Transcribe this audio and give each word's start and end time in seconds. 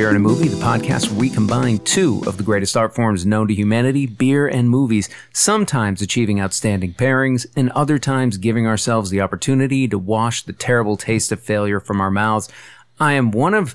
Beer 0.00 0.08
and 0.08 0.16
a 0.16 0.20
Movie, 0.20 0.48
the 0.48 0.56
podcast 0.56 1.10
where 1.10 1.20
we 1.20 1.28
combine 1.28 1.76
two 1.80 2.22
of 2.26 2.38
the 2.38 2.42
greatest 2.42 2.74
art 2.74 2.94
forms 2.94 3.26
known 3.26 3.48
to 3.48 3.54
humanity, 3.54 4.06
beer 4.06 4.48
and 4.48 4.70
movies, 4.70 5.10
sometimes 5.34 6.00
achieving 6.00 6.40
outstanding 6.40 6.94
pairings, 6.94 7.46
and 7.54 7.68
other 7.72 7.98
times 7.98 8.38
giving 8.38 8.66
ourselves 8.66 9.10
the 9.10 9.20
opportunity 9.20 9.86
to 9.86 9.98
wash 9.98 10.42
the 10.42 10.54
terrible 10.54 10.96
taste 10.96 11.32
of 11.32 11.38
failure 11.38 11.80
from 11.80 12.00
our 12.00 12.10
mouths. 12.10 12.48
I 12.98 13.12
am 13.12 13.30
one 13.30 13.52
of 13.52 13.74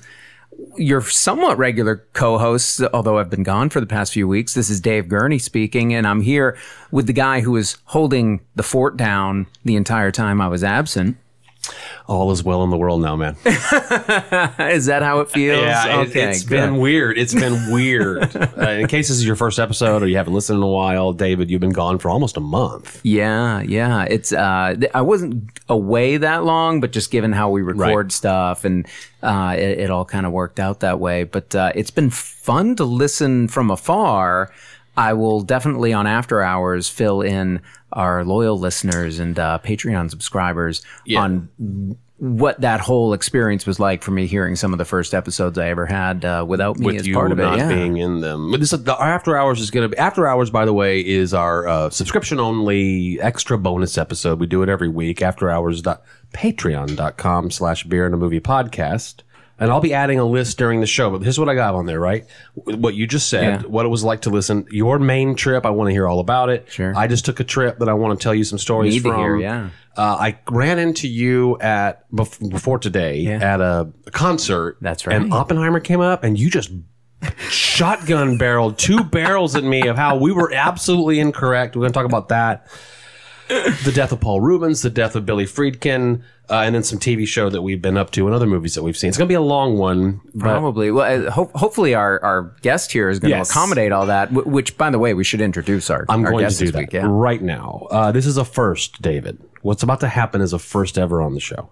your 0.76 1.00
somewhat 1.00 1.58
regular 1.58 2.04
co-hosts, 2.12 2.82
although 2.92 3.20
I've 3.20 3.30
been 3.30 3.44
gone 3.44 3.70
for 3.70 3.78
the 3.78 3.86
past 3.86 4.12
few 4.12 4.26
weeks. 4.26 4.52
This 4.52 4.68
is 4.68 4.80
Dave 4.80 5.08
Gurney 5.08 5.38
speaking, 5.38 5.94
and 5.94 6.08
I'm 6.08 6.22
here 6.22 6.58
with 6.90 7.06
the 7.06 7.12
guy 7.12 7.38
who 7.42 7.52
was 7.52 7.78
holding 7.84 8.40
the 8.56 8.64
fort 8.64 8.96
down 8.96 9.46
the 9.64 9.76
entire 9.76 10.10
time 10.10 10.40
I 10.40 10.48
was 10.48 10.64
absent. 10.64 11.18
All 12.08 12.30
is 12.30 12.44
well 12.44 12.62
in 12.62 12.70
the 12.70 12.76
world 12.76 13.02
now, 13.02 13.16
man. 13.16 13.36
Is 13.44 14.86
that 14.86 15.00
how 15.02 15.20
it 15.20 15.30
feels? 15.30 15.60
Yeah, 15.60 16.00
it, 16.02 16.08
okay, 16.10 16.20
has 16.20 16.44
good. 16.44 16.56
been 16.56 16.76
weird. 16.76 17.18
It's 17.18 17.34
been 17.34 17.70
weird. 17.72 18.36
uh, 18.36 18.70
in 18.70 18.86
case 18.86 19.08
this 19.08 19.16
is 19.16 19.26
your 19.26 19.34
first 19.36 19.58
episode 19.58 20.02
or 20.02 20.06
you 20.06 20.16
haven't 20.16 20.32
listened 20.34 20.58
in 20.58 20.62
a 20.62 20.68
while, 20.68 21.12
David, 21.12 21.50
you've 21.50 21.60
been 21.60 21.70
gone 21.72 21.98
for 21.98 22.08
almost 22.10 22.36
a 22.36 22.40
month. 22.40 23.00
Yeah, 23.02 23.60
yeah. 23.62 24.04
It's 24.04 24.32
uh, 24.32 24.74
th- 24.78 24.90
I 24.94 25.02
wasn't 25.02 25.50
away 25.68 26.16
that 26.18 26.44
long, 26.44 26.80
but 26.80 26.92
just 26.92 27.10
given 27.10 27.32
how 27.32 27.50
we 27.50 27.62
record 27.62 28.06
Right. 28.06 28.12
stuff 28.12 28.64
and 28.64 28.86
uh, 29.22 29.54
it, 29.58 29.80
it 29.80 29.90
all 29.90 30.04
kind 30.04 30.26
of 30.26 30.32
worked 30.32 30.60
out 30.60 30.80
that 30.80 31.00
way. 31.00 31.24
But 31.24 31.54
uh, 31.56 31.72
it's 31.74 31.90
been 31.90 32.10
fun 32.10 32.76
to 32.76 32.84
listen 32.84 33.48
from 33.48 33.70
afar. 33.70 34.52
I 34.96 35.12
will 35.12 35.42
definitely 35.42 35.92
on 35.92 36.06
after 36.06 36.42
hours 36.42 36.88
fill 36.88 37.20
in 37.20 37.60
our 37.92 38.24
loyal 38.24 38.58
listeners 38.58 39.18
and 39.18 39.38
uh, 39.38 39.58
Patreon 39.62 40.10
subscribers 40.10 40.82
Yeah. 41.04 41.20
on 41.20 41.96
what 42.18 42.58
that 42.62 42.80
whole 42.80 43.12
experience 43.12 43.66
was 43.66 43.78
like 43.78 44.02
for 44.02 44.10
me 44.10 44.26
hearing 44.26 44.56
some 44.56 44.72
of 44.72 44.78
the 44.78 44.86
first 44.86 45.12
episodes 45.12 45.58
I 45.58 45.68
ever 45.68 45.84
had 45.84 46.24
uh, 46.24 46.46
without 46.48 46.78
me 46.78 46.86
With 46.86 46.96
as 46.96 47.06
you 47.06 47.12
part 47.12 47.30
of 47.30 47.38
it. 47.38 47.42
not 47.42 47.58
yeah. 47.58 47.68
being 47.68 47.98
in 47.98 48.20
them. 48.22 48.50
But 48.50 48.60
this 48.60 48.70
the 48.70 48.96
after 48.98 49.36
hours 49.36 49.60
is 49.60 49.70
going 49.70 49.84
to 49.84 49.94
be 49.94 49.98
after 49.98 50.26
hours. 50.26 50.48
By 50.48 50.64
the 50.64 50.72
way, 50.72 51.00
is 51.06 51.34
our 51.34 51.68
uh, 51.68 51.90
subscription 51.90 52.40
only 52.40 53.20
extra 53.20 53.58
bonus 53.58 53.98
episode. 53.98 54.40
We 54.40 54.46
do 54.46 54.62
it 54.62 54.70
every 54.70 54.88
week. 54.88 55.20
After 55.20 55.50
hours. 55.50 55.82
Patreon.com 56.32 57.50
slash 57.50 57.84
beer 57.84 58.06
and 58.06 58.14
a 58.14 58.18
movie 58.18 58.40
podcast. 58.40 59.22
And 59.58 59.70
I'll 59.70 59.80
be 59.80 59.94
adding 59.94 60.18
a 60.18 60.24
list 60.24 60.58
during 60.58 60.80
the 60.80 60.86
show. 60.86 61.10
But 61.10 61.22
here's 61.22 61.38
what 61.38 61.48
I 61.48 61.54
got 61.54 61.74
on 61.74 61.86
there, 61.86 61.98
right? 61.98 62.26
What 62.54 62.94
you 62.94 63.06
just 63.06 63.28
said, 63.30 63.62
Yeah. 63.62 63.66
what 63.68 63.86
it 63.86 63.88
was 63.88 64.04
like 64.04 64.20
to 64.22 64.30
listen. 64.30 64.66
Your 64.70 64.98
main 64.98 65.34
trip, 65.34 65.64
I 65.64 65.70
want 65.70 65.88
to 65.88 65.92
hear 65.92 66.06
all 66.06 66.20
about 66.20 66.50
it. 66.50 66.66
Sure. 66.70 66.92
I 66.94 67.06
just 67.06 67.24
took 67.24 67.40
a 67.40 67.44
trip 67.44 67.78
that 67.78 67.88
I 67.88 67.94
want 67.94 68.18
to 68.20 68.22
tell 68.22 68.34
you 68.34 68.44
some 68.44 68.58
stories 68.58 68.92
Need 68.94 69.04
to 69.04 69.10
from. 69.12 69.20
hear, 69.20 69.36
yeah. 69.38 69.68
Uh, 69.96 70.02
I 70.20 70.38
ran 70.50 70.78
into 70.78 71.08
you 71.08 71.58
at 71.58 72.10
bef- 72.12 72.50
before 72.50 72.78
today 72.78 73.26
at 73.28 73.62
a 73.62 73.88
concert. 74.10 74.76
That's 74.82 75.06
right. 75.06 75.16
And 75.16 75.32
Oppenheimer 75.32 75.80
came 75.80 76.00
up, 76.00 76.22
and 76.22 76.38
you 76.38 76.50
just 76.50 76.70
shotgun 77.48 78.36
barreled 78.38 78.78
two 78.78 79.02
barrels 79.04 79.54
at 79.56 79.64
me 79.64 79.86
of 79.88 79.96
how 79.96 80.16
we 80.16 80.32
were 80.32 80.52
absolutely 80.52 81.18
incorrect. 81.18 81.76
We're 81.76 81.80
going 81.80 81.92
to 81.92 81.98
talk 81.98 82.04
about 82.06 82.28
that. 82.28 82.66
The 83.48 83.92
death 83.94 84.10
of 84.12 84.20
Paul 84.20 84.40
Reubens, 84.40 84.82
the 84.82 84.90
death 84.90 85.14
of 85.14 85.24
Billy 85.24 85.44
Friedkin, 85.44 86.22
uh, 86.50 86.54
and 86.60 86.74
then 86.74 86.82
some 86.82 86.98
TV 86.98 87.26
show 87.26 87.48
that 87.50 87.62
we've 87.62 87.80
been 87.80 87.96
up 87.96 88.10
to 88.12 88.26
and 88.26 88.34
other 88.34 88.46
movies 88.46 88.74
that 88.74 88.82
we've 88.82 88.96
seen. 88.96 89.08
It's 89.08 89.16
going 89.18 89.28
to 89.28 89.30
be 89.30 89.34
a 89.36 89.40
long 89.40 89.78
one, 89.78 90.20
but 90.34 90.40
Probably. 90.40 90.90
Well, 90.90 91.26
uh, 91.28 91.30
ho- 91.30 91.50
hopefully 91.54 91.94
our, 91.94 92.22
our 92.24 92.54
guest 92.62 92.90
here 92.92 93.08
is 93.08 93.18
going 93.20 93.30
to 93.32 93.36
Yes. 93.38 93.50
accommodate 93.50 93.92
all 93.92 94.06
that. 94.06 94.32
Which, 94.32 94.76
by 94.76 94.90
the 94.90 94.98
way, 94.98 95.14
we 95.14 95.22
should 95.24 95.40
introduce 95.40 95.90
our. 95.90 96.04
I'm 96.08 96.24
our 96.24 96.30
going 96.32 96.42
to 96.42 96.46
guest 96.46 96.58
do 96.58 96.64
this 96.66 96.72
that 96.74 96.78
week, 96.80 96.92
yeah. 96.92 97.06
right 97.08 97.40
now. 97.42 97.86
Uh, 97.90 98.10
this 98.12 98.26
is 98.26 98.36
a 98.36 98.44
first, 98.44 99.00
David. 99.00 99.38
What's 99.62 99.82
about 99.82 100.00
to 100.00 100.08
happen 100.08 100.40
is 100.40 100.52
a 100.52 100.58
first 100.58 100.98
ever 100.98 101.20
on 101.22 101.34
the 101.34 101.40
show. 101.40 101.70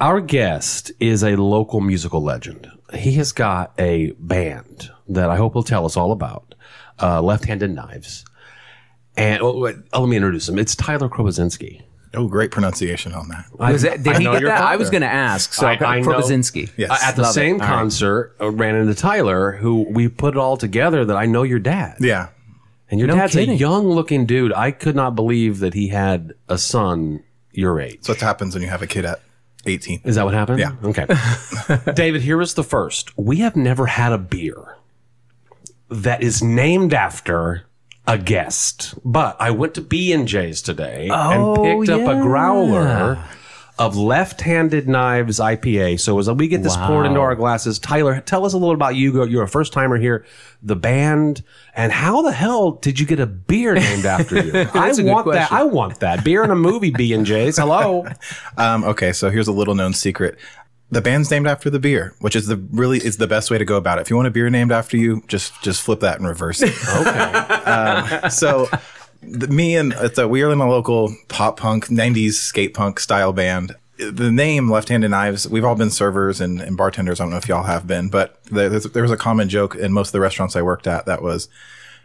Our 0.00 0.20
guest 0.20 0.92
is 1.00 1.24
a 1.24 1.36
local 1.36 1.80
musical 1.80 2.22
legend. 2.22 2.70
He 2.94 3.12
has 3.12 3.32
got 3.32 3.72
a 3.78 4.12
band 4.12 4.90
that 5.08 5.28
I 5.30 5.36
hope 5.36 5.54
he'll 5.54 5.62
tell 5.64 5.84
us 5.84 5.96
all 5.96 6.12
about. 6.12 6.54
Uh, 7.00 7.20
Left-handed 7.22 7.70
Knives, 7.74 8.24
and 9.18 9.42
oh, 9.42 9.58
wait, 9.58 9.76
oh, 9.92 10.00
let 10.02 10.08
me 10.08 10.16
introduce 10.16 10.48
him. 10.48 10.58
It's 10.58 10.74
Tyler 10.74 11.08
Chrobocinski. 11.08 11.82
Oh, 12.14 12.26
great 12.26 12.50
pronunciation 12.50 13.12
on 13.12 13.28
that. 13.28 13.44
Was 13.58 13.82
that, 13.82 14.02
did 14.02 14.14
I 14.14 14.18
he 14.18 14.24
know 14.24 14.32
get 14.32 14.40
your 14.40 14.50
that? 14.50 14.62
I 14.62 14.76
was 14.76 14.88
going 14.88 15.02
to 15.02 15.08
ask. 15.08 15.52
So, 15.52 15.66
I- 15.66 15.72
I 15.72 16.00
know. 16.00 16.08
Chrobocinski. 16.08 16.70
Yes. 16.78 16.90
Uh, 16.90 16.98
at 17.02 17.16
the 17.16 17.22
Love 17.22 17.34
same 17.34 17.54
All 17.56 17.58
right. 17.60 17.66
concert, 17.68 18.34
I 18.40 18.46
ran 18.46 18.76
into 18.76 18.94
Tyler, 18.94 19.52
who 19.52 19.82
we 19.90 20.08
put 20.08 20.34
it 20.34 20.38
all 20.38 20.56
together. 20.56 21.04
That 21.04 21.16
I 21.16 21.26
know 21.26 21.42
your 21.42 21.58
dad. 21.58 21.96
Yeah. 22.00 22.28
And 22.90 22.98
your 22.98 23.08
No 23.08 23.16
dad's 23.16 23.34
kidding. 23.34 23.50
a 23.50 23.58
young 23.58 23.88
looking 23.88 24.24
dude. 24.24 24.54
I 24.54 24.70
could 24.70 24.96
not 24.96 25.14
believe 25.14 25.58
that 25.58 25.74
he 25.74 25.88
had 25.88 26.32
a 26.48 26.56
son 26.56 27.22
your 27.52 27.78
age. 27.78 27.98
So 28.02 28.14
what 28.14 28.20
happens 28.22 28.54
when 28.54 28.62
you 28.62 28.70
have 28.70 28.80
a 28.80 28.86
kid 28.86 29.04
at 29.04 29.20
18? 29.66 30.00
Is 30.04 30.14
that 30.14 30.24
what 30.24 30.32
happened? 30.32 30.60
Yeah. 30.60 30.72
Okay. 30.82 31.04
David, 31.92 32.22
here 32.22 32.40
is 32.40 32.54
the 32.54 32.64
first. 32.64 33.12
We 33.18 33.36
have 33.38 33.54
never 33.56 33.84
had 33.84 34.12
a 34.12 34.18
beer 34.18 34.76
that 35.90 36.22
is 36.22 36.42
named 36.42 36.94
after 36.94 37.64
a 38.08 38.18
guest. 38.18 38.94
But 39.04 39.36
I 39.38 39.52
went 39.52 39.74
to 39.74 39.80
B 39.80 40.12
and 40.12 40.26
J's 40.26 40.60
today 40.62 41.08
Oh, 41.12 41.54
and 41.54 41.86
picked 41.86 41.90
up 41.90 42.08
a 42.08 42.20
growler 42.20 43.22
of 43.78 43.96
left-handed 43.96 44.88
knives 44.88 45.38
IPA. 45.38 46.00
So 46.00 46.18
as 46.18 46.28
we 46.28 46.48
get 46.48 46.64
this 46.64 46.76
poured 46.76 47.06
into 47.06 47.20
our 47.20 47.36
glasses, 47.36 47.78
Tyler, 47.78 48.20
tell 48.20 48.44
us 48.44 48.52
a 48.52 48.56
little 48.58 48.74
about 48.74 48.96
you. 48.96 49.24
You're 49.24 49.44
a 49.44 49.48
first 49.48 49.72
timer 49.72 49.96
here, 49.96 50.24
the 50.62 50.74
band, 50.74 51.44
and 51.76 51.92
how 51.92 52.22
the 52.22 52.32
hell 52.32 52.72
did 52.72 52.98
you 52.98 53.06
get 53.06 53.20
a 53.20 53.26
beer 53.26 53.74
named 53.74 54.04
after 54.04 54.42
you? 54.42 54.50
I 54.52 54.64
That's 54.72 54.98
a 54.98 55.04
good 55.04 55.12
want 55.12 55.30
that. 55.32 55.52
I 55.52 55.62
want 55.62 56.00
that 56.00 56.24
beer 56.24 56.42
in 56.42 56.50
a 56.50 56.56
movie. 56.56 56.90
B 56.90 57.12
and 57.12 57.24
J's. 57.24 57.58
Hello. 57.58 58.06
Um, 58.56 58.82
okay, 58.82 59.12
so 59.12 59.30
here's 59.30 59.46
a 59.46 59.52
little 59.52 59.76
known 59.76 59.92
secret. 59.92 60.36
The 60.90 61.02
band's 61.02 61.30
named 61.30 61.46
after 61.46 61.68
the 61.68 61.78
beer, 61.78 62.14
which 62.20 62.34
is 62.34 62.46
the 62.46 62.56
really 62.70 62.98
is 62.98 63.18
the 63.18 63.26
best 63.26 63.50
way 63.50 63.58
to 63.58 63.64
go 63.64 63.76
about 63.76 63.98
it. 63.98 64.02
If 64.02 64.10
you 64.10 64.16
want 64.16 64.28
a 64.28 64.30
beer 64.30 64.48
named 64.48 64.72
after 64.72 64.96
you, 64.96 65.22
just 65.28 65.52
just 65.62 65.82
flip 65.82 66.00
that 66.00 66.18
and 66.18 66.26
reverse 66.26 66.62
it. 66.62 66.72
Okay. 66.88 67.18
Um, 67.70 68.30
so 68.30 68.68
the, 69.22 69.48
me 69.48 69.76
and 69.76 69.92
it's 69.98 70.16
a, 70.18 70.26
we 70.26 70.42
are 70.42 70.50
in 70.50 70.58
a 70.60 70.68
local 70.68 71.14
pop 71.28 71.58
punk 71.58 71.88
90s 71.88 72.32
skate 72.34 72.72
punk 72.72 72.98
style 73.00 73.32
band 73.34 73.74
the 73.98 74.30
name 74.30 74.70
left-handed 74.70 75.08
knives 75.10 75.48
we've 75.48 75.64
all 75.64 75.74
been 75.74 75.90
servers 75.90 76.40
and, 76.40 76.60
and 76.60 76.76
bartenders 76.76 77.20
i 77.20 77.24
don't 77.24 77.30
know 77.32 77.36
if 77.36 77.48
y'all 77.48 77.64
have 77.64 77.84
been 77.86 78.08
but 78.08 78.40
there, 78.44 78.68
there's- 78.68 78.86
there 78.92 79.02
was 79.02 79.10
a 79.10 79.16
common 79.16 79.48
joke 79.48 79.74
in 79.74 79.92
most 79.92 80.08
of 80.08 80.12
the 80.12 80.20
restaurants 80.20 80.54
i 80.54 80.62
worked 80.62 80.86
at 80.86 81.04
that 81.06 81.20
was 81.20 81.48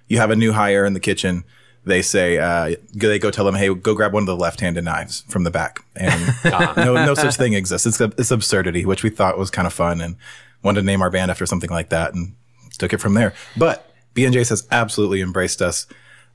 you 0.07 0.17
have 0.17 0.31
a 0.31 0.35
new 0.35 0.51
hire 0.53 0.85
in 0.85 0.93
the 0.93 0.99
kitchen 0.99 1.43
they 1.85 2.01
say 2.01 2.37
uh, 2.37 2.75
they 2.93 3.19
go 3.19 3.31
tell 3.31 3.45
them 3.45 3.55
hey 3.55 3.73
go 3.73 3.93
grab 3.93 4.13
one 4.13 4.23
of 4.23 4.27
the 4.27 4.35
left-handed 4.35 4.83
knives 4.83 5.21
from 5.27 5.43
the 5.43 5.51
back 5.51 5.83
and 5.95 6.35
no, 6.77 6.93
no 7.05 7.13
such 7.13 7.35
thing 7.35 7.53
exists 7.53 7.85
it's, 7.85 8.01
it's 8.01 8.31
absurdity 8.31 8.85
which 8.85 9.03
we 9.03 9.09
thought 9.09 9.37
was 9.37 9.49
kind 9.49 9.67
of 9.67 9.73
fun 9.73 10.01
and 10.01 10.15
wanted 10.63 10.81
to 10.81 10.85
name 10.85 11.01
our 11.01 11.09
band 11.09 11.29
after 11.29 11.45
something 11.45 11.69
like 11.69 11.89
that 11.89 12.13
and 12.13 12.35
took 12.77 12.93
it 12.93 12.99
from 12.99 13.13
there 13.13 13.33
but 13.57 13.91
b&j 14.13 14.37
has 14.37 14.67
absolutely 14.71 15.21
embraced 15.21 15.61
us 15.61 15.87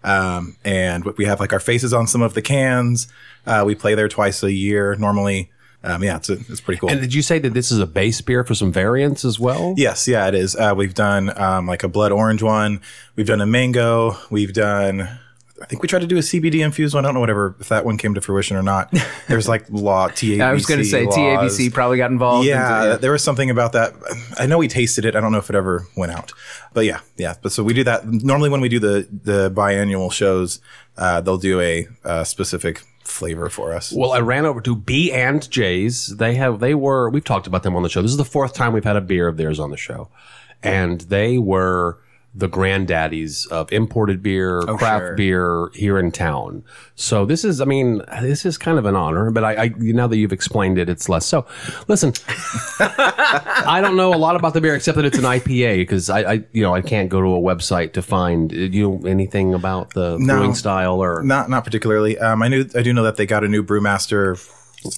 um, 0.05 0.57
and 0.65 1.05
we 1.05 1.25
have 1.25 1.41
like 1.41 1.53
our 1.53 1.61
faces 1.61 1.93
on 1.93 2.07
some 2.07 2.23
of 2.23 2.35
the 2.35 2.43
cans. 2.43 3.09
Uh, 3.47 3.65
we 3.67 3.75
play 3.75 3.95
there 3.95 4.09
twice 4.09 4.43
a 4.43 4.53
year 4.53 4.95
normally. 4.97 5.51
Um, 5.83 6.03
yeah, 6.03 6.17
it's, 6.17 6.29
it's 6.29 6.61
pretty 6.61 6.81
cool. 6.81 6.91
And 6.91 7.01
did 7.01 7.15
you 7.15 7.23
say 7.23 7.39
that 7.39 7.55
this 7.55 7.71
is 7.71 7.79
a 7.79 7.87
base 7.87 8.21
beer 8.21 8.43
for 8.43 8.55
some 8.55 8.73
variants 8.73 9.25
as 9.25 9.39
well? 9.39 9.75
yes, 9.77 10.09
yeah, 10.09 10.27
it 10.27 10.35
is. 10.35 10.57
Uh, 10.57 10.75
we've 10.77 10.95
done 10.95 11.37
um, 11.41 11.67
like 11.67 11.85
a 11.85 11.89
blood 11.89 12.11
orange 12.11 12.43
one. 12.43 12.81
We've 13.15 13.27
done 13.27 13.41
a 13.41 13.47
mango. 13.47 14.17
We've 14.31 14.53
done. 14.53 15.19
I 15.61 15.67
think 15.67 15.83
we 15.83 15.89
tried 15.89 16.01
to 16.01 16.07
do 16.07 16.17
a 16.17 16.21
CBD 16.21 16.65
infused 16.65 16.95
one. 16.95 17.05
I 17.05 17.09
don't 17.09 17.15
know 17.15 17.21
whatever 17.21 17.57
if 17.61 17.69
that 17.69 17.85
one 17.85 17.99
came 17.99 18.15
to 18.15 18.21
fruition 18.21 18.57
or 18.57 18.63
not. 18.63 18.93
There's 19.27 19.49
like 19.49 19.67
law 19.71 20.09
TABC. 20.09 20.41
I 20.41 20.53
was 20.53 20.67
going 20.67 20.79
to 20.79 20.85
say 20.85 21.05
laws. 21.05 21.17
TABC 21.17 21.73
probably 21.73 21.99
got 21.99 22.11
involved. 22.11 22.47
Yeah, 22.47 22.85
into- 22.85 22.99
there 22.99 23.13
was 23.13 23.25
something 23.25 23.51
about 23.51 23.73
that. 23.73 23.95
I 24.39 24.47
know 24.47 24.59
we 24.59 24.69
tasted 24.69 25.05
it. 25.05 25.17
I 25.17 25.21
don't 25.21 25.33
know 25.33 25.39
if 25.39 25.51
it 25.51 25.57
ever 25.57 25.87
went 25.97 26.13
out, 26.13 26.33
but 26.73 26.85
yeah, 26.85 27.01
yeah. 27.17 27.35
But 27.43 27.53
so 27.53 27.63
we 27.65 27.75
do 27.75 27.85
that 27.85 28.07
normally 28.07 28.51
when 28.51 28.61
we 28.61 28.69
do 28.69 28.79
the 28.79 29.09
the 29.25 29.51
biannual 29.51 30.13
shows. 30.13 30.61
Uh, 30.97 31.21
they'll 31.21 31.39
do 31.39 31.61
a, 31.61 31.87
uh 32.05 32.25
specific 32.25 32.83
flavor 33.05 33.49
for 33.49 33.73
us. 33.73 33.93
Well, 33.93 34.13
I 34.13 34.21
ran 34.21 34.45
over 34.47 34.61
to 34.61 34.77
B 34.77 35.13
and 35.13 35.49
J's. 35.51 36.17
They 36.17 36.35
have 36.35 36.61
they 36.61 36.75
were 36.75 37.09
we've 37.11 37.25
talked 37.25 37.47
about 37.47 37.63
them 37.63 37.75
on 37.75 37.83
the 37.83 37.89
show. 37.89 38.03
This 38.03 38.11
is 38.11 38.17
the 38.17 38.25
fourth 38.25 38.53
time 38.53 38.73
we've 38.73 38.85
had 38.85 38.97
a 38.97 39.01
beer 39.01 39.27
of 39.29 39.37
theirs 39.37 39.59
on 39.59 39.71
the 39.71 39.77
show. 39.77 40.09
And 40.63 41.01
they 41.03 41.39
were 41.39 41.99
the 42.35 42.49
granddaddies 42.49 43.49
of 43.49 43.73
imported 43.73 44.23
beer, 44.23 44.61
craft 44.63 45.03
sure. 45.03 45.15
beer 45.17 45.71
here 45.75 45.99
in 45.99 46.13
town. 46.13 46.63
So 46.95 47.25
this 47.25 47.45
is, 47.45 47.61
I 47.61 47.65
mean, 47.65 48.03
this 48.21 48.45
is 48.47 48.57
kind 48.59 48.79
of 48.79 48.85
an 48.85 48.95
honor. 48.95 49.31
But 49.31 49.43
I, 49.45 49.65
I 49.65 49.69
now 49.77 50.07
that 50.07 50.19
you've 50.19 50.33
explained 50.33 50.79
it, 50.79 50.89
it's 50.89 51.09
less. 51.09 51.27
So, 51.27 51.47
listen, 51.89 52.13
I 52.81 53.81
don't 53.83 53.97
know 53.97 54.15
a 54.15 54.17
lot 54.19 54.37
about 54.37 54.55
the 54.55 54.61
beer 54.61 54.75
except 54.75 54.97
that 54.97 55.05
it's 55.05 55.19
an 55.19 55.25
IPA 55.25 55.79
because 55.79 56.11
I, 56.11 56.21
I, 56.35 56.45
you 56.53 56.63
know, 56.63 56.75
I 56.75 56.83
can't 56.83 57.09
go 57.09 57.21
to 57.21 57.29
a 57.29 57.41
website 57.41 57.93
to 57.95 58.03
find 58.03 58.53
uh, 58.53 58.57
you 58.57 58.89
know 58.89 59.07
anything 59.07 59.55
about 59.55 59.95
the 59.95 60.17
brewing 60.25 60.55
style 60.55 61.03
or 61.03 61.23
Not 61.23 61.51
not 61.51 61.65
particularly. 61.65 62.19
Um, 62.19 62.43
I 62.43 62.49
knew 62.49 62.67
I 62.75 62.83
do 62.83 62.93
know 62.93 63.03
that 63.03 63.17
they 63.17 63.27
got 63.27 63.45
a 63.45 63.49
new 63.49 63.63
brewmaster 63.63 64.39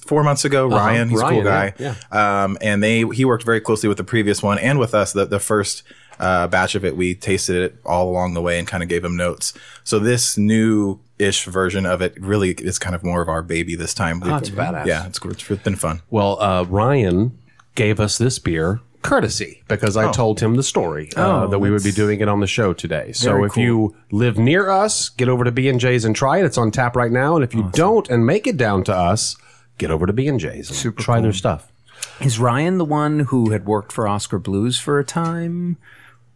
four 0.06 0.22
months 0.22 0.44
ago. 0.44 0.68
Ryan, 0.68 1.08
he's 1.08 1.20
a 1.20 1.22
cool 1.28 1.38
Uh-huh. 1.40 1.48
Ryan, 1.48 1.74
guy. 1.78 1.94
yeah, 2.12 2.44
Um, 2.44 2.58
and 2.60 2.82
they 2.82 3.04
he 3.14 3.24
worked 3.24 3.44
very 3.44 3.60
closely 3.60 3.88
with 3.88 3.98
the 3.98 4.04
previous 4.04 4.42
one 4.42 4.58
and 4.58 4.78
with 4.78 4.94
us. 4.94 5.12
The 5.12 5.24
the 5.26 5.40
first 5.40 5.82
uh, 6.20 6.46
batch 6.46 6.74
of 6.74 6.84
it, 6.84 6.96
we 6.96 7.14
tasted 7.14 7.56
it 7.56 7.76
all 7.84 8.08
along 8.08 8.34
the 8.34 8.42
way 8.42 8.58
and 8.58 8.68
kind 8.68 8.82
of 8.82 8.88
gave 8.88 9.02
them 9.02 9.16
notes. 9.16 9.52
So 9.82 9.98
this 9.98 10.36
new 10.36 11.00
ish 11.18 11.46
version 11.46 11.86
of 11.86 12.00
it 12.02 12.14
really 12.20 12.50
is 12.50 12.78
kind 12.78 12.94
of 12.94 13.02
more 13.02 13.22
of 13.22 13.28
our 13.28 13.42
baby 13.42 13.74
this 13.74 13.94
time. 13.94 14.22
Oh, 14.22 14.36
it's 14.36 14.50
badass. 14.50 14.86
Yeah, 14.86 15.06
it's, 15.06 15.18
it's 15.24 15.62
been 15.62 15.76
fun. 15.76 16.02
Well, 16.10 16.40
uh, 16.40 16.64
Ryan 16.64 17.38
gave 17.74 17.98
us 17.98 18.18
this 18.18 18.38
beer 18.38 18.80
courtesy 19.02 19.62
because 19.66 19.96
I 19.96 20.12
told 20.12 20.40
him 20.40 20.56
the 20.56 20.62
story 20.62 21.08
uh, 21.16 21.44
Oh, 21.44 21.48
that 21.48 21.58
we 21.58 21.70
would 21.70 21.82
be 21.82 21.92
doing 21.92 22.20
it 22.20 22.28
on 22.28 22.40
the 22.40 22.46
show 22.46 22.74
today. 22.74 23.12
So 23.12 23.32
very 23.32 23.46
if 23.46 23.56
you 23.56 23.96
live 24.10 24.36
near 24.36 24.68
us, 24.68 25.08
get 25.08 25.28
over 25.28 25.44
to 25.44 25.50
B 25.50 25.68
and 25.68 25.80
J's 25.80 26.04
and 26.04 26.14
try 26.14 26.38
it. 26.38 26.44
It's 26.44 26.58
on 26.58 26.70
tap 26.70 26.96
right 26.96 27.10
now. 27.10 27.34
And 27.36 27.42
if 27.42 27.54
you 27.54 27.70
don't 27.72 28.08
and 28.10 28.26
make 28.26 28.46
it 28.46 28.58
down 28.58 28.84
to 28.84 28.94
us, 28.94 29.36
get 29.78 29.90
over 29.90 30.04
to 30.06 30.12
B 30.12 30.28
and 30.28 30.38
J's 30.38 30.84
and 30.84 30.96
try 30.98 31.20
their 31.20 31.32
stuff. 31.32 31.72
Is 32.20 32.38
Ryan 32.38 32.76
the 32.76 32.84
one 32.84 33.20
who 33.20 33.50
had 33.50 33.64
worked 33.64 33.92
for 33.92 34.06
Oskar 34.06 34.38
Blues 34.38 34.78
for 34.78 34.98
a 34.98 35.04
time? 35.04 35.78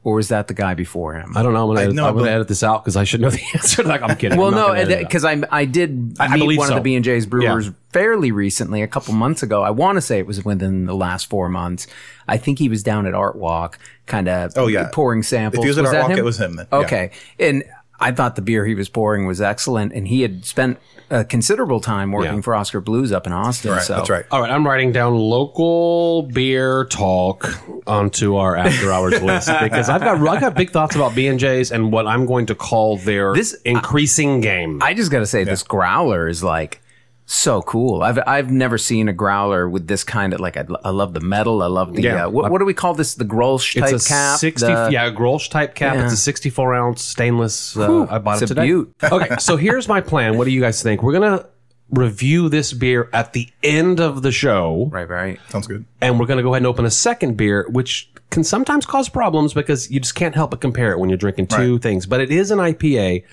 Or 0.04 0.20
is 0.20 0.28
that 0.28 0.48
the 0.48 0.54
guy 0.54 0.74
before 0.74 1.14
him? 1.14 1.34
I 1.34 1.42
don't 1.42 1.54
know. 1.54 1.62
I'm 1.62 1.68
gonna 1.74 1.80
edit, 1.80 1.94
no, 1.94 2.06
I'm 2.06 2.14
gonna 2.14 2.30
edit 2.30 2.46
this 2.46 2.62
out 2.62 2.84
because 2.84 2.94
I 2.94 3.04
should 3.04 3.22
know 3.22 3.30
the 3.30 3.40
answer. 3.54 3.82
like 3.82 4.02
I'm 4.02 4.14
kidding. 4.16 4.38
Well, 4.38 4.48
I'm 4.48 4.54
no, 4.54 4.66
gonna 4.68 4.80
edit 4.80 4.90
it 4.92 4.98
out. 5.04 5.08
because 5.08 5.24
I 5.24 5.42
I 5.50 5.64
did 5.64 6.16
I 6.20 6.28
meet 6.34 6.40
believe 6.40 6.58
one 6.58 6.68
so. 6.68 6.74
of 6.74 6.80
the 6.80 6.82
B 6.82 6.94
and 6.94 7.02
J's 7.02 7.24
brewers 7.24 7.66
Yeah. 7.66 7.72
fairly 7.90 8.30
recently, 8.30 8.82
a 8.82 8.86
couple 8.86 9.14
months 9.14 9.42
ago. 9.42 9.62
I 9.62 9.70
want 9.70 9.96
to 9.96 10.02
say 10.02 10.18
it 10.18 10.26
was 10.26 10.44
within 10.44 10.84
the 10.84 10.94
last 10.94 11.30
four 11.30 11.48
months. 11.48 11.86
I 12.28 12.36
think 12.36 12.58
he 12.58 12.68
was 12.68 12.82
down 12.82 13.06
at 13.06 13.14
Art 13.14 13.36
Walk, 13.36 13.78
kind 14.04 14.28
of 14.28 14.52
Oh, 14.56 14.66
yeah. 14.66 14.90
pouring 14.92 15.22
samples. 15.22 15.60
If 15.60 15.64
he 15.64 15.68
was 15.70 15.78
at 15.78 15.86
Art 15.86 16.02
Walk, 16.02 16.10
him? 16.10 16.18
it 16.18 16.24
was 16.24 16.38
him 16.38 16.56
then, 16.56 16.66
yeah. 16.70 16.78
Okay, 16.80 17.10
and 17.38 17.64
I 18.00 18.10
thought 18.12 18.36
the 18.36 18.42
beer 18.42 18.66
he 18.66 18.74
was 18.74 18.88
pouring 18.88 19.26
was 19.26 19.40
excellent, 19.40 19.92
and 19.92 20.08
he 20.08 20.22
had 20.22 20.44
spent 20.44 20.78
a 21.10 21.24
considerable 21.24 21.80
time 21.80 22.10
working 22.12 22.36
Yeah. 22.36 22.40
for 22.40 22.54
Oskar 22.54 22.80
Blues 22.80 23.12
up 23.12 23.26
in 23.26 23.32
Austin. 23.32 23.70
Right, 23.72 23.82
so 23.82 23.94
that's 23.96 24.10
right. 24.10 24.24
All 24.30 24.40
right, 24.40 24.50
I'm 24.50 24.66
writing 24.66 24.90
down 24.90 25.14
local 25.14 26.22
beer 26.22 26.86
talk 26.86 27.46
onto 27.86 28.36
our 28.36 28.56
after 28.56 28.90
hours 28.92 29.20
list 29.22 29.48
because 29.60 29.88
I've 29.88 30.00
got 30.00 30.16
I 30.26 30.40
got 30.40 30.54
big 30.54 30.70
thoughts 30.70 30.96
about 30.96 31.14
B 31.14 31.26
and 31.28 31.38
J's 31.38 31.70
and 31.70 31.92
what 31.92 32.06
I'm 32.06 32.26
going 32.26 32.46
to 32.46 32.54
call 32.54 32.96
their 32.96 33.32
This- 33.34 33.54
uh, 33.54 33.58
increasing 33.64 34.40
game. 34.40 34.82
I 34.82 34.94
just 34.94 35.10
got 35.10 35.20
to 35.20 35.26
say, 35.26 35.44
this 35.44 35.62
growler 35.62 36.26
is 36.28 36.42
like 36.42 36.80
so 37.26 37.62
cool. 37.62 38.02
I've 38.02 38.18
I've 38.26 38.50
never 38.50 38.76
seen 38.76 39.08
a 39.08 39.12
growler 39.12 39.68
with 39.68 39.86
this 39.86 40.04
kind 40.04 40.34
of 40.34 40.40
like 40.40 40.56
I, 40.56 40.66
I 40.84 40.90
love 40.90 41.14
the 41.14 41.20
metal. 41.20 41.62
I 41.62 41.66
love 41.68 41.94
the 41.94 42.02
Yeah. 42.02 42.26
uh, 42.26 42.28
what, 42.30 42.50
what 42.50 42.58
do 42.58 42.64
we 42.66 42.74
call 42.74 42.92
this? 42.94 43.14
The 43.14 43.24
Grolsch 43.24 43.80
type 43.80 43.92
it's 43.92 44.06
a 44.06 44.08
cap. 44.08 44.38
60 44.38 44.66
The- 44.66 44.88
yeah 44.92 45.10
Grolsch 45.10 45.48
type 45.50 45.74
cap. 45.74 45.94
Yeah. 45.96 46.04
It's 46.04 46.12
a 46.12 46.16
64 46.18 46.74
ounce 46.74 47.02
stainless. 47.02 47.76
Uh, 47.76 47.86
Whew, 47.86 48.06
I 48.10 48.18
bought 48.18 48.42
it's 48.42 48.50
it 48.50 48.50
a 48.50 48.54
today. 48.54 48.66
beaut. 48.66 48.94
okay, 49.04 49.36
so 49.38 49.56
here's 49.56 49.88
my 49.88 50.00
plan. 50.00 50.36
What 50.36 50.44
do 50.44 50.50
you 50.50 50.60
guys 50.60 50.82
think? 50.82 51.02
We're 51.02 51.14
gonna 51.14 51.46
review 51.90 52.48
this 52.48 52.72
beer 52.72 53.08
at 53.12 53.32
the 53.34 53.48
end 53.62 54.00
of 54.00 54.22
the 54.22 54.32
show. 54.32 54.88
Right, 54.90 55.08
right. 55.08 55.38
Sounds 55.50 55.66
good. 55.66 55.84
and 56.00 56.18
we're 56.18 56.26
going 56.26 56.38
to 56.38 56.42
go 56.42 56.48
ahead 56.54 56.62
and 56.62 56.66
open 56.66 56.86
a 56.86 56.90
second 56.90 57.36
beer, 57.36 57.66
which 57.70 58.10
can 58.30 58.42
sometimes 58.42 58.84
cause 58.86 59.08
problems 59.08 59.52
because 59.54 59.90
you 59.90 60.00
just 60.00 60.14
can't 60.14 60.34
help 60.34 60.50
but 60.50 60.60
compare 60.62 60.92
it 60.92 60.98
when 60.98 61.08
you're 61.10 61.18
drinking 61.18 61.46
two 61.46 61.74
Right. 61.74 61.82
things. 61.82 62.06
But 62.06 62.20
it 62.22 62.30
is 62.32 62.50
an 62.50 62.58
IPA. 62.58 63.24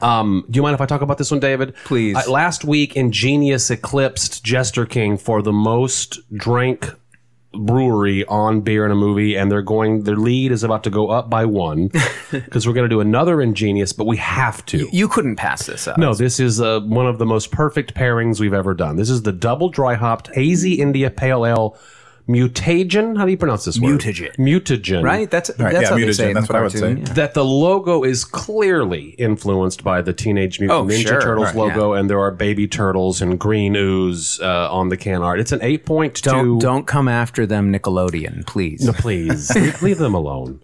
Um, 0.00 0.44
do 0.50 0.56
you 0.56 0.62
mind 0.62 0.74
if 0.74 0.80
I 0.80 0.86
talk 0.86 1.00
about 1.02 1.18
this 1.18 1.30
one, 1.30 1.40
David? 1.40 1.74
Please. 1.84 2.16
Uh, 2.16 2.30
last 2.30 2.64
week, 2.64 2.96
Ingenious 2.96 3.70
eclipsed 3.70 4.44
Jester 4.44 4.86
King 4.86 5.16
for 5.18 5.42
the 5.42 5.52
most 5.52 6.20
drank 6.32 6.90
brewery 7.54 8.24
on 8.26 8.60
beer 8.60 8.84
in 8.84 8.92
a 8.92 8.94
movie, 8.94 9.36
and 9.36 9.50
they're 9.50 9.62
going. 9.62 10.04
Their 10.04 10.16
lead 10.16 10.52
is 10.52 10.62
about 10.62 10.84
to 10.84 10.90
go 10.90 11.08
up 11.08 11.28
by 11.30 11.44
one 11.44 11.90
because 12.30 12.66
we're 12.66 12.74
going 12.74 12.88
to 12.88 12.94
do 12.94 13.00
another 13.00 13.40
Ingenious, 13.40 13.92
but 13.92 14.06
we 14.06 14.16
have 14.18 14.64
to. 14.66 14.88
You 14.92 15.08
couldn't 15.08 15.36
pass 15.36 15.66
this 15.66 15.88
up. 15.88 15.98
No, 15.98 16.14
this 16.14 16.38
is 16.40 16.60
uh, 16.60 16.80
one 16.80 17.06
of 17.06 17.18
the 17.18 17.26
most 17.26 17.50
perfect 17.50 17.94
pairings 17.94 18.40
we've 18.40 18.54
ever 18.54 18.74
done. 18.74 18.96
This 18.96 19.10
is 19.10 19.22
the 19.22 19.32
double 19.32 19.68
dry 19.68 19.94
hopped 19.94 20.34
hazy 20.34 20.74
India 20.74 21.10
Pale 21.10 21.46
Ale 21.46 21.78
mutagen. 22.28 23.16
How 23.16 23.24
do 23.24 23.30
you 23.30 23.36
pronounce 23.36 23.64
this 23.64 23.80
word? 23.80 24.00
Mutagen. 24.00 24.36
Mutagen. 24.36 25.02
right? 25.02 25.30
That's 25.30 25.50
Right, 25.58 25.72
that's 25.72 25.82
yeah, 25.84 25.88
how 25.88 25.96
they 25.96 26.02
mutagen, 26.02 26.14
say 26.14 26.24
it 26.24 26.28
in 26.28 26.34
the 26.34 26.40
that's 26.40 26.48
what 26.50 26.56
I 26.58 26.62
would 26.62 26.72
cartoon. 26.72 26.96
say. 26.96 27.02
yeah. 27.08 27.14
That 27.14 27.34
the 27.34 27.44
logo 27.44 28.04
is 28.04 28.24
clearly 28.24 29.10
influenced 29.18 29.82
by 29.82 30.02
the 30.02 30.12
Teenage 30.12 30.60
Mutant 30.60 30.78
Oh, 30.78 30.84
Ninja 30.84 31.06
sure. 31.08 31.20
Turtles 31.20 31.46
Right, 31.46 31.56
logo, 31.56 31.94
and 31.94 32.08
there 32.10 32.20
are 32.20 32.30
baby 32.30 32.68
turtles 32.68 33.22
and 33.22 33.38
green 33.40 33.74
ooze 33.76 34.38
uh, 34.40 34.70
on 34.72 34.88
the 34.90 34.96
can 34.96 35.22
art. 35.22 35.40
It's 35.40 35.52
an 35.52 35.60
eight 35.62 35.86
point 35.86 36.14
two. 36.16 36.30
Don't 36.30 36.58
don't 36.58 36.86
come 36.86 37.08
after 37.08 37.46
them, 37.46 37.72
Nickelodeon, 37.72 38.46
please. 38.46 38.84
No, 38.84 38.92
please 38.92 39.50
leave, 39.54 39.82
leave 39.82 39.98
them 39.98 40.14
alone. 40.14 40.60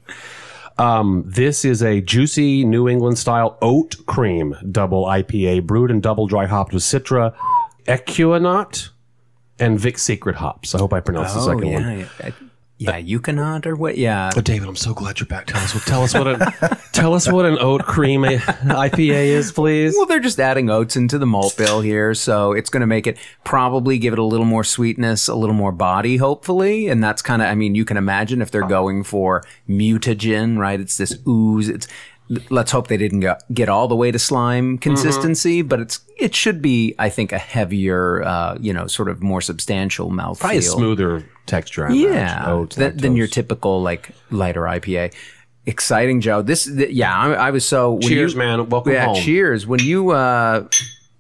Um, 0.77 1.23
this 1.25 1.65
is 1.65 1.83
a 1.85 2.01
juicy 2.01 2.65
New 2.65 2.89
England 2.89 3.17
style 3.17 3.57
oat 3.63 3.95
cream 4.07 4.57
double 4.73 5.05
IPA 5.07 5.67
brewed 5.67 5.91
and 5.93 6.03
double 6.03 6.27
dry 6.27 6.47
hopped 6.47 6.73
with 6.75 6.83
Citra, 6.83 7.33
Ekuanot, 7.87 8.91
and 9.59 9.79
Vic 9.79 9.99
Secret 9.99 10.37
hops. 10.37 10.75
I 10.75 10.79
hope 10.79 10.93
I 10.93 11.01
pronounced 11.01 11.35
the 11.35 11.41
Oh 11.41 11.47
second 11.47 11.67
yeah, 11.69 11.75
one. 11.75 11.99
yeah, 11.99 12.31
yeah. 12.77 13.01
Yukonot 13.01 13.67
or 13.67 13.77
what? 13.77 13.97
Yeah. 13.97 14.31
But 14.35 14.45
David, 14.45 14.69
I'm 14.69 14.77
so 14.77 14.93
glad 14.95 15.21
you're 15.21 15.27
back. 15.27 15.47
Tell 15.47 15.61
us 15.63 15.75
what 15.75 15.85
tell 15.85 16.03
us 16.03 16.13
what 16.15 16.27
a, 16.27 16.79
tell 16.93 17.15
us 17.15 17.31
what 17.31 17.47
an 17.47 17.57
oat 17.61 17.85
cream 17.85 18.23
IPA 18.23 19.27
is, 19.27 19.53
please. 19.53 19.95
Well, 19.97 20.07
they're 20.07 20.19
just 20.21 20.41
adding 20.41 20.69
oats 20.71 20.97
into 20.97 21.17
the 21.19 21.27
malt 21.27 21.57
bill 21.57 21.81
here, 21.81 22.15
so 22.15 22.53
it's 22.53 22.69
going 22.71 22.81
to 22.81 22.87
make 22.87 23.07
it 23.07 23.17
probably 23.45 23.97
give 23.99 24.13
it 24.13 24.19
a 24.19 24.25
little 24.25 24.45
more 24.47 24.65
sweetness, 24.65 25.29
a 25.29 25.35
little 25.35 25.55
more 25.55 25.73
body, 25.73 26.17
hopefully. 26.17 26.89
And 26.89 27.03
that's 27.03 27.23
kind 27.23 27.41
of, 27.43 27.49
I 27.49 27.55
mean, 27.55 27.75
you 27.77 27.85
can 27.85 27.97
imagine 27.97 28.43
if 28.43 28.51
they're 28.51 28.67
going 28.67 29.05
for 29.05 29.45
mutagen, 29.69 30.59
right? 30.59 30.81
It's 30.81 30.97
this 30.97 31.17
ooze. 31.27 31.69
It's 31.69 31.87
let's 32.51 32.71
hope 32.71 32.89
they 32.89 32.97
didn't 32.97 33.21
go, 33.21 33.37
get 33.53 33.69
all 33.69 33.89
the 33.89 33.97
way 33.97 34.11
to 34.11 34.19
slime 34.19 34.79
consistency, 34.79 35.63
but 35.63 35.81
it's 35.81 36.01
it 36.19 36.35
should 36.35 36.63
be, 36.63 36.95
I 36.99 37.09
think, 37.09 37.33
a 37.33 37.39
heavier, 37.39 38.23
uh, 38.23 38.57
you 38.61 38.73
know, 38.73 38.87
sort 38.87 39.09
of 39.09 39.23
more 39.23 39.41
substantial 39.41 40.11
mouthfeel. 40.11 40.41
Probably 40.41 40.59
a 40.59 40.63
smoother 40.63 41.29
texture. 41.47 41.87
I 41.89 41.93
Yeah. 41.93 42.45
Oats, 42.47 42.77
than, 42.77 42.97
than 42.97 43.17
your 43.17 43.27
typical 43.27 43.83
like 43.83 44.11
lighter 44.31 44.63
IPA. 44.63 45.15
Exciting, 45.67 46.21
Joe. 46.21 46.43
This, 46.43 46.67
th- 46.67 46.91
yeah, 46.91 47.17
I, 47.17 47.33
I 47.33 47.51
was 47.51 47.65
so. 47.65 47.99
Cheers, 48.01 48.33
you- 48.33 48.39
man. 48.39 48.69
Welcome 48.69 48.93
yeah, 48.93 49.07
home. 49.07 49.17
cheers. 49.17 49.67
When 49.67 49.81
you 49.81 50.11
uh, 50.11 50.69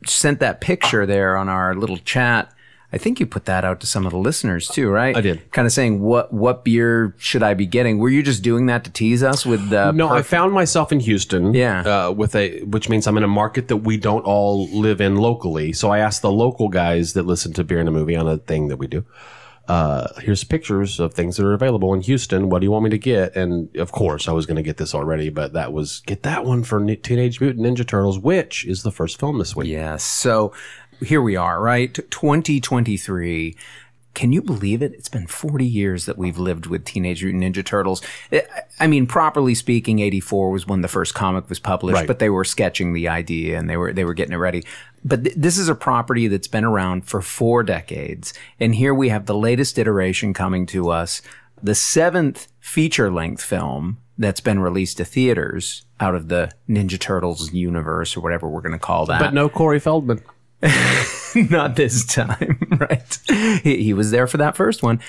sent 0.07 0.41
that 0.41 0.61
picture 0.61 1.07
there 1.07 1.37
on 1.37 1.49
our 1.49 1.75
little 1.75 1.97
chat, 1.99 2.53
I 2.95 2.99
think 2.99 3.19
you 3.19 3.27
put 3.27 3.47
that 3.47 3.65
out 3.65 3.81
to 3.81 3.89
some 3.89 4.07
of 4.07 4.13
the 4.13 4.19
listeners 4.19 4.69
too, 4.69 4.89
right? 4.89 5.17
I 5.17 5.21
did. 5.21 5.51
Kind 5.51 5.67
of 5.67 5.73
saying 5.73 6.01
what 6.01 6.33
what 6.33 6.65
beer 6.65 7.13
should 7.19 7.43
I 7.43 7.55
be 7.55 7.67
getting? 7.67 7.99
Were 7.99 8.09
you 8.09 8.23
just 8.23 8.45
doing 8.45 8.67
that 8.67 8.85
to 8.85 8.91
tease 8.91 9.21
us 9.25 9.45
with 9.45 9.69
the? 9.69 9.91
No, 9.91 10.11
I 10.11 10.23
found 10.23 10.53
myself 10.53 10.93
in 10.93 11.01
Houston. 11.01 11.55
Yeah. 11.55 11.81
Uh, 11.81 12.13
with 12.13 12.37
a 12.37 12.63
which 12.63 12.89
means 12.89 13.09
I'm 13.09 13.17
in 13.17 13.25
a 13.25 13.29
market 13.29 13.67
that 13.67 13.79
we 13.79 13.97
don't 13.97 14.25
all 14.25 14.69
live 14.69 15.01
in 15.01 15.17
locally. 15.17 15.73
So 15.73 15.91
I 15.91 15.99
asked 15.99 16.23
the 16.23 16.31
local 16.31 16.69
guys 16.69 17.15
that 17.15 17.25
listen 17.25 17.53
to 17.55 17.65
beer 17.65 17.81
in 17.81 17.89
a 17.89 17.91
movie 17.91 18.15
on 18.15 18.29
a 18.29 18.39
thing 18.39 18.69
that 18.69 18.77
we 18.77 18.87
do. 18.87 19.05
Uh, 19.67 20.09
here's 20.21 20.45
pictures 20.45 21.01
of 21.01 21.15
things 21.15 21.39
that 21.39 21.47
are 21.47 21.55
available 21.55 21.95
in 21.95 22.03
Houston. 22.03 22.51
What 22.51 22.59
do 22.59 22.67
you 22.67 22.71
want 22.71 22.85
me 22.85 22.91
to 22.91 22.99
get? 22.99 23.35
And 23.35 23.75
of 23.77 23.93
course, 23.93 24.29
I 24.29 24.33
was 24.33 24.45
going 24.45 24.57
to 24.57 24.63
get 24.63 24.77
this 24.77 24.95
already, 24.95 25.31
but 25.31 25.55
that 25.55 25.73
was 25.73 26.01
get 26.01 26.23
that 26.25 26.45
one 26.45 26.65
for 26.65 26.85
Teenage 26.97 27.41
Mutant 27.41 27.65
Ninja 27.65 27.87
Turtles, 27.87 28.19
which 28.19 28.67
is 28.67 28.83
the 28.83 28.93
first 28.93 29.19
film 29.19 29.39
this 29.39 29.57
week. 29.57 29.69
Yes. 29.69 30.05
So 30.05 30.53
here 31.03 31.23
we 31.23 31.37
are, 31.37 31.61
right? 31.61 31.93
2023. 31.95 33.57
Can 34.15 34.31
you 34.33 34.43
believe 34.43 34.81
it? 34.81 34.93
It's 34.93 35.09
been 35.09 35.27
40 35.27 35.67
years 35.67 36.07
that 36.07 36.17
we've 36.17 36.39
lived 36.39 36.67
with 36.67 36.85
Teenage 36.85 37.25
Mutant 37.25 37.43
Ninja 37.43 37.65
Turtles. 37.65 38.01
I- 38.79 38.87
mean, 38.87 39.07
properly 39.09 39.57
speaking, 39.57 39.99
84 39.99 40.51
was 40.53 40.69
when 40.69 40.83
the 40.83 40.89
first 40.89 41.15
comic 41.15 41.49
was 41.49 41.59
published, 41.59 41.97
Right. 41.97 42.07
but 42.07 42.21
they 42.21 42.31
were 42.31 42.45
sketching 42.45 42.93
the 42.93 43.09
idea 43.09 43.59
and 43.59 43.69
they 43.69 43.77
were 43.77 43.93
they 43.93 44.05
were 44.05 44.15
getting 44.15 44.33
it 44.33 44.37
ready. 44.37 44.65
But 45.05 45.25
th- 45.25 45.37
this 45.37 45.59
is 45.59 45.69
a 45.69 45.75
property 45.75 46.29
that's 46.29 46.47
been 46.47 46.65
around 46.65 47.07
for 47.07 47.21
four 47.21 47.65
decades, 47.65 48.33
and 48.61 48.77
here 48.77 48.95
we 48.95 49.09
have 49.09 49.27
the 49.27 49.35
latest 49.35 49.79
iteration 49.81 50.33
coming 50.33 50.65
to 50.67 50.91
us, 50.91 51.21
the 51.61 51.75
seventh 51.75 52.47
feature-length 52.61 53.43
film 53.43 53.99
that's 54.17 54.41
been 54.41 54.61
released 54.61 54.99
to 54.99 55.05
theaters 55.05 55.85
out 55.99 56.15
of 56.15 56.29
the 56.29 56.53
Ninja 56.69 57.01
Turtles 57.01 57.53
universe 57.53 58.17
or 58.17 58.21
whatever 58.21 58.49
we're 58.49 58.61
going 58.61 58.73
to 58.73 58.79
call 58.79 59.07
that. 59.07 59.19
But 59.19 59.35
no 59.35 59.49
Corey 59.49 59.81
Feldman. 59.81 60.21
not 61.51 61.77
this 61.77 62.05
time, 62.05 62.59
right? 62.79 63.19
He, 63.63 63.83
he 63.83 63.95
was 63.95 64.11
there 64.11 64.27
for 64.27 64.37
that 64.39 64.57
first 64.57 64.83
one. 64.83 65.01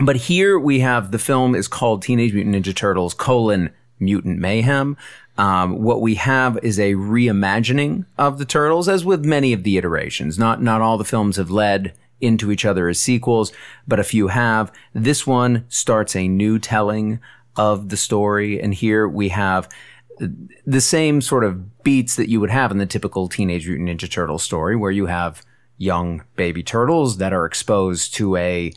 But 0.00 0.16
here 0.16 0.58
we 0.58 0.80
have 0.80 1.10
the 1.10 1.18
film 1.18 1.54
is 1.54 1.68
called 1.68 2.02
Teenage 2.02 2.32
Mutant 2.32 2.54
Ninja 2.54 2.74
Turtles 2.74 3.14
colon 3.14 3.70
Mutant 3.98 4.38
Mayhem. 4.38 4.96
Um, 5.36 5.82
what 5.82 6.00
we 6.00 6.14
have 6.16 6.58
is 6.62 6.78
a 6.78 6.94
reimagining 6.94 8.04
of 8.18 8.38
the 8.38 8.44
Turtles, 8.44 8.88
as 8.88 9.04
with 9.04 9.24
many 9.24 9.52
of 9.52 9.62
the 9.62 9.78
iterations. 9.78 10.38
Not 10.38 10.62
not 10.62 10.80
all 10.80 10.98
the 10.98 11.04
films 11.04 11.36
have 11.36 11.50
led 11.50 11.94
into 12.20 12.50
each 12.50 12.64
other 12.64 12.88
as 12.88 13.00
sequels, 13.00 13.52
but 13.88 13.98
a 13.98 14.04
few 14.04 14.28
have. 14.28 14.72
This 14.92 15.26
one 15.26 15.64
starts 15.68 16.14
a 16.14 16.28
new 16.28 16.58
telling 16.58 17.20
of 17.56 17.88
the 17.88 17.96
story, 17.96 18.60
and 18.60 18.74
here 18.74 19.08
we 19.08 19.30
have 19.30 19.68
the 20.66 20.80
same 20.80 21.20
sort 21.20 21.44
of 21.44 21.82
beats 21.82 22.16
that 22.16 22.28
you 22.28 22.40
would 22.40 22.50
have 22.50 22.70
in 22.70 22.78
the 22.78 22.86
typical 22.86 23.28
Teenage 23.28 23.66
Mutant 23.66 23.88
Ninja 23.88 24.10
Turtle 24.10 24.38
story, 24.38 24.76
where 24.76 24.90
you 24.90 25.06
have 25.06 25.42
young 25.78 26.22
baby 26.36 26.62
turtles 26.62 27.16
that 27.16 27.32
are 27.32 27.46
exposed 27.46 28.14
to 28.14 28.36
a 28.36 28.72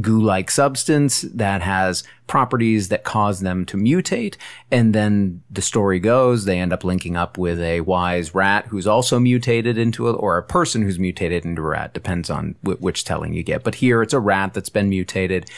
goo-like 0.00 0.50
substance 0.50 1.22
that 1.22 1.62
has 1.62 2.02
properties 2.26 2.88
that 2.88 3.04
cause 3.04 3.40
them 3.40 3.64
to 3.66 3.76
mutate. 3.76 4.36
And 4.70 4.94
then 4.94 5.42
the 5.50 5.62
story 5.62 6.00
goes, 6.00 6.44
they 6.44 6.58
end 6.58 6.72
up 6.72 6.82
linking 6.84 7.16
up 7.16 7.38
with 7.38 7.60
a 7.60 7.80
wise 7.82 8.34
rat 8.34 8.66
who's 8.66 8.86
also 8.86 9.20
mutated 9.20 9.78
into 9.78 10.08
a, 10.08 10.12
or 10.12 10.36
a 10.36 10.42
person 10.42 10.82
who's 10.82 10.98
mutated 10.98 11.44
into 11.44 11.62
a 11.62 11.66
rat, 11.66 11.94
depends 11.94 12.28
on 12.28 12.56
wh- 12.62 12.80
which 12.80 13.04
telling 13.04 13.34
you 13.34 13.42
get. 13.42 13.62
But 13.62 13.76
here 13.76 14.02
it's 14.02 14.14
a 14.14 14.20
rat 14.20 14.54
that's 14.54 14.68
been 14.68 14.88
mutated 14.88 15.48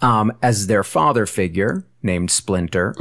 um, 0.00 0.32
as 0.42 0.66
their 0.66 0.84
father 0.84 1.26
figure 1.26 1.84
named 2.02 2.30
Splinter. 2.30 2.94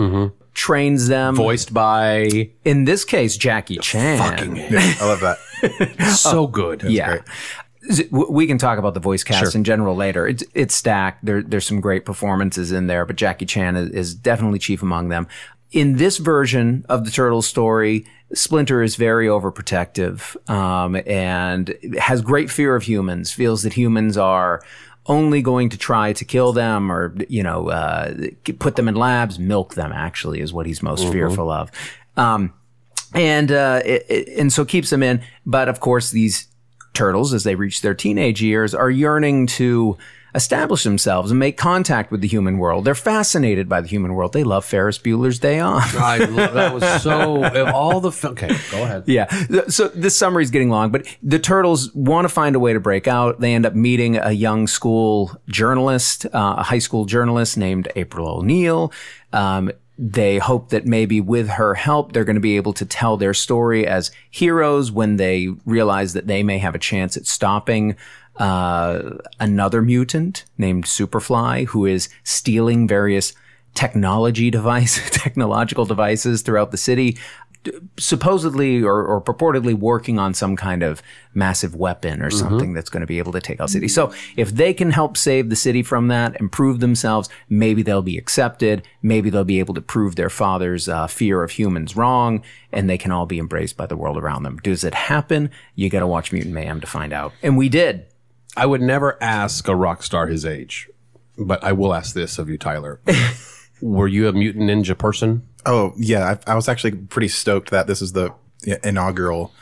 Trains 0.53 1.07
them. 1.07 1.35
Voiced 1.35 1.73
by 1.73 2.51
In 2.63 2.85
this 2.85 3.05
case, 3.05 3.37
Jackie 3.37 3.77
Chan. 3.77 4.55
Yeah, 4.55 4.95
I 5.01 5.05
love 5.07 5.21
that. 5.21 5.37
so 6.17 6.47
good. 6.47 6.83
yeah. 6.83 7.17
great. 7.17 8.11
We 8.11 8.47
can 8.47 8.57
talk 8.57 8.79
about 8.79 8.93
the 8.93 9.01
voice 9.01 9.23
cast 9.25 9.55
in 9.55 9.65
general 9.65 9.95
later. 9.95 10.25
It's 10.25 10.43
it's 10.53 10.73
stacked. 10.73 11.25
There 11.25 11.41
there's 11.41 11.65
some 11.65 11.81
great 11.81 12.05
performances 12.05 12.71
in 12.71 12.87
there, 12.87 13.05
but 13.05 13.17
Jackie 13.17 13.45
Chan 13.45 13.75
is, 13.75 13.89
is 13.89 14.15
definitely 14.15 14.59
chief 14.59 14.81
among 14.81 15.09
them. 15.09 15.27
In 15.71 15.97
this 15.97 16.17
version 16.17 16.85
of 16.87 17.03
the 17.03 17.11
Turtles 17.11 17.47
story, 17.47 18.05
Splinter 18.33 18.83
is 18.83 18.95
very 18.95 19.27
overprotective 19.27 20.37
um, 20.49 20.95
and 21.07 21.75
has 21.99 22.21
great 22.21 22.49
fear 22.49 22.75
of 22.75 22.83
humans. 22.83 23.31
Feels 23.33 23.63
that 23.63 23.73
humans 23.73 24.17
are 24.17 24.61
only 25.07 25.41
going 25.41 25.69
to 25.69 25.77
try 25.77 26.13
to 26.13 26.23
kill 26.25 26.53
them 26.53 26.91
or 26.91 27.13
you 27.29 27.43
know 27.43 27.69
uh, 27.69 28.13
put 28.59 28.75
them 28.75 28.87
in 28.87 28.95
labs, 28.95 29.37
milk 29.39 29.73
them. 29.75 29.91
Actually, 29.91 30.39
is 30.39 30.53
what 30.53 30.65
he's 30.65 30.81
most 30.81 31.03
fearful 31.11 31.49
of. 31.51 31.71
Um, 32.17 32.53
and 33.13 33.51
uh, 33.51 33.81
it, 33.85 34.05
it- 34.09 34.27
and 34.39 34.51
so 34.51 34.65
keeps 34.65 34.89
them 34.89 35.03
in. 35.03 35.21
But 35.45 35.67
of 35.69 35.79
course, 35.79 36.11
these 36.11 36.47
turtles, 36.93 37.33
as 37.33 37.43
they 37.43 37.55
reach 37.55 37.81
their 37.81 37.93
teenage 37.95 38.41
years, 38.41 38.73
are 38.73 38.89
yearning 38.89 39.47
to 39.47 39.97
establish 40.35 40.83
themselves 40.83 41.31
and 41.31 41.39
make 41.39 41.57
contact 41.57 42.11
with 42.11 42.21
the 42.21 42.27
human 42.27 42.57
world. 42.57 42.85
They're 42.85 42.95
fascinated 42.95 43.69
by 43.69 43.81
the 43.81 43.87
human 43.87 44.15
world. 44.15 44.33
They 44.33 44.43
love 44.43 44.65
Ferris 44.65 44.97
Bueller's 44.97 45.39
Day 45.39 45.59
Off. 45.59 45.95
I, 45.97 46.17
lo- 46.17 46.53
that 46.53 46.73
was 46.73 47.01
so. 47.01 47.43
All 47.73 47.99
the 47.99 48.11
okay, 48.29 48.55
go 48.71 48.83
ahead. 48.83 49.03
Yeah. 49.07 49.27
So 49.67 49.87
this 49.89 50.17
summary 50.17 50.43
is 50.43 50.51
getting 50.51 50.69
long, 50.69 50.91
but 50.91 51.05
the 51.21 51.39
turtles 51.39 51.93
want 51.93 52.25
to 52.25 52.29
find 52.29 52.55
a 52.55 52.59
way 52.59 52.73
to 52.73 52.79
break 52.79 53.07
out. 53.07 53.39
They 53.39 53.53
end 53.53 53.65
up 53.65 53.75
meeting 53.75 54.17
a 54.17 54.31
young 54.31 54.67
school 54.67 55.31
journalist, 55.47 56.25
uh, 56.27 56.55
a 56.57 56.63
high 56.63 56.79
school 56.79 57.05
journalist 57.05 57.57
named 57.57 57.87
April 57.95 58.27
O'Neil. 58.27 58.91
Um, 59.31 59.71
they 59.97 60.39
hope 60.39 60.69
that 60.69 60.87
maybe 60.87 61.21
with 61.21 61.47
her 61.49 61.75
help, 61.75 62.13
they're 62.13 62.23
going 62.23 62.35
to 62.35 62.41
be 62.41 62.55
able 62.55 62.73
to 62.73 62.85
tell 62.85 63.15
their 63.15 63.33
story 63.33 63.85
as 63.85 64.11
heroes 64.31 64.91
when 64.91 65.17
they 65.17 65.49
realize 65.65 66.13
that 66.13 66.25
they 66.25 66.41
may 66.41 66.57
have 66.57 66.73
a 66.73 66.79
chance 66.79 67.15
at 67.15 67.27
stopping 67.27 67.95
uh, 68.37 69.17
another 69.39 69.81
mutant 69.81 70.45
named 70.57 70.85
Superfly, 70.85 71.67
who 71.67 71.85
is 71.85 72.09
stealing 72.23 72.87
various 72.87 73.33
technology 73.73 74.49
device, 74.51 74.99
technological 75.11 75.85
devices 75.85 76.41
throughout 76.41 76.71
the 76.71 76.77
city, 76.77 77.17
supposedly 77.97 78.83
or, 78.83 79.05
or 79.05 79.21
purportedly 79.21 79.73
working 79.73 80.19
on 80.19 80.33
some 80.33 80.55
kind 80.55 80.83
of 80.83 81.01
massive 81.33 81.75
weapon 81.75 82.21
or 82.21 82.29
something 82.29 82.73
that's 82.73 82.89
going 82.89 83.01
to 83.01 83.07
be 83.07 83.19
able 83.19 83.31
to 83.31 83.39
take 83.39 83.59
out 83.59 83.67
the 83.67 83.73
city. 83.73 83.87
So 83.87 84.13
if 84.35 84.51
they 84.51 84.73
can 84.73 84.91
help 84.91 85.15
save 85.15 85.49
the 85.49 85.55
city 85.55 85.81
from 85.81 86.07
that 86.09 86.39
and 86.39 86.51
prove 86.51 86.79
themselves, 86.81 87.29
maybe 87.49 87.81
they'll 87.81 88.01
be 88.01 88.17
accepted. 88.17 88.83
Maybe 89.01 89.29
they'll 89.29 89.43
be 89.43 89.59
able 89.59 89.73
to 89.75 89.81
prove 89.81 90.15
their 90.15 90.29
father's 90.29 90.89
uh, 90.89 91.07
fear 91.07 91.41
of 91.41 91.51
humans 91.51 91.95
wrong, 91.95 92.43
and 92.71 92.89
they 92.89 92.97
can 92.97 93.11
all 93.11 93.25
be 93.25 93.39
embraced 93.39 93.77
by 93.77 93.85
the 93.85 93.97
world 93.97 94.17
around 94.17 94.43
them. 94.43 94.57
Does 94.57 94.83
it 94.83 94.93
happen? 94.93 95.49
You 95.75 95.89
got 95.89 96.01
to 96.01 96.07
watch 96.07 96.31
Mutant 96.31 96.53
Mayhem 96.53 96.81
to 96.81 96.87
find 96.87 97.13
out. 97.13 97.33
And 97.41 97.57
we 97.57 97.69
did. 97.69 98.05
I 98.55 98.65
would 98.65 98.81
never 98.81 99.17
ask 99.21 99.67
a 99.67 99.75
rock 99.75 100.03
star 100.03 100.27
his 100.27 100.45
age, 100.45 100.89
but 101.37 101.63
I 101.63 101.71
will 101.71 101.93
ask 101.93 102.13
this 102.13 102.37
of 102.37 102.49
you, 102.49 102.57
Tyler. 102.57 102.99
Were 103.81 104.07
you 104.07 104.27
a 104.27 104.33
mutant 104.33 104.69
ninja 104.69 104.97
person? 104.97 105.47
Oh 105.65 105.93
yeah, 105.97 106.37
I, 106.47 106.51
I 106.51 106.55
was 106.55 106.69
actually 106.69 106.91
pretty 106.91 107.27
stoked 107.29 107.71
that 107.71 107.87
this 107.87 108.01
is 108.01 108.13
the 108.13 108.31
inaugural 108.83 109.53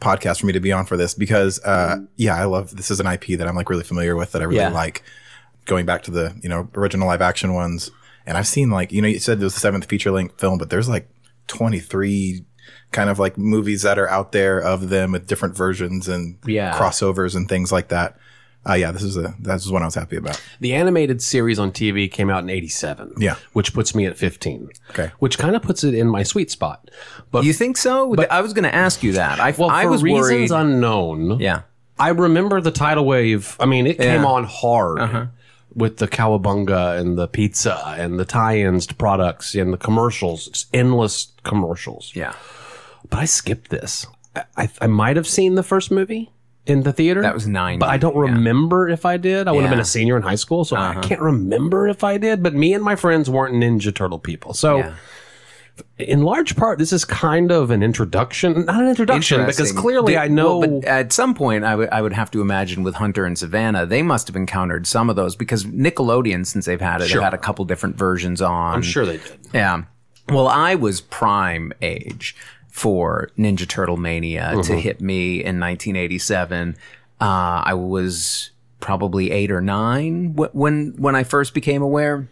podcast 0.00 0.40
for 0.40 0.46
me 0.46 0.52
to 0.52 0.60
be 0.60 0.72
on 0.72 0.86
for 0.86 0.96
this 0.96 1.14
because 1.14 1.60
uh, 1.64 1.96
yeah, 2.16 2.34
I 2.36 2.44
love 2.44 2.76
this 2.76 2.90
is 2.90 3.00
an 3.00 3.06
IP 3.06 3.38
that 3.38 3.46
I'm 3.46 3.54
like 3.56 3.68
really 3.70 3.84
familiar 3.84 4.16
with 4.16 4.32
that 4.32 4.42
I 4.42 4.46
really 4.46 4.58
Yeah. 4.58 4.70
like. 4.70 5.02
Going 5.66 5.84
back 5.84 6.02
to 6.04 6.10
the 6.10 6.34
you 6.42 6.48
know 6.48 6.70
original 6.74 7.06
live 7.06 7.20
action 7.20 7.52
ones, 7.52 7.90
and 8.24 8.38
I've 8.38 8.46
seen 8.46 8.70
like 8.70 8.90
you 8.90 9.02
know 9.02 9.08
you 9.08 9.18
said 9.18 9.38
it 9.38 9.44
was 9.44 9.52
the 9.52 9.60
seventh 9.60 9.84
feature 9.84 10.10
length 10.10 10.40
film, 10.40 10.56
but 10.56 10.70
there's 10.70 10.88
like 10.88 11.10
23 11.48 12.44
kind 12.92 13.10
of 13.10 13.18
like 13.18 13.36
movies 13.36 13.82
that 13.82 13.98
are 13.98 14.08
out 14.08 14.32
there 14.32 14.58
of 14.58 14.88
them 14.88 15.12
with 15.12 15.26
different 15.26 15.54
versions 15.54 16.08
and 16.08 16.38
Yeah. 16.46 16.72
crossovers 16.78 17.36
and 17.36 17.48
things 17.50 17.70
like 17.70 17.88
that. 17.88 18.16
Uh, 18.68 18.74
yeah, 18.74 18.90
this 18.92 19.02
is 19.02 19.16
a 19.16 19.34
this 19.38 19.64
is 19.64 19.72
one 19.72 19.82
I 19.82 19.86
was 19.86 19.94
happy 19.94 20.16
about. 20.16 20.40
The 20.60 20.74
animated 20.74 21.22
series 21.22 21.58
on 21.58 21.72
TV 21.72 22.10
came 22.10 22.28
out 22.30 22.42
in 22.42 22.50
87. 22.50 23.14
Yeah. 23.18 23.36
Which 23.54 23.72
puts 23.72 23.94
me 23.94 24.04
at 24.06 24.18
15. 24.18 24.68
Okay. 24.90 25.10
Which 25.20 25.38
kind 25.38 25.56
of 25.56 25.62
puts 25.62 25.84
it 25.84 25.94
in 25.94 26.08
my 26.08 26.22
sweet 26.22 26.50
spot. 26.50 26.90
But 27.30 27.44
You 27.44 27.52
think 27.52 27.76
so? 27.76 28.14
I 28.30 28.40
was 28.42 28.52
going 28.52 28.64
to 28.64 28.74
ask 28.74 29.02
you 29.02 29.12
that. 29.12 29.40
I, 29.40 29.52
well, 29.52 29.70
I 29.70 29.84
for 29.84 29.90
was 29.90 30.02
reasons 30.02 30.50
worried. 30.50 30.50
unknown, 30.50 31.40
yeah. 31.40 31.62
I 31.98 32.10
remember 32.10 32.60
the 32.60 32.70
tidal 32.70 33.06
wave. 33.06 33.56
I 33.58 33.66
mean, 33.66 33.86
it 33.86 33.96
came 33.98 34.22
Yeah. 34.22 34.26
Uh-huh. 34.28 34.34
on 34.34 34.44
hard 34.44 35.28
with 35.74 35.96
the 35.98 36.08
cowabunga 36.08 36.98
and 36.98 37.16
the 37.18 37.26
pizza 37.28 37.82
and 37.98 38.18
the 38.18 38.24
tie-ins 38.24 38.86
to 38.88 38.94
products 38.94 39.54
and 39.54 39.72
the 39.72 39.76
commercials. 39.78 40.46
It's 40.48 40.66
endless 40.74 41.32
commercials. 41.44 42.12
Yeah. 42.14 42.34
But 43.10 43.20
I 43.20 43.24
skipped 43.24 43.70
this. 43.70 44.06
I, 44.36 44.44
I, 44.56 44.68
I 44.82 44.86
might 44.86 45.16
have 45.16 45.26
seen 45.26 45.54
the 45.54 45.62
first 45.62 45.90
movie 45.90 46.30
in 46.68 46.82
the 46.82 46.92
theater. 46.92 47.22
That 47.22 47.34
was 47.34 47.48
nine. 47.48 47.78
But 47.78 47.88
I 47.88 47.96
don't 47.96 48.14
yeah. 48.14 48.32
remember 48.32 48.88
if 48.88 49.04
I 49.06 49.16
did. 49.16 49.48
I 49.48 49.52
would 49.52 49.62
have 49.62 49.70
been 49.70 49.78
Yeah. 49.78 49.82
Uh-huh. 49.82 49.82
a 49.82 49.84
senior 49.84 50.16
in 50.16 50.22
high 50.22 50.34
school, 50.36 50.64
so 50.64 50.76
I 50.76 50.94
can't 51.00 51.20
remember 51.20 51.88
if 51.88 52.04
I 52.04 52.18
did. 52.18 52.42
But 52.42 52.54
me 52.54 52.74
and 52.74 52.84
my 52.84 52.94
friends 52.94 53.28
weren't 53.28 53.54
Ninja 53.54 53.94
Turtle 53.94 54.18
people. 54.18 54.52
So 54.54 54.78
Yeah. 54.78 54.92
in 55.98 56.22
large 56.22 56.56
part, 56.56 56.78
this 56.78 56.92
is 56.92 57.04
kind 57.04 57.50
of 57.52 57.70
an 57.70 57.82
introduction. 57.82 58.64
Not 58.66 58.82
an 58.82 58.88
introduction, 58.88 59.46
because 59.46 59.72
clearly 59.72 60.16
I 60.18 60.28
know. 60.28 60.58
well, 60.58 60.80
but 60.80 60.84
at 60.88 61.12
some 61.12 61.34
point, 61.34 61.64
I 61.64 61.74
would 61.76 61.88
would 62.00 62.12
have 62.12 62.30
to 62.32 62.40
imagine 62.40 62.82
with 62.82 62.96
Hunter 62.96 63.24
and 63.24 63.38
Savannah, 63.38 63.86
they 63.86 64.02
must 64.02 64.26
have 64.28 64.36
encountered 64.36 64.86
some 64.86 65.08
of 65.10 65.16
those 65.16 65.36
because 65.36 65.64
Nickelodeon, 65.64 66.46
since 66.46 66.66
they've 66.66 66.80
had 66.80 67.00
it, 67.00 67.08
Sure. 67.08 67.18
they've 67.20 67.24
had 67.24 67.34
a 67.34 67.38
couple 67.38 67.64
different 67.64 67.96
versions 67.96 68.42
on. 68.42 68.74
I'm 68.74 68.82
sure 68.82 69.06
they 69.06 69.18
did. 69.18 69.38
Yeah. 69.54 69.82
Well, 70.28 70.46
I 70.48 70.74
was 70.74 71.00
prime 71.00 71.72
age 71.80 72.36
for 72.78 73.28
Ninja 73.36 73.68
Turtle 73.68 73.96
Mania 73.96 74.52
Mm-hmm. 74.52 74.60
to 74.62 74.76
hit 74.80 75.00
me 75.00 75.36
in 75.44 75.58
1987. 75.60 76.76
Uh, 77.20 77.24
I 77.64 77.74
was 77.74 78.50
probably 78.80 79.30
eight 79.32 79.50
or 79.50 79.60
nine 79.60 80.34
wh- 80.36 80.54
when 80.54 80.94
when 80.96 81.16
I 81.16 81.24
first 81.24 81.52
became 81.54 81.82
aware. 81.82 82.28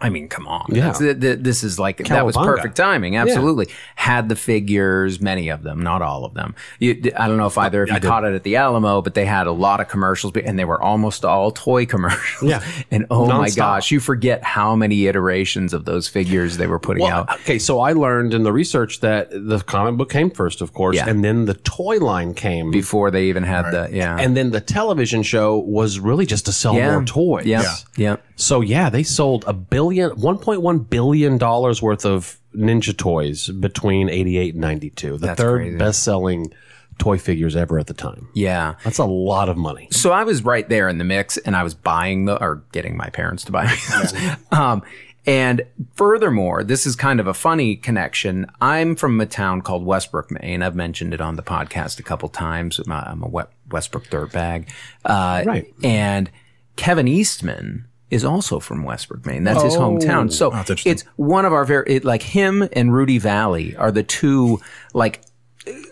I 0.00 0.10
mean, 0.10 0.28
come 0.28 0.46
on. 0.46 0.66
Yeah. 0.68 0.92
Th- 0.92 1.18
th- 1.20 1.38
this 1.40 1.64
is 1.64 1.78
like, 1.78 1.98
that 2.06 2.24
was 2.24 2.36
perfect 2.36 2.76
timing. 2.76 3.16
Absolutely. 3.16 3.68
Had 3.96 4.28
the 4.28 4.36
figures, 4.36 5.20
many 5.20 5.48
of 5.48 5.62
them, 5.64 5.82
not 5.82 6.02
all 6.02 6.24
of 6.24 6.34
them. 6.34 6.54
You, 6.78 7.12
I 7.16 7.26
don't 7.26 7.36
know 7.36 7.46
if 7.46 7.58
oh, 7.58 7.62
either 7.62 7.82
of 7.82 7.88
you 7.90 7.98
caught 8.00 8.24
it 8.24 8.34
at 8.34 8.44
the 8.44 8.56
Alamo, 8.56 9.02
but 9.02 9.14
they 9.14 9.24
had 9.26 9.46
a 9.46 9.52
lot 9.52 9.80
of 9.80 9.88
commercials 9.88 10.32
and 10.36 10.58
they 10.58 10.64
were 10.64 10.80
almost 10.80 11.24
all 11.24 11.50
toy 11.50 11.84
commercials. 11.86 12.50
Yeah. 12.50 12.62
And 12.90 13.06
oh 13.10 13.26
my 13.26 13.50
gosh, 13.50 13.90
you 13.90 14.00
forget 14.00 14.42
how 14.44 14.74
many 14.76 15.06
iterations 15.06 15.74
of 15.74 15.84
those 15.84 16.08
figures 16.08 16.56
they 16.56 16.66
were 16.66 16.78
putting 16.78 17.02
Well, 17.02 17.12
out. 17.28 17.40
okay, 17.40 17.58
so 17.58 17.80
I 17.80 17.92
learned 17.92 18.32
in 18.34 18.44
the 18.44 18.52
research 18.52 19.00
that 19.00 19.30
the 19.30 19.58
comic 19.60 19.96
book 19.98 20.10
came 20.10 20.30
first, 20.30 20.60
of 20.62 20.72
course, 20.72 20.96
Yeah. 20.96 21.08
and 21.08 21.24
then 21.24 21.44
the 21.44 21.54
toy 21.54 21.98
line 21.98 22.34
came. 22.34 22.70
before 22.70 23.10
they 23.10 23.24
even 23.24 23.42
had 23.42 23.70
the 23.72 23.88
yeah 23.92 24.16
and 24.18 24.36
then 24.36 24.50
the 24.50 24.60
television 24.60 25.22
show 25.22 25.58
was 25.58 25.98
really 25.98 26.26
just 26.26 26.46
to 26.46 26.52
sell 26.52 26.74
yeah 26.74 26.92
more 26.92 27.04
toys. 27.04 27.46
yeah 27.46 27.74
yeah 27.96 28.16
So 28.40 28.60
yeah, 28.60 28.88
they 28.88 29.02
sold 29.02 29.44
a 29.46 29.52
billion, 29.52 30.10
one 30.12 30.38
point 30.38 30.62
one 30.62 30.78
billion 30.78 31.38
dollars 31.38 31.82
worth 31.82 32.04
of 32.06 32.38
Ninja 32.54 32.96
toys 32.96 33.48
between 33.48 34.08
eighty 34.08 34.38
eight 34.38 34.54
and 34.54 34.60
ninety 34.60 34.90
two. 34.90 35.18
The 35.18 35.26
That's 35.26 35.40
third 35.40 35.58
crazy. 35.62 35.76
best 35.76 36.02
selling 36.04 36.52
toy 36.98 37.18
figures 37.18 37.54
ever 37.54 37.78
at 37.78 37.86
the 37.88 37.94
time. 37.94 38.28
yeah. 38.34 38.74
That's 38.84 38.98
a 38.98 39.04
lot 39.04 39.48
of 39.48 39.56
money. 39.56 39.88
So 39.92 40.10
I 40.12 40.24
was 40.24 40.42
right 40.44 40.68
there 40.68 40.88
in 40.88 40.98
the 40.98 41.04
mix, 41.04 41.36
and 41.36 41.54
I 41.56 41.62
was 41.62 41.74
buying 41.74 42.24
the 42.26 42.40
or 42.42 42.62
getting 42.72 42.96
my 42.96 43.08
parents 43.10 43.44
to 43.44 43.52
buy 43.52 43.66
me 43.66 43.76
those. 43.90 44.14
Um, 44.52 44.82
and 45.26 45.62
furthermore, 45.94 46.64
this 46.64 46.86
is 46.86 46.96
kind 46.96 47.20
of 47.20 47.26
a 47.26 47.34
funny 47.34 47.76
connection. 47.76 48.46
I'm 48.60 48.96
from 48.96 49.20
a 49.20 49.26
town 49.26 49.60
called 49.62 49.84
Westbrook, 49.84 50.30
Maine. 50.30 50.62
I've 50.62 50.74
mentioned 50.76 51.12
it 51.12 51.20
on 51.20 51.36
the 51.36 51.42
podcast 51.42 51.98
a 51.98 52.02
couple 52.02 52.28
times. 52.28 52.80
I'm 52.88 53.22
a 53.22 53.46
Westbrook 53.70 54.06
dirtbag. 54.06 54.68
Uh, 55.04 55.42
Right. 55.44 55.74
And 55.84 56.30
Kevin 56.76 57.06
Eastman 57.08 57.87
is 58.10 58.24
also 58.24 58.58
from 58.60 58.82
Westbrook, 58.84 59.26
Maine. 59.26 59.44
That's 59.44 59.62
his 59.62 59.74
hometown. 59.74 60.32
So 60.32 60.50
that's 60.50 60.70
interesting. 60.70 60.92
it's 60.92 61.04
one 61.16 61.44
of 61.44 61.52
our 61.52 61.64
very, 61.64 61.84
it, 61.96 62.04
like 62.04 62.22
him 62.22 62.68
and 62.72 62.92
Rudy 62.92 63.20
Vallée 63.20 63.78
are 63.78 63.90
the 63.90 64.02
two, 64.02 64.60
like, 64.94 65.20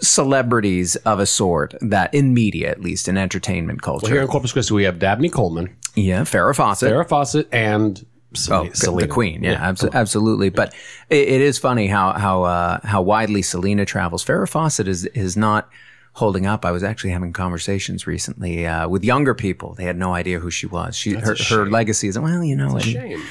celebrities 0.01 0.97
of 0.97 1.21
a 1.21 1.27
sort 1.27 1.75
that 1.81 2.13
in 2.15 2.33
media, 2.35 2.71
at 2.71 2.81
least 2.81 3.09
in 3.09 3.17
entertainment 3.19 3.83
culture. 3.83 4.09
Here 4.11 4.23
in 4.23 4.29
Corpus 4.29 4.53
Christi, 4.53 4.75
we 4.75 4.85
have 4.85 4.99
Dabney 4.99 5.29
Coleman, 5.29 5.77
Yeah, 5.95 6.23
Farrah 6.23 6.55
Fawcett. 6.57 6.91
Farrah 6.93 7.09
Fawcett, 7.09 7.49
and 7.53 8.05
Oh, 8.33 8.39
Selena. 8.39 8.75
Selena. 8.75 9.07
the 9.07 9.13
queen, 9.13 9.43
yeah, 9.45 9.71
abso- 9.71 9.93
absolutely. 9.95 10.51
But 10.51 10.75
it, 11.09 11.29
it 11.29 11.41
is 11.41 11.59
funny 11.59 11.87
how 11.87 12.13
how 12.13 12.43
uh, 12.43 12.81
how 12.85 13.01
widely 13.01 13.41
Selena 13.41 13.87
travels. 13.87 14.23
Farrah 14.25 14.49
Fawcett 14.49 14.89
is 14.89 15.07
is 15.07 15.39
not 15.39 15.71
holding 16.17 16.47
up. 16.47 16.65
I 16.65 16.71
was 16.71 16.83
actually 16.83 17.11
having 17.11 17.31
conversations 17.35 18.07
recently 18.07 18.67
uh, 18.67 18.89
with 18.89 19.05
younger 19.05 19.35
people. 19.35 19.75
They 19.75 19.85
had 19.85 19.99
no 19.99 20.15
idea 20.15 20.39
who 20.39 20.51
she 20.51 20.67
was. 20.67 20.97
She 20.97 21.13
her, 21.13 21.37
her 21.51 21.67
legacy 21.69 22.09
is 22.09 22.19
well, 22.19 22.43
you 22.43 22.57
know. 22.57 22.73
and- 22.73 22.83
Shame. 22.83 23.23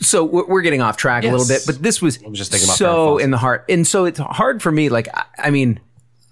so 0.00 0.24
we're 0.24 0.46
we're 0.46 0.62
getting 0.62 0.80
off 0.80 0.96
track 0.96 1.24
a 1.24 1.30
little 1.30 1.46
bit, 1.46 1.62
but 1.66 1.82
this 1.82 2.00
was, 2.00 2.18
just 2.18 2.52
thinking 2.52 2.68
about 2.68 2.76
so 2.76 3.14
Fawcett. 3.14 3.24
in 3.24 3.30
the 3.32 3.36
heart, 3.38 3.64
and 3.68 3.84
so 3.84 4.04
it's 4.04 4.20
hard 4.20 4.62
for 4.62 4.70
me. 4.70 4.88
Like, 4.88 5.08
I, 5.12 5.24
I 5.38 5.50
mean, 5.50 5.80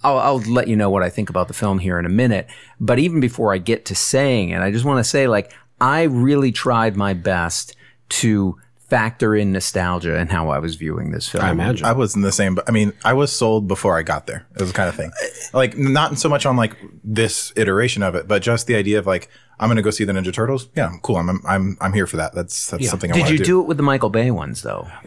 I'll, 0.04 0.18
I'll 0.18 0.38
let 0.38 0.68
you 0.68 0.76
know 0.76 0.88
what 0.88 1.02
I 1.02 1.10
think 1.10 1.30
about 1.30 1.48
the 1.48 1.54
film 1.54 1.80
here 1.80 1.98
in 1.98 2.06
a 2.06 2.10
minute. 2.10 2.46
But 2.78 3.00
even 3.00 3.18
before 3.18 3.52
I 3.52 3.58
get 3.58 3.86
to 3.86 3.96
saying 3.96 4.50
it, 4.50 4.60
I 4.60 4.70
just 4.70 4.84
want 4.84 4.98
to 4.98 5.04
say, 5.04 5.26
like, 5.26 5.52
I 5.80 6.04
really 6.04 6.52
tried 6.52 6.96
my 6.96 7.12
best 7.12 7.74
to 8.08 8.56
factor 8.88 9.34
in 9.34 9.52
nostalgia 9.52 10.16
and 10.16 10.30
how 10.30 10.48
I 10.50 10.58
was 10.58 10.76
viewing 10.76 11.10
this 11.10 11.28
film. 11.28 11.44
I 11.44 11.50
imagine. 11.50 11.84
I 11.86 11.92
was 11.92 12.14
in 12.14 12.22
the 12.22 12.32
same, 12.32 12.54
but 12.54 12.68
I 12.68 12.72
mean, 12.72 12.92
I 13.04 13.12
was 13.14 13.32
sold 13.32 13.66
before 13.68 13.98
I 13.98 14.02
got 14.02 14.26
there. 14.26 14.46
It 14.54 14.60
was 14.60 14.70
the 14.70 14.76
kind 14.76 14.88
of 14.88 14.94
thing, 14.94 15.10
like 15.52 15.76
not 15.76 16.18
so 16.18 16.28
much 16.28 16.46
on 16.46 16.56
like 16.56 16.76
this 17.02 17.52
iteration 17.56 18.02
of 18.02 18.14
it, 18.14 18.28
but 18.28 18.42
just 18.42 18.66
the 18.66 18.74
idea 18.76 18.98
of 18.98 19.06
like 19.06 19.28
I'm 19.58 19.68
going 19.68 19.76
to 19.76 19.82
go 19.82 19.90
see 19.90 20.04
the 20.04 20.12
Ninja 20.12 20.32
Turtles. 20.34 20.68
Yeah, 20.76 20.90
cool. 21.02 21.16
I'm 21.16 21.40
I'm 21.46 21.78
I'm 21.80 21.92
here 21.94 22.06
for 22.06 22.18
that. 22.18 22.34
That's 22.34 22.70
that's 22.70 22.88
something 22.90 23.10
I 23.10 23.14
Did 23.14 23.20
want 23.22 23.32
you 23.32 23.38
to 23.38 23.44
do 23.44 23.60
it 23.62 23.66
with 23.66 23.78
the 23.78 23.82
Michael 23.82 24.10
Bay 24.10 24.30
ones 24.30 24.60
though? 24.62 24.86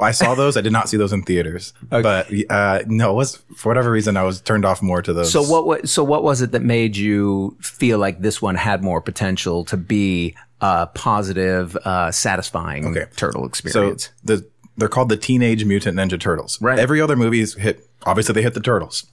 I 0.00 0.10
saw 0.10 0.34
those. 0.34 0.56
I 0.56 0.60
did 0.60 0.72
not 0.72 0.88
see 0.88 0.96
those 0.96 1.12
in 1.12 1.22
theaters, 1.22 1.72
but 1.88 2.28
uh, 2.50 2.82
no, 2.86 3.12
it 3.12 3.14
was 3.14 3.36
for 3.56 3.70
whatever 3.70 3.90
reason 3.90 4.16
I 4.16 4.24
was 4.24 4.40
turned 4.40 4.64
off 4.64 4.82
more 4.82 5.02
to 5.02 5.12
those. 5.12 5.30
So 5.32 5.42
what? 5.42 5.66
wa- 5.66 5.78
So 5.84 6.02
what 6.04 6.22
was 6.24 6.42
it 6.42 6.50
that 6.52 6.62
made 6.62 6.96
you 6.96 7.56
feel 7.60 7.98
like 7.98 8.20
this 8.20 8.42
one 8.42 8.56
had 8.56 8.82
more 8.82 9.00
potential 9.00 9.64
to 9.66 9.76
be 9.76 10.34
a 10.60 10.86
positive, 10.88 11.76
uh, 11.84 12.10
satisfying 12.10 12.86
Okay. 12.86 13.06
turtle 13.16 13.42
So 13.42 13.46
experience? 13.48 14.10
the 14.24 14.46
they're 14.78 14.88
called 14.88 15.08
the 15.08 15.16
Teenage 15.16 15.64
Mutant 15.64 15.96
Ninja 15.96 16.20
Turtles. 16.20 16.60
Right. 16.60 16.78
Every 16.78 17.00
other 17.00 17.16
movie's 17.16 17.54
hit. 17.54 17.88
Obviously, 18.04 18.34
they 18.34 18.42
hit 18.42 18.52
the 18.54 18.60
turtles. 18.60 19.06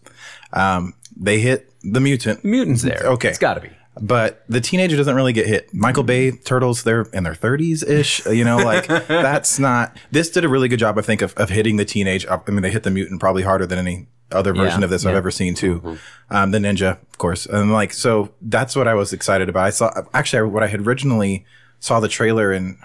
Um, 0.51 0.93
they 1.15 1.39
hit 1.39 1.71
the 1.83 2.00
mutant. 2.01 2.43
Mutants 2.43 2.81
there. 2.81 3.01
Okay. 3.05 3.29
it's 3.29 3.38
got 3.38 3.53
to 3.55 3.62
be. 3.62 3.69
But 4.01 4.43
the 4.50 4.59
teenager 4.59 4.97
doesn't 4.97 5.15
really 5.15 5.33
get 5.33 5.45
hit. 5.47 5.71
Michael 5.73 6.03
Bay 6.03 6.31
turtles, 6.31 6.83
they're 6.83 7.03
in 7.13 7.23
their 7.23 7.35
30s 7.35 7.88
ish. 7.88 8.25
You 8.25 8.43
know, 8.43 8.57
like 8.57 8.88
that's 9.07 9.59
not. 9.59 9.95
This 10.12 10.29
did 10.31 10.43
a 10.43 10.50
really 10.50 10.67
good 10.67 10.79
job, 10.79 10.97
I 10.97 11.01
think, 11.01 11.21
of, 11.21 11.33
of 11.35 11.50
hitting 11.50 11.77
the 11.77 11.85
teenage. 11.85 12.25
I 12.27 12.39
mean, 12.50 12.62
they 12.63 12.71
hit 12.71 12.83
the 12.83 12.91
mutant 12.91 13.19
probably 13.21 13.43
harder 13.43 13.65
than 13.67 13.77
any 13.79 14.07
other 14.33 14.53
version 14.53 14.81
Yeah, 14.81 14.85
of 14.85 14.89
this 14.89 15.05
I've 15.05 15.15
ever 15.15 15.31
seen 15.31 15.55
too. 15.55 15.97
Um, 16.29 16.51
the 16.51 16.57
ninja, 16.59 16.91
of 17.01 17.17
course, 17.17 17.45
and 17.45 17.71
like 17.71 17.93
so 17.93 18.33
that's 18.41 18.75
what 18.75 18.87
I 18.87 18.93
was 18.93 19.13
excited 19.13 19.49
about. 19.49 19.65
I 19.65 19.69
saw 19.69 19.91
actually 20.13 20.49
what 20.49 20.63
I 20.63 20.67
had 20.67 20.81
originally 20.87 21.45
saw 21.79 21.99
the 21.99 22.07
trailer 22.07 22.51
and 22.51 22.77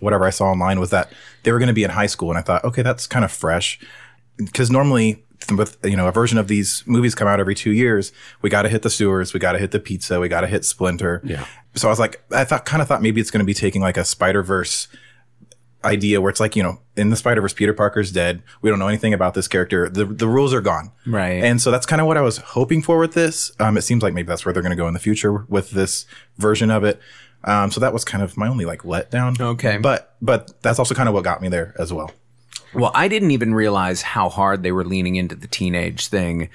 whatever 0.00 0.24
I 0.24 0.30
saw 0.30 0.46
online 0.46 0.80
was 0.80 0.90
that 0.90 1.12
they 1.42 1.52
were 1.52 1.58
going 1.58 1.68
to 1.68 1.74
be 1.74 1.84
in 1.84 1.90
high 1.90 2.06
school, 2.06 2.30
and 2.30 2.38
I 2.38 2.42
thought, 2.42 2.64
okay, 2.64 2.82
that's 2.82 3.06
kind 3.06 3.24
of 3.24 3.30
fresh 3.32 3.78
because 4.38 4.70
normally 4.70 5.22
with 5.56 5.76
you 5.84 5.96
know 5.96 6.06
a 6.08 6.12
version 6.12 6.38
of 6.38 6.48
these 6.48 6.82
movies 6.86 7.14
come 7.14 7.26
out 7.26 7.40
every 7.40 7.54
two 7.54 7.70
years 7.72 8.12
we 8.42 8.50
got 8.50 8.62
to 8.62 8.68
hit 8.68 8.82
the 8.82 8.90
sewers 8.90 9.32
we 9.32 9.40
got 9.40 9.52
to 9.52 9.58
hit 9.58 9.70
the 9.70 9.80
pizza 9.80 10.20
we 10.20 10.28
got 10.28 10.42
to 10.42 10.46
hit 10.46 10.64
splinter 10.66 11.22
Yeah. 11.24 11.46
so 11.74 11.88
i 11.88 11.90
was 11.90 11.98
like 11.98 12.22
i 12.30 12.44
thought 12.44 12.66
kind 12.66 12.82
of 12.82 12.88
thought 12.88 13.00
maybe 13.00 13.22
it's 13.22 13.30
going 13.30 13.40
to 13.40 13.46
be 13.46 13.54
taking 13.54 13.80
like 13.80 13.96
a 13.96 14.04
spider-verse 14.04 14.86
idea 15.84 16.20
where 16.20 16.30
it's 16.30 16.40
like 16.40 16.56
you 16.56 16.62
know 16.62 16.80
in 16.96 17.10
the 17.10 17.16
spider-verse 17.16 17.54
peter 17.54 17.72
parker's 17.72 18.12
dead. 18.12 18.42
We 18.62 18.70
don't 18.70 18.78
know 18.78 18.88
anything 18.88 19.14
about 19.14 19.34
this 19.34 19.48
character. 19.48 19.88
The, 19.88 20.04
the 20.04 20.28
rules 20.28 20.52
are 20.52 20.60
gone. 20.60 20.92
Right. 21.06 21.42
and 21.42 21.60
so 21.60 21.70
that's 21.70 21.86
kind 21.86 22.00
of 22.00 22.06
what 22.06 22.16
i 22.16 22.20
was 22.20 22.38
hoping 22.38 22.82
for 22.82 22.98
with 22.98 23.14
this. 23.14 23.52
Um, 23.58 23.76
it 23.76 23.82
seems 23.82 24.02
like 24.02 24.12
maybe 24.14 24.26
that's 24.26 24.44
where 24.44 24.52
they're 24.52 24.62
going 24.62 24.70
to 24.70 24.76
go 24.76 24.88
in 24.88 24.94
the 24.94 25.00
future 25.00 25.32
with 25.48 25.70
this 25.70 26.06
version 26.38 26.70
of 26.70 26.84
it. 26.84 27.00
Um, 27.44 27.70
so 27.70 27.80
that 27.80 27.92
was 27.94 28.04
kind 28.04 28.22
of 28.22 28.36
my 28.36 28.48
only 28.48 28.66
like 28.66 28.82
letdown. 28.82 29.40
Okay. 29.40 29.78
but 29.78 30.14
but 30.20 30.60
that's 30.62 30.78
also 30.78 30.94
kind 30.94 31.08
of 31.08 31.14
what 31.14 31.24
got 31.24 31.40
me 31.40 31.48
there 31.48 31.74
as 31.78 31.92
well. 31.92 32.12
Well, 32.74 32.92
I 32.94 33.08
didn't 33.08 33.32
even 33.32 33.52
realize 33.54 34.02
how 34.02 34.28
hard 34.28 34.62
they 34.62 34.70
were 34.70 34.84
leaning 34.84 35.16
into 35.16 35.34
the 35.34 35.48
teenage 35.48 36.06
thing. 36.08 36.48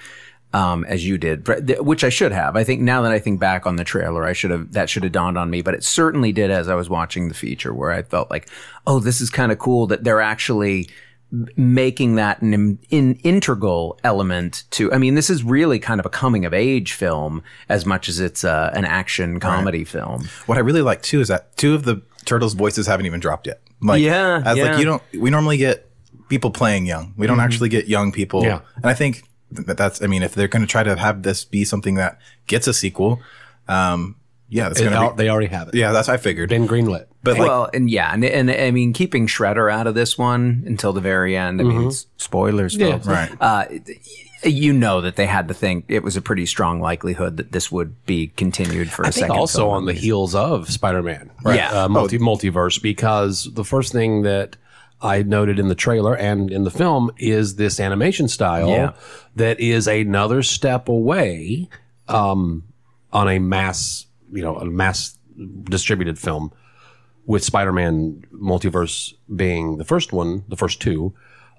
Um, 0.56 0.86
as 0.86 1.06
you 1.06 1.18
did, 1.18 1.46
which 1.80 2.06
I 2.06 2.10
should 2.10 2.32
have. 2.32 2.56
I 2.56 2.64
think 2.64 2.80
now 2.80 3.02
that 3.02 3.12
I 3.12 3.20
think 3.20 3.42
back 3.42 3.68
on 3.68 3.76
the 3.76 3.84
trailer, 3.84 4.24
I 4.24 4.32
should 4.32 4.52
have 4.52 4.72
that 4.72 4.90
should 4.90 5.04
have 5.04 5.12
dawned 5.12 5.38
on 5.38 5.50
me. 5.50 5.62
But 5.62 5.74
it 5.74 5.84
certainly 5.84 6.32
did 6.32 6.50
as 6.50 6.70
I 6.70 6.76
was 6.76 6.90
watching 6.90 7.28
the 7.28 7.34
feature, 7.34 7.74
where 7.74 7.92
I 7.92 8.04
felt 8.04 8.32
like, 8.32 8.48
oh, 8.88 9.00
this 9.00 9.20
is 9.20 9.30
kind 9.30 9.52
of 9.52 9.60
cool 9.60 9.86
that 9.88 10.06
they're 10.06 10.22
actually 10.22 10.88
making 11.58 12.16
that 12.16 12.42
an 12.42 12.54
in, 12.54 12.80
in 12.90 13.16
integral 13.24 14.00
element 14.04 14.64
to. 14.72 14.94
I 14.94 14.98
mean, 14.98 15.16
this 15.16 15.30
is 15.30 15.44
really 15.44 15.78
kind 15.78 16.00
of 16.00 16.06
a 16.06 16.10
coming 16.10 16.46
of 16.46 16.54
age 16.54 16.94
film 16.94 17.44
as 17.68 17.86
much 17.86 18.08
as 18.08 18.22
it's 18.22 18.46
uh, 18.46 18.72
an 18.74 18.86
action 18.86 19.42
comedy 19.42 19.84
film. 19.84 20.30
What 20.46 20.58
I 20.58 20.62
really 20.62 20.82
like 20.82 21.02
too 21.02 21.20
is 21.20 21.28
that 21.28 21.58
two 21.58 21.76
of 21.76 21.84
the 21.84 22.02
turtles' 22.24 22.54
voices 22.54 22.88
haven't 22.88 23.06
even 23.06 23.20
dropped 23.20 23.48
yet. 23.48 23.62
Like, 23.82 24.02
Yeah, 24.02 24.42
as 24.46 24.58
yeah. 24.58 24.64
like 24.64 24.80
you 24.80 24.86
don't. 24.86 25.04
We 25.20 25.30
normally 25.30 25.58
get 25.58 25.90
people 26.30 26.52
playing 26.52 26.86
young. 26.86 27.14
We 27.18 27.28
don't 27.28 27.42
actually 27.42 27.70
get 27.70 27.88
young 27.88 28.12
people. 28.12 28.44
Yeah. 28.44 28.62
and 28.78 28.86
I 28.86 28.94
think 28.94 29.18
that 29.18 29.26
that's. 29.56 30.02
I 30.02 30.08
mean, 30.08 30.24
if 30.24 30.36
they're 30.36 30.48
going 30.48 30.62
to 30.64 30.68
try 30.68 30.84
to 30.84 30.96
have 30.98 31.24
this 31.24 31.44
be 31.46 31.66
something 31.66 31.96
that 31.96 32.20
gets 32.48 32.68
a 32.68 32.74
sequel, 32.74 33.20
um, 33.68 34.16
yeah, 34.50 34.70
it's 34.70 34.80
going 34.80 34.94
al- 34.94 35.10
to 35.12 35.16
be. 35.16 35.24
they 35.24 35.30
already 35.30 35.48
have 35.48 35.70
it. 35.70 35.76
Yeah, 35.76 35.92
that's 35.92 36.10
I 36.10 36.18
figured. 36.18 36.50
Been 36.50 36.68
greenlit. 36.68 37.06
But 37.24 37.40
like, 37.40 37.48
well, 37.48 37.70
and 37.74 37.90
yeah, 37.90 38.14
and, 38.14 38.24
and 38.24 38.52
I 38.52 38.70
mean, 38.72 38.94
keeping 38.94 39.26
Shredder 39.28 39.72
out 39.74 39.88
of 39.88 39.96
this 39.96 40.18
one 40.18 40.64
until 40.68 40.94
the 40.94 41.02
very 41.02 41.36
end. 41.36 41.60
I 41.60 41.64
mean, 41.64 41.88
s- 41.88 42.06
spoilers, 42.18 42.76
Yeah. 42.76 42.92
folks. 42.94 43.08
Right. 43.08 43.32
Uh, 43.40 43.66
you 44.44 44.74
know 44.74 45.02
that 45.02 45.16
they 45.16 45.26
had 45.26 45.48
to 45.48 45.56
think 45.56 45.86
it 45.88 46.04
was 46.04 46.16
a 46.16 46.22
pretty 46.22 46.46
strong 46.46 46.80
likelihood 46.80 47.38
that 47.38 47.52
this 47.52 47.72
would 47.72 48.06
be 48.06 48.28
continued 48.28 48.92
for 48.92 49.02
a 49.02 49.08
I 49.08 49.10
think 49.10 49.24
second. 49.24 49.36
also 49.36 49.60
film, 49.62 49.72
on 49.74 49.86
the 49.86 49.94
heels 49.94 50.36
of 50.36 50.70
Spider-Man, 50.70 51.32
Yeah. 51.46 51.86
Uh, 51.86 51.90
multi 51.90 52.20
multiverse, 52.20 52.80
because 52.80 53.46
the 53.56 53.64
first 53.64 53.92
thing 53.92 54.22
that 54.22 54.56
I 55.06 55.22
noted 55.24 55.60
in 55.60 55.68
the 55.68 55.76
trailer 55.76 56.16
and 56.16 56.50
in 56.52 56.64
the 56.64 56.72
film 56.72 57.12
is 57.18 57.56
this 57.56 57.80
animation 57.80 58.28
style 58.28 58.70
Yeah. 58.70 58.94
that 59.36 59.60
is 59.60 59.88
another 59.88 60.42
step 60.42 60.90
away 60.90 61.70
um, 62.08 62.64
on 63.14 63.30
a 63.30 63.40
mass, 63.40 64.08
you 64.32 64.42
know, 64.42 64.56
a 64.58 64.66
mass 64.66 65.18
distributed 65.64 66.18
film. 66.18 66.52
With 67.28 67.44
Spider-Man 67.44 68.24
multiverse 68.34 69.14
being 69.36 69.78
the 69.78 69.84
first 69.86 70.14
one, 70.14 70.44
the 70.48 70.56
first 70.56 70.80
two, 70.80 71.14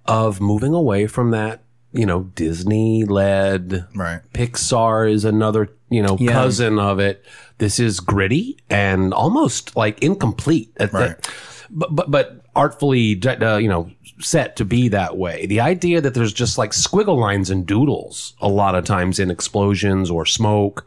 of 0.04 0.40
moving 0.40 0.72
away 0.74 1.09
from 1.09 1.32
that, 1.32 1.64
you 1.92 2.06
know, 2.06 2.24
Disney 2.37 3.04
led 3.04 3.85
right. 3.96 4.20
Pixar 4.32 5.11
is 5.12 5.24
another, 5.24 5.68
you 5.90 6.02
know, 6.02 6.16
Yeah. 6.20 6.32
cousin 6.32 6.78
of 6.78 7.00
it. 7.00 7.24
This 7.59 7.80
is 7.80 7.98
gritty 7.98 8.59
and 8.70 9.12
almost 9.12 9.74
like 9.76 10.00
incomplete. 10.04 10.70
At 10.76 10.92
the- 10.92 10.98
Right. 10.98 11.30
But, 11.70 11.94
but, 11.94 12.11
but 12.11 12.40
artfully, 12.55 13.20
uh, 13.24 13.57
you 13.57 13.68
know, 13.68 13.90
set 14.18 14.57
to 14.57 14.64
be 14.64 14.88
that 14.88 15.16
way. 15.16 15.46
The 15.46 15.61
idea 15.61 16.00
that 16.00 16.14
there's 16.14 16.33
just 16.33 16.59
like 16.59 16.70
squiggle 16.70 17.18
lines 17.18 17.50
and 17.50 17.66
doodles 17.66 18.35
a 18.40 18.48
lot 18.48 18.74
of 18.74 18.85
times 18.85 19.18
in 19.18 19.31
explosions 19.31 20.11
or 20.11 20.26
smoke. 20.26 20.87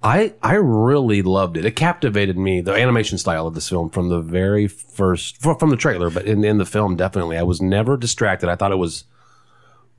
I, 0.00 0.34
I 0.42 0.54
really 0.54 1.22
loved 1.22 1.56
it. 1.56 1.64
It 1.64 1.74
captivated 1.74 2.38
me, 2.38 2.60
the 2.60 2.72
animation 2.72 3.18
style 3.18 3.48
of 3.48 3.54
this 3.54 3.68
film 3.68 3.90
from 3.90 4.10
the 4.10 4.20
very 4.20 4.68
first, 4.68 5.42
from 5.42 5.70
the 5.70 5.76
trailer, 5.76 6.08
but 6.08 6.24
in, 6.24 6.44
in 6.44 6.58
the 6.58 6.66
film, 6.66 6.94
definitely. 6.94 7.36
I 7.36 7.42
was 7.42 7.60
never 7.60 7.96
distracted. 7.96 8.48
I 8.48 8.54
thought 8.54 8.70
it 8.70 8.76
was 8.76 9.04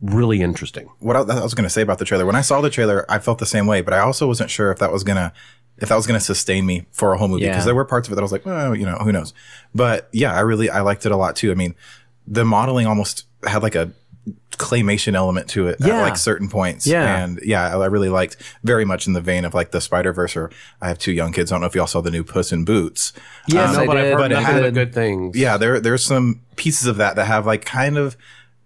really 0.01 0.41
interesting. 0.41 0.89
What 0.99 1.15
I, 1.15 1.19
I 1.19 1.43
was 1.43 1.53
going 1.53 1.65
to 1.65 1.69
say 1.69 1.81
about 1.81 1.99
the 1.99 2.05
trailer 2.05 2.25
when 2.25 2.35
I 2.35 2.41
saw 2.41 2.61
the 2.61 2.69
trailer, 2.69 3.05
I 3.09 3.19
felt 3.19 3.39
the 3.39 3.45
same 3.45 3.67
way, 3.67 3.81
but 3.81 3.93
I 3.93 3.99
also 3.99 4.27
wasn't 4.27 4.49
sure 4.49 4.71
if 4.71 4.79
that 4.79 4.91
was 4.91 5.03
gonna 5.03 5.33
if 5.81 5.89
that 5.89 5.95
was 5.95 6.05
gonna 6.07 6.19
sustain 6.19 6.65
me 6.65 6.85
for 6.91 7.13
a 7.13 7.17
whole 7.17 7.27
movie 7.27 7.43
Yeah. 7.43 7.51
because 7.51 7.65
there 7.65 7.75
were 7.75 7.85
parts 7.85 8.07
of 8.07 8.11
it 8.11 8.15
that 8.15 8.21
I 8.21 8.23
was 8.23 8.31
like, 8.31 8.45
well, 8.45 8.75
you 8.75 8.85
know, 8.85 8.95
who 8.97 9.11
knows. 9.11 9.33
But 9.73 10.07
yeah, 10.11 10.33
I 10.33 10.39
really 10.41 10.69
I 10.69 10.81
liked 10.81 11.05
it 11.05 11.11
a 11.11 11.17
lot 11.17 11.35
too. 11.35 11.51
I 11.51 11.55
mean, 11.55 11.75
the 12.27 12.45
modeling 12.45 12.85
almost 12.87 13.25
had 13.45 13.63
like 13.63 13.75
a 13.75 13.91
claymation 14.51 15.15
element 15.15 15.47
to 15.49 15.67
it 15.67 15.77
Yeah. 15.79 15.99
at 15.99 16.01
like 16.01 16.17
certain 16.17 16.49
points. 16.49 16.85
Yeah. 16.85 17.23
And 17.23 17.39
yeah, 17.43 17.75
I 17.75 17.79
I 17.81 17.85
really 17.85 18.09
liked 18.09 18.35
very 18.63 18.83
much 18.83 19.07
in 19.07 19.13
the 19.13 19.21
vein 19.21 19.45
of 19.45 19.53
like 19.53 19.71
the 19.71 19.79
Spider 19.79 20.11
Verse. 20.11 20.35
Or 20.35 20.51
I 20.81 20.87
have 20.89 20.99
two 20.99 21.13
young 21.13 21.31
kids. 21.31 21.51
I 21.51 21.55
don't 21.55 21.61
know 21.61 21.67
if 21.67 21.75
y'all 21.75 21.87
saw 21.87 22.01
the 22.01 22.11
new 22.11 22.23
Puss 22.23 22.51
in 22.51 22.65
Boots. 22.65 23.13
Yes, 23.47 23.75
Um, 23.75 23.81
I 23.83 23.85
but 23.87 23.97
I've 23.97 24.03
did. 24.03 24.11
heard 24.11 24.17
but 24.19 24.31
it 24.31 24.35
nothing 24.35 24.63
had- 24.63 24.73
good 24.73 24.93
things. 24.93 25.37
yeah, 25.37 25.55
there 25.57 25.79
there's 25.79 26.03
some 26.03 26.41
pieces 26.57 26.87
of 26.87 26.97
that 26.97 27.15
that 27.15 27.25
have 27.25 27.45
like 27.45 27.63
kind 27.63 27.97
of 27.97 28.17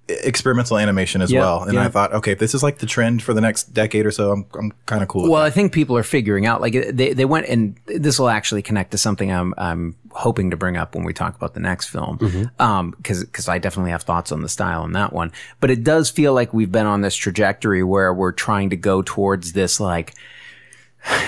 experimental 0.08 0.78
animation 0.78 1.22
as 1.22 1.32
Yeah, 1.32 1.40
well. 1.40 1.64
And 1.64 1.74
yeah. 1.74 1.86
I 1.86 1.90
thought, 1.90 2.14
okay, 2.14 2.34
if 2.34 2.40
this 2.40 2.54
is 2.54 2.62
like 2.62 2.80
the 2.80 2.86
trend 2.86 3.24
for 3.24 3.34
the 3.34 3.42
next 3.42 3.74
decade 3.74 4.06
or 4.06 4.12
so, 4.12 4.32
I'm 4.32 4.46
I'm 4.58 4.74
kind 4.86 5.02
of 5.02 5.08
cool. 5.08 5.30
Well. 5.30 5.42
I 5.42 5.50
think 5.50 5.72
people 5.72 5.96
are 5.98 6.04
figuring 6.04 6.46
out 6.46 6.62
like 6.62 6.74
they 6.74 7.14
they 7.14 7.26
went 7.26 7.48
and 7.48 7.78
this 7.86 8.20
will 8.20 8.30
actually 8.30 8.62
connect 8.62 8.92
to 8.92 8.98
something 8.98 9.32
I'm 9.32 9.54
I'm 9.58 9.96
hoping 10.12 10.52
to 10.52 10.58
bring 10.58 10.78
up 10.78 10.96
when 10.96 11.04
we 11.04 11.14
talk 11.14 11.36
about 11.36 11.54
the 11.54 11.60
next 11.60 11.88
film. 11.88 12.52
Um, 12.60 12.92
because 12.92 13.24
because 13.24 13.48
I 13.48 13.60
definitely 13.60 13.92
have 13.92 14.04
thoughts 14.04 14.32
on 14.32 14.42
the 14.42 14.50
style 14.50 14.84
in 14.84 14.92
that 14.94 15.14
one. 15.14 15.32
But 15.60 15.72
it 15.72 15.84
does 15.84 16.10
feel 16.10 16.34
like 16.34 16.54
we've 16.54 16.72
been 16.72 16.86
on 16.86 17.02
this 17.02 17.16
trajectory 17.16 17.84
where 17.84 18.14
we're 18.14 18.32
trying 18.32 18.70
to 18.72 18.76
go 18.76 19.02
towards 19.02 19.54
this 19.54 19.80
like 19.80 20.14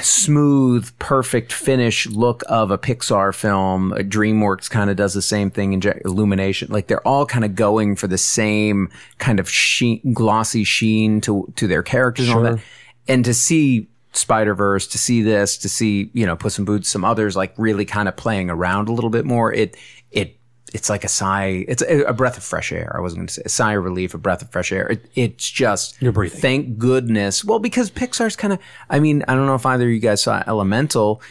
smooth, 0.02 0.92
perfect 1.00 1.52
finish 1.52 2.08
look 2.08 2.44
of 2.48 2.72
a 2.72 2.78
Pixar 2.78 3.34
film. 3.34 3.92
Uh, 3.94 3.98
DreamWorks 3.98 4.70
kind 4.70 4.90
of 4.90 4.96
does 4.96 5.14
the 5.14 5.22
same 5.22 5.52
thing 5.52 5.74
in 5.74 5.82
Illumination. 6.06 6.72
Like 6.72 6.88
they're 6.88 7.06
all 7.08 7.26
kind 7.26 7.46
of 7.46 7.56
going 7.56 7.96
for 7.96 8.08
the 8.08 8.18
same 8.18 8.90
kind 9.18 9.40
of 9.40 9.50
sheen, 9.50 10.14
glossy 10.14 10.64
sheen 10.64 11.22
to 11.22 11.52
to 11.56 11.68
their 11.68 11.84
characters 11.84 12.30
and 12.30 12.38
all 12.38 12.44
that. 12.44 12.60
And 13.08 13.26
to 13.26 13.34
see 13.34 13.88
Spider 14.14 14.56
Verse, 14.56 14.88
to 14.88 14.98
see 14.98 15.22
this, 15.22 15.58
to 15.60 15.70
see 15.70 16.10
you 16.14 16.26
know 16.26 16.36
Puss 16.36 16.58
in 16.58 16.66
Boots, 16.66 16.90
some 16.90 17.04
others 17.04 17.36
like 17.36 17.54
really 17.58 17.86
kind 17.86 18.08
of 18.08 18.16
playing 18.16 18.50
around 18.50 18.90
a 18.90 18.94
little 18.94 19.10
bit 19.10 19.26
more. 19.26 19.52
It 19.52 19.76
it 20.12 20.38
it's 20.74 20.90
like 20.90 21.04
a 21.04 21.08
sigh. 21.08 21.64
It's 21.68 21.82
a, 21.84 22.02
a 22.04 22.14
breath 22.14 22.38
of 22.38 22.44
fresh 22.44 22.72
air. 22.72 22.94
I 22.98 23.00
wasn't 23.00 23.20
going 23.20 23.28
to 23.28 23.34
say 23.36 23.42
a 23.46 23.50
sigh 23.50 23.74
of 23.74 23.84
relief, 23.84 24.14
a 24.14 24.18
breath 24.18 24.42
of 24.42 24.50
fresh 24.52 24.72
air. 24.72 24.88
It, 24.88 25.06
it's 25.16 25.50
just 25.50 26.02
You're 26.02 26.12
breathing. 26.12 26.42
Thank 26.42 26.78
goodness. 26.78 27.46
Well, 27.46 27.60
because 27.60 27.90
Pixar's 27.92 28.36
kind 28.36 28.52
of. 28.54 28.60
I 28.90 29.00
mean, 29.00 29.24
I 29.28 29.36
don't 29.36 29.46
know 29.46 29.56
if 29.56 29.66
either 29.66 29.86
of 29.86 29.92
you 29.92 30.00
guys 30.00 30.24
saw 30.24 30.44
Elemental. 30.48 31.22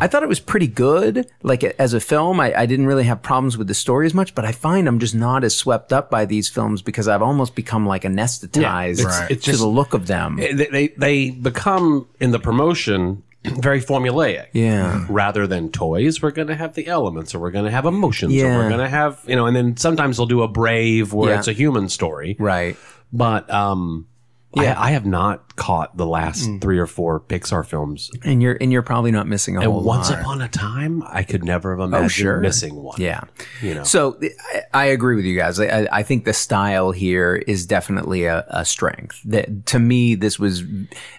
I 0.00 0.06
thought 0.06 0.22
it 0.22 0.28
was 0.28 0.40
pretty 0.40 0.68
good. 0.68 1.26
Like 1.42 1.64
as 1.64 1.94
a 1.94 2.00
film, 2.00 2.38
I, 2.38 2.54
I 2.54 2.66
didn't 2.66 2.86
really 2.86 3.04
have 3.04 3.22
problems 3.22 3.58
with 3.58 3.66
the 3.66 3.74
story 3.74 4.06
as 4.06 4.14
much. 4.14 4.34
But 4.34 4.44
I 4.44 4.52
find 4.52 4.86
I'm 4.86 4.98
just 4.98 5.14
not 5.14 5.42
as 5.42 5.56
swept 5.56 5.92
up 5.92 6.10
by 6.10 6.24
these 6.24 6.48
films 6.48 6.82
because 6.82 7.08
I've 7.08 7.22
almost 7.22 7.54
become 7.54 7.86
like 7.86 8.02
anesthetized 8.02 9.00
it's- 9.00 9.30
it's 9.30 9.44
to 9.46 9.50
just- 9.52 9.62
the 9.62 9.68
look 9.68 9.94
of 9.94 10.06
them. 10.06 10.38
Eh, 10.40 10.52
they, 10.54 10.66
they 10.66 10.88
they 10.88 11.30
become 11.30 12.06
in 12.20 12.30
the 12.30 12.38
promotion 12.38 13.22
very 13.60 13.80
formulaic. 13.80 14.46
Yeah. 14.52 15.06
Rather 15.08 15.46
than 15.46 15.70
toys, 15.70 16.22
we're 16.22 16.30
going 16.30 16.48
to 16.48 16.54
have 16.54 16.74
the 16.74 16.86
elements, 16.86 17.34
or 17.34 17.40
we're 17.40 17.50
going 17.50 17.64
to 17.64 17.70
have 17.70 17.86
emotions, 17.86 18.34
or 18.40 18.46
we're 18.46 18.68
going 18.68 18.80
to 18.80 18.88
have 18.88 19.22
you 19.26 19.36
know, 19.36 19.46
and 19.46 19.56
then 19.56 19.76
sometimes 19.76 20.16
they'll 20.16 20.26
do 20.26 20.42
a 20.42 20.48
brave 20.48 21.12
where 21.12 21.30
Yeah. 21.30 21.38
it's 21.38 21.48
a 21.48 21.52
human 21.52 21.88
story. 21.88 22.36
Right. 22.38 22.76
But 23.12 23.50
um, 23.50 24.06
Yeah. 24.54 24.78
I, 24.78 24.88
I 24.88 24.90
have 24.90 25.06
not 25.06 25.56
caught 25.56 25.96
the 25.96 26.06
last 26.06 26.48
Mm. 26.48 26.60
three 26.60 26.78
or 26.78 26.86
four 26.86 27.20
Pixar 27.20 27.64
films. 27.64 28.10
And 28.24 28.42
you're 28.42 28.56
and 28.60 28.72
you're 28.72 28.82
probably 28.82 29.10
not 29.10 29.26
missing 29.26 29.56
a 29.56 29.60
And 29.60 29.70
whole 29.72 29.82
once 29.82 30.10
lot. 30.10 30.20
upon 30.20 30.42
a 30.42 30.48
time, 30.48 31.02
I 31.06 31.22
could 31.22 31.44
never 31.44 31.70
have 31.76 31.80
imagined 31.80 32.10
sure. 32.12 32.38
missing 32.40 32.74
one. 32.74 32.96
Yeah. 33.00 33.22
You 33.60 33.74
know. 33.74 33.84
So 33.84 34.18
I, 34.54 34.62
I 34.74 34.84
agree 34.86 35.14
with 35.16 35.24
you 35.24 35.36
guys. 35.38 35.58
I, 35.60 35.66
I- 35.66 35.88
I 35.92 36.02
think 36.02 36.24
the 36.24 36.32
style 36.32 36.90
here 36.90 37.36
is 37.36 37.66
definitely 37.66 38.24
a, 38.24 38.44
a 38.48 38.64
strength. 38.64 39.20
That 39.24 39.66
to 39.66 39.78
me, 39.78 40.14
this 40.14 40.38
was 40.38 40.62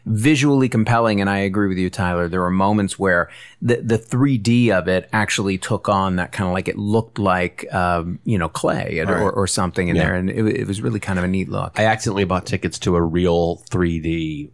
visually 0.06 0.70
compelling, 0.70 1.22
and 1.22 1.30
I 1.30 1.40
agree 1.40 1.68
with 1.68 1.78
you, 1.78 1.90
Tyler. 1.90 2.28
There 2.28 2.42
were 2.42 2.52
moments 2.52 2.98
where 3.00 3.30
the 3.62 3.78
the 3.78 3.98
3D 3.98 4.70
of 4.72 4.88
it 4.88 5.10
actually 5.14 5.58
took 5.58 5.88
on 5.90 6.18
that 6.18 6.32
kind 6.32 6.48
of 6.48 6.54
like 6.54 6.68
it 6.68 6.78
looked 6.78 7.20
like 7.20 7.72
um, 7.74 8.20
you 8.26 8.38
know 8.38 8.50
clay 8.50 9.00
or, 9.00 9.18
or, 9.18 9.32
or 9.32 9.48
something 9.48 9.88
in 9.88 9.96
there, 9.96 10.16
and 10.16 10.30
it, 10.30 10.46
it 10.62 10.68
was 10.68 10.82
really 10.82 11.00
kind 11.00 11.18
of 11.20 11.26
a 11.26 11.28
neat 11.28 11.50
look. 11.50 11.74
I 11.80 11.86
accidentally 11.86 12.26
bought 12.26 12.46
tickets 12.46 12.78
to 12.80 12.96
a 12.96 13.02
real 13.24 13.58
3D 13.70 14.50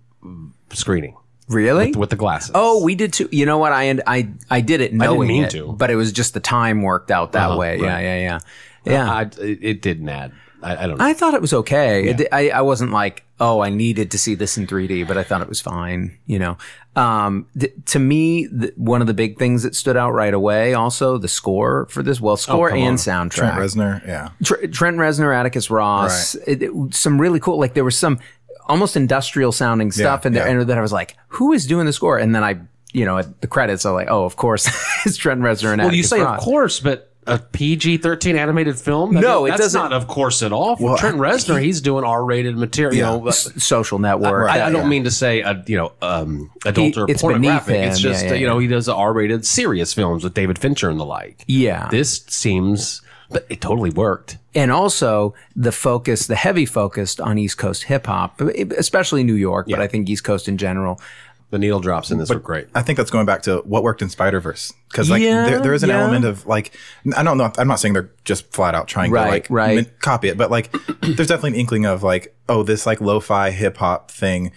screening 0.72 1.16
Really? 1.48 1.92
with 1.94 2.12
the 2.12 2.16
glasses. 2.16 2.52
Oh, 2.54 2.84
we 2.84 2.94
did 2.94 3.12
too. 3.14 3.28
You 3.32 3.46
know 3.48 3.58
what? 3.58 3.72
I 3.72 3.98
I 4.06 4.30
I 4.52 4.62
did 4.62 4.82
it 4.82 4.94
knowing 4.94 5.28
mean 5.28 5.44
it, 5.46 5.50
to. 5.52 5.72
but 5.74 5.90
it 5.90 5.96
was 5.96 6.12
just 6.12 6.36
the 6.36 6.40
time 6.40 6.84
worked 6.84 7.10
out 7.10 7.32
that 7.32 7.50
Uh-huh, 7.50 7.58
way. 7.58 7.80
Yeah, 7.80 7.94
right. 7.94 8.02
yeah, 8.04 8.20
yeah, 8.20 8.40
yeah. 8.86 9.12
I, 9.14 9.22
it, 9.44 9.60
it 9.62 9.82
didn't 9.82 10.10
add. 10.10 10.32
I, 10.62 10.84
I 10.84 10.88
don't 10.88 10.98
know. 11.00 11.06
I 11.06 11.14
thought 11.14 11.34
it 11.34 11.42
was 11.42 11.54
okay. 11.54 12.10
It, 12.10 12.28
I, 12.34 12.50
I 12.50 12.62
wasn't 12.62 12.92
like, 12.92 13.24
oh, 13.40 13.62
I 13.62 13.70
needed 13.70 14.12
to 14.12 14.18
see 14.20 14.36
this 14.36 14.58
in 14.58 14.68
3D, 14.68 15.08
but 15.08 15.18
I 15.18 15.24
thought 15.24 15.42
it 15.42 15.48
was 15.48 15.62
fine. 15.62 16.18
You 16.28 16.38
know, 16.38 16.58
um, 16.98 17.48
th- 17.58 17.74
to 17.86 17.98
me, 18.00 18.48
th- 18.50 18.74
one 18.76 19.00
of 19.00 19.08
the 19.08 19.14
big 19.14 19.40
things 19.40 19.64
that 19.64 19.74
stood 19.74 19.96
out 19.96 20.12
right 20.12 20.34
away, 20.34 20.74
also 20.74 21.18
the 21.18 21.30
score 21.30 21.88
for 21.90 22.04
this, 22.04 22.20
well, 22.20 22.36
score 22.36 22.70
come 22.72 22.78
and 22.80 22.90
on. 22.90 22.96
soundtrack. 22.98 23.32
Trent 23.32 23.56
Reznor. 23.58 24.06
Yeah. 24.06 24.30
Tr- 24.44 24.66
Trent 24.68 24.98
Reznor, 24.98 25.34
Atticus 25.34 25.72
Ross, 25.72 26.36
it, 26.46 26.62
it- 26.62 26.94
some 26.94 27.20
really 27.22 27.40
cool. 27.40 27.58
Like 27.58 27.74
there 27.74 27.86
was 27.86 27.98
some 27.98 28.20
almost 28.70 28.96
industrial 28.96 29.52
sounding 29.52 29.92
stuff 29.92 30.26
in 30.26 30.34
there, 30.34 30.46
yeah. 30.48 30.60
and 30.62 30.70
that 30.70 30.78
I 30.78 30.82
was 30.82 30.94
like, 30.94 31.18
who 31.28 31.52
is 31.54 31.66
doing 31.68 31.86
the 31.86 31.94
score? 31.94 32.18
And 32.18 32.34
then 32.34 32.44
I, 32.44 32.60
you 32.94 33.04
know, 33.06 33.18
at 33.18 33.42
the 33.42 33.48
credits, 33.48 33.86
I'm 33.86 33.94
like, 33.94 34.08
oh, 34.10 34.24
of 34.24 34.36
course, 34.38 34.68
it's 35.06 35.18
Trent 35.18 35.42
Reznor 35.42 35.74
and 35.74 35.82
well, 35.82 35.94
you 35.94 36.04
say 36.04 36.22
Ross. 36.22 36.40
of 36.40 36.44
course, 36.46 36.80
but 36.80 37.08
a 37.28 37.38
PG-13 37.38 38.36
animated 38.36 38.80
film? 38.80 39.14
That- 39.14 39.22
No, 39.22 39.46
it 39.46 39.50
that's 39.50 39.62
doesn't- 39.62 39.80
not 39.82 39.94
of 39.94 40.08
course 40.08 40.42
at 40.42 40.52
all. 40.52 40.76
For 40.78 40.98
Trent 40.98 41.18
Reznor, 41.18 41.62
he's 41.62 41.80
doing 41.82 42.04
R-rated 42.04 42.58
material. 42.58 42.96
You 42.96 43.02
Yeah. 43.02 43.18
know, 43.18 43.28
S- 43.28 43.64
social 43.64 44.00
network. 44.00 44.50
I, 44.50 44.66
I 44.68 44.72
don't 44.72 44.84
Yeah. 44.84 44.88
mean 44.88 45.04
to 45.04 45.12
say, 45.12 45.44
uh, 45.44 45.56
you 45.68 45.78
know, 45.78 45.92
um, 46.02 46.50
adult 46.66 46.96
He- 46.96 47.02
or 47.02 47.06
it's 47.10 47.22
beneath 47.22 47.22
pornographic. 47.22 47.76
It's 47.76 48.00
just, 48.00 48.24
Yeah, 48.24 48.30
yeah, 48.32 48.36
uh, 48.36 48.40
you 48.40 48.48
know, 48.48 48.58
yeah. 48.58 48.62
he 48.62 48.68
does 48.68 48.90
R-rated 48.90 49.46
serious 49.46 49.94
films 49.94 50.24
with 50.24 50.34
David 50.34 50.58
Fincher 50.58 50.90
and 50.90 51.00
the 51.00 51.06
like. 51.06 51.44
Yeah. 51.46 51.88
This 51.92 52.24
seems, 52.30 53.02
but 53.30 53.46
it 53.50 53.62
totally 53.62 53.90
worked. 53.92 54.38
and 54.56 54.72
also 54.72 55.34
the 55.56 55.72
focus, 55.72 56.28
the 56.28 56.36
heavy 56.36 56.66
focus 56.66 57.20
on 57.20 57.38
East 57.38 57.58
Coast 57.58 57.84
hip 57.84 58.06
hop, 58.08 58.42
especially 58.42 59.24
New 59.24 59.36
York, 59.36 59.68
but 59.70 59.80
I 59.80 59.88
think 59.88 60.10
East 60.10 60.24
Coast 60.24 60.48
in 60.48 60.58
general. 60.58 61.00
The 61.52 61.58
needle 61.58 61.80
drops 61.80 62.12
in 62.12 62.20
this 62.20 62.30
were 62.30 62.38
great. 62.40 62.68
I 62.76 62.84
think 62.84 62.98
that's 62.98 63.10
going 63.10 63.26
back 63.26 63.42
to 63.44 63.64
what 63.66 63.82
worked 63.82 64.04
in 64.04 64.10
Spider 64.10 64.40
Verse 64.40 64.72
because 64.92 65.10
like 65.10 65.24
Yeah, 65.24 65.50
there, 65.50 65.60
there 65.60 65.74
is 65.74 65.82
an 65.82 65.90
yeah. 65.90 66.02
element 66.02 66.24
of 66.26 66.46
like 66.46 66.78
I 67.18 67.24
don't 67.24 67.40
know 67.40 67.52
I'm 67.58 67.68
not 67.68 67.80
saying 67.80 67.96
they're 67.96 68.12
just 68.24 68.54
flat 68.54 68.76
out 68.76 68.88
trying 68.88 69.10
Right, 69.10 69.24
to 69.26 69.30
like 69.32 69.48
right. 69.50 69.76
min- 69.78 69.92
copy 69.98 70.28
it 70.30 70.38
but 70.38 70.52
like 70.52 70.72
there's 71.02 71.28
definitely 71.28 71.54
an 71.54 71.56
inkling 71.56 71.86
of 71.88 72.04
like 72.04 72.36
oh 72.50 72.62
this 72.62 72.86
like 72.86 73.02
lo-fi 73.02 73.50
hip 73.50 73.78
hop 73.78 74.12
thing 74.12 74.52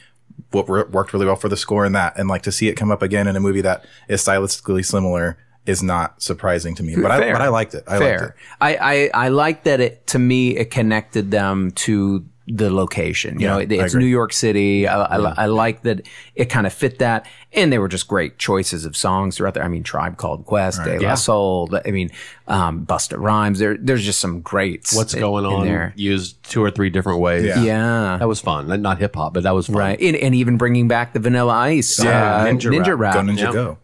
what 0.51 0.69
worked 0.69 1.15
really 1.15 1.25
well 1.25 1.35
for 1.37 1.49
the 1.49 1.57
score 1.57 1.87
in 1.87 1.93
that 1.93 2.19
and 2.19 2.29
like 2.29 2.43
to 2.43 2.53
see 2.53 2.69
it 2.69 2.75
come 2.75 2.91
up 2.91 3.01
again 3.01 3.27
in 3.27 3.37
a 3.37 3.41
movie 3.41 3.63
that 3.63 3.87
is 4.11 4.21
stylistically 4.23 4.85
similar 4.85 5.39
is 5.67 5.83
not 5.83 6.21
surprising 6.21 6.75
to 6.75 6.83
me 6.83 6.97
but 6.97 7.11
I 7.11 7.33
but 7.33 7.41
I 7.41 7.49
liked 7.49 7.75
it 7.75 7.85
I 7.87 7.99
liked 7.99 8.03
it 8.03 8.19
Fair. 8.19 8.37
I, 8.61 8.77
I, 8.77 9.11
I 9.27 9.29
like 9.29 9.65
that 9.65 9.81
it, 9.81 10.07
to 10.09 10.19
me, 10.19 10.57
it 10.57 10.71
connected 10.71 11.31
them 11.31 11.71
to 11.73 12.25
the 12.49 12.71
location. 12.71 13.39
You 13.41 13.47
know, 13.47 13.59
it, 13.59 13.71
it's. 13.71 13.95
New 13.95 14.07
York 14.07 14.33
City. 14.33 14.87
I, 14.87 15.03
I, 15.03 15.17
I 15.45 15.47
like 15.47 15.83
that 15.83 16.07
it 16.35 16.47
kind 16.47 16.67
of 16.67 16.73
fit 16.73 16.99
that. 16.99 17.27
And 17.55 17.71
they 17.71 17.79
were 17.79 17.89
just 17.89 18.09
great 18.09 18.39
choices 18.39 18.87
of 18.87 18.97
songs 18.97 19.37
throughout 19.37 19.55
there. 19.55 19.63
I 19.63 19.69
mean, 19.69 19.83
Tribe 19.83 20.17
Called 20.17 20.47
Quest, 20.47 20.83
De 20.85 20.95
La 20.95 21.01
Yeah. 21.01 21.15
Soul. 21.15 21.69
I 21.85 21.91
mean, 21.91 22.11
um, 22.49 22.87
Busta 22.87 23.19
Rhymes. 23.19 23.59
There, 23.59 23.77
there's 23.77 24.05
just 24.05 24.21
some 24.21 24.41
greats. 24.41 24.97
What's 24.97 25.13
in- 25.13 25.21
going 25.21 25.45
in 25.45 25.51
on? 25.53 25.67
there? 25.67 25.93
Used 25.95 26.43
two 26.45 26.65
or 26.65 26.71
three 26.71 26.89
different 26.89 27.21
ways. 27.21 27.45
Yeah. 27.45 27.63
Yeah. 27.63 28.17
That 28.19 28.29
was 28.29 28.41
fun. 28.41 28.81
Not 28.81 28.99
hip 28.99 29.15
hop, 29.15 29.35
but 29.35 29.43
that 29.43 29.55
was 29.55 29.67
fun. 29.67 29.77
Right. 29.77 30.01
And, 30.01 30.17
and 30.17 30.35
even 30.35 30.57
bringing 30.57 30.89
back 30.89 31.13
the 31.13 31.21
Vanilla 31.21 31.53
Ice. 31.53 32.03
Yeah, 32.03 32.37
uh, 32.37 32.47
Ninja 32.47 32.71
Ninja, 32.71 32.99
Rap. 32.99 33.15
Rap. 33.15 33.15
go 33.15 33.21
ninja 33.33 33.39
yeah. 33.39 33.53
go 33.53 33.79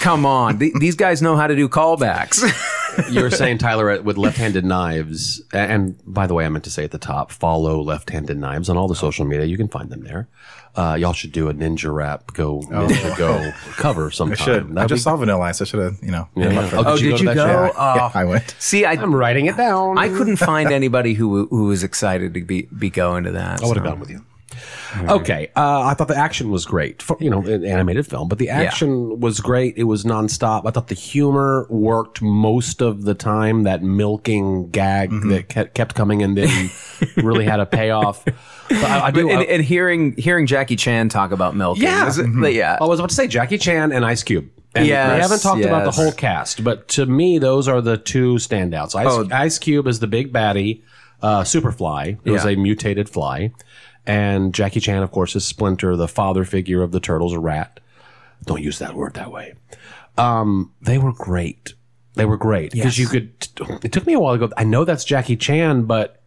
Come 0.00 0.24
on. 0.24 0.58
Th- 0.60 0.72
these 0.78 0.94
guys 0.94 1.20
know 1.20 1.36
how 1.36 1.48
to 1.48 1.56
do 1.56 1.68
callbacks. 1.68 2.42
you 3.10 3.20
were 3.22 3.30
saying 3.30 3.58
Tyler 3.58 4.00
with 4.02 4.16
left-handed 4.16 4.64
knives, 4.64 5.42
and 5.52 6.00
by 6.06 6.26
the 6.26 6.34
way, 6.34 6.46
I 6.46 6.48
meant 6.48 6.64
to 6.64 6.70
say 6.70 6.84
at 6.84 6.92
the 6.92 6.98
top, 6.98 7.30
follow 7.32 7.82
left-handed 7.82 8.38
knives 8.38 8.68
on 8.68 8.76
all 8.76 8.88
the 8.88 8.94
social 8.94 9.24
media. 9.24 9.44
You 9.46 9.56
can 9.56 9.68
find 9.68 9.90
them 9.90 10.04
there. 10.04 10.28
Uh, 10.76 10.94
y'all 10.94 11.14
should 11.14 11.32
do 11.32 11.48
a 11.48 11.54
ninja 11.54 11.92
rap 11.92 12.32
go 12.34 12.60
ninja 12.60 13.16
go 13.16 13.50
cover 13.78 14.10
sometime. 14.10 14.36
should 14.36 14.70
I 14.70 14.74
That'd 14.74 14.88
just 14.90 15.00
be- 15.00 15.02
saw 15.04 15.16
Vanilla 15.16 15.40
Ice 15.44 15.62
I 15.62 15.64
should 15.64 15.80
have 15.80 15.96
you 16.02 16.10
know 16.10 16.28
Yeah. 16.36 16.48
been 16.48 16.58
up 16.58 16.68
for 16.68 16.76
Oh, 16.76 16.82
that. 16.82 16.90
oh, 16.90 16.96
Did 16.96 17.04
you 17.04 17.10
did 17.16 17.24
go 17.24 17.30
you 17.30 17.34
go? 17.34 17.46
that 17.46 17.72
show? 17.72 17.78
Oh. 17.78 17.94
yeah 17.96 18.10
I 18.14 18.24
went 18.24 18.54
See, 18.58 18.84
I, 18.84 18.92
I'm 18.92 19.14
writing 19.14 19.46
it 19.46 19.56
down. 19.56 19.96
I 19.96 20.08
couldn't 20.08 20.36
find 20.36 20.70
anybody 20.70 21.14
who 21.14 21.46
who 21.46 21.64
was 21.64 21.82
excited 21.82 22.34
to 22.34 22.42
be 22.42 22.62
be 22.78 22.90
going 22.90 23.24
to 23.24 23.30
that. 23.32 23.62
I 23.62 23.66
would 23.66 23.76
have 23.78 23.86
gone 23.86 24.00
with 24.00 24.10
you. 24.10 24.24
Okay, 25.08 25.50
uh, 25.56 25.82
I 25.82 25.94
thought 25.94 26.08
the 26.08 26.16
action 26.16 26.50
was 26.50 26.64
great. 26.64 27.02
For, 27.02 27.16
you 27.20 27.28
know, 27.30 27.40
an 27.42 27.64
animated 27.64 28.06
film, 28.06 28.28
but 28.28 28.38
the 28.38 28.48
action 28.50 29.20
was 29.20 29.40
great. 29.40 29.76
It 29.76 29.84
was 29.84 30.04
nonstop. 30.04 30.66
I 30.66 30.70
thought 30.70 30.88
the 30.88 30.94
humor 30.94 31.66
worked 31.68 32.22
most 32.22 32.80
of 32.82 33.02
the 33.04 33.14
time. 33.14 33.64
That 33.64 33.82
milking 33.82 34.70
gag 34.70 35.10
Mm-hmm. 35.10 35.28
that 35.30 35.48
kept, 35.48 35.74
kept 35.74 35.94
coming 35.94 36.22
and 36.22 36.36
then 36.36 36.70
really 37.16 37.44
had 37.44 37.60
a 37.60 37.66
payoff. 37.66 38.24
But 38.24 38.36
I, 38.84 39.06
I 39.06 39.10
do. 39.10 39.28
and, 39.28 39.40
I, 39.40 39.42
and 39.44 39.62
hearing 39.62 40.14
hearing 40.16 40.46
Jackie 40.46 40.76
Chan 40.76 41.08
talk 41.10 41.30
about 41.32 41.54
milking, 41.54 41.82
Yeah. 41.84 42.06
is 42.08 42.18
yeah, 42.18 42.78
I 42.80 42.84
was 42.84 42.98
about 42.98 43.10
to 43.10 43.14
say 43.14 43.26
Jackie 43.28 43.58
Chan 43.58 43.92
and 43.92 44.04
Ice 44.04 44.22
Cube. 44.22 44.48
And 44.74 44.86
Yes, 44.86 45.14
we 45.14 45.20
haven't 45.22 45.40
talked 45.42 45.64
about 45.64 45.80
the 45.84 45.86
yes. 45.90 45.96
whole 45.96 46.12
cast, 46.12 46.62
but 46.64 46.88
to 46.88 47.06
me, 47.06 47.38
those 47.38 47.66
are 47.68 47.80
the 47.80 47.96
two 47.96 48.34
standouts. 48.34 48.94
Ice, 48.94 49.06
Oh. 49.08 49.26
Ice 49.32 49.58
Cube 49.58 49.86
is 49.86 50.00
the 50.00 50.06
big 50.06 50.32
baddie, 50.32 50.82
uh, 51.22 51.42
Superfly. 51.42 52.18
It 52.24 52.30
was 52.30 52.44
Yeah. 52.44 52.50
a 52.50 52.56
mutated 52.56 53.08
fly. 53.08 53.52
And 54.06 54.54
Jackie 54.54 54.80
Chan, 54.80 55.02
of 55.02 55.10
course, 55.10 55.34
is 55.34 55.44
Splinter, 55.44 55.96
the 55.96 56.08
father 56.08 56.44
figure 56.44 56.82
of 56.82 56.92
the 56.92 57.00
turtles, 57.00 57.32
a 57.32 57.38
rat. 57.38 57.80
Don't 58.44 58.62
use 58.62 58.78
that 58.78 58.94
word 58.94 59.14
that 59.14 59.32
way. 59.32 59.54
Um, 60.16 60.72
they 60.80 60.98
were 60.98 61.12
great. 61.12 61.74
They 62.14 62.24
were 62.24 62.36
great 62.36 62.72
because 62.72 62.98
you 62.98 63.08
could. 63.08 63.32
It 63.82 63.92
took 63.92 64.06
me 64.06 64.14
a 64.14 64.20
while 64.20 64.38
to 64.38 64.46
go. 64.48 64.52
I 64.56 64.64
know 64.64 64.84
that's 64.84 65.04
Jackie 65.04 65.36
Chan, 65.36 65.82
but 65.84 66.22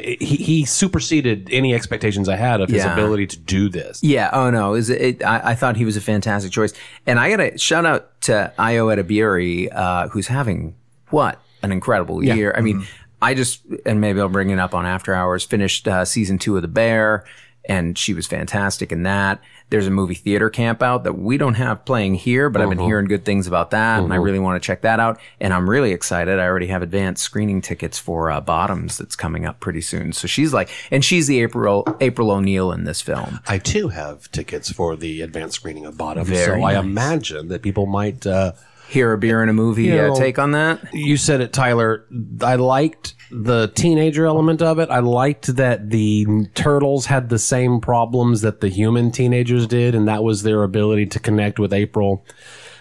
he, 0.00 0.16
he 0.16 0.64
superseded 0.64 1.48
any 1.52 1.72
expectations 1.74 2.28
I 2.28 2.36
had 2.36 2.60
of 2.60 2.68
his 2.68 2.82
Yeah. 2.84 2.92
ability 2.92 3.26
to 3.28 3.38
do 3.38 3.68
this. 3.68 4.02
yeah. 4.02 4.30
Oh 4.32 4.50
no, 4.50 4.74
is 4.74 4.90
it, 4.90 5.00
it? 5.00 5.24
I, 5.24 5.50
I 5.50 5.54
thought 5.54 5.76
he 5.76 5.84
was 5.84 5.96
a 5.96 6.00
fantastic 6.00 6.50
choice, 6.52 6.72
and 7.06 7.18
I 7.20 7.30
got 7.30 7.36
to 7.36 7.58
shout 7.58 7.86
out 7.86 8.20
to 8.22 8.52
Ayo 8.58 8.92
Edebiri, 8.96 9.68
uh, 9.72 10.08
who's 10.08 10.26
having 10.26 10.74
what 11.10 11.40
an 11.62 11.70
incredible 11.72 12.24
year. 12.24 12.52
I 12.56 12.60
mean, 12.60 12.86
I 13.22 13.34
just 13.34 13.62
and 13.84 14.00
maybe 14.00 14.20
I'll 14.20 14.28
bring 14.28 14.50
it 14.50 14.58
up 14.58 14.74
on 14.74 14.86
After 14.86 15.14
Hours. 15.14 15.44
Finished 15.44 15.86
uh, 15.86 16.04
season 16.04 16.38
two 16.38 16.56
of 16.56 16.62
The 16.62 16.68
Bear, 16.68 17.24
and 17.64 17.96
she 17.96 18.14
was 18.14 18.26
fantastic 18.26 18.92
in 18.92 19.02
that. 19.04 19.40
There's 19.68 19.86
a 19.86 19.90
movie 19.90 20.14
theater 20.14 20.50
camp 20.50 20.82
out 20.82 21.04
that 21.04 21.16
we 21.16 21.38
don't 21.38 21.54
have 21.54 21.84
playing 21.84 22.16
here, 22.16 22.50
but 22.50 22.60
I've 22.60 22.68
been 22.68 22.80
hearing 22.80 23.06
good 23.06 23.24
things 23.24 23.46
about 23.46 23.70
that, 23.70 24.02
and 24.02 24.12
I 24.12 24.16
really 24.16 24.40
want 24.40 24.60
to 24.60 24.66
check 24.66 24.82
that 24.82 24.98
out. 24.98 25.20
And 25.38 25.54
I'm 25.54 25.70
really 25.70 25.92
excited. 25.92 26.40
I 26.40 26.44
already 26.46 26.66
have 26.66 26.82
advanced 26.82 27.22
screening 27.22 27.60
tickets 27.60 27.96
for 27.96 28.32
uh, 28.32 28.40
Bottoms 28.40 28.98
that's 28.98 29.14
coming 29.14 29.46
up 29.46 29.60
pretty 29.60 29.80
soon. 29.80 30.12
So 30.12 30.26
she's 30.26 30.52
like, 30.52 30.70
and 30.90 31.04
she's 31.04 31.28
the 31.28 31.40
April 31.40 31.86
April 32.00 32.32
O'Neil 32.32 32.72
in 32.72 32.82
this 32.82 33.00
film. 33.00 33.38
I 33.46 33.58
too 33.58 33.88
have 33.88 34.28
tickets 34.32 34.72
for 34.72 34.96
the 34.96 35.20
advanced 35.20 35.54
screening 35.54 35.86
of 35.86 35.96
Bottoms, 35.96 36.28
Very 36.28 36.60
so 36.60 36.66
I 36.66 36.78
imagine 36.80 37.46
that 37.48 37.62
people 37.62 37.86
might. 37.86 38.26
Uh, 38.26 38.52
Hear 38.90 39.12
a 39.12 39.18
beer 39.18 39.40
in 39.40 39.48
a 39.48 39.52
movie 39.52 39.84
You 39.84 40.00
uh, 40.00 40.16
take 40.16 40.36
on 40.36 40.50
that? 40.50 40.92
you 40.92 41.16
said 41.16 41.40
it, 41.40 41.52
Tyler. 41.52 42.04
I 42.42 42.56
liked 42.56 43.14
the 43.30 43.68
teenager 43.68 44.26
element 44.26 44.62
of 44.62 44.80
it. 44.80 44.90
I 44.90 44.98
liked 44.98 45.54
that 45.54 45.90
the 45.90 46.26
turtles 46.56 47.06
had 47.06 47.28
the 47.28 47.38
same 47.38 47.80
problems 47.80 48.40
that 48.40 48.60
the 48.60 48.68
human 48.68 49.12
teenagers 49.12 49.68
did, 49.68 49.94
and 49.94 50.08
that 50.08 50.24
was 50.24 50.42
their 50.42 50.64
ability 50.64 51.06
to 51.06 51.20
connect 51.20 51.60
with 51.60 51.72
April. 51.72 52.24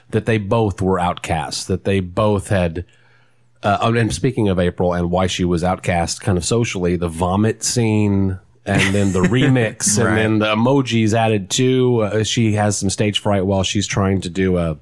That 0.09 0.25
they 0.25 0.39
both 0.39 0.81
were 0.81 0.99
outcasts. 0.99 1.65
That 1.65 1.83
they 1.83 1.99
both 1.99 2.49
had. 2.49 2.85
Uh, 3.61 3.77
oh, 3.81 3.93
and 3.93 4.11
speaking 4.11 4.49
of 4.49 4.57
April 4.57 4.93
and 4.93 5.11
why 5.11 5.27
she 5.27 5.45
was 5.45 5.63
outcast, 5.63 6.21
kind 6.21 6.39
of 6.39 6.43
socially, 6.43 6.95
the 6.95 7.07
vomit 7.07 7.61
scene. 7.63 8.39
And 8.65 8.95
then 8.95 9.11
the 9.13 9.21
remix, 9.35 10.03
and 10.03 10.17
then 10.17 10.39
the 10.39 10.55
emojis 10.55 11.13
added 11.13 11.51
too. 11.51 11.99
Uh, 12.01 12.23
she 12.23 12.53
has 12.53 12.79
some 12.79 12.89
stage 12.89 13.19
fright 13.19 13.45
while 13.45 13.61
she's 13.63 13.85
trying 13.85 14.21
to 14.21 14.29
do 14.29 14.57
a 14.57 14.77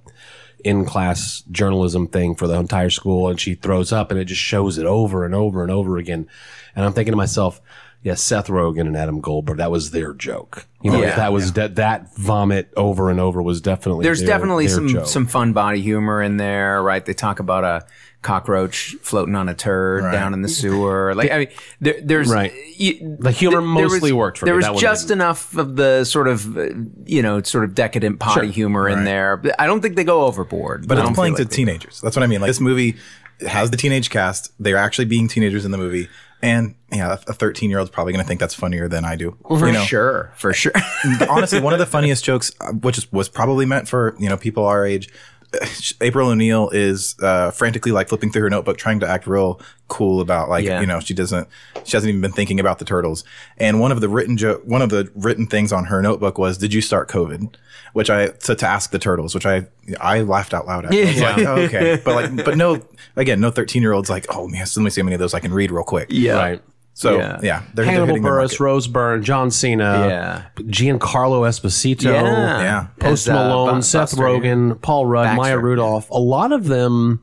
in 0.64 0.86
class 0.86 1.44
journalism 1.52 2.08
thing 2.08 2.36
for 2.36 2.48
the 2.48 2.56
entire 2.56 2.90
school 2.90 3.30
and 3.30 3.40
she 3.40 3.54
throws 3.56 3.92
up 3.92 4.12
and 4.12 4.20
it 4.20 4.26
just 4.26 4.42
shows 4.42 4.78
it 4.78 4.86
over 4.86 5.24
and 5.26 5.36
over 5.36 5.62
and 5.62 5.72
over 5.72 5.98
again. 5.98 6.28
And 6.76 6.84
I'm 6.86 6.94
thinking 6.94 7.12
to 7.12 7.18
myself, 7.18 7.62
yeah, 8.04 8.14
Seth 8.16 8.48
Rogen 8.48 8.82
and 8.82 8.96
Adam 8.96 9.20
Goldberg. 9.22 9.58
That 9.58 9.72
was 9.72 9.92
their 9.92 10.14
joke. 10.14 10.68
You 10.82 10.92
know, 10.92 11.02
Yeah. 11.02 11.16
that 11.16 11.34
was 11.34 11.54
that 11.54 11.76
that 11.76 12.16
vomit 12.16 12.72
over 12.78 13.10
and 13.10 13.20
over 13.20 13.42
was 13.42 13.60
definitely 13.62 14.04
There's 14.04 14.20
their- 14.20 14.28
definitely 14.28 14.68
their 14.68 14.76
some 14.76 14.88
joke. 14.88 15.08
some 15.08 15.26
fun 15.26 15.54
body 15.54 15.82
humor 15.82 16.22
in 16.22 16.38
there, 16.38 16.82
right? 16.82 17.04
They 17.06 17.14
talk 17.14 17.40
about 17.40 17.64
a 17.64 17.86
cockroach 18.22 18.96
floating 19.02 19.36
on 19.36 19.48
a 19.48 19.54
turd 19.54 20.04
Right. 20.04 20.12
down 20.12 20.34
in 20.34 20.42
the 20.42 20.50
sewer. 20.50 21.14
Like 21.16 21.32
I 21.32 21.38
mean, 21.40 21.48
there, 21.80 21.96
there's 22.04 22.30
Right. 22.30 22.52
you- 22.76 23.18
The 23.20 23.32
humor 23.32 23.32
th- 23.32 23.52
there 23.52 23.62
mostly 23.62 24.12
worked 24.12 24.40
for 24.40 24.46
There 24.46 24.56
me. 24.58 24.68
was 24.70 24.82
just 24.82 25.08
didn't. 25.08 25.22
enough 25.22 25.56
of 25.58 25.76
the 25.76 26.04
sort 26.04 26.28
of 26.28 26.58
uh, 26.58 26.70
you 27.06 27.22
know 27.22 27.42
sort 27.44 27.64
of 27.64 27.74
decadent 27.76 28.20
potty 28.20 28.48
Sure. 28.48 28.52
humor 28.54 28.90
in 28.90 29.04
there. 29.06 29.42
I 29.60 29.66
don't 29.68 29.82
think 29.82 29.96
they 29.96 30.04
go 30.04 30.24
overboard. 30.26 30.88
But 30.88 30.98
it's 30.98 31.10
playing 31.12 31.36
feel 31.36 31.46
to 31.46 31.50
like 31.50 31.56
teenagers. 31.56 32.02
That's 32.02 32.16
what 32.16 32.24
I 32.24 32.28
mean. 32.28 32.42
Like 32.42 32.50
this 32.50 32.60
movie 32.60 32.96
has 33.48 33.70
the 33.72 33.78
teenage 33.78 34.10
cast. 34.10 34.52
They're 34.60 34.78
actually 34.78 35.06
being 35.06 35.28
teenagers 35.28 35.64
in 35.64 35.72
the 35.72 35.78
movie. 35.78 36.10
And 36.42 36.76
yeah, 36.92 37.14
a 37.28 37.34
13 37.34 37.70
year 37.72 37.80
old's 37.80 37.90
probably 37.90 38.14
going 38.14 38.24
to 38.24 38.28
think 38.28 38.40
that's 38.40 38.54
funnier 38.54 38.88
than 38.88 39.06
I 39.06 39.16
do. 39.16 39.36
for 39.48 39.66
you 39.66 39.74
know? 39.74 39.84
sure, 39.84 40.32
for 40.36 40.54
sure. 40.54 40.72
honestly, 41.30 41.60
one 41.60 41.74
of 41.74 41.80
the 41.80 41.86
funniest 41.88 42.24
jokes, 42.24 42.52
uh, 42.62 42.74
which 42.74 43.08
was 43.12 43.28
probably 43.28 43.66
meant 43.66 43.88
for 43.88 44.16
you 44.20 44.30
know 44.30 44.38
people 44.38 44.66
our 44.66 44.86
age. 44.86 45.10
April 46.02 46.30
O'Neil 46.30 46.70
is 46.70 47.16
uh, 47.22 47.52
frantically 47.52 47.92
like 47.92 48.10
flipping 48.10 48.32
through 48.32 48.44
her 48.44 48.50
notebook, 48.50 48.78
trying 48.78 49.00
to 49.00 49.08
act 49.08 49.28
real 49.28 49.60
cool 49.88 50.20
about 50.20 50.50
like 50.50 50.66
Yeah. 50.66 50.82
you 50.82 50.86
know 50.88 51.00
she 51.00 51.14
doesn't 51.14 51.48
she 51.86 51.96
hasn't 51.96 52.10
even 52.10 52.20
been 52.22 52.32
thinking 52.34 52.60
about 52.60 52.80
the 52.80 52.86
turtles. 52.86 53.24
And 53.58 53.80
one 53.80 53.92
of 53.92 54.02
the 54.02 54.10
written 54.10 54.36
jo- 54.38 54.62
one 54.66 54.82
of 54.82 54.90
the 54.90 55.10
written 55.16 55.48
things 55.48 55.72
on 55.72 55.86
her 55.86 56.02
notebook 56.02 56.38
was, 56.38 56.58
"Did 56.58 56.74
you 56.74 56.82
start 56.82 57.10
COVID?" 57.10 57.56
Which 57.94 58.10
I 58.10 58.28
to, 58.28 58.56
to 58.56 58.68
ask 58.68 58.92
the 58.92 59.00
turtles, 59.00 59.34
which 59.34 59.46
I 59.46 59.68
I 60.00 60.22
laughed 60.22 60.54
out 60.54 60.68
loud 60.68 60.86
at. 60.86 60.94
I 60.94 61.06
was 61.06 61.22
like, 61.22 61.38
oh, 61.40 61.56
okay, 61.62 62.02
but 62.06 62.14
like 62.16 62.46
but 62.46 62.58
no 62.58 62.82
again 63.16 63.40
no 63.40 63.50
thirteen 63.50 63.82
year 63.82 63.94
olds 63.94 64.10
like 64.10 64.26
oh 64.30 64.48
man 64.48 64.66
let 64.76 64.84
me 64.84 64.90
see 64.90 65.02
how 65.02 65.06
many 65.06 65.16
of 65.16 65.20
those 65.20 65.34
I 65.34 65.40
can 65.40 65.54
read 65.54 65.72
real 65.72 65.84
quick. 65.84 66.08
yeah. 66.12 66.34
right. 66.38 66.62
So 67.00 67.16
Yeah. 67.20 67.40
yeah, 67.44 67.62
they're, 67.76 67.86
they're 67.86 67.86
Hannibal 67.86 68.08
hitting 68.08 68.24
Buress, 68.24 68.40
market. 68.42 68.60
Rose 68.60 68.88
Byrne, 68.88 69.24
John 69.24 69.52
Cena, 69.52 70.08
Yeah. 70.08 70.42
Giancarlo 70.64 71.48
Esposito, 71.48 72.06
Yeah. 72.06 72.60
Yeah. 72.60 72.88
Post 73.00 73.28
As, 73.28 73.30
uh, 73.30 73.34
Malone, 73.36 73.84
Seth 73.84 74.02
Buster. 74.14 74.24
Rogen, 74.24 74.82
Paul 74.82 75.06
Rudd, 75.06 75.26
Baxter, 75.26 75.38
Maya 75.42 75.58
Rudolph. 75.60 76.10
A 76.10 76.18
lot 76.18 76.52
of 76.52 76.66
them 76.66 77.20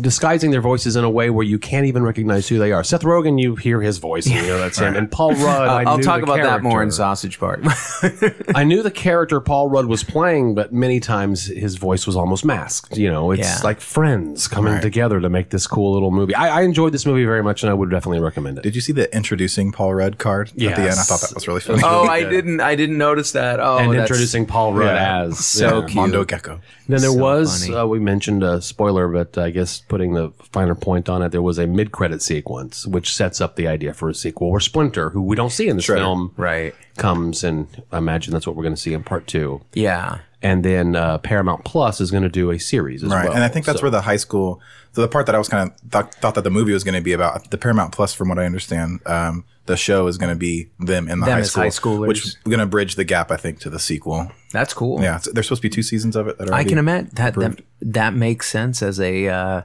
disguising 0.00 0.50
their 0.50 0.60
voices 0.60 0.96
in 0.96 1.04
a 1.04 1.10
way 1.10 1.30
where 1.30 1.44
you 1.44 1.58
can't 1.58 1.86
even 1.86 2.02
recognize 2.02 2.48
who 2.48 2.58
they 2.58 2.72
are. 2.72 2.82
Seth 2.82 3.02
Rogen, 3.02 3.40
you 3.40 3.54
hear 3.56 3.80
his 3.80 3.98
voice 3.98 4.26
and 4.26 4.34
you 4.34 4.42
know 4.42 4.58
that's 4.58 4.78
him. 4.78 4.94
And 4.96 5.10
Paul 5.10 5.32
Rudd, 5.34 5.68
I 5.68 5.82
I'll 5.84 5.98
knew 5.98 6.02
talk 6.04 6.18
the 6.18 6.24
about 6.24 6.42
that 6.42 6.62
more 6.62 6.82
in. 6.82 6.90
Sausage 6.90 7.38
Party. 7.38 7.68
I 8.54 8.64
knew 8.64 8.82
the 8.82 8.90
character 8.90 9.40
Paul 9.40 9.68
Rudd 9.70 9.86
was 9.86 10.02
playing, 10.02 10.54
but 10.54 10.72
many 10.72 11.00
times 11.00 11.46
his 11.46 11.76
voice 11.76 12.06
was 12.06 12.16
almost 12.16 12.44
masked. 12.44 12.96
You 12.96 13.10
know, 13.10 13.30
it's 13.30 13.40
Yeah. 13.42 13.60
like 13.62 13.80
friends 13.80 14.48
coming 14.48 14.80
together 14.80 15.20
to 15.20 15.28
make 15.28 15.50
this 15.50 15.66
cool 15.66 15.92
little 15.92 16.10
movie. 16.10 16.34
I, 16.34 16.60
I 16.60 16.62
enjoyed 16.62 16.92
this 16.92 17.06
movie 17.06 17.24
very 17.24 17.42
much, 17.42 17.62
and 17.62 17.70
I 17.70 17.74
would 17.74 17.90
definitely 17.90 18.20
recommend 18.20 18.58
it. 18.58 18.62
Did 18.62 18.74
you 18.74 18.80
see 18.80 18.92
the 18.92 19.14
introducing 19.14 19.70
Paul 19.72 19.94
Rudd 19.94 20.18
card 20.18 20.48
at 20.50 20.56
the 20.56 20.64
end? 20.66 20.78
I 20.78 20.92
thought 20.94 21.20
that 21.20 21.34
was 21.34 21.46
really 21.46 21.60
funny. 21.60 21.82
oh, 21.84 22.04
I 22.04 22.24
didn't. 22.28 22.60
I 22.60 22.74
didn't 22.74 22.98
notice 22.98 23.32
that. 23.32 23.60
Oh, 23.60 23.78
and 23.78 23.92
that's- 23.92 24.08
introducing 24.10 24.46
Paul 24.46 24.74
Rudd 24.74 24.94
Yeah. 24.96 25.22
as 25.22 25.38
So 25.44 25.80
yeah. 25.80 25.84
cute. 25.86 25.94
Mondo 25.94 26.24
Gecko. 26.24 26.60
Then 26.88 27.00
there 27.00 27.10
So 27.10 27.16
was 27.16 27.64
funny. 27.66 27.76
uh, 27.76 27.86
we 27.86 27.98
mentioned 27.98 28.42
a 28.42 28.60
spoiler, 28.60 29.08
but 29.08 29.38
I 29.38 29.50
guess 29.50 29.82
putting 29.88 30.14
the 30.14 30.30
finer 30.52 30.74
point 30.74 31.08
on 31.08 31.22
it, 31.22 31.30
there 31.30 31.42
was 31.42 31.58
a 31.58 31.66
mid-credit 31.66 32.22
sequence 32.22 32.86
which 32.86 33.14
sets 33.14 33.40
up 33.40 33.56
the 33.56 33.68
idea 33.68 33.92
for 33.94 34.08
a 34.08 34.14
sequel 34.14 34.50
where 34.50 34.60
Splinter, 34.60 35.10
who 35.10 35.22
we 35.22 35.36
don't 35.36 35.50
see 35.50 35.68
in 35.68 35.76
this 35.76 35.86
Shredder. 35.86 35.96
film, 35.98 36.34
Right. 36.36 36.74
comes, 36.96 37.44
and 37.44 37.82
I 37.92 37.98
imagine 37.98 38.32
that's 38.32 38.46
what 38.46 38.56
we're 38.56 38.62
going 38.62 38.74
to 38.74 38.80
see 38.80 38.94
in 38.94 39.02
part 39.04 39.26
two. 39.26 39.60
Yeah. 39.72 40.18
And 40.44 40.62
then 40.64 40.94
uh, 40.94 41.18
Paramount 41.18 41.64
Plus 41.64 42.00
is 42.00 42.10
going 42.10 42.22
to 42.22 42.28
do 42.28 42.50
a 42.50 42.58
series 42.58 43.02
as 43.02 43.10
Right. 43.10 43.24
well. 43.24 43.34
and 43.34 43.42
I 43.42 43.48
think 43.48 43.64
that's 43.66 43.78
So- 43.80 43.84
where 43.84 43.90
the 43.90 44.02
high 44.02 44.16
school, 44.18 44.60
so 44.92 45.00
the 45.00 45.08
part 45.08 45.26
that 45.26 45.34
I 45.34 45.38
was 45.38 45.48
kind 45.48 45.70
of 45.70 45.90
th- 45.90 46.14
thought 46.20 46.34
that 46.36 46.44
the 46.44 46.50
movie 46.50 46.72
was 46.72 46.84
going 46.84 46.94
to 46.94 47.00
be 47.00 47.12
about, 47.12 47.50
the 47.50 47.58
Paramount 47.58 47.92
Plus, 47.92 48.12
from 48.14 48.28
what 48.28 48.38
I 48.38 48.44
understand, 48.44 49.00
um, 49.06 49.44
the 49.66 49.76
show 49.76 50.06
is 50.06 50.18
going 50.18 50.28
to 50.30 50.36
be 50.38 50.68
them 50.78 51.08
in 51.08 51.20
the 51.20 51.26
Them 51.26 51.38
high 51.38 51.42
school, 51.42 51.62
high 51.62 51.68
schoolers. 51.70 52.06
which 52.08 52.24
is 52.26 52.36
going 52.44 52.58
to 52.58 52.66
bridge 52.66 52.96
the 52.96 53.04
gap, 53.04 53.30
I 53.32 53.36
think, 53.38 53.58
to 53.60 53.70
the 53.70 53.78
sequel. 53.78 54.30
That's 54.52 54.74
cool. 54.74 55.00
Yeah. 55.00 55.16
it's- 55.16 55.28
there's 55.32 55.46
supposed 55.46 55.62
to 55.62 55.68
be 55.68 55.74
two 55.74 55.82
seasons 55.82 56.14
of 56.14 56.28
it 56.28 56.36
that 56.38 56.50
are 56.50 56.54
I 56.54 56.62
can 56.64 56.76
imagine 56.78 57.10
that, 57.14 57.34
that 57.36 57.60
that 57.80 58.14
makes 58.14 58.48
sense 58.48 58.82
as 58.82 59.00
a 59.00 59.28
uh, 59.28 59.62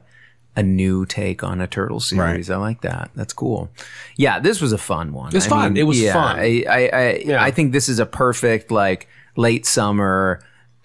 a 0.55 0.63
new 0.63 1.05
take 1.05 1.43
on 1.43 1.59
a 1.61 1.67
turtle 1.67 1.99
series. 1.99 2.49
I 2.49 2.55
like 2.55 2.81
that. 2.81 3.11
That's 3.15 3.33
cool. 3.33 3.69
Yeah, 4.15 4.39
this 4.39 4.61
was 4.61 4.71
a 4.71 4.77
fun 4.77 5.11
one. 5.11 5.29
It 5.29 5.35
was 5.35 5.45
fun. 5.45 5.75
It 5.77 5.83
was 5.83 6.01
yeah, 6.01 6.13
fun. 6.13 6.39
I 6.39 6.63
I 6.69 6.79
I, 7.33 7.45
I 7.47 7.51
think 7.51 7.73
this 7.73 7.87
is 7.89 7.99
a 7.99 8.05
perfect 8.05 8.71
like 8.71 9.07
late 9.35 9.65
summer. 9.65 10.39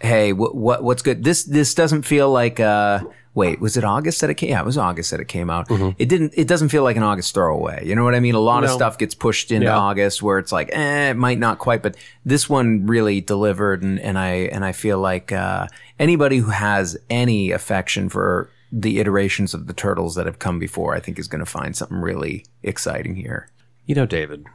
Hey, 0.04 0.32
what 0.32 0.54
what 0.54 0.82
what's 0.82 1.02
good? 1.02 1.24
This 1.24 1.44
this 1.44 1.74
doesn't 1.74 2.02
feel 2.02 2.30
like 2.30 2.60
uh 2.60 3.00
wait, 3.34 3.58
was 3.60 3.76
it 3.76 3.84
August 3.84 4.20
that 4.20 4.30
it 4.30 4.34
came? 4.34 4.50
Yeah, 4.50 4.60
it 4.60 4.66
was 4.66 4.78
August 4.78 5.10
that 5.10 5.18
it 5.20 5.28
came 5.28 5.50
out. 5.50 5.66
It 5.98 6.08
didn't. 6.08 6.34
It 6.36 6.46
doesn't 6.46 6.68
feel 6.68 6.82
like 6.84 6.96
an 6.96 7.02
August 7.02 7.34
throwaway. 7.34 7.86
You 7.86 7.94
know 7.96 8.04
what 8.04 8.14
I 8.14 8.20
mean? 8.20 8.34
A 8.34 8.40
lot 8.40 8.64
of 8.64 8.70
stuff 8.70 8.98
gets 8.98 9.14
pushed 9.14 9.50
into 9.50 9.66
Yeah. 9.66 9.78
August 9.78 10.22
where 10.22 10.38
it's 10.38 10.52
like, 10.52 10.68
eh, 10.72 11.10
it 11.10 11.16
might 11.16 11.38
not 11.38 11.58
quite, 11.58 11.82
but 11.82 11.96
this 12.24 12.48
one 12.48 12.86
really 12.86 13.20
delivered, 13.20 13.82
and, 13.82 13.98
and 14.00 14.18
I 14.18 14.50
and 14.52 14.64
I 14.64 14.72
feel 14.72 14.98
like 14.98 15.32
uh, 15.32 15.66
anybody 15.98 16.38
who 16.38 16.50
has 16.50 16.96
any 17.10 17.50
affection 17.50 18.08
for 18.08 18.50
the 18.70 18.98
iterations 18.98 19.54
of 19.54 19.66
the 19.68 19.72
turtles 19.72 20.16
that 20.16 20.26
have 20.26 20.38
come 20.38 20.58
before, 20.58 20.94
I 20.94 21.00
think 21.00 21.18
is 21.18 21.28
going 21.28 21.44
to 21.44 21.50
find 21.50 21.74
something 21.76 21.98
really 21.98 22.44
exciting 22.62 23.14
here. 23.16 23.48
You 23.86 23.94
know, 23.94 24.06
David, 24.06 24.46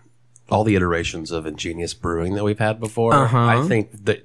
all 0.51 0.63
the 0.63 0.75
iterations 0.75 1.31
of 1.31 1.45
ingenious 1.45 1.93
brewing 1.93 2.33
that 2.35 2.43
we've 2.43 2.59
had 2.59 2.79
before, 2.79 3.13
Uh-huh. 3.13 3.37
I 3.37 3.67
think 3.67 4.05
that 4.05 4.23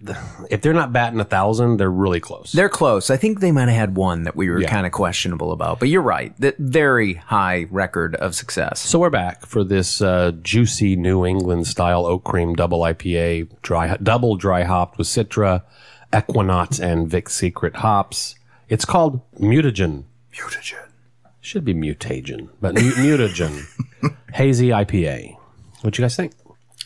if 0.50 0.60
they're 0.62 0.72
not 0.72 0.92
batting 0.92 1.20
a 1.20 1.24
thousand, 1.24 1.76
they're 1.76 1.90
really 1.90 2.20
close. 2.20 2.52
They're 2.52 2.68
close. 2.68 3.10
I 3.10 3.16
think 3.16 3.40
they 3.40 3.52
might 3.52 3.68
have 3.68 3.76
had 3.78 3.96
one 3.96 4.22
that 4.24 4.36
we 4.36 4.48
were 4.50 4.60
Yeah. 4.60 4.68
kind 4.70 4.86
of 4.86 4.92
questionable 4.92 5.52
about, 5.52 5.80
but 5.80 5.88
you're 5.88 6.02
right. 6.02 6.34
That 6.40 6.56
very 6.58 7.14
high 7.14 7.66
record 7.70 8.14
of 8.16 8.34
success. 8.34 8.80
So 8.80 8.98
we're 8.98 9.10
back 9.10 9.46
for 9.46 9.64
this 9.64 10.00
uh, 10.00 10.32
juicy 10.42 10.96
New 10.96 11.24
England 11.26 11.66
style 11.66 12.06
oat 12.06 12.24
cream 12.24 12.54
double 12.54 12.80
IPA, 12.80 13.48
dry 13.62 13.96
double 14.02 14.36
dry 14.36 14.62
hopped 14.64 14.98
with 14.98 15.06
Citra, 15.06 15.62
Equinox, 16.16 16.78
and 16.78 17.08
Vic 17.08 17.28
Secret 17.28 17.76
hops. 17.76 18.34
It's 18.68 18.84
called 18.84 19.20
Mutagen. 19.38 20.04
Mutagen. 20.32 20.78
Should 21.40 21.64
be 21.66 21.74
Mutagen, 21.74 22.48
but 22.60 22.74
mu- 22.74 22.92
Mutagen 22.92 23.66
hazy 24.32 24.68
IPA. 24.68 25.36
What 25.84 25.92
do 25.94 26.00
you 26.00 26.04
guys 26.04 26.16
think? 26.16 26.32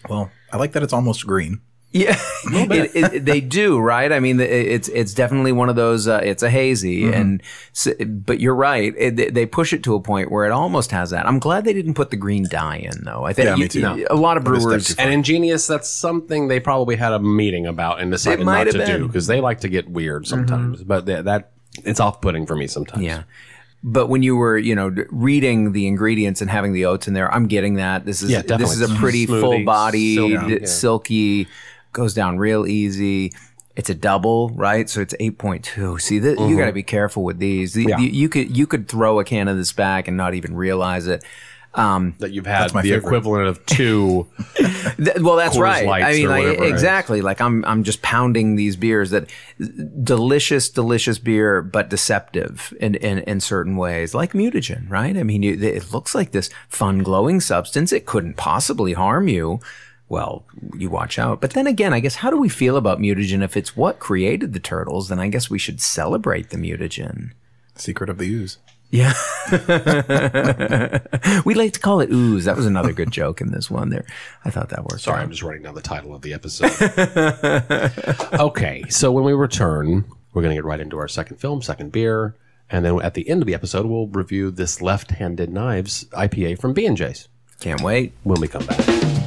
Well, 0.08 0.30
I 0.52 0.56
like 0.56 0.72
that 0.72 0.82
it's 0.82 0.92
almost 0.92 1.24
green. 1.26 1.61
Yeah, 1.92 2.18
it, 2.44 3.14
it, 3.14 3.24
they 3.24 3.40
do, 3.40 3.78
right? 3.78 4.12
I 4.12 4.20
mean, 4.20 4.38
it's 4.40 4.88
it's 4.88 5.14
definitely 5.14 5.52
one 5.52 5.70
of 5.70 5.76
those. 5.76 6.06
Uh, 6.06 6.20
it's 6.22 6.42
a 6.42 6.50
hazy, 6.50 7.04
Mm-hmm. 7.04 7.14
and 7.14 7.42
s 7.74 7.88
but 8.06 8.40
you're 8.40 8.54
right. 8.54 8.92
It, 8.98 9.16
they- 9.16 9.30
they 9.30 9.46
push 9.46 9.72
it 9.72 9.82
to 9.84 9.94
a 9.94 10.00
point 10.00 10.30
where 10.30 10.44
it 10.44 10.50
almost 10.50 10.90
has 10.90 11.11
that. 11.11 11.26
I'm 11.26 11.38
glad 11.38 11.64
they 11.64 11.72
didn't 11.72 11.94
put 11.94 12.11
the 12.11 12.16
green 12.16 12.46
dye 12.50 12.76
in, 12.76 13.04
though. 13.04 13.24
I 13.24 13.32
think 13.32 13.46
Yeah, 13.46 13.54
me 13.54 13.62
you- 13.62 13.68
too. 13.68 13.80
you- 13.80 14.06
a 14.11 14.16
lot 14.16 14.37
of 14.37 14.44
brewers. 14.44 14.88
definitely 14.88 15.04
And 15.04 15.14
ingenious, 15.14 15.66
that's 15.66 15.88
something 15.88 16.48
they 16.48 16.61
probably 16.61 16.96
had 16.96 17.12
a 17.14 17.20
meeting 17.20 17.64
about 17.66 18.00
and 18.00 18.11
decided 18.11 18.44
might 18.44 18.64
not 18.64 18.72
to 18.72 18.78
been. 18.78 19.00
do 19.00 19.06
because 19.06 19.26
they 19.26 19.40
like 19.40 19.61
to 19.61 19.68
get 19.70 19.88
weird 19.88 20.26
sometimes. 20.26 20.82
But 20.82 21.06
that, 21.06 21.24
that 21.24 21.52
it's 21.84 22.00
off 22.00 22.20
putting 22.20 22.44
for 22.44 22.56
me 22.56 22.66
sometimes. 22.66 23.02
Yeah. 23.02 23.22
But 23.90 24.09
when 24.09 24.22
you 24.22 24.37
were, 24.37 24.59
you 24.59 24.74
know, 24.74 24.94
reading 25.11 25.72
the 25.72 25.87
ingredients 25.87 26.40
and 26.42 26.51
having 26.51 26.72
the 26.74 26.85
oats 26.85 27.09
in 27.09 27.14
there, 27.14 27.33
I'm 27.33 27.46
getting 27.46 27.74
that. 27.77 28.05
This 28.05 28.20
is 28.22 28.31
Yeah, 28.31 28.42
this 28.42 28.72
is 28.74 28.83
a 28.83 28.94
pretty 28.96 29.27
Smoothie, 29.27 29.40
full 29.40 29.64
bodied, 29.64 30.16
silky, 30.16 30.53
yeah. 30.61 30.66
silky, 30.66 31.48
goes 31.92 32.12
down 32.12 32.38
real 32.38 32.66
easy. 32.66 33.33
It's 33.77 33.88
a 33.88 33.94
double, 33.94 34.51
right? 34.51 34.90
So 34.90 35.01
it's 35.01 35.14
8.2. 35.20 36.01
See, 36.01 36.20
th- 36.20 36.38
you 36.38 36.57
got 36.59 36.66
to 36.66 36.72
be 36.72 36.83
careful 36.83 37.22
with 37.24 37.38
these. 37.38 37.72
The- 37.74 37.87
Mm-hmm. 37.87 37.88
Yeah. 37.90 37.98
you, 37.98 38.09
you 38.22 38.29
could 38.29 38.57
you 38.57 38.66
could 38.66 38.88
throw 38.88 39.20
a 39.20 39.24
can 39.24 39.48
of 39.48 39.57
this 39.57 39.72
back 39.72 40.07
and 40.09 40.16
not 40.16 40.35
even 40.35 40.55
realize 40.55 41.07
it. 41.07 41.24
Um, 41.74 42.14
That 42.18 42.33
you've 42.33 42.46
had 42.46 42.72
my 42.74 42.83
the 42.83 42.90
favorite. 42.90 43.07
equivalent 43.07 43.46
of 43.46 43.64
two. 43.66 44.26
Th- 44.57 45.18
well, 45.20 45.37
that's 45.37 45.57
Coors 45.57 45.61
right. 45.61 46.04
I 46.04 46.12
mean, 46.12 46.28
like, 46.28 46.59
exactly. 46.61 47.20
Like 47.20 47.40
I'm, 47.40 47.64
I'm 47.64 47.85
just 47.85 48.02
pounding 48.02 48.57
these 48.57 48.74
beers 48.74 49.11
that 49.11 49.31
delicious, 50.02 50.68
delicious 50.70 51.18
beer, 51.18 51.62
but 51.62 51.88
deceptive 51.90 52.74
in, 52.81 52.94
in, 52.96 53.18
in 53.18 53.40
certain 53.40 53.76
ways, 53.76 54.14
like 54.14 54.33
mutagen, 54.33 54.88
right? 54.90 55.16
I 55.16 55.22
mean, 55.22 55.42
you, 55.42 55.54
it 55.54 55.92
looks 55.92 56.14
like 56.14 56.33
this 56.33 56.50
fun 56.68 57.00
glowing 57.00 57.40
substance. 57.40 57.92
It 57.92 58.07
couldn't 58.07 58.37
possibly 58.37 58.94
harm 58.94 59.28
you. 59.28 59.61
Well, 60.09 60.44
you 60.74 60.88
watch 60.88 61.18
out. 61.18 61.40
But 61.40 61.50
then 61.50 61.66
again, 61.66 61.92
I 61.92 62.00
guess 62.00 62.16
how 62.16 62.31
do 62.31 62.38
we 62.38 62.48
feel 62.48 62.76
about 62.76 62.98
mutagen? 62.98 63.42
If 63.42 63.57
it's 63.57 63.76
what 63.76 63.98
created 63.98 64.52
the 64.54 64.61
turtles, 64.61 65.09
then 65.11 65.20
I 65.20 65.28
guess 65.28 65.50
we 65.50 65.59
should 65.59 65.81
celebrate 65.81 66.50
the 66.50 66.57
mutagen. 66.57 67.33
Secret 67.76 68.09
of 68.09 68.18
the 68.18 68.26
ooze. 68.33 68.59
Yeah. 68.90 69.12
we 71.44 71.55
like 71.55 71.74
to 71.74 71.81
call 71.81 72.01
it 72.01 72.11
ooze. 72.11 72.46
That 72.46 72.57
was 72.57 72.64
another 72.66 72.92
good 72.92 73.11
joke 73.11 73.40
in 73.40 73.51
this 73.51 73.70
one 73.70 73.90
there. 73.90 74.07
I 74.44 74.51
thought 74.51 74.70
that 74.70 74.85
worked. 74.85 75.03
Sorry, 75.03 75.18
out. 75.18 75.24
I'm 75.24 75.31
just 75.31 75.42
writing 75.42 75.62
down 75.62 75.74
the 75.74 75.83
title 75.83 76.14
of 76.14 76.22
the 76.22 76.33
episode. 76.33 76.72
okay, 78.40 78.85
so 78.88 79.12
when 79.12 79.24
we 79.24 79.33
return, 79.35 80.05
we're 80.33 80.42
going 80.42 80.53
to 80.53 80.57
get 80.57 80.64
right 80.64 80.81
into 80.81 80.96
our 80.98 81.09
second 81.09 81.37
film, 81.37 81.61
second 81.61 81.92
beer, 81.92 82.35
and 82.70 82.85
then 82.85 83.01
at 83.03 83.14
the 83.14 83.29
end 83.29 83.42
of 83.42 83.46
the 83.46 83.55
episode, 83.55 83.87
we'll 83.87 84.09
review 84.09 84.51
this 84.51 84.81
left-handed 84.81 85.51
knives 85.51 86.05
IPA 86.12 86.59
from 86.61 86.72
B 86.72 86.87
and 86.87 86.96
J's 86.96 87.29
Can't 87.61 87.83
wait. 87.83 88.12
when 88.24 88.40
we 88.40 88.48
come 88.48 88.64
back. 88.66 89.17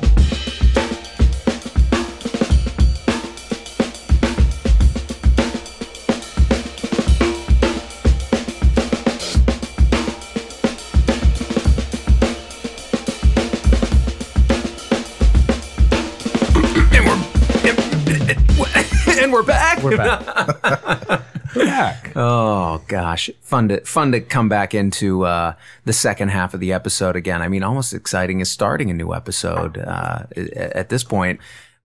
We're 19.91 19.97
back. 19.97 21.21
We're 21.56 21.65
back. 21.65 22.12
Oh 22.15 22.82
gosh, 22.88 23.30
fun 23.41 23.67
to 23.69 23.82
fun 23.82 24.12
to 24.13 24.21
come 24.21 24.47
back 24.49 24.73
into 24.73 25.25
uh, 25.25 25.54
the 25.86 25.93
second 25.93 26.30
half 26.30 26.54
of 26.54 26.60
the 26.60 26.71
episode 26.73 27.15
again. 27.15 27.41
I 27.41 27.47
mean, 27.49 27.62
almost 27.63 27.93
exciting 27.93 28.39
is 28.39 28.49
starting 28.49 28.89
a 28.89 28.93
new 28.93 29.13
episode 29.13 29.77
uh, 29.77 30.23
at 30.56 30.89
this 30.89 31.04
point. 31.04 31.39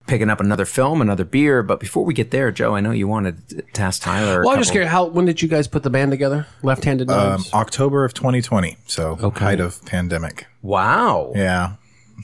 Picking 0.07 0.29
up 0.29 0.39
another 0.39 0.63
film, 0.63 1.01
another 1.01 1.25
beer. 1.25 1.61
But 1.63 1.81
before 1.81 2.05
we 2.05 2.13
get 2.13 2.31
there, 2.31 2.49
Joe, 2.49 2.75
I 2.75 2.79
know 2.79 2.91
you 2.91 3.09
wanted 3.09 3.65
to 3.73 3.81
ask 3.81 4.01
Tyler. 4.01 4.39
Well, 4.41 4.51
I'm 4.51 4.59
just 4.59 4.69
couple- 4.69 4.73
curious. 4.75 4.91
How? 4.91 5.03
When 5.07 5.25
did 5.25 5.41
you 5.41 5.49
guys 5.49 5.67
put 5.67 5.83
the 5.83 5.89
band 5.89 6.11
together? 6.11 6.47
Left-handed 6.63 7.09
Um. 7.09 7.43
October 7.53 8.05
of 8.05 8.13
2020, 8.13 8.77
so 8.87 9.15
height 9.35 9.59
of 9.59 9.83
pandemic. 9.85 10.47
Wow. 10.61 11.33
Yeah, 11.35 11.73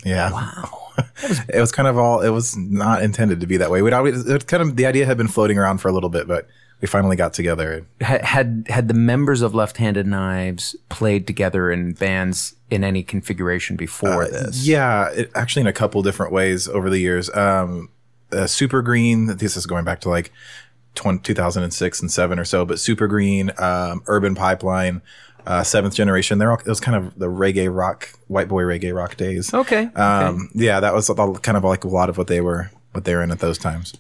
yeah. 0.05 0.31
Wow. 0.31 0.79
it 1.49 1.59
was 1.59 1.71
kind 1.71 1.87
of 1.87 1.97
all. 1.97 2.21
It 2.21 2.29
was 2.29 2.55
not 2.55 3.01
intended 3.01 3.39
to 3.41 3.47
be 3.47 3.57
that 3.57 3.71
way. 3.71 3.81
We'd 3.81 3.93
always. 3.93 4.27
It 4.27 4.47
kind 4.47 4.61
of 4.61 4.75
the 4.75 4.85
idea 4.85 5.05
had 5.05 5.17
been 5.17 5.27
floating 5.27 5.57
around 5.57 5.79
for 5.79 5.87
a 5.87 5.91
little 5.91 6.09
bit, 6.09 6.27
but 6.27 6.47
we 6.81 6.87
finally 6.87 7.15
got 7.15 7.33
together. 7.33 7.85
Ha- 8.01 8.19
Had 8.23 8.65
had 8.69 8.87
the 8.87 8.93
members 8.93 9.41
of 9.41 9.55
Left 9.55 9.77
Handed 9.77 10.05
Knives 10.05 10.75
played 10.89 11.25
together 11.25 11.71
in 11.71 11.93
bands 11.93 12.55
in 12.69 12.83
any 12.83 13.03
configuration 13.03 13.75
before 13.75 14.27
this? 14.27 14.67
Yeah, 14.67 15.09
it, 15.11 15.31
actually, 15.33 15.61
in 15.61 15.67
a 15.67 15.73
couple 15.73 16.01
different 16.01 16.31
ways 16.31 16.67
over 16.67 16.89
the 16.89 16.99
years. 16.99 17.33
Um, 17.35 17.89
uh, 18.31 18.47
Super 18.47 18.81
Green. 18.81 19.37
This 19.37 19.55
is 19.55 19.65
going 19.65 19.85
back 19.85 20.01
to 20.01 20.09
like 20.09 20.31
20, 20.95 21.19
2006 21.19 22.01
and 22.01 22.11
seven 22.11 22.37
or 22.37 22.45
so. 22.45 22.65
But 22.65 22.79
Super 22.79 23.07
Green, 23.07 23.51
um, 23.57 24.03
Urban 24.07 24.35
Pipeline, 24.35 25.01
uh, 25.45 25.63
Seventh 25.63 25.95
Generation. 25.95 26.37
They're 26.39 26.51
all. 26.51 26.59
It 26.59 26.67
was 26.67 26.79
kind 26.79 26.95
of 26.97 27.17
the 27.17 27.27
reggae 27.27 27.73
rock, 27.73 28.09
white 28.27 28.47
boy 28.47 28.63
reggae 28.63 28.95
rock 28.95 29.17
days. 29.17 29.53
Okay. 29.53 29.85
Um, 29.95 30.49
yeah, 30.53 30.79
that 30.79 30.93
was 30.93 31.09
all- 31.09 31.35
kind 31.37 31.57
of 31.57 31.63
like 31.63 31.83
a 31.83 31.87
lot 31.87 32.09
of 32.09 32.17
what 32.17 32.27
they 32.27 32.41
were, 32.41 32.71
what 32.91 33.05
they 33.05 33.15
were 33.15 33.23
in 33.23 33.31
at 33.31 33.39
those 33.39 33.57
times. 33.57 33.93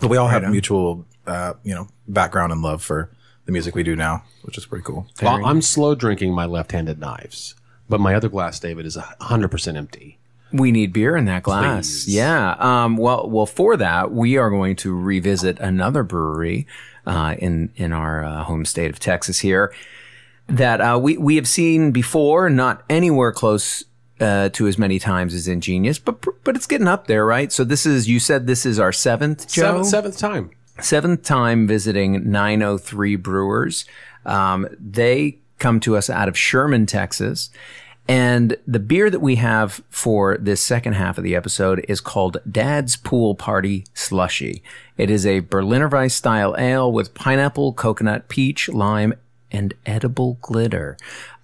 But 0.00 0.08
we 0.10 0.16
all 0.16 0.28
have 0.28 0.48
mutual, 0.50 1.06
uh, 1.26 1.54
you 1.64 1.74
know, 1.74 1.88
background 2.06 2.52
and 2.52 2.62
love 2.62 2.82
for 2.82 3.10
the 3.46 3.52
music 3.52 3.74
we 3.74 3.82
do 3.82 3.96
now, 3.96 4.22
which 4.42 4.58
is 4.58 4.66
pretty 4.66 4.84
cool. 4.84 5.06
Well, 5.22 5.44
I'm 5.44 5.62
slow 5.62 5.94
drinking 5.94 6.34
my 6.34 6.44
left-handed 6.44 6.98
knives, 7.00 7.54
but 7.88 7.98
my 8.00 8.14
other 8.14 8.28
glass, 8.28 8.60
David, 8.60 8.84
is 8.86 8.96
hundred 9.20 9.48
percent 9.48 9.76
empty. 9.76 10.18
We 10.52 10.72
need 10.72 10.92
beer 10.94 11.14
in 11.16 11.26
that 11.26 11.42
glass. 11.42 12.04
Please. 12.04 12.14
Yeah. 12.14 12.56
Um, 12.58 12.96
well, 12.96 13.28
well, 13.28 13.44
for 13.46 13.76
that, 13.76 14.12
we 14.12 14.36
are 14.38 14.48
going 14.50 14.76
to 14.76 14.94
revisit 14.94 15.58
another 15.60 16.02
brewery 16.02 16.66
uh, 17.06 17.34
in 17.38 17.70
in 17.76 17.92
our 17.92 18.24
uh, 18.24 18.44
home 18.44 18.64
state 18.64 18.90
of 18.90 18.98
Texas 18.98 19.40
here 19.40 19.72
that 20.48 20.80
uh, 20.80 20.98
we 21.00 21.16
we 21.16 21.36
have 21.36 21.48
seen 21.48 21.92
before, 21.92 22.50
not 22.50 22.82
anywhere 22.88 23.32
close. 23.32 23.84
Uh, 24.20 24.48
to 24.48 24.66
as 24.66 24.76
many 24.76 24.98
times 24.98 25.32
as 25.32 25.46
Ingenious, 25.46 26.00
but 26.00 26.20
but 26.42 26.56
it's 26.56 26.66
getting 26.66 26.88
up 26.88 27.06
there, 27.06 27.24
right? 27.24 27.52
So 27.52 27.62
this 27.62 27.86
is 27.86 28.08
you 28.08 28.18
said 28.18 28.48
this 28.48 28.66
is 28.66 28.80
our 28.80 28.90
seventh, 28.90 29.46
Joe? 29.46 29.62
Seventh, 29.62 29.86
seventh 29.86 30.18
time. 30.18 30.50
seventh 30.80 31.22
time 31.22 31.68
visiting 31.68 32.28
903 32.28 33.14
Brewers. 33.14 33.84
Um, 34.26 34.66
they 34.80 35.38
come 35.60 35.78
to 35.80 35.96
us 35.96 36.10
out 36.10 36.26
of 36.26 36.36
Sherman, 36.36 36.84
Texas. 36.86 37.50
And 38.08 38.56
the 38.66 38.80
beer 38.80 39.10
that 39.10 39.20
we 39.20 39.36
have 39.36 39.82
for 39.90 40.38
this 40.38 40.62
second 40.62 40.94
half 40.94 41.18
of 41.18 41.24
the 41.24 41.36
episode 41.36 41.84
is 41.88 42.00
called 42.00 42.38
Dad's 42.50 42.96
Pool 42.96 43.34
Party 43.34 43.84
Slushy. 43.92 44.62
It 44.96 45.10
is 45.10 45.26
a 45.26 45.40
Berliner 45.40 45.88
Weiss 45.88 46.14
style 46.14 46.56
ale 46.58 46.90
with 46.90 47.12
pineapple, 47.12 47.74
coconut, 47.74 48.28
peach, 48.28 48.68
lime, 48.70 49.12
and 49.50 49.74
edible 49.86 50.38
glitter. 50.40 50.96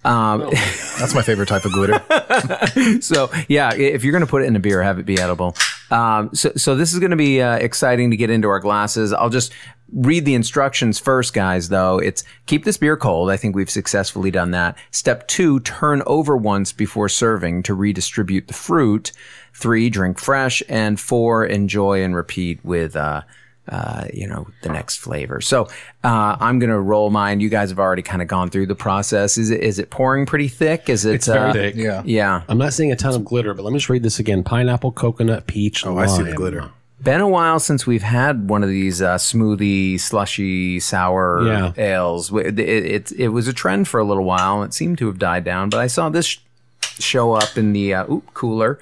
Um, 0.05 0.39
That's 0.99 1.15
my 1.15 1.23
favorite 1.23 1.47
type 1.47 1.65
of 1.65 1.71
glitter. 1.73 3.01
so 3.01 3.31
yeah, 3.47 3.73
if 3.73 4.03
you're 4.03 4.11
going 4.11 4.23
to 4.23 4.29
put 4.29 4.43
it 4.43 4.45
in 4.45 4.55
a 4.55 4.59
beer, 4.59 4.81
have 4.83 4.99
it 4.99 5.05
be 5.05 5.19
edible. 5.19 5.55
Um, 5.89 6.29
so, 6.33 6.51
so 6.55 6.75
this 6.75 6.93
is 6.93 6.99
going 6.99 7.11
to 7.11 7.17
be 7.17 7.41
uh, 7.41 7.55
exciting 7.55 8.11
to 8.11 8.17
get 8.17 8.29
into 8.29 8.47
our 8.47 8.59
glasses. 8.59 9.11
I'll 9.11 9.29
just 9.29 9.51
read 9.91 10.25
the 10.25 10.35
instructions 10.35 10.99
first, 10.99 11.33
guys. 11.33 11.69
Though 11.69 11.97
it's 11.97 12.23
keep 12.45 12.65
this 12.65 12.77
beer 12.77 12.97
cold. 12.97 13.31
I 13.31 13.37
think 13.37 13.55
we've 13.55 13.69
successfully 13.69 14.31
done 14.31 14.51
that. 14.51 14.77
Step 14.91 15.27
two: 15.27 15.59
turn 15.61 16.03
over 16.05 16.37
once 16.37 16.71
before 16.71 17.09
serving 17.09 17.63
to 17.63 17.73
redistribute 17.73 18.47
the 18.47 18.53
fruit. 18.53 19.11
Three: 19.53 19.89
drink 19.89 20.19
fresh, 20.19 20.61
and 20.69 20.99
four: 20.99 21.45
enjoy 21.45 22.03
and 22.03 22.15
repeat 22.15 22.63
with. 22.63 22.95
Uh, 22.95 23.21
uh, 23.69 24.05
you 24.13 24.27
know, 24.27 24.47
the 24.61 24.69
next 24.69 24.97
flavor. 24.97 25.41
So, 25.41 25.67
uh, 26.03 26.37
I'm 26.39 26.59
going 26.59 26.69
to 26.69 26.79
roll 26.79 27.09
mine. 27.09 27.39
You 27.39 27.49
guys 27.49 27.69
have 27.69 27.79
already 27.79 28.01
kind 28.01 28.21
of 28.21 28.27
gone 28.27 28.49
through 28.49 28.67
the 28.67 28.75
process. 28.75 29.37
Is 29.37 29.49
it, 29.51 29.61
is 29.61 29.79
it 29.79 29.89
pouring 29.89 30.25
pretty 30.25 30.47
thick? 30.47 30.89
Is 30.89 31.05
it, 31.05 31.15
It's 31.15 31.27
very 31.27 31.49
uh, 31.49 31.53
thick. 31.53 31.75
Yeah. 31.75 32.01
Yeah. 32.05 32.43
I'm 32.47 32.57
not 32.57 32.73
seeing 32.73 32.91
a 32.91 32.95
ton 32.95 33.15
of 33.15 33.25
glitter, 33.25 33.53
but 33.53 33.63
let 33.63 33.71
me 33.73 33.79
just 33.79 33.89
read 33.89 34.03
this 34.03 34.19
again: 34.19 34.43
pineapple, 34.43 34.91
coconut, 34.91 35.47
peach. 35.47 35.85
Oh, 35.85 35.97
I 35.97 36.05
see 36.05 36.23
the 36.23 36.33
glitter. 36.33 36.69
Been 37.01 37.21
a 37.21 37.27
while 37.27 37.59
since 37.59 37.85
we've 37.85 38.01
had 38.01 38.49
one 38.49 38.63
of 38.63 38.69
these 38.69 39.01
uh, 39.01 39.15
smoothie, 39.17 39.99
slushy, 39.99 40.79
sour 40.79 41.45
Yeah. 41.45 41.73
ales. 41.77 42.31
It, 42.33 42.57
it, 42.57 42.85
it, 42.85 43.11
it 43.11 43.27
was 43.29 43.47
a 43.47 43.53
trend 43.53 43.87
for 43.87 43.99
a 43.99 44.03
little 44.05 44.23
while. 44.23 44.63
It 44.63 44.73
seemed 44.73 44.97
to 44.99 45.07
have 45.07 45.19
died 45.19 45.43
down, 45.43 45.69
but 45.69 45.79
I 45.81 45.87
saw 45.87 46.07
this 46.09 46.25
sh- 46.25 46.39
show 46.81 47.33
up 47.33 47.57
in 47.57 47.73
the 47.73 47.93
uh, 47.93 48.05
oop, 48.11 48.33
cooler 48.33 48.79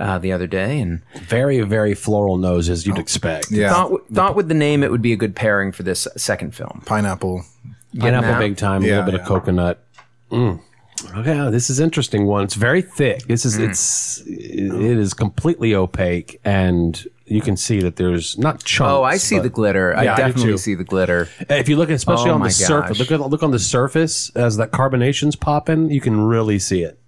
uh, 0.00 0.18
the 0.18 0.32
other 0.32 0.46
day 0.46 0.80
and 0.80 1.02
Very, 1.28 1.60
very 1.60 1.94
floral 1.94 2.38
nose, 2.38 2.68
as 2.68 2.86
you'd 2.86 2.98
expect. 2.98 3.50
Yeah, 3.50 3.72
thought, 3.72 3.82
w- 3.90 4.04
thought 4.12 4.34
with 4.34 4.48
the 4.48 4.54
name 4.54 4.82
it 4.82 4.90
would 4.90 5.02
be 5.02 5.12
a 5.12 5.16
good 5.16 5.36
pairing 5.36 5.70
for 5.72 5.82
this 5.84 6.08
second 6.16 6.54
film. 6.54 6.82
pineapple. 6.86 7.44
Pineapple, 7.98 8.38
big 8.38 8.56
time. 8.56 8.82
a 8.82 8.86
Yeah, 8.86 8.90
little 8.98 9.12
bit 9.12 9.14
yeah. 9.14 9.20
of 9.20 9.26
coconut. 9.28 9.84
Mm. 10.30 10.60
Okay, 11.16 11.50
this 11.50 11.70
is 11.70 11.80
interesting 11.80 12.26
one. 12.26 12.44
It's 12.44 12.54
very 12.54 12.82
thick. 12.82 13.26
This 13.26 13.42
Mm. 13.44 13.46
is 13.46 13.58
it's 13.58 14.22
it 14.26 14.98
is 14.98 15.14
completely 15.14 15.74
opaque, 15.74 16.38
and 16.44 17.02
you 17.24 17.40
can 17.40 17.56
see 17.56 17.80
that 17.80 17.96
there's 17.96 18.36
not 18.38 18.62
chunks. 18.64 18.90
Oh, 18.92 19.02
I 19.02 19.16
see 19.16 19.36
but- 19.36 19.44
the 19.44 19.48
glitter. 19.48 19.92
Yeah, 19.94 19.98
I 19.98 20.12
I 20.12 20.16
do 20.16 20.22
definitely 20.22 20.52
too. 20.52 20.58
see 20.58 20.74
the 20.74 20.84
glitter. 20.84 21.28
If 21.48 21.68
you 21.70 21.76
look, 21.76 21.88
especially 21.90 22.30
Oh 22.30 22.34
on 22.34 22.40
my 22.40 22.48
the 22.48 22.52
surface, 22.52 22.98
gosh. 22.98 23.10
look 23.10 23.12
at 23.20 23.30
look 23.30 23.42
on 23.42 23.50
the 23.50 23.58
surface 23.58 24.30
as 24.36 24.56
that 24.58 24.72
carbonation's 24.72 25.36
popping. 25.36 25.90
You 25.90 26.00
can 26.02 26.20
really 26.20 26.58
see 26.58 26.82
it. 26.82 26.98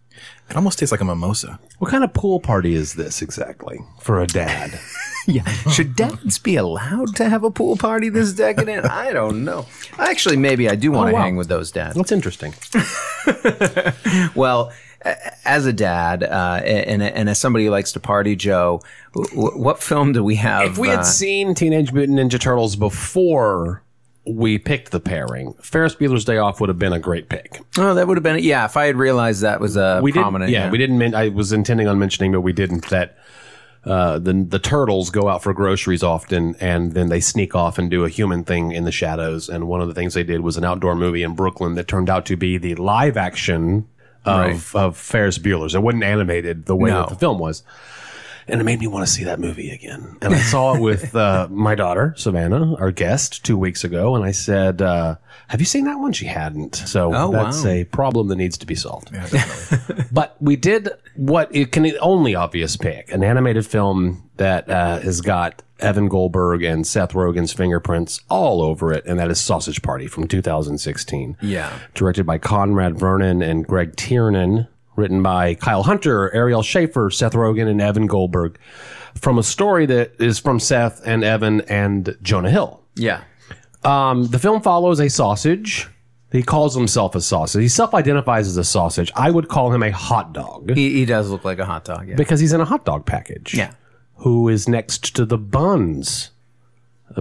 It 0.52 0.56
almost 0.56 0.78
tastes 0.78 0.92
like 0.92 1.00
a 1.00 1.04
mimosa. 1.06 1.58
What 1.78 1.90
kind 1.90 2.04
of 2.04 2.12
pool 2.12 2.38
party 2.38 2.74
is 2.74 2.92
this 2.92 3.22
exactly 3.22 3.80
for 4.00 4.20
a 4.20 4.26
dad? 4.26 4.78
Yeah. 5.28 5.44
Should 5.70 5.94
dads 5.94 6.40
be 6.40 6.56
allowed 6.56 7.14
to 7.14 7.28
have 7.28 7.44
a 7.44 7.50
pool 7.52 7.76
party 7.76 8.08
this 8.08 8.32
decadent? 8.32 8.86
I 8.86 9.12
don't 9.12 9.44
know. 9.44 9.66
Actually, 9.96 10.36
maybe 10.36 10.68
I 10.68 10.74
do 10.74 10.90
want 10.90 11.10
to 11.10 11.14
wow. 11.14 11.22
hang 11.22 11.36
with 11.36 11.46
those 11.46 11.70
dads. 11.70 11.94
That's 11.94 12.10
interesting. 12.10 12.54
Well, 14.34 14.72
as 15.44 15.64
a 15.64 15.72
dad 15.72 16.24
uh, 16.24 16.60
and, 16.64 17.04
and 17.04 17.28
as 17.28 17.38
somebody 17.38 17.66
who 17.66 17.70
likes 17.70 17.92
to 17.92 18.00
party, 18.00 18.34
Joe, 18.34 18.82
w- 19.14 19.56
what 19.56 19.80
film 19.80 20.12
do 20.12 20.24
we 20.24 20.34
have? 20.34 20.72
If 20.72 20.78
we 20.78 20.88
had 20.88 21.00
uh, 21.00 21.04
seen 21.04 21.54
Teenage 21.54 21.92
Mutant 21.92 22.18
Ninja 22.18 22.40
Turtles 22.40 22.74
before 22.74 23.84
we 24.24 24.56
picked 24.58 24.90
the 24.92 25.00
pairing, 25.00 25.54
Ferris 25.60 25.94
Bueller's 25.96 26.24
Day 26.24 26.36
Off 26.38 26.60
would 26.60 26.68
have 26.68 26.78
been 26.78 26.92
a 26.92 26.98
great 27.00 27.28
pick. 27.28 27.60
oh, 27.78 27.94
that 27.94 28.06
would 28.06 28.16
have 28.16 28.22
been 28.22 28.38
yeah. 28.42 28.64
If 28.64 28.76
I 28.76 28.86
had 28.86 28.96
realized 28.96 29.42
that 29.42 29.60
was 29.60 29.76
a 29.76 30.00
We 30.02 30.12
prominent, 30.12 30.50
didn't. 30.50 30.62
Yeah, 30.64 30.70
we 30.70 30.78
didn't. 30.78 30.98
Men- 30.98 31.14
I 31.14 31.28
was 31.28 31.52
intending 31.52 31.88
on 31.88 31.98
mentioning, 31.98 32.32
but 32.32 32.40
we 32.42 32.52
didn't. 32.52 32.88
That 32.90 33.16
uh, 33.84 34.20
the 34.20 34.32
the 34.48 34.60
turtles 34.60 35.10
go 35.10 35.28
out 35.28 35.42
for 35.42 35.52
groceries 35.52 36.04
often, 36.04 36.54
and 36.60 36.92
then 36.92 37.08
they 37.08 37.18
sneak 37.20 37.56
off 37.56 37.78
and 37.78 37.90
do 37.90 38.04
a 38.04 38.08
human 38.08 38.44
thing 38.44 38.70
in 38.70 38.84
the 38.84 38.92
shadows. 38.92 39.48
And 39.48 39.66
one 39.66 39.80
of 39.80 39.88
the 39.88 39.94
things 39.94 40.14
they 40.14 40.22
did 40.22 40.40
was 40.42 40.56
an 40.56 40.64
outdoor 40.64 40.94
movie 40.94 41.24
in 41.24 41.34
Brooklyn 41.34 41.74
that 41.74 41.88
turned 41.88 42.08
out 42.08 42.24
to 42.26 42.36
be 42.36 42.58
the 42.58 42.76
live 42.76 43.16
action 43.16 43.88
of 44.24 44.76
of 44.76 44.96
Ferris 44.96 45.38
Bueller's. 45.38 45.74
It 45.74 45.82
wasn't 45.82 46.04
animated 46.04 46.66
the 46.66 46.76
way 46.76 46.90
No. 46.90 47.00
that 47.00 47.08
the 47.08 47.16
film 47.16 47.40
was. 47.40 47.64
And 48.48 48.60
it 48.60 48.64
made 48.64 48.80
me 48.80 48.86
want 48.86 49.06
to 49.06 49.12
see 49.12 49.24
that 49.24 49.38
movie 49.40 49.70
again. 49.70 50.16
And 50.20 50.34
I 50.34 50.38
saw 50.38 50.74
it 50.74 50.80
with 50.80 51.14
uh, 51.14 51.48
my 51.50 51.74
daughter, 51.74 52.14
Savannah, 52.16 52.74
our 52.76 52.90
guest, 52.90 53.44
two 53.44 53.56
weeks 53.56 53.84
ago. 53.84 54.14
And 54.16 54.24
I 54.24 54.32
said, 54.32 54.82
uh, 54.82 55.16
Have 55.48 55.60
you 55.60 55.66
seen 55.66 55.84
that 55.84 55.98
one? 55.98 56.12
She 56.12 56.26
hadn't. 56.26 56.74
So 56.76 57.12
Oh, 57.14 57.30
that's 57.32 57.64
wow. 57.64 57.70
a 57.70 57.84
problem 57.84 58.28
that 58.28 58.36
needs 58.36 58.58
to 58.58 58.66
be 58.66 58.74
solved. 58.74 59.10
Yeah. 59.12 59.26
But 60.12 60.36
we 60.40 60.56
did 60.56 60.90
what 61.16 61.54
it 61.54 61.72
can 61.72 61.90
only 62.00 62.34
obvious 62.34 62.76
pick 62.76 63.10
an 63.12 63.24
animated 63.24 63.64
film 63.64 64.28
that 64.36 64.68
uh, 64.68 64.98
has 65.00 65.20
got 65.22 65.62
Evan 65.78 66.08
Goldberg 66.08 66.62
and 66.62 66.86
Seth 66.86 67.12
Rogen's 67.12 67.52
fingerprints 67.52 68.20
all 68.28 68.60
over 68.60 68.92
it, 68.92 69.04
and 69.06 69.18
that 69.18 69.30
is 69.30 69.40
Sausage 69.40 69.80
Party 69.82 70.06
from 70.06 70.28
2016. 70.28 71.36
Yeah. 71.40 71.78
Directed 71.94 72.24
by 72.26 72.38
Conrad 72.38 72.98
Vernon 72.98 73.42
and 73.42 73.66
Greg 73.66 73.96
Tiernan, 73.96 74.68
written 74.96 75.22
by 75.22 75.54
Kyle 75.54 75.82
Hunter, 75.82 76.32
Ariel 76.34 76.62
Shaffir, 76.62 77.12
Seth 77.12 77.32
Rogen, 77.32 77.68
and 77.68 77.80
Evan 77.80 78.06
Goldberg, 78.06 78.58
from 79.14 79.38
a 79.38 79.42
story 79.42 79.86
that 79.86 80.12
is 80.20 80.38
from 80.38 80.58
Seth 80.60 81.00
and 81.06 81.24
Evan 81.24 81.60
and 81.62 82.16
Jonah 82.22 82.50
Hill. 82.50 82.82
yeah. 82.94 83.22
Um, 83.84 84.26
the 84.28 84.38
film 84.38 84.62
follows 84.62 85.00
a 85.00 85.08
sausage. 85.10 85.88
He 86.30 86.42
calls 86.42 86.74
himself 86.74 87.14
a 87.16 87.20
sausage. 87.20 87.60
He 87.62 87.68
self-identifies 87.68 88.46
as 88.46 88.56
a 88.56 88.62
sausage. 88.64 89.10
I 89.16 89.30
would 89.30 89.48
call 89.48 89.72
him 89.72 89.82
a 89.82 89.90
hot 89.90 90.32
dog 90.32 90.70
He, 90.74 90.94
he 90.94 91.04
does 91.04 91.30
look 91.30 91.44
like 91.44 91.58
a 91.58 91.64
hot 91.64 91.84
dog. 91.84 92.08
Yeah. 92.08 92.14
because 92.14 92.38
he's 92.38 92.52
in 92.52 92.60
a 92.60 92.64
hot 92.64 92.84
dog 92.84 93.06
package. 93.06 93.54
Yeah. 93.54 93.72
Who 94.18 94.48
is 94.48 94.68
next 94.68 95.16
to 95.16 95.24
the 95.24 95.36
buns? 95.38 96.30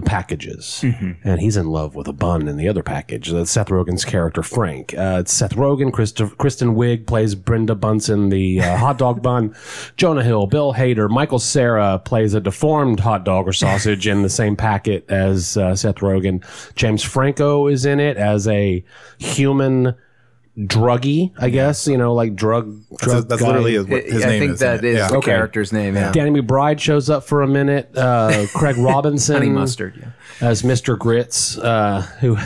Packages, 0.00 0.80
Mm-hmm. 0.82 1.28
and 1.28 1.40
he's 1.40 1.58
in 1.58 1.66
love 1.66 1.94
with 1.94 2.08
a 2.08 2.12
bun 2.14 2.48
in 2.48 2.56
the 2.56 2.68
other 2.68 2.82
package. 2.82 3.30
That's 3.30 3.50
Seth 3.50 3.68
Rogen's 3.68 4.06
character 4.06 4.42
Frank. 4.42 4.94
Uh, 4.96 5.18
it's 5.20 5.32
Seth 5.34 5.56
Rogen, 5.56 5.92
Kristen 5.92 6.74
Wiig 6.74 7.06
plays 7.06 7.34
Brenda 7.34 7.74
Bunsen, 7.74 8.30
the 8.30 8.60
uh, 8.62 8.76
hot 8.78 8.96
dog 8.96 9.20
bun. 9.24 9.54
Jonah 9.98 10.22
Hill, 10.24 10.46
Bill 10.46 10.72
Hader, 10.72 11.10
Michael 11.10 11.38
Cera 11.40 11.98
plays 12.02 12.32
a 12.32 12.40
deformed 12.40 13.00
hot 13.00 13.24
dog 13.24 13.46
or 13.46 13.52
sausage 13.52 14.06
in 14.06 14.22
the 14.22 14.30
same 14.30 14.56
packet 14.56 15.04
as 15.10 15.56
uh, 15.58 15.74
Seth 15.76 15.96
Rogen. 15.96 16.42
James 16.76 17.02
Franco 17.02 17.66
is 17.66 17.84
in 17.84 18.00
it 18.00 18.16
as 18.16 18.46
a 18.48 18.84
human 19.18 19.94
druggie, 20.58 21.32
I 21.38 21.48
guess. 21.50 21.86
You 21.86 21.96
know, 21.98 22.14
like 22.14 22.34
drug. 22.36 22.78
That's, 22.90 23.02
drug 23.04 23.28
that's 23.28 23.40
guy. 23.42 23.46
literally 23.48 23.78
what 23.78 24.04
his 24.04 24.24
I 24.24 24.28
name 24.28 24.40
think 24.40 24.52
is. 24.54 24.62
in 24.62 24.66
that 24.68 24.84
it. 24.84 24.84
is 24.84 24.96
Yeah. 24.98 25.08
the 25.08 25.16
Okay. 25.16 25.30
character's 25.30 25.72
name. 25.72 25.94
Yeah. 25.96 26.12
Danny 26.12 26.30
McBride 26.40 26.78
shows 26.80 27.08
up 27.10 27.24
for 27.24 27.42
a 27.42 27.48
minute. 27.48 27.96
Uh, 27.96 28.46
Craig 28.54 28.76
Robinson 28.76 29.36
Honey 29.36 29.50
mustard. 29.50 29.94
Yeah. 29.98 30.48
as 30.48 30.62
Mr. 30.62 30.98
Grits, 30.98 31.56
uh, 31.58 32.02
who 32.20 32.36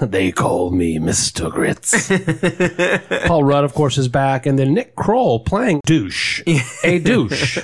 they 0.06 0.30
call 0.32 0.70
me 0.70 0.98
Mr. 0.98 1.50
Grits. 1.50 2.08
Paul 3.26 3.44
Rudd, 3.44 3.64
of 3.64 3.74
course, 3.74 3.98
is 3.98 4.08
back, 4.08 4.46
and 4.46 4.58
then 4.58 4.72
Nick 4.74 4.94
Kroll 4.96 5.40
playing 5.40 5.80
douche, 5.86 6.42
a 6.84 6.98
douche. 6.98 7.58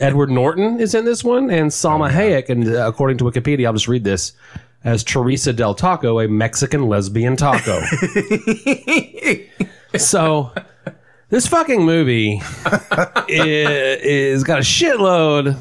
Edward 0.00 0.30
Norton 0.30 0.80
is 0.80 0.94
in 0.94 1.04
this 1.04 1.22
one, 1.24 1.50
and 1.50 1.70
Salma 1.70 2.10
Hayek, 2.10 2.48
and 2.48 2.66
uh, 2.68 2.86
according 2.88 3.18
to 3.18 3.24
Wikipedia, 3.24 3.66
I'll 3.66 3.72
just 3.72 3.88
read 3.88 4.04
this 4.04 4.32
as 4.84 5.04
Teresa 5.04 5.52
Del 5.52 5.74
Taco, 5.74 6.20
a 6.20 6.28
Mexican 6.28 6.88
lesbian 6.88 7.36
taco. 7.36 7.80
so. 9.96 10.52
This 11.28 11.46
fucking 11.46 11.84
movie 11.84 12.40
i- 12.66 13.24
is 13.28 14.42
got 14.42 14.58
a 14.58 14.62
shitload 14.62 15.56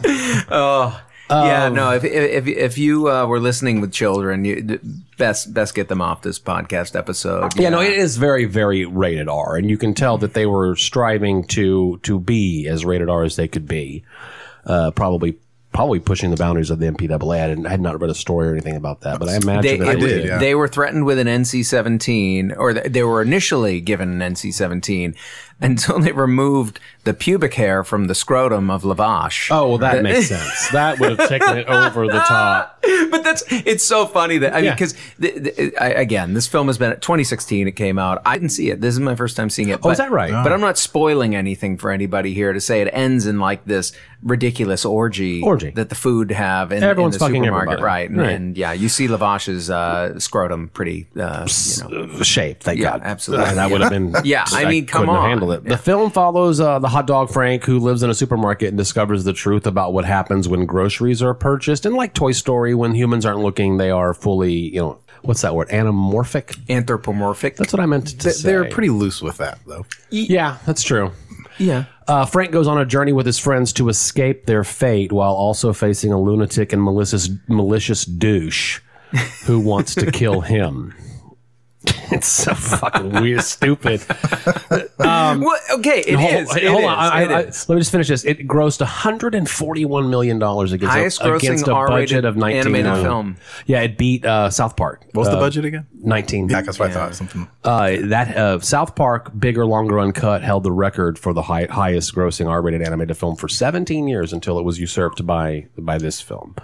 Oh 0.50 1.00
yeah, 1.46 1.70
no. 1.70 1.92
If 1.92 2.04
if 2.04 2.48
if 2.48 2.78
you 2.80 3.08
uh, 3.08 3.28
were 3.28 3.40
listening 3.40 3.80
with 3.82 3.92
children, 3.92 4.46
you 4.46 4.80
best 5.20 5.54
best 5.54 5.76
get 5.76 5.88
them 5.88 6.02
off 6.02 6.24
this 6.24 6.40
podcast 6.40 6.96
episode. 6.96 7.56
Yeah, 7.56 7.70
no, 7.70 7.82
it 7.82 7.94
is 7.94 8.18
very, 8.18 8.46
very 8.46 8.84
rated 8.86 9.30
R, 9.30 9.56
and 9.56 9.70
you 9.70 9.78
can 9.78 9.94
tell 9.94 10.18
that 10.18 10.34
they 10.34 10.48
were 10.48 10.76
striving 10.76 11.44
to 11.50 12.00
to 12.02 12.20
be 12.20 12.68
as 12.68 12.84
rated 12.84 13.12
R 13.12 13.24
as 13.24 13.36
they 13.36 13.48
could 13.48 13.68
be. 13.68 14.04
Uh, 14.66 14.90
probably, 14.90 15.38
probably 15.80 15.98
pushing 16.02 16.30
the 16.30 16.36
boundaries 16.36 16.70
of 16.72 16.80
the 16.80 16.86
MPAA. 16.88 17.42
I, 17.42 17.48
didn't, 17.48 17.66
I 17.66 17.70
had 17.70 17.80
not 17.80 18.02
read 18.02 18.10
a 18.10 18.14
story 18.14 18.50
or 18.50 18.52
anything 18.52 18.76
about 18.76 19.00
that, 19.00 19.18
but 19.18 19.30
I 19.30 19.38
imagine 19.38 19.62
They, 19.62 19.78
that 19.78 19.96
it- 19.96 20.00
they 20.02 20.08
did, 20.08 20.26
yeah. 20.26 20.38
they 20.38 20.54
were 20.54 20.68
threatened 20.68 21.06
with 21.06 21.18
an 21.20 21.28
NC-17, 21.28 22.54
or 22.58 22.74
they 22.74 23.02
were 23.04 23.22
initially 23.22 23.80
given 23.80 24.22
an 24.22 24.34
NC-17 24.34 25.16
until 25.62 26.00
they 26.00 26.12
removed 26.12 26.82
the 27.06 27.14
pubic 27.14 27.54
hair 27.54 27.86
from 27.86 28.08
the 28.08 28.16
scrotum 28.16 28.70
of 28.70 28.84
Lavash. 28.84 29.50
Oh, 29.52 29.70
well, 29.70 29.78
that 29.78 30.04
makes 30.04 30.28
sense. 30.28 30.70
That 30.72 31.00
would 31.00 31.18
have 31.18 31.30
taken 31.30 31.58
it 31.60 31.68
over 31.68 32.08
the 32.08 32.20
top. 32.20 32.76
but 33.12 33.24
that's 33.24 33.44
it's 33.50 33.84
so 33.86 34.06
funny 34.06 34.38
that 34.40 34.54
I 34.54 34.58
mean 34.58 34.66
Yeah. 34.66 34.74
because 34.76 34.96
again 35.78 36.34
this 36.34 36.48
film 36.48 36.68
has 36.68 36.78
been 36.78 36.92
2016 36.92 37.68
it 37.68 37.72
came 37.74 38.00
out 38.00 38.22
I 38.26 38.36
didn't 38.38 38.50
see 38.52 38.70
it 38.70 38.82
this 38.82 38.94
is 38.94 39.00
my 39.00 39.16
first 39.16 39.36
time 39.36 39.50
seeing 39.50 39.70
it 39.70 39.80
Oh, 39.84 39.90
is 39.90 39.98
that 39.98 40.12
right? 40.12 40.32
but 40.32 40.52
I'm 40.52 40.62
not 40.62 40.78
spoiling 40.78 41.36
anything 41.36 41.78
for 41.78 41.92
anybody 41.92 42.34
here 42.34 42.54
to 42.54 42.62
say 42.62 42.82
it 42.82 42.90
ends 42.94 43.26
in 43.26 43.40
like 43.40 43.66
this 43.66 43.92
ridiculous 44.24 44.84
orgy 44.86 45.42
Orgy. 45.42 45.72
that 45.72 45.90
the 45.90 45.96
food 45.96 46.32
have 46.32 46.72
in, 46.72 46.84
Everyone's 46.84 47.16
in 47.16 47.20
the 47.20 47.26
fucking 47.26 47.44
supermarket 47.44 47.74
everybody. 47.80 47.84
right 47.84 48.10
and, 48.10 48.20
Right. 48.20 48.30
and 48.32 48.58
yeah 48.58 48.72
you 48.74 48.90
see 48.90 49.08
Lavash's 49.08 49.70
uh, 49.70 50.20
scrotum 50.20 50.70
pretty 50.70 51.08
uh, 51.20 51.48
you 51.48 51.90
know 51.90 52.22
shape. 52.24 52.62
Thank 52.62 52.80
Yeah, 52.80 52.92
God. 52.92 53.02
absolutely. 53.04 53.46
Uh, 53.48 53.54
that 53.56 53.72
would 53.72 53.82
have 53.82 53.90
been. 53.92 54.14
Yeah, 54.24 54.44
I 54.52 54.66
mean, 54.66 54.86
come 54.86 55.02
couldn't 55.02 55.16
have 55.16 55.24
on. 55.24 55.30
handled 55.30 55.52
it. 55.54 55.64
The 55.64 55.78
film 55.78 56.12
follows 56.12 56.60
uh, 56.60 56.80
the 56.80 56.88
hot 56.90 57.08
dog 57.08 57.30
Frank, 57.32 57.64
who 57.64 57.80
lives 57.80 58.04
in 58.04 58.10
a 58.10 58.14
supermarket 58.14 58.68
and 58.70 58.78
discovers 58.78 59.24
the 59.24 59.34
truth 59.34 59.66
about 59.66 59.94
what 59.94 60.06
happens 60.06 60.48
when 60.48 60.66
groceries 60.66 61.24
are 61.24 61.34
purchased. 61.34 61.86
And 61.86 61.96
like 61.96 62.14
Toy 62.14 62.32
Story, 62.34 62.69
when 62.74 62.94
humans 62.96 63.26
aren't 63.26 63.40
looking, 63.40 63.78
they 63.78 63.92
are 63.92 64.14
fully, 64.14 64.54
you 64.54 64.80
know, 64.80 65.00
what's 65.22 65.42
that 65.42 65.56
word? 65.56 65.70
Anamorphic. 65.70 66.58
anthropomorphic 66.70 67.56
That's 67.58 67.74
what 67.74 67.80
I 67.80 67.86
meant 67.86 68.08
to 68.08 68.18
They- 68.18 68.30
say. 68.32 68.50
They're 68.50 68.66
pretty 68.66 68.90
loose 68.90 69.22
with 69.22 69.38
that, 69.38 69.60
though. 69.68 69.86
Yeah, 70.10 70.58
that's 70.66 70.82
true. 70.84 71.12
yeah 71.58 71.86
Uh, 72.08 72.26
Frank 72.26 72.52
goes 72.52 72.68
on 72.68 72.78
a 72.80 72.86
journey 72.86 73.12
with 73.14 73.26
his 73.26 73.38
friends 73.38 73.74
to 73.74 73.90
escape 73.90 74.46
their 74.46 74.64
fate 74.64 75.12
while 75.12 75.34
also 75.34 75.74
facing 75.74 76.12
a 76.14 76.20
lunatic 76.20 76.72
and 76.74 76.82
malicious, 76.84 77.30
malicious 77.48 78.06
douche 78.06 78.80
who 79.46 79.60
wants 79.60 79.94
to 79.96 80.10
kill 80.12 80.42
him. 80.42 80.94
It's 82.20 82.28
so 82.28 82.54
fucking 82.56 83.12
weird, 83.22 83.42
stupid. 83.44 84.02
well, 84.98 85.60
okay 85.76 86.00
it 86.00 86.16
hold, 86.20 86.34
is. 86.34 86.50
hold 86.50 86.62
It 86.64 86.68
on, 86.68 86.76
is, 86.84 86.88
I- 87.12 87.22
it 87.24 87.32
I- 87.32 87.40
is. 87.42 87.70
let 87.70 87.76
me 87.76 87.82
just 87.82 87.92
finish 87.92 88.08
this. 88.08 88.26
It 88.26 88.48
grossed 88.48 88.80
141 88.82 90.10
million 90.10 90.40
dollars 90.40 90.72
against, 90.72 90.92
Highest 90.94 91.22
a, 91.22 91.34
against 91.36 91.68
a 91.68 91.72
budget 91.74 92.26
of 92.26 92.36
19 92.38 92.60
animated 92.60 92.86
million. 92.86 93.04
film. 93.06 93.38
Yeah, 93.66 93.82
it 93.82 93.98
beat 93.98 94.26
uh, 94.26 94.50
South 94.50 94.76
Park. 94.76 95.02
What 95.12 95.22
was 95.22 95.28
Uh, 95.28 95.32
the 95.36 95.38
budget 95.38 95.66
again? 95.66 95.88
19. 96.02 96.50
Yeah, 96.50 96.62
that's 96.62 96.80
what 96.80 96.90
I 96.90 96.94
thought. 96.94 97.16
Something. 97.16 97.48
Uh, 97.64 97.98
that 98.04 98.36
uh, 98.38 98.60
South 98.60 98.96
Park, 98.96 99.32
bigger, 99.38 99.66
longer 99.66 100.00
uncut, 100.00 100.42
held 100.42 100.64
the 100.64 100.72
record 100.72 101.18
for 101.20 101.34
the 101.34 101.42
high, 101.44 101.66
highest 101.66 102.16
grossing 102.16 102.48
R-rated 102.50 102.82
animated 102.82 103.18
film 103.18 103.36
for 103.36 103.48
17 103.48 104.08
years 104.08 104.34
until 104.34 104.58
it 104.60 104.64
was 104.64 104.80
usurped 104.80 105.26
by 105.26 105.68
by 105.78 105.98
this 105.98 106.22
film. 106.22 106.56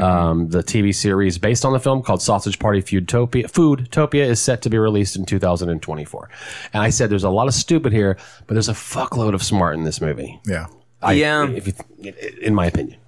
Um, 0.00 0.48
the 0.50 0.62
TV 0.62 0.94
series 0.94 1.38
based 1.38 1.64
on 1.64 1.72
the 1.72 1.80
film 1.80 2.02
called 2.02 2.20
Sausage 2.20 2.58
Party 2.58 2.82
Foodtopia, 2.82 3.44
Foodtopia 3.50 4.24
is 4.26 4.38
set 4.40 4.60
to 4.62 4.70
be 4.70 4.76
released 4.88 5.16
in 5.16 5.24
2024. 5.24 6.30
And 6.72 6.82
I 6.82 6.90
said 6.90 7.10
there's 7.10 7.24
a 7.24 7.30
lot 7.30 7.48
of 7.48 7.54
stupid 7.54 7.92
here, 7.92 8.16
but 8.46 8.54
there's 8.54 8.68
a 8.68 8.72
fuckload 8.74 9.34
of 9.34 9.42
smart 9.42 9.74
in 9.76 9.84
this 9.84 10.00
movie. 10.00 10.40
Yeah. 10.46 10.66
I, 11.02 11.12
Yeah. 11.12 11.48
if 11.48 11.66
you, 11.66 12.12
in 12.42 12.54
my 12.54 12.66
opinion. 12.66 12.98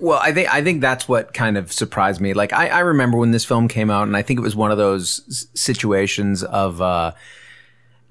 Well, 0.00 0.18
I 0.22 0.32
think 0.32 0.48
I 0.54 0.62
think 0.62 0.80
that's 0.80 1.06
what 1.08 1.34
kind 1.34 1.58
of 1.58 1.70
surprised 1.72 2.20
me. 2.22 2.32
Like 2.32 2.52
I, 2.54 2.68
I 2.68 2.78
remember 2.80 3.18
when 3.18 3.32
this 3.32 3.44
film 3.44 3.68
came 3.68 3.90
out, 3.90 4.06
and 4.08 4.16
I 4.16 4.22
think 4.22 4.38
it 4.38 4.42
was 4.42 4.56
one 4.56 4.70
of 4.70 4.78
those 4.78 5.48
situations 5.54 6.42
of 6.42 6.80
uh, 6.80 7.12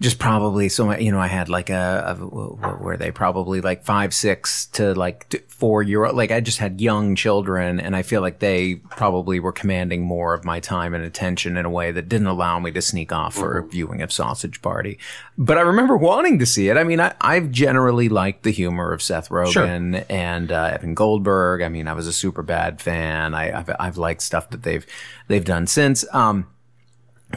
just 0.02 0.18
probably 0.18 0.70
so 0.70 0.86
much, 0.86 1.02
you 1.02 1.12
know 1.12 1.20
I 1.20 1.28
had 1.28 1.50
like 1.50 1.70
a, 1.70 2.16
a 2.18 2.26
what 2.26 2.82
were 2.82 2.96
they 2.96 3.12
probably 3.12 3.60
like 3.60 3.84
five 3.84 4.14
six 4.14 4.66
to 4.68 4.94
like 4.94 5.46
four 5.50 5.84
year 5.84 6.06
old 6.06 6.16
like 6.16 6.32
I 6.32 6.40
just 6.40 6.60
had 6.60 6.80
young 6.80 7.16
children, 7.16 7.80
and 7.80 7.96
I 7.96 8.02
feel 8.02 8.22
like 8.22 8.40
they 8.40 8.76
probably 8.76 9.40
were 9.40 9.52
commanding 9.52 10.04
more 10.04 10.34
of 10.34 10.46
my 10.46 10.62
time 10.62 10.94
and 10.94 11.04
attention 11.04 11.58
in 11.58 11.66
a 11.66 11.70
way 11.70 11.92
that 11.92 12.08
didn't 12.08 12.28
allow 12.28 12.60
me 12.60 12.72
to 12.72 12.82
sneak 12.82 13.12
off 13.12 13.36
for 13.36 13.58
a 13.58 13.68
viewing 13.68 14.02
of 14.02 14.14
Sausage 14.14 14.62
Party. 14.62 14.98
But 15.38 15.58
I 15.58 15.62
remember 15.62 15.98
wanting 15.98 16.40
to 16.40 16.46
see 16.46 16.70
it. 16.70 16.78
I 16.78 16.84
mean, 16.84 17.02
I, 17.02 17.14
I've 17.20 17.52
generally 17.52 18.08
liked 18.08 18.44
the 18.44 18.52
humor 18.52 18.94
of 18.94 19.02
Seth 19.02 19.30
Rogen 19.30 20.06
and 20.10 20.52
uh, 20.52 20.72
Evan 20.74 20.94
Goldberg. 20.94 21.62
I 21.62 21.70
mean, 21.70 21.88
I 21.88 21.94
was 21.94 22.08
a 22.08 22.12
Superbad 22.12 22.80
fan. 22.80 23.34
I, 23.34 23.58
I've, 23.58 23.70
I've 23.80 23.98
liked 23.98 24.22
stuff 24.22 24.50
that 24.52 24.64
they've 24.64 24.86
they've 25.28 25.46
done 25.46 25.68
since. 25.68 26.06
Um, 26.14 26.48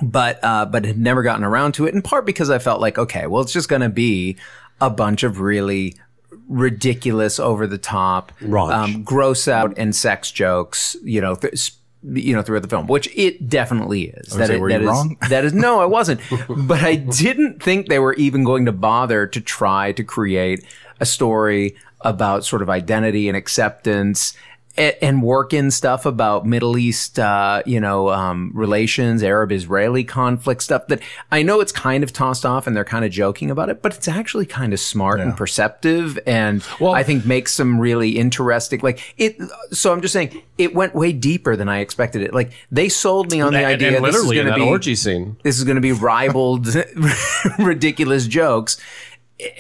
but 0.00 0.42
uh, 0.42 0.64
but 0.66 0.84
had 0.84 0.98
never 0.98 1.22
gotten 1.22 1.44
around 1.44 1.72
to 1.74 1.86
it. 1.86 1.94
In 1.94 2.02
part 2.02 2.24
because 2.24 2.48
I 2.50 2.58
felt 2.58 2.80
like, 2.80 2.98
okay, 2.98 3.26
well, 3.26 3.42
it's 3.42 3.52
just 3.52 3.68
going 3.68 3.82
to 3.82 3.88
be 3.88 4.36
a 4.80 4.88
bunch 4.88 5.22
of 5.22 5.40
really 5.40 5.94
ridiculous, 6.48 7.38
over 7.38 7.66
the 7.66 7.78
top, 7.78 8.32
um, 8.72 9.02
gross 9.02 9.48
out 9.48 9.74
and 9.76 9.94
sex 9.94 10.30
jokes. 10.30 10.96
You 11.02 11.20
know. 11.20 11.34
Th- 11.34 11.72
you 12.04 12.34
know, 12.34 12.42
throughout 12.42 12.62
the 12.62 12.68
film, 12.68 12.88
which 12.88 13.08
it 13.16 13.48
definitely 13.48 14.08
is. 14.08 14.34
That 14.34 14.48
say, 14.48 14.56
it- 14.56 14.60
were 14.60 14.70
that 14.70 14.80
is- 14.80 14.88
wrong? 14.88 15.16
that 15.28 15.44
is 15.44 15.52
no, 15.52 15.78
I 15.80 15.84
wasn't. 15.84 16.20
but 16.48 16.82
I 16.82 16.96
didn't 16.96 17.62
think 17.62 17.86
they 17.88 18.00
were 18.00 18.14
even 18.14 18.42
going 18.42 18.64
to 18.66 18.72
bother 18.72 19.24
to 19.28 19.40
try 19.40 19.92
to 19.92 20.02
create 20.02 20.64
a 20.98 21.06
story 21.06 21.76
about 22.00 22.44
sort 22.44 22.60
of 22.60 22.68
identity 22.68 23.28
and 23.28 23.36
acceptance 23.36 24.36
and 24.76 25.22
work 25.22 25.52
in 25.52 25.70
stuff 25.70 26.06
about 26.06 26.46
Middle 26.46 26.78
East, 26.78 27.18
uh, 27.18 27.62
you 27.66 27.78
know, 27.78 28.08
um, 28.08 28.50
relations, 28.54 29.22
Arab-Israeli 29.22 30.02
conflict 30.04 30.62
stuff 30.62 30.86
that 30.86 31.00
I 31.30 31.42
know 31.42 31.60
it's 31.60 31.72
kind 31.72 32.02
of 32.02 32.10
tossed 32.12 32.46
off 32.46 32.66
and 32.66 32.74
they're 32.74 32.82
kind 32.84 33.04
of 33.04 33.10
joking 33.10 33.50
about 33.50 33.68
it, 33.68 33.82
but 33.82 33.94
it's 33.94 34.08
actually 34.08 34.46
kind 34.46 34.72
of 34.72 34.80
smart 34.80 35.20
and 35.20 35.36
perceptive 35.36 36.18
and 36.26 36.64
Well- 36.80 36.94
I 36.94 37.02
think 37.02 37.26
makes 37.26 37.52
some 37.52 37.78
really 37.78 38.12
interesting, 38.18 38.80
like 38.82 39.14
it. 39.18 39.36
So 39.72 39.92
I'm 39.92 40.00
just 40.00 40.12
saying 40.14 40.40
it 40.56 40.74
went 40.74 40.94
way 40.94 41.12
deeper 41.12 41.54
than 41.54 41.68
I 41.68 41.80
expected 41.80 42.22
it. 42.22 42.32
Like 42.32 42.52
they 42.70 42.88
sold 42.88 43.30
me 43.30 43.42
on 43.42 43.52
the 43.52 43.58
And- 43.58 43.66
idea 43.66 43.96
and 43.96 44.04
this 44.06 44.16
is 44.16 44.24
going 44.32 44.46
to 44.46 44.54
be 44.54 44.62
orgy 44.62 44.94
scene. 44.94 45.36
this 45.42 45.58
is 45.58 45.64
going 45.64 45.76
to 45.76 45.82
be 45.82 45.92
ribald, 45.92 46.66
ridiculous 47.58 48.26
jokes, 48.26 48.78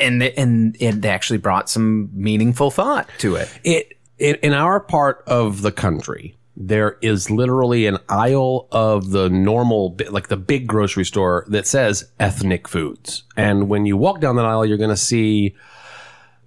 and 0.00 0.22
and 0.22 0.76
and 0.80 1.02
they 1.02 1.08
actually 1.08 1.38
brought 1.38 1.68
some 1.68 2.08
meaningful 2.14 2.70
thought 2.70 3.08
to 3.18 3.36
it. 3.36 3.48
it, 3.64 3.98
it 4.22 4.38
in 4.40 4.52
our 4.52 4.78
part 4.80 5.22
of 5.26 5.62
the 5.62 5.72
country 5.72 6.36
there 6.56 6.98
is 7.00 7.30
literally 7.30 7.86
an 7.86 7.96
aisle 8.10 8.68
of 8.72 9.10
the 9.10 9.28
normal 9.30 9.96
like 10.10 10.28
the 10.28 10.36
big 10.36 10.66
grocery 10.66 11.04
store 11.04 11.44
that 11.48 11.66
says 11.66 12.10
ethnic 12.20 12.68
foods 12.68 13.22
and 13.36 13.68
when 13.68 13.86
you 13.86 13.96
walk 13.96 14.20
down 14.20 14.36
that 14.36 14.44
aisle 14.44 14.64
you're 14.66 14.76
going 14.76 14.90
to 14.90 14.96
see 14.96 15.54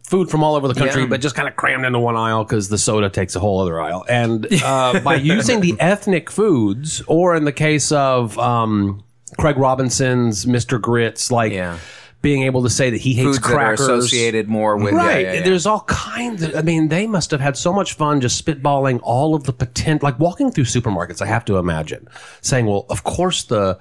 food 0.03 0.29
from 0.29 0.43
all 0.43 0.55
over 0.55 0.67
the 0.67 0.75
country 0.75 1.01
Yeah. 1.01 1.07
but 1.07 1.21
just 1.21 1.33
kind 1.35 1.47
of 1.47 1.55
crammed 1.55 1.83
into 1.85 1.97
one 1.99 2.15
aisle 2.15 2.43
because 2.43 2.69
the 2.69 2.77
soda 2.77 3.09
takes 3.09 3.35
a 3.35 3.39
whole 3.39 3.59
other 3.59 3.81
aisle 3.81 4.05
and 4.07 4.45
uh, 4.63 4.99
by 4.99 5.15
using 5.35 5.61
the 5.61 5.75
ethnic 5.79 6.29
foods 6.29 7.01
or 7.07 7.35
in 7.35 7.45
the 7.45 7.51
case 7.51 7.91
of 7.91 8.37
um, 8.37 9.03
craig 9.39 9.57
robinson's 9.57 10.45
mr 10.45 10.79
grits 10.79 11.31
like 11.31 11.51
Yeah. 11.51 11.79
Being 12.25 12.41
able 12.43 12.63
to 12.63 12.69
say 12.69 12.89
that 12.89 12.97
he 12.97 13.13
hates 13.13 13.37
Foods 13.37 13.39
that 13.41 13.45
are 13.51 13.55
crackers. 13.55 13.81
associated 13.81 14.47
more 14.49 14.75
with 14.77 14.93
Right. 14.95 15.23
yeah, 15.25 15.33
yeah. 15.33 15.41
There's 15.43 15.65
all 15.67 15.81
kinds 15.87 16.41
of, 16.41 16.55
I 16.55 16.61
mean, 16.63 16.87
they 16.89 17.05
must 17.05 17.29
have 17.31 17.39
had 17.39 17.55
so 17.55 17.71
much 17.71 17.93
fun 17.93 18.19
just 18.19 18.43
spitballing 18.43 18.99
all 19.03 19.35
of 19.35 19.43
the 19.43 19.53
potential, 19.53 19.99
like 20.07 20.19
walking 20.19 20.49
through 20.51 20.63
supermarkets, 20.65 21.21
I 21.21 21.27
have 21.27 21.45
to 21.45 21.57
imagine, 21.57 22.07
saying, 22.41 22.65
well, 22.65 22.87
of 22.89 23.03
course 23.03 23.43
the 23.43 23.77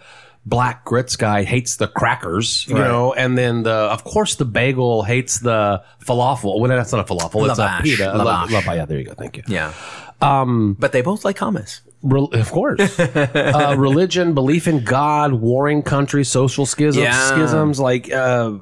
black 0.47 0.85
grits 0.85 1.17
guy 1.17 1.43
hates 1.43 1.77
the 1.77 1.89
crackers, 1.89 2.67
you 2.69 2.75
Right. 2.77 2.87
know, 2.87 3.15
and 3.15 3.39
then 3.39 3.63
the, 3.63 3.73
of 3.73 4.05
course 4.05 4.35
the 4.35 4.45
bagel 4.45 5.03
hates 5.05 5.39
the 5.41 5.83
falafel. 6.05 6.61
Well, 6.61 6.69
that's 6.69 6.93
not 6.93 7.01
a 7.11 7.15
falafel. 7.15 7.49
It's 7.49 7.59
Lavash. 7.59 7.81
a 7.81 7.83
pita. 7.83 8.13
La- 8.13 8.47
Lavash. 8.47 8.77
yeah, 8.77 8.85
there 8.85 8.99
you 8.99 9.07
go. 9.07 9.15
Thank 9.15 9.39
you. 9.39 9.43
yeah. 9.49 9.73
Um, 10.21 10.77
but 10.79 10.93
they 10.93 11.01
both 11.01 11.25
like 11.25 11.39
hummus. 11.39 11.81
Rel- 12.07 12.29
of 12.33 12.53
course. 12.53 13.01
uh, 13.01 13.75
religion, 13.79 14.35
belief 14.35 14.69
in 14.69 14.85
God, 14.85 15.33
warring 15.33 15.83
countries, 15.83 16.29
social 16.29 16.67
schisms, 16.67 17.03
Yeah. 17.03 17.29
schisms 17.35 17.81
like 17.81 18.13
uh, 18.13 18.59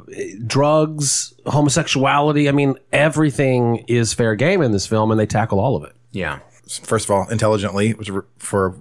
drugs, 0.46 1.34
homosexuality. 1.46 2.48
I 2.48 2.52
mean, 2.52 2.76
everything 2.92 3.84
is 3.88 4.14
fair 4.14 4.36
game 4.36 4.62
in 4.62 4.70
this 4.70 4.86
film, 4.86 5.10
and 5.10 5.18
they 5.18 5.26
tackle 5.26 5.58
all 5.58 5.74
of 5.76 5.82
it. 5.82 5.92
Yeah. 6.12 6.38
First 6.84 7.06
of 7.06 7.10
all, 7.10 7.28
intelligently, 7.28 7.92
which 7.94 8.10
for 8.38 8.76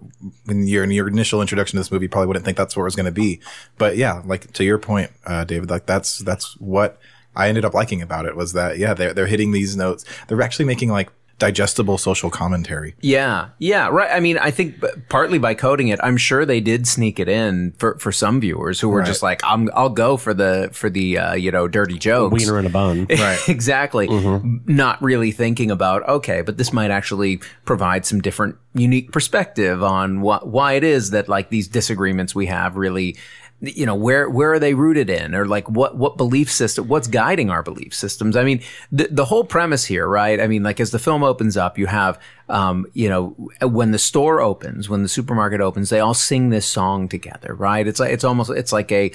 when 0.45 0.67
you're 0.67 0.83
in 0.83 0.91
your 0.91 1.07
initial 1.07 1.41
introduction 1.41 1.77
to 1.77 1.79
this 1.79 1.91
movie, 1.91 2.05
you 2.05 2.09
probably 2.09 2.27
wouldn't 2.27 2.45
think 2.45 2.55
that's 2.55 2.75
what 2.77 2.83
it 2.83 2.85
was 2.85 2.95
going 2.95 3.07
to 3.07 3.11
be. 3.11 3.41
But 3.79 3.97
yeah, 3.97 4.21
like 4.25 4.53
to 4.53 4.63
your 4.63 4.77
point, 4.77 5.09
uh, 5.25 5.43
David, 5.43 5.69
like 5.71 5.87
that's 5.87 6.19
that's 6.19 6.53
what 6.59 6.99
I 7.35 7.49
ended 7.49 7.65
up 7.65 7.73
liking 7.73 8.01
about 8.01 8.27
it 8.27 8.35
was 8.35 8.53
that 8.53 8.77
yeah, 8.77 8.93
they're 8.93 9.13
they're 9.13 9.25
hitting 9.25 9.51
these 9.51 9.75
notes. 9.75 10.05
They're 10.27 10.41
actually 10.41 10.65
making 10.65 10.89
like 10.89 11.09
digestible 11.41 11.97
social 11.97 12.29
commentary. 12.29 12.93
Yeah, 13.01 13.49
yeah, 13.57 13.87
right. 13.89 14.11
I 14.11 14.19
mean, 14.19 14.37
I 14.37 14.51
think 14.51 14.75
partly 15.09 15.39
by 15.39 15.55
coding 15.55 15.87
it, 15.87 15.99
I'm 16.03 16.15
sure 16.15 16.45
they 16.45 16.61
did 16.61 16.87
sneak 16.87 17.19
it 17.19 17.27
in 17.27 17.73
for, 17.79 17.97
for 17.97 18.11
some 18.11 18.39
viewers 18.39 18.79
who 18.79 18.89
were 18.89 18.99
Right. 18.99 19.07
just 19.07 19.23
like, 19.23 19.41
I'm, 19.43 19.69
I'll 19.73 19.89
go 19.89 20.17
for 20.17 20.35
the 20.35 20.69
for 20.71 20.87
the 20.89 21.17
uh, 21.17 21.33
you 21.33 21.51
know 21.51 21.67
dirty 21.67 21.97
jokes. 21.97 22.31
Wiener 22.33 22.59
in 22.59 22.65
a 22.67 22.69
bun. 22.69 23.07
Right. 23.09 23.39
exactly. 23.49 24.07
Mm-hmm. 24.07 24.75
Not 24.75 25.01
really 25.01 25.31
thinking 25.31 25.71
about 25.71 26.07
okay, 26.07 26.41
but 26.43 26.57
this 26.59 26.71
might 26.71 26.91
actually 26.91 27.37
provide 27.65 28.05
some 28.05 28.21
different, 28.21 28.55
unique 28.75 29.11
perspective 29.11 29.81
on 29.83 30.21
what 30.21 30.47
why 30.47 30.73
it 30.73 30.83
is 30.83 31.09
that 31.09 31.27
like 31.27 31.49
these 31.49 31.67
disagreements 31.67 32.35
we 32.35 32.45
have 32.45 32.75
really. 32.77 33.17
You 33.63 33.85
know 33.85 33.93
where 33.93 34.27
where 34.27 34.51
are 34.53 34.57
they 34.59 34.73
rooted 34.73 35.07
in, 35.07 35.35
or 35.35 35.45
like 35.45 35.69
what 35.69 35.95
what 35.95 36.17
belief 36.17 36.51
system? 36.51 36.87
What's 36.87 37.07
guiding 37.07 37.51
our 37.51 37.61
belief 37.61 37.93
systems? 37.93 38.35
I 38.35 38.43
mean, 38.43 38.61
the 38.91 39.07
the 39.11 39.25
whole 39.25 39.43
premise 39.43 39.85
here, 39.85 40.07
right? 40.07 40.39
I 40.39 40.47
mean, 40.47 40.63
like 40.63 40.79
as 40.79 40.89
the 40.89 40.97
film 40.97 41.23
opens 41.23 41.57
up, 41.57 41.77
you 41.77 41.85
have, 41.85 42.19
um, 42.49 42.87
you 42.93 43.07
know, 43.07 43.35
when 43.61 43.91
the 43.91 43.99
store 43.99 44.41
opens, 44.41 44.89
when 44.89 45.03
the 45.03 45.07
supermarket 45.09 45.61
opens, 45.61 45.91
they 45.91 45.99
all 45.99 46.15
sing 46.15 46.49
this 46.49 46.65
song 46.65 47.07
together, 47.07 47.53
right? 47.53 47.85
It's 47.85 47.99
like 47.99 48.11
it's 48.11 48.23
almost 48.23 48.49
it's 48.49 48.73
like 48.73 48.91
a 48.91 49.11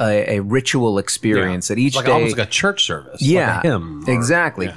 a 0.00 0.40
ritual 0.40 0.98
experience 0.98 1.68
that 1.68 1.78
each 1.78 1.88
It's 1.88 1.96
like 1.96 2.06
day 2.06 2.12
almost 2.12 2.38
like 2.38 2.46
a 2.46 2.50
church 2.50 2.84
service. 2.86 3.20
yeah, 3.20 3.56
Like 3.56 3.64
a 3.64 3.68
hymn. 3.68 4.04
or- 4.08 4.14
exactly. 4.14 4.72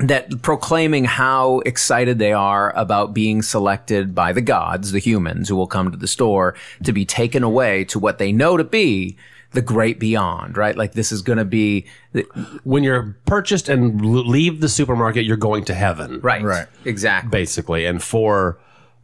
That 0.00 0.42
proclaiming 0.42 1.04
how 1.04 1.58
excited 1.60 2.18
they 2.18 2.32
are 2.32 2.72
about 2.76 3.14
being 3.14 3.42
selected 3.42 4.14
by 4.14 4.32
the 4.32 4.40
gods, 4.40 4.92
the 4.92 4.98
humans 5.00 5.48
who 5.48 5.56
will 5.56 5.66
come 5.66 5.90
to 5.90 5.96
the 5.96 6.06
store 6.06 6.54
to 6.84 6.92
be 6.92 7.04
taken 7.04 7.42
away 7.42 7.84
to 7.86 7.98
what 7.98 8.18
they 8.18 8.30
know 8.30 8.56
to 8.56 8.64
be 8.64 9.16
the 9.52 9.62
great 9.62 9.98
beyond, 9.98 10.56
right? 10.56 10.76
Like 10.76 10.92
this 10.92 11.10
is 11.10 11.22
going 11.22 11.38
to 11.38 11.44
be 11.44 11.86
When 12.64 12.84
you're 12.84 13.16
purchased 13.26 13.68
and 13.68 14.04
leave 14.04 14.60
the 14.60 14.68
supermarket, 14.68 15.24
you're 15.24 15.36
going 15.38 15.64
to 15.64 15.74
heaven. 15.74 16.20
right, 16.20 16.42
Right. 16.42 16.66
exactly. 16.84 17.30
Basically. 17.30 17.86
And 17.86 18.02
for, 18.02 18.58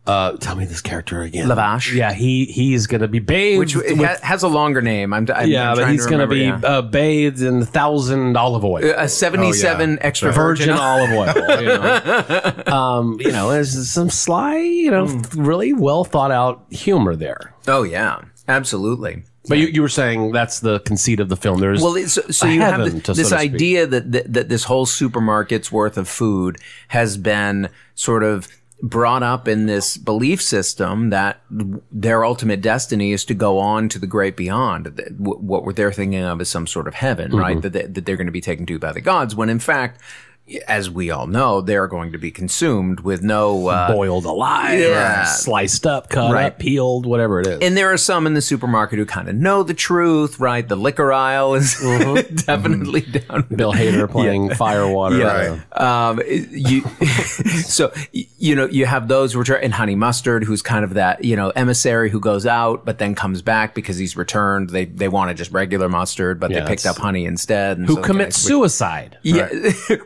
uh, 0.07 0.33
tell 0.37 0.55
me 0.55 0.67
this 0.67 0.83
character 0.83 1.23
again. 1.23 1.49
Lavash. 1.49 1.93
Yeah, 1.95 2.13
he 2.13 2.45
he's 2.45 2.87
going 2.87 3.01
to 3.01 3.09
be 3.09 3.21
bathed. 3.21 3.59
Which 3.59 3.75
it 3.77 3.97
with- 3.99 4.07
ha- 4.09 4.17
has 4.23 4.43
a 4.43 4.49
longer 4.49 4.83
name. 4.83 5.15
I'm, 5.15 5.27
I'm 5.35 5.49
yeah, 5.49 5.71
I'm 5.71 5.77
but 5.77 5.89
he's 5.91 6.05
to 6.05 6.11
going 6.11 6.21
to 6.21 6.27
remember, 6.35 6.59
be 6.61 6.67
yeah. 6.67 6.73
uh, 6.79 6.83
bathed 6.83 7.41
in 7.43 7.63
a 7.63 7.67
thousand 7.67 8.37
olive 8.37 8.65
oil. 8.65 8.85
a 8.97 9.09
77 9.09 9.89
Oh, 9.89 9.93
yeah. 9.93 9.99
extra 10.03 10.33
virgin 10.33 10.69
virgin. 10.69 10.79
olive 10.83 11.11
oil. 11.11 11.61
You 11.63 11.67
know, 11.69 12.63
um, 12.75 13.17
you 13.21 13.33
know, 13.33 13.51
there's 13.51 13.89
some 13.91 14.11
sly, 14.11 14.59
you 14.59 14.91
know, 14.91 15.07
really 15.35 15.73
well 15.73 16.05
thought 16.05 16.31
out 16.31 16.65
humor 16.71 17.17
there. 17.17 17.55
Oh 17.67 17.83
yeah, 17.83 18.21
absolutely. 18.47 19.23
But 19.47 19.59
you, 19.59 19.67
you 19.67 19.83
were 19.83 19.91
saying 19.91 20.33
that's 20.33 20.61
the 20.61 20.81
conceit 20.81 21.21
of 21.21 21.29
the 21.29 21.37
film. 21.37 21.61
There's 21.61 21.83
Well, 21.83 21.97
it's, 21.97 22.19
so 22.35 22.47
you 22.47 22.61
have 22.63 22.77
heaven, 22.81 22.95
this, 22.95 23.03
to- 23.05 23.15
so 23.15 23.21
this 23.21 23.29
to 23.31 23.37
idea 23.37 23.87
that, 23.87 24.11
that 24.13 24.33
that 24.33 24.49
this 24.49 24.65
whole 24.65 24.87
supermarket's 24.87 25.71
worth 25.71 25.99
of 25.99 26.09
food 26.09 26.57
has 26.89 27.19
been 27.19 27.69
sort 27.95 28.23
of 28.23 28.49
brought 28.85 29.23
up 29.23 29.49
in 29.49 29.65
this 29.65 29.97
belief 29.97 30.43
system 30.43 31.09
that 31.11 31.41
their 31.91 32.23
ultimate 32.25 32.61
destiny 32.61 33.13
is 33.13 33.25
to 33.25 33.33
go 33.35 33.59
on 33.59 33.89
to 33.89 33.99
the 33.99 34.07
great 34.07 34.37
beyond. 34.37 34.87
What 35.19 35.75
they're 35.75 35.91
thinking 35.93 36.23
of 36.23 36.41
is 36.41 36.51
some 36.51 36.67
sort 36.67 36.87
of 36.87 36.95
heaven, 36.95 37.31
Mm-hmm. 37.31 37.41
right? 37.41 37.63
That, 37.63 37.73
they, 37.73 37.83
that 37.87 38.05
they're 38.05 38.17
going 38.17 38.27
to 38.27 38.33
be 38.33 38.43
taken 38.43 38.67
to 38.67 38.79
by 38.79 38.93
the 38.93 39.01
gods, 39.01 39.35
when 39.35 39.49
in 39.49 39.59
fact, 39.59 40.01
as 40.69 40.91
we 40.91 41.11
all 41.11 41.27
know, 41.27 41.63
they're 41.63 41.87
going 41.87 42.13
to 42.13 42.19
be 42.19 42.31
consumed 42.31 43.01
with 43.01 43.23
no 43.23 43.69
uh, 43.69 43.91
boiled 43.91 44.27
alive, 44.27 44.79
Yeah. 44.79 45.25
sliced 45.25 45.87
up, 45.87 46.11
cut 46.11 46.31
Right. 46.33 46.47
up, 46.47 46.59
peeled, 46.59 47.07
whatever 47.07 47.41
it 47.41 47.47
is. 47.47 47.59
And 47.63 47.75
there 47.79 47.91
are 47.91 47.97
some 47.97 48.27
in 48.27 48.35
the 48.35 48.43
supermarket 48.43 48.99
who 48.99 49.07
kind 49.07 49.29
of 49.31 49.37
know 49.37 49.63
the 49.63 49.73
truth, 49.73 50.39
right? 50.39 50.69
The 50.69 50.77
liquor 50.77 51.13
aisle 51.15 51.55
is 51.55 51.75
Mm-hmm. 51.81 52.35
definitely 52.47 53.01
down. 53.01 53.47
Bill 53.55 53.73
Hader 53.73 54.11
playing 54.11 54.51
Firewater. 54.55 55.19
Yeah. 55.19 55.61
Um, 55.73 56.21
you, 56.27 56.83
so, 57.65 57.91
you 58.13 58.55
know, 58.55 58.67
you 58.67 58.85
have 58.87 59.09
those 59.09 59.35
which 59.37 59.49
are 59.49 59.57
in 59.57 59.71
Honey 59.73 59.95
Mustard, 59.95 60.45
who's 60.45 60.61
kind 60.61 60.85
of 60.85 60.95
that, 60.95 61.25
you 61.25 61.37
know, 61.37 61.51
emissary 61.51 62.11
who 62.11 62.21
goes 62.21 62.45
out, 62.47 62.85
but 62.85 62.99
then 62.99 63.15
comes 63.15 63.41
back 63.41 63.75
because 63.75 63.97
he's 63.97 64.15
returned. 64.17 64.71
They, 64.71 64.85
they 64.85 65.09
wanted 65.09 65.37
just 65.39 65.53
regular 65.53 65.89
mustard, 65.89 66.39
but 66.39 66.51
Yeah, 66.51 66.61
they 66.61 66.67
picked 66.67 66.85
up 66.87 66.99
honey 66.99 67.25
instead. 67.25 67.79
And 67.79 67.87
Who 67.87 67.95
so 67.95 68.03
commits 68.03 68.37
suicide. 68.37 69.17
Yeah, 69.23 69.49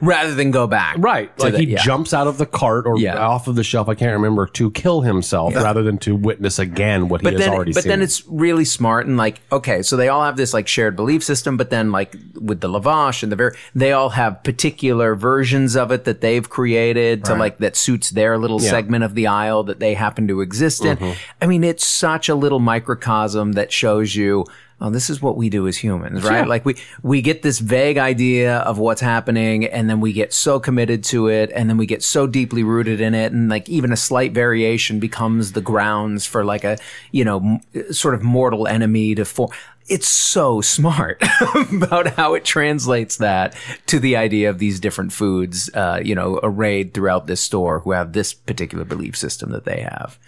rather 0.01 0.28
than 0.35 0.51
go 0.51 0.67
back. 0.67 0.97
Right. 0.99 1.37
Like 1.39 1.53
the- 1.53 1.59
he 1.61 1.67
yeah. 1.67 1.83
jumps 1.83 2.13
out 2.15 2.27
of 2.27 2.39
the 2.39 2.47
cart 2.47 2.87
or 2.87 2.99
Yeah. 2.99 3.19
off 3.19 3.49
of 3.49 3.55
the 3.55 3.65
shelf, 3.65 3.89
I 3.89 3.95
can't 3.95 4.13
remember, 4.13 4.47
to 4.47 4.71
kill 4.71 5.01
himself 5.03 5.55
rather 5.55 5.83
than 5.83 5.99
to 5.99 6.15
witness 6.17 6.59
again 6.59 7.09
what 7.09 7.21
he 7.21 7.25
but 7.25 7.35
has 7.35 7.49
already 7.49 7.73
but 7.73 7.83
seen. 7.83 7.89
But 7.91 7.93
then 7.95 8.03
it's 8.03 8.25
really 8.27 8.65
smart 8.65 9.07
and 9.07 9.17
like 9.17 9.41
okay, 9.53 9.83
so 9.83 9.97
they 9.97 10.09
all 10.09 10.23
have 10.25 10.37
this 10.37 10.55
like 10.55 10.69
shared 10.69 10.97
belief 10.97 11.23
system, 11.23 11.57
but 11.57 11.71
then 11.71 11.93
like 11.93 12.17
with 12.35 12.61
the 12.61 12.69
lavash 12.69 13.23
and 13.23 13.31
the 13.33 13.37
very, 13.37 13.55
they 13.75 13.93
all 13.93 14.11
have 14.11 14.43
particular 14.45 15.15
versions 15.15 15.77
of 15.77 15.91
it 15.91 16.05
that 16.05 16.21
they've 16.21 16.49
created 16.49 17.25
to 17.25 17.35
like 17.35 17.59
that 17.59 17.77
suits 17.77 18.11
their 18.11 18.39
little 18.39 18.59
segment 18.59 19.05
of 19.05 19.15
the 19.15 19.27
aisle 19.27 19.63
that 19.65 19.81
they 19.81 19.95
happen 19.95 20.29
to 20.29 20.41
exist 20.41 20.85
in. 20.85 20.97
Mm-hmm. 20.97 21.19
I 21.43 21.47
mean, 21.47 21.65
it's 21.65 21.85
such 21.87 22.29
a 22.29 22.35
little 22.35 22.61
microcosm 22.61 23.53
that 23.53 23.73
shows 23.73 24.15
you. 24.17 24.45
Oh, 24.81 24.91
this 24.91 25.11
is 25.11 25.21
what 25.21 25.37
we 25.37 25.51
do 25.51 25.67
as 25.67 25.77
humans, 25.77 26.23
right? 26.23 26.47
Like 26.47 26.65
we 26.65 26.77
we 27.03 27.21
get 27.21 27.43
this 27.43 27.59
vague 27.59 27.99
idea 27.99 28.59
of 28.59 28.79
what's 28.79 29.01
happening, 29.01 29.65
and 29.65 29.91
then 29.91 30.01
we 30.01 30.13
get 30.13 30.33
so 30.33 30.61
committed 30.61 31.03
to 31.05 31.27
it, 31.29 31.51
and 31.53 31.69
then 31.69 31.77
we 31.77 31.85
get 31.87 32.03
so 32.05 32.29
deeply 32.29 32.63
rooted 32.63 33.01
in 33.01 33.13
it, 33.13 33.33
and 33.33 33.49
like 33.49 33.69
even 33.69 33.93
a 33.93 33.97
slight 33.97 34.33
variation 34.33 35.01
becomes 35.01 35.53
the 35.53 35.61
grounds 35.61 36.27
for 36.27 36.45
like 36.45 36.63
a 36.63 36.79
you 37.11 37.25
know 37.25 37.61
m- 37.75 37.93
sort 37.93 38.15
of 38.15 38.23
mortal 38.23 38.69
enemy 38.69 39.17
to 39.17 39.25
form. 39.25 39.51
It's 39.89 40.07
so 40.07 40.61
smart 40.61 41.23
about 41.73 42.09
how 42.15 42.35
it 42.35 42.45
translates 42.45 43.17
that 43.17 43.57
to 43.87 43.99
the 43.99 44.17
idea 44.17 44.51
of 44.51 44.59
these 44.59 44.79
different 44.81 45.13
foods, 45.13 45.71
uh, 45.75 46.01
you 46.05 46.15
know, 46.15 46.39
arrayed 46.43 46.93
throughout 46.95 47.27
this 47.27 47.41
store 47.41 47.81
who 47.81 47.93
have 47.93 48.13
this 48.13 48.33
particular 48.35 48.85
belief 48.85 49.17
system 49.17 49.51
that 49.51 49.65
they 49.65 49.81
have. 49.81 50.19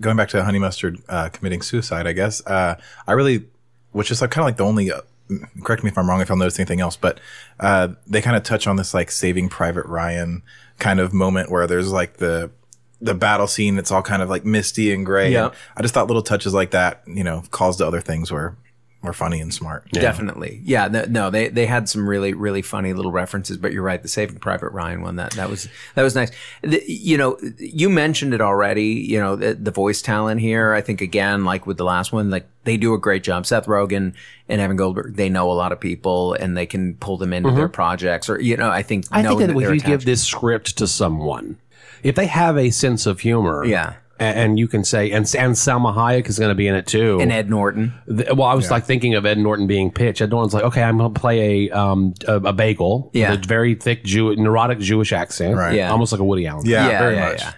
going 0.00 0.16
back 0.16 0.28
to 0.28 0.44
honey 0.44 0.60
mustard 0.60 0.98
uh, 1.08 1.28
committing 1.30 1.62
suicide, 1.62 2.06
I 2.06 2.12
guess 2.12 2.40
uh, 2.46 2.76
I 3.06 3.12
really, 3.12 3.44
which 3.92 4.10
is 4.10 4.20
like 4.20 4.30
kind 4.30 4.42
of 4.42 4.46
like 4.46 4.56
the 4.56 4.64
only. 4.64 4.92
Uh, 4.92 5.00
correct 5.62 5.82
me 5.82 5.90
if 5.90 5.96
I'm 5.96 6.08
wrong 6.08 6.20
if 6.20 6.30
I'll 6.30 6.36
notice 6.36 6.58
anything 6.58 6.80
else, 6.80 6.96
but 6.96 7.18
uh, 7.60 7.88
they 8.06 8.20
kind 8.20 8.36
of 8.36 8.42
touch 8.42 8.66
on 8.66 8.76
this 8.76 8.92
like 8.92 9.10
Saving 9.10 9.48
Private 9.48 9.86
Ryan 9.86 10.42
kind 10.78 11.00
of 11.00 11.14
moment 11.14 11.50
where 11.50 11.66
there's 11.66 11.92
like 11.92 12.18
the 12.18 12.50
the 13.00 13.14
battle 13.14 13.46
scene. 13.46 13.78
It's 13.78 13.90
all 13.90 14.02
kind 14.02 14.22
of 14.22 14.30
like 14.30 14.44
misty 14.44 14.92
and 14.92 15.04
gray. 15.04 15.32
Yeah. 15.32 15.46
And 15.46 15.54
I 15.76 15.82
just 15.82 15.94
thought 15.94 16.06
little 16.06 16.22
touches 16.22 16.54
like 16.54 16.70
that, 16.70 17.02
you 17.06 17.24
know, 17.24 17.42
calls 17.50 17.76
to 17.78 17.86
other 17.86 18.00
things 18.00 18.30
were 18.30 18.56
were 19.02 19.12
funny 19.12 19.40
and 19.40 19.52
smart. 19.52 19.90
Definitely. 19.90 20.60
Yeah. 20.64 20.88
th- 20.88 21.08
no, 21.08 21.28
they, 21.28 21.48
they 21.48 21.66
had 21.66 21.88
some 21.88 22.08
really, 22.08 22.32
really 22.34 22.62
funny 22.62 22.92
little 22.92 23.10
references, 23.10 23.56
but 23.56 23.72
you're 23.72 23.82
right. 23.82 24.00
The 24.00 24.08
Saving 24.08 24.38
Private 24.38 24.70
Ryan 24.70 25.02
one, 25.02 25.16
that, 25.16 25.32
that 25.32 25.50
was, 25.50 25.68
that 25.94 26.02
was 26.02 26.14
nice. 26.14 26.30
The, 26.62 26.82
you 26.86 27.18
know, 27.18 27.36
you 27.58 27.90
mentioned 27.90 28.32
it 28.32 28.40
already, 28.40 28.84
you 28.84 29.18
know, 29.18 29.34
the, 29.34 29.54
the 29.54 29.72
voice 29.72 30.02
talent 30.02 30.40
here. 30.40 30.72
I 30.72 30.80
think 30.80 31.00
again, 31.00 31.44
like 31.44 31.66
with 31.66 31.78
the 31.78 31.84
last 31.84 32.12
one, 32.12 32.30
like 32.30 32.46
they 32.64 32.76
do 32.76 32.94
a 32.94 32.98
great 32.98 33.24
job. 33.24 33.44
Seth 33.44 33.66
Rogen 33.66 34.14
and 34.48 34.60
Evan 34.60 34.76
Goldberg, 34.76 35.16
they 35.16 35.28
know 35.28 35.50
a 35.50 35.54
lot 35.54 35.72
of 35.72 35.80
people 35.80 36.34
and 36.34 36.56
they 36.56 36.66
can 36.66 36.94
pull 36.94 37.16
them 37.16 37.32
into 37.32 37.50
their 37.50 37.66
mm-hmm. 37.66 37.72
projects 37.72 38.30
or, 38.30 38.40
you 38.40 38.56
know, 38.56 38.70
I 38.70 38.82
think, 38.82 39.06
I 39.10 39.22
think 39.22 39.40
that, 39.40 39.46
that 39.48 39.56
if 39.56 39.62
they're 39.62 39.74
you 39.74 39.80
give 39.80 40.04
this 40.04 40.22
script 40.22 40.78
to 40.78 40.86
someone, 40.86 41.58
if 42.04 42.14
they 42.14 42.26
have 42.26 42.56
a 42.56 42.70
sense 42.70 43.06
of 43.06 43.20
humor, 43.20 43.64
Yeah. 43.64 43.94
A- 44.20 44.22
and, 44.22 44.58
you 44.58 44.68
can 44.68 44.84
say, 44.84 45.10
and 45.10 45.24
and 45.34 45.54
Salma 45.54 45.94
Hayek 45.94 46.28
is 46.28 46.38
going 46.38 46.50
to 46.50 46.54
be 46.54 46.66
in 46.68 46.74
it 46.74 46.86
too. 46.86 47.18
and 47.20 47.32
Ed 47.32 47.48
Norton. 47.50 47.92
Th- 48.08 48.28
well, 48.32 48.48
I 48.48 48.54
was 48.54 48.70
like 48.70 48.84
thinking 48.84 49.14
of 49.14 49.26
Ed 49.26 49.38
Norton 49.38 49.66
being 49.66 49.90
Pitch. 49.90 50.20
Ed 50.22 50.30
Norton's 50.30 50.54
like, 50.54 50.64
okay, 50.64 50.82
I'm 50.82 50.98
going 50.98 51.12
to 51.12 51.20
play 51.20 51.66
a 51.68 51.70
um 51.70 52.14
a, 52.28 52.36
a 52.36 52.52
bagel, 52.52 53.10
Yeah. 53.14 53.30
with 53.32 53.44
a 53.44 53.48
very 53.48 53.74
thick 53.74 54.04
Jew, 54.04 54.34
neurotic 54.36 54.78
Jewish 54.78 55.12
accent, 55.12 55.56
Right. 55.56 55.74
Yeah. 55.76 55.90
almost 55.90 56.12
like 56.12 56.20
a 56.20 56.24
Woody 56.24 56.46
Allen, 56.46 56.66
Yeah, 56.66 56.88
yeah, 56.88 56.98
very 56.98 57.14
yeah, 57.16 57.28
much. 57.28 57.40
yeah. 57.40 57.52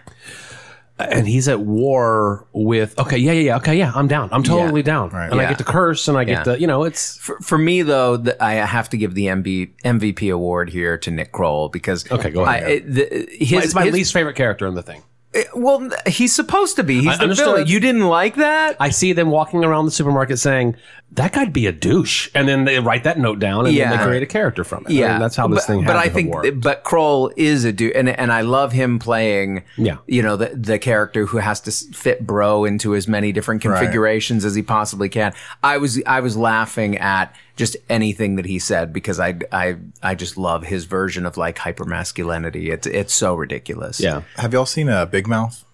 and 0.97 1.27
he's 1.27 1.49
at 1.49 1.59
war 1.61 2.47
with. 2.53 2.97
Okay, 3.01 3.19
yeah, 3.19 3.33
yeah, 3.33 3.41
yeah. 3.41 3.57
Okay, 3.57 3.77
yeah, 3.77 3.91
I'm 3.97 4.07
down. 4.07 4.29
I'm 4.31 4.45
totally 4.45 4.83
down. 4.85 5.11
Right. 5.11 5.29
And 5.31 5.41
I 5.41 5.43
Yeah. 5.45 5.49
get 5.51 5.59
to 5.59 5.65
curse, 5.65 6.07
and 6.07 6.17
I 6.17 6.23
get 6.23 6.47
Yeah. 6.47 6.55
to, 6.55 6.61
you 6.61 6.69
know, 6.69 6.85
it's 6.85 7.17
For, 7.19 7.37
for 7.41 7.59
me, 7.59 7.83
though, 7.83 8.17
the, 8.17 8.41
I 8.43 8.53
have 8.55 8.89
to 8.91 8.97
give 8.97 9.15
the 9.15 9.27
MV, 9.27 9.73
MVP 9.85 10.33
award 10.33 10.71
here 10.71 10.97
to 10.99 11.11
Nick 11.11 11.33
Kroll 11.33 11.69
because 11.69 12.09
Okay, 12.13 12.31
go 12.31 12.45
ahead. 12.45 12.63
I, 12.63 12.67
it- 12.69 12.95
the, 12.95 13.29
his, 13.45 13.65
it's 13.65 13.75
my 13.75 13.85
his- 13.87 13.93
least 13.95 14.13
favorite 14.13 14.37
character 14.37 14.69
in 14.69 14.75
the 14.75 14.83
thing. 14.85 15.03
Eh, 15.35 15.45
well, 15.55 15.91
he's 16.07 16.33
supposed 16.35 16.77
to 16.77 16.85
be. 16.85 17.01
He's 17.01 17.09
I 17.09 17.17
the 17.17 17.23
understood. 17.25 17.47
villain. 17.47 17.67
You 17.67 17.81
didn't 17.81 18.07
like 18.07 18.37
that? 18.37 18.77
I 18.81 18.91
see 18.91 19.13
them 19.13 19.31
walking 19.31 19.65
around 19.65 19.85
the 19.87 19.91
supermarket 19.91 20.39
saying 20.39 20.77
that 21.15 21.33
guy'd 21.33 21.53
be 21.53 21.67
a 21.67 21.73
douche, 21.73 22.29
and 22.35 22.49
then 22.49 22.65
they 22.65 22.79
write 22.81 23.05
that 23.05 23.19
note 23.19 23.39
down, 23.39 23.67
and 23.67 23.77
then 23.77 23.91
they 23.91 24.05
create 24.05 24.23
a 24.23 24.27
character 24.27 24.65
from 24.65 24.85
it. 24.85 24.91
I 24.91 24.93
yeah, 24.93 25.13
mean, 25.13 25.21
that's 25.21 25.37
how 25.37 25.47
this 25.49 25.67
but, 25.67 25.73
thing. 25.73 25.85
But 25.85 25.97
I 25.97 26.09
think, 26.09 26.35
worked. 26.35 26.61
but 26.61 26.83
Kroll 26.83 27.33
is 27.37 27.65
a 27.65 27.73
douche. 27.73 27.93
and 27.95 28.09
and 28.09 28.33
I 28.33 28.41
love 28.41 28.73
him 28.73 28.99
playing. 28.99 29.65
Yeah. 29.77 29.99
you 30.07 30.23
know 30.23 30.37
the 30.37 30.49
the 30.49 30.79
character 30.79 31.27
who 31.27 31.39
has 31.39 31.61
to 31.63 31.71
fit 31.71 32.27
bro 32.27 32.65
into 32.65 32.95
as 32.95 33.07
many 33.07 33.33
different 33.33 33.63
configurations 33.63 34.45
as 34.45 34.55
he 34.55 34.63
possibly 34.63 35.09
can. 35.09 35.33
I 35.63 35.79
was 35.79 36.03
I 36.07 36.21
was 36.21 36.37
laughing 36.37 36.99
at 36.99 37.35
just 37.57 37.77
anything 37.89 38.37
that 38.37 38.47
he 38.47 38.59
said 38.59 38.93
because 38.93 39.21
I 39.21 39.39
I 39.53 39.77
I 40.03 40.15
just 40.15 40.37
love 40.37 40.65
his 40.65 40.85
version 40.85 41.27
of 41.27 41.37
like 41.37 41.59
hyper 41.59 41.85
masculinity. 41.85 42.71
It's 42.71 42.87
it's 42.87 43.15
so 43.15 43.35
ridiculous. 43.35 44.01
yeah, 44.01 44.23
Have 44.37 44.53
y'all 44.53 44.67
seen 44.67 44.89
uh, 44.89 45.07
Big 45.07 45.27
Mouth? 45.29 45.65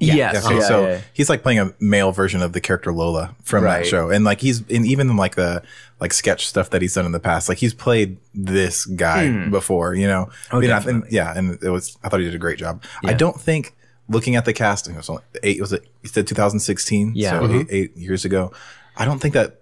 Yes. 0.00 0.44
Okay, 0.46 0.54
yeah, 0.56 0.60
so 0.62 0.86
yeah. 0.88 1.00
he's 1.12 1.28
like 1.28 1.42
playing 1.42 1.58
a 1.58 1.74
male 1.78 2.10
version 2.10 2.40
of 2.42 2.52
the 2.54 2.60
character 2.60 2.92
Lola 2.92 3.34
from 3.44 3.64
Right. 3.64 3.80
that 3.80 3.86
show, 3.86 4.10
and 4.10 4.24
like 4.24 4.40
he's 4.40 4.62
in 4.68 4.84
even 4.86 5.10
in 5.10 5.16
like 5.16 5.34
the 5.36 5.62
like 6.00 6.12
sketch 6.14 6.46
stuff 6.46 6.70
that 6.70 6.80
he's 6.80 6.94
done 6.94 7.04
in 7.06 7.12
the 7.12 7.20
past. 7.20 7.48
Like 7.48 7.58
he's 7.58 7.74
played 7.74 8.16
this 8.34 8.86
guy 8.86 9.28
Hmm. 9.28 9.50
before, 9.50 9.94
you 9.94 10.06
know. 10.06 10.30
Oh, 10.50 10.60
You 10.60 10.68
know, 10.68 10.76
and- 10.86 11.04
yeah, 11.10 11.32
and 11.36 11.62
it 11.62 11.68
was 11.70 11.98
I 12.02 12.08
thought 12.08 12.20
he 12.20 12.26
did 12.26 12.34
a 12.34 12.38
great 12.38 12.58
job. 12.58 12.82
I 13.04 13.12
don't 13.12 13.38
think 13.40 13.74
looking 14.08 14.34
at 14.36 14.44
the 14.46 14.52
casting 14.52 14.94
it 14.94 14.96
was 14.98 15.08
only 15.10 15.22
eight. 15.42 15.60
Was 15.60 15.72
it? 15.72 15.84
You 16.02 16.08
said 16.08 16.26
2016. 16.26 17.12
Yeah. 17.14 17.38
so 17.38 17.46
Mhm. 17.46 17.60
eight, 17.60 17.66
eight 17.70 17.96
years 17.96 18.24
ago. 18.24 18.52
I 18.96 19.04
don't 19.04 19.18
think 19.20 19.34
that 19.34 19.60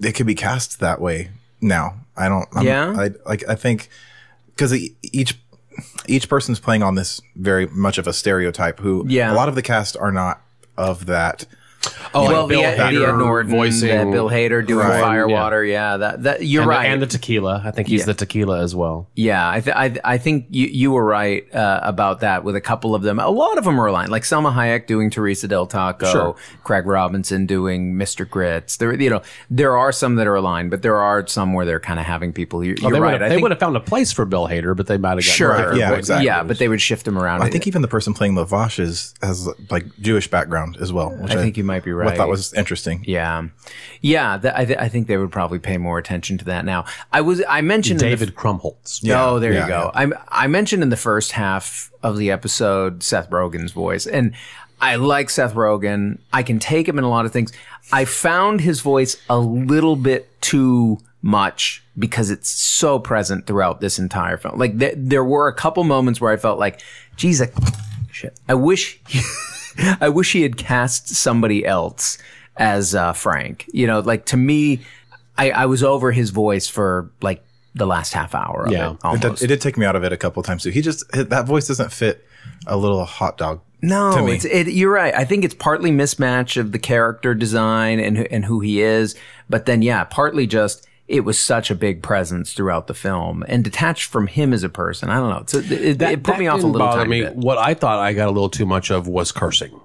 it 0.00 0.12
could 0.12 0.26
be 0.26 0.34
cast 0.34 0.80
that 0.80 1.00
way 1.00 1.30
now. 1.60 1.94
I 2.16 2.28
don't. 2.28 2.46
I'm, 2.54 2.66
Yeah? 2.66 2.94
I 2.96 3.10
like. 3.26 3.44
I 3.48 3.54
think 3.54 3.88
because 4.48 4.72
each 5.02 5.38
each 6.06 6.28
person's 6.28 6.60
playing 6.60 6.82
on 6.82 6.94
this 6.94 7.20
very 7.36 7.66
much 7.66 7.98
of 7.98 8.06
a 8.06 8.12
stereotype. 8.12 8.80
Who 8.80 9.04
Yeah. 9.08 9.32
a 9.32 9.34
lot 9.34 9.48
of 9.48 9.54
the 9.54 9.62
cast 9.62 9.96
are 9.96 10.12
not 10.12 10.40
of 10.76 11.06
that. 11.06 11.46
Oh, 12.14 12.22
well, 12.26 12.40
like 12.42 12.48
Bill 12.48 12.62
the, 12.62 12.66
Hader 12.82 13.06
the 13.12 13.16
Norton, 13.18 13.50
voicing 13.50 13.88
the 13.88 14.10
Bill 14.10 14.28
Hader 14.28 14.66
doing 14.66 14.86
Right. 14.86 15.00
Firewater. 15.00 15.64
Yeah, 15.64 15.98
that 15.98 16.22
that 16.24 16.44
you're 16.46 16.62
and, 16.62 16.68
right. 16.70 16.82
the, 16.84 16.88
and 16.88 17.02
the 17.02 17.06
tequila. 17.06 17.62
I 17.64 17.70
think 17.70 17.86
he's 17.86 18.04
the 18.06 18.14
tequila 18.14 18.60
as 18.62 18.74
well. 18.74 19.08
Yeah, 19.14 19.48
I, 19.48 19.60
th- 19.60 19.76
I, 19.76 19.88
th- 19.90 20.00
I 20.04 20.18
think 20.18 20.46
you, 20.50 20.66
you 20.66 20.90
were 20.90 21.04
right 21.04 21.52
uh, 21.54 21.80
about 21.82 22.20
that 22.20 22.44
with 22.44 22.56
a 22.56 22.60
couple 22.60 22.94
of 22.94 23.02
them. 23.02 23.18
A 23.20 23.28
lot 23.28 23.58
of 23.58 23.64
them 23.64 23.78
are 23.78 23.86
aligned, 23.86 24.10
like 24.10 24.24
Selma 24.24 24.50
Hayek 24.50 24.86
doing 24.86 25.10
Teresa 25.10 25.46
Del 25.48 25.66
Taco, 25.66 26.10
Sure. 26.10 26.36
Craig 26.64 26.86
Robinson 26.86 27.46
doing 27.46 27.94
Mr. 27.94 28.28
Grits. 28.28 28.78
There, 28.78 28.92
you 29.00 29.10
know, 29.10 29.22
there 29.50 29.76
are 29.76 29.92
some 29.92 30.16
that 30.16 30.26
are 30.26 30.34
aligned, 30.34 30.70
but 30.70 30.82
there 30.82 30.96
are 30.96 31.26
some 31.26 31.52
where 31.52 31.66
they're 31.66 31.78
kind 31.80 32.00
of 32.00 32.06
having 32.06 32.32
people. 32.32 32.64
You're, 32.64 32.76
Oh, 32.82 32.88
you're 32.88 32.92
they 32.92 33.00
right. 33.00 33.12
would 33.12 33.22
I 33.22 33.24
have, 33.26 33.36
they 33.36 33.42
would 33.42 33.50
have 33.50 33.60
found 33.60 33.76
a 33.76 33.80
place 33.80 34.12
for 34.12 34.24
Bill 34.24 34.48
Hader, 34.48 34.74
but 34.76 34.86
they 34.86 34.96
might 34.98 35.10
have 35.10 35.18
got 35.18 35.24
sure, 35.24 35.56
different 35.56 35.78
Yeah, 35.78 35.90
voice 35.90 35.98
exactly. 35.98 36.26
yeah, 36.26 36.42
but 36.42 36.58
they 36.58 36.68
would 36.68 36.80
shift 36.80 37.04
them 37.04 37.18
around. 37.18 37.42
I 37.42 37.50
think 37.50 37.66
even 37.66 37.82
the 37.82 37.88
person 37.88 38.14
playing 38.14 38.34
Lavash 38.34 38.78
is 38.80 39.14
has 39.22 39.48
like 39.70 39.84
Jewish 40.00 40.28
background 40.28 40.78
as 40.80 40.92
well. 40.92 41.10
Which 41.10 41.32
I 41.32 41.36
think 41.36 41.56
you 41.56 41.64
might 41.68 41.84
be 41.84 41.92
right. 41.92 42.06
I 42.06 42.10
right. 42.10 42.16
thought 42.16 42.28
was 42.28 42.52
interesting. 42.54 43.04
yeah, 43.06 43.46
yeah. 44.00 44.36
That, 44.38 44.58
I, 44.58 44.64
th- 44.64 44.78
I 44.78 44.88
think 44.88 45.06
they 45.06 45.16
would 45.16 45.30
probably 45.30 45.60
pay 45.60 45.78
more 45.78 45.98
attention 45.98 46.38
to 46.38 46.44
that 46.46 46.64
now. 46.64 46.84
I 47.12 47.20
was 47.20 47.42
I 47.48 47.60
mentioned 47.60 48.02
in 48.02 48.10
the 48.10 48.16
David 48.16 48.34
Krumholtz. 48.34 49.00
Oh, 49.08 49.38
there 49.38 49.52
yeah, 49.52 49.62
you 49.62 49.68
go. 49.68 49.92
I 49.94 50.10
I 50.28 50.46
mentioned 50.48 50.82
in 50.82 50.88
the 50.88 50.96
first 50.96 51.32
half 51.32 51.92
of 52.02 52.16
the 52.16 52.30
episode 52.30 53.02
Seth 53.04 53.30
Rogen's 53.30 53.72
voice, 53.72 54.06
and 54.06 54.34
I 54.80 54.96
like 54.96 55.30
Seth 55.30 55.54
Rogen. 55.54 56.18
I 56.32 56.42
can 56.42 56.58
take 56.58 56.88
him 56.88 56.98
in 56.98 57.04
a 57.04 57.10
lot 57.10 57.26
of 57.26 57.32
things. 57.32 57.52
I 57.92 58.04
found 58.04 58.60
his 58.60 58.80
voice 58.80 59.16
a 59.28 59.38
little 59.38 59.96
bit 59.96 60.28
too 60.40 60.98
much 61.22 61.82
because 61.98 62.30
it's 62.30 62.48
so 62.48 62.98
present 62.98 63.46
throughout 63.46 63.80
this 63.80 63.98
entire 63.98 64.36
film. 64.36 64.58
Like 64.58 64.78
th- 64.78 64.94
there 64.96 65.24
were 65.24 65.48
a 65.48 65.54
couple 65.54 65.82
moments 65.84 66.20
where 66.20 66.32
I 66.32 66.36
felt 66.36 66.58
like, 66.58 66.80
geez, 67.16 67.42
I, 67.42 67.50
shit. 68.10 68.38
I 68.48 68.54
wish, 68.54 69.00
I 70.00 70.08
wish 70.08 70.32
he 70.32 70.42
had 70.42 70.56
cast 70.56 71.08
somebody 71.08 71.64
else 71.64 72.18
as 72.56 72.94
uh, 72.94 73.12
Frank. 73.12 73.66
You 73.72 73.86
know, 73.86 74.00
like 74.00 74.26
to 74.26 74.36
me, 74.36 74.80
I, 75.36 75.50
I 75.50 75.66
was 75.66 75.82
over 75.82 76.10
his 76.12 76.30
voice 76.30 76.68
for 76.68 77.10
like 77.22 77.44
the 77.74 77.86
last 77.86 78.12
half 78.12 78.34
hour 78.34 78.64
of 78.66 78.72
Yeah. 78.72 78.92
it. 79.04 79.14
It 79.16 79.20
did, 79.20 79.42
it 79.42 79.46
did 79.46 79.60
take 79.60 79.76
me 79.78 79.86
out 79.86 79.94
of 79.94 80.02
it 80.02 80.12
a 80.12 80.16
couple 80.16 80.42
times 80.42 80.64
too. 80.64 80.70
He 80.70 80.80
just 80.82 81.04
that 81.12 81.46
voice 81.46 81.68
doesn't 81.68 81.92
fit 81.92 82.24
a 82.66 82.76
little 82.76 83.04
hot 83.04 83.38
dog. 83.38 83.60
No, 83.80 84.26
it's 84.26 84.44
it, 84.44 84.66
you're 84.66 84.90
right. 84.92 85.14
I 85.14 85.24
think 85.24 85.44
it's 85.44 85.54
partly 85.54 85.92
mismatch 85.92 86.56
of 86.60 86.72
the 86.72 86.80
character 86.80 87.32
design 87.32 88.00
and 88.00 88.18
and 88.32 88.44
who 88.44 88.58
he 88.58 88.80
is, 88.82 89.14
but 89.48 89.66
then 89.66 89.82
yeah, 89.82 90.02
partly 90.02 90.48
just 90.48 90.87
it 91.08 91.20
was 91.24 91.38
such 91.38 91.70
a 91.70 91.74
big 91.74 92.02
presence 92.02 92.52
throughout 92.52 92.86
the 92.86 92.94
film 92.94 93.42
and 93.48 93.64
detached 93.64 94.04
from 94.10 94.26
him 94.26 94.52
as 94.52 94.62
a 94.62 94.68
person. 94.68 95.08
I 95.10 95.16
don't 95.18 95.30
know. 95.30 95.42
So 95.46 95.58
it, 95.58 95.72
it, 95.72 95.98
That- 95.98 96.12
it 96.12 96.22
put 96.22 96.38
me 96.38 96.46
off 96.46 96.62
a 96.62 96.66
little 96.66 96.78
bother 96.86 97.06
me. 97.06 97.22
bit. 97.22 97.34
What 97.34 97.56
I 97.58 97.74
thought 97.74 97.98
I 97.98 98.12
got 98.12 98.28
a 98.28 98.30
little 98.30 98.50
too 98.50 98.66
much 98.66 98.90
of 98.90 99.08
was 99.08 99.32
cursing. 99.32 99.80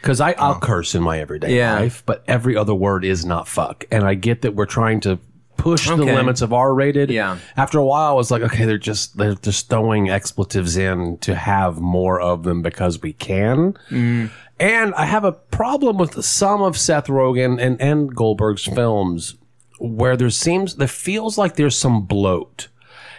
Because 0.00 0.20
I 0.20 0.32
I'll 0.32 0.58
curse 0.58 0.94
in 0.94 1.02
my 1.02 1.18
everyday 1.20 1.56
Yeah. 1.56 1.74
life, 1.78 2.02
but 2.06 2.24
every 2.26 2.56
other 2.56 2.74
word 2.74 3.04
is 3.04 3.24
not 3.24 3.46
fuck. 3.48 3.84
And 3.90 4.04
I 4.04 4.14
get 4.14 4.42
that 4.42 4.54
we're 4.54 4.66
trying 4.66 5.00
to 5.00 5.18
push 5.56 5.86
the 5.88 5.94
limits 5.96 6.42
of 6.42 6.52
R 6.52 6.74
rated. 6.74 7.10
Yeah. 7.10 7.38
After 7.56 7.78
a 7.78 7.84
while, 7.84 8.10
I 8.10 8.14
was 8.14 8.30
like, 8.32 8.42
okay, 8.42 8.64
they're 8.64 8.78
just 8.78 9.16
they're 9.16 9.34
just 9.34 9.68
throwing 9.68 10.10
expletives 10.10 10.76
in 10.76 11.18
to 11.18 11.34
have 11.36 11.78
more 11.80 12.20
of 12.20 12.42
them 12.42 12.62
because 12.62 13.00
we 13.00 13.12
can. 13.12 13.74
Mm-hmm. 13.90 14.26
And 14.58 14.94
I 14.94 15.06
have 15.06 15.24
a 15.24 15.32
problem 15.32 15.98
with 15.98 16.24
some 16.24 16.62
of 16.62 16.76
Seth 16.78 17.06
Rogen 17.06 17.60
and 17.60 17.80
and 17.80 18.14
Goldberg's 18.14 18.64
films 18.64 19.36
where 19.82 20.16
there 20.16 20.30
seems 20.30 20.76
there 20.76 20.86
feels 20.86 21.36
like 21.36 21.56
there's 21.56 21.76
some 21.76 22.02
bloat. 22.02 22.68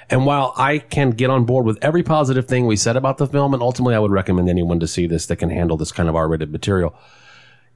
And 0.09 0.25
while 0.25 0.53
I 0.57 0.79
can 0.79 1.11
get 1.11 1.29
on 1.29 1.45
board 1.45 1.65
with 1.65 1.77
every 1.81 2.03
positive 2.03 2.47
thing 2.47 2.65
we 2.65 2.75
said 2.75 2.95
about 2.95 3.17
the 3.17 3.27
film, 3.27 3.53
and 3.53 3.61
ultimately 3.61 3.95
I 3.95 3.99
would 3.99 4.11
recommend 4.11 4.49
anyone 4.49 4.79
to 4.79 4.87
see 4.87 5.07
this 5.07 5.25
that 5.27 5.37
can 5.37 5.49
handle 5.49 5.77
this 5.77 5.91
kind 5.91 6.07
of 6.07 6.15
R-rated 6.15 6.51
material, 6.51 6.95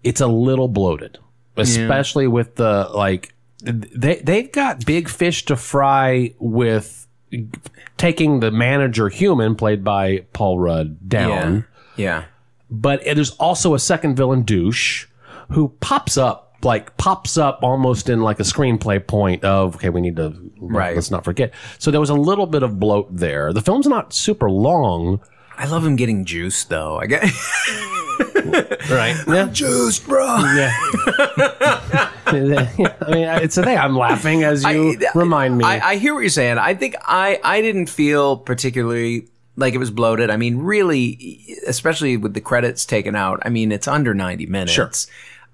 it's 0.03 0.21
a 0.21 0.27
little 0.27 0.67
bloated, 0.67 1.17
especially 1.57 2.27
with 2.27 2.55
the 2.55 2.89
like 2.93 3.33
they 3.61 4.17
they've 4.17 4.51
got 4.51 4.85
big 4.85 5.09
fish 5.09 5.45
to 5.45 5.55
fry 5.55 6.33
with 6.39 7.07
taking 7.97 8.39
the 8.39 8.51
manager 8.51 9.09
human 9.09 9.55
played 9.55 9.83
by 9.83 10.25
Paul 10.33 10.59
Rudd 10.59 11.09
down. 11.09 11.65
Yeah. 11.95 12.25
But 12.69 13.03
there's 13.03 13.31
also 13.31 13.73
a 13.73 13.79
second 13.79 14.15
villain, 14.15 14.43
douche, 14.43 15.07
who 15.51 15.69
pops 15.79 16.17
up 16.17 16.46
like 16.67 16.95
pops 16.97 17.37
up 17.37 17.63
almost 17.63 18.09
in 18.09 18.21
like 18.21 18.39
a 18.39 18.43
screenplay 18.43 19.05
point 19.05 19.43
of 19.43 19.75
okay, 19.77 19.89
we 19.89 20.01
need 20.01 20.17
to 20.17 20.35
Right. 20.59 20.95
Let's 20.95 21.11
not 21.11 21.23
forget. 21.23 21.53
So 21.79 21.91
there 21.91 21.99
was 21.99 22.09
a 22.09 22.15
little 22.15 22.47
bit 22.47 22.63
of 22.63 22.79
bloat 22.79 23.07
there. 23.15 23.53
The 23.53 23.61
film's 23.61 23.87
not 23.87 24.13
super 24.13 24.49
long, 24.49 25.21
I 25.57 25.65
love 25.65 25.83
him 25.85 25.95
getting 25.95 26.23
juice 26.23 26.63
though. 26.65 26.97
I 26.97 27.07
get 27.07 27.23
right? 28.91 29.15
Yeah, 29.27 29.49
juice, 29.51 29.99
bro. 29.99 30.25
yeah. 30.55 30.71
I 32.27 33.09
mean, 33.09 33.27
it's 33.41 33.57
a 33.57 33.63
thing. 33.63 33.77
I'm 33.77 33.97
laughing 33.97 34.43
as 34.43 34.63
you 34.63 34.99
remind 35.15 35.57
me. 35.57 35.65
I, 35.65 35.91
I 35.91 35.95
hear 35.95 36.13
what 36.13 36.19
you're 36.19 36.29
saying. 36.29 36.57
I 36.59 36.75
think 36.75 36.95
I, 37.01 37.39
I 37.43 37.61
didn't 37.61 37.87
feel 37.87 38.37
particularly 38.37 39.29
like 39.55 39.73
it 39.73 39.79
was 39.79 39.89
bloated. 39.89 40.29
I 40.29 40.37
mean, 40.37 40.59
really, 40.59 41.43
especially 41.65 42.17
with 42.17 42.33
the 42.35 42.41
credits 42.41 42.85
taken 42.85 43.15
out. 43.15 43.39
I 43.43 43.49
mean, 43.49 43.71
it's 43.71 43.87
under 43.87 44.13
90 44.13 44.45
minutes. 44.45 44.73
Sure. 44.73 44.91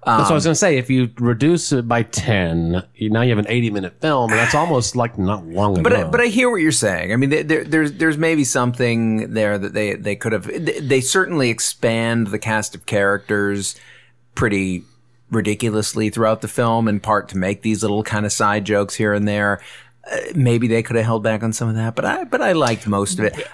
That's 0.06 0.24
what 0.24 0.32
I 0.32 0.34
was 0.34 0.44
going 0.44 0.52
to 0.52 0.58
say. 0.58 0.76
If 0.76 0.90
you 0.90 1.10
reduce 1.18 1.72
it 1.72 1.88
by 1.88 2.02
ten, 2.02 2.82
you, 2.94 3.10
now 3.10 3.22
you 3.22 3.30
have 3.30 3.38
an 3.38 3.48
80 3.48 3.70
minute 3.70 4.00
film, 4.00 4.30
and 4.30 4.38
that's 4.38 4.54
almost 4.54 4.96
like 4.96 5.18
not 5.18 5.46
long 5.46 5.82
But 5.82 5.92
I, 5.92 6.04
but 6.04 6.20
I 6.20 6.26
hear 6.26 6.50
what 6.50 6.60
you're 6.60 6.72
saying. 6.72 7.12
I 7.12 7.16
mean, 7.16 7.30
there, 7.30 7.42
there, 7.42 7.64
there's 7.64 7.92
there's 7.92 8.18
maybe 8.18 8.44
something 8.44 9.32
there 9.32 9.58
that 9.58 9.72
they 9.72 9.94
they 9.94 10.16
could 10.16 10.32
have. 10.32 10.46
They, 10.46 10.80
they 10.80 11.00
certainly 11.00 11.50
expand 11.50 12.28
the 12.28 12.38
cast 12.38 12.74
of 12.74 12.86
characters 12.86 13.76
pretty 14.34 14.84
ridiculously 15.30 16.10
throughout 16.10 16.40
the 16.40 16.48
film, 16.48 16.88
in 16.88 17.00
part 17.00 17.28
to 17.30 17.38
make 17.38 17.62
these 17.62 17.82
little 17.82 18.02
kind 18.02 18.26
of 18.26 18.32
side 18.32 18.64
jokes 18.64 18.94
here 18.94 19.12
and 19.12 19.26
there. 19.26 19.60
Uh, 20.10 20.18
maybe 20.34 20.68
they 20.68 20.82
could 20.82 20.96
have 20.96 21.04
held 21.04 21.22
back 21.22 21.42
on 21.42 21.52
some 21.52 21.68
of 21.68 21.74
that, 21.76 21.94
but 21.94 22.04
I 22.04 22.24
but 22.24 22.42
I 22.42 22.52
liked 22.52 22.86
most 22.86 23.18
of 23.18 23.24
it. 23.26 23.46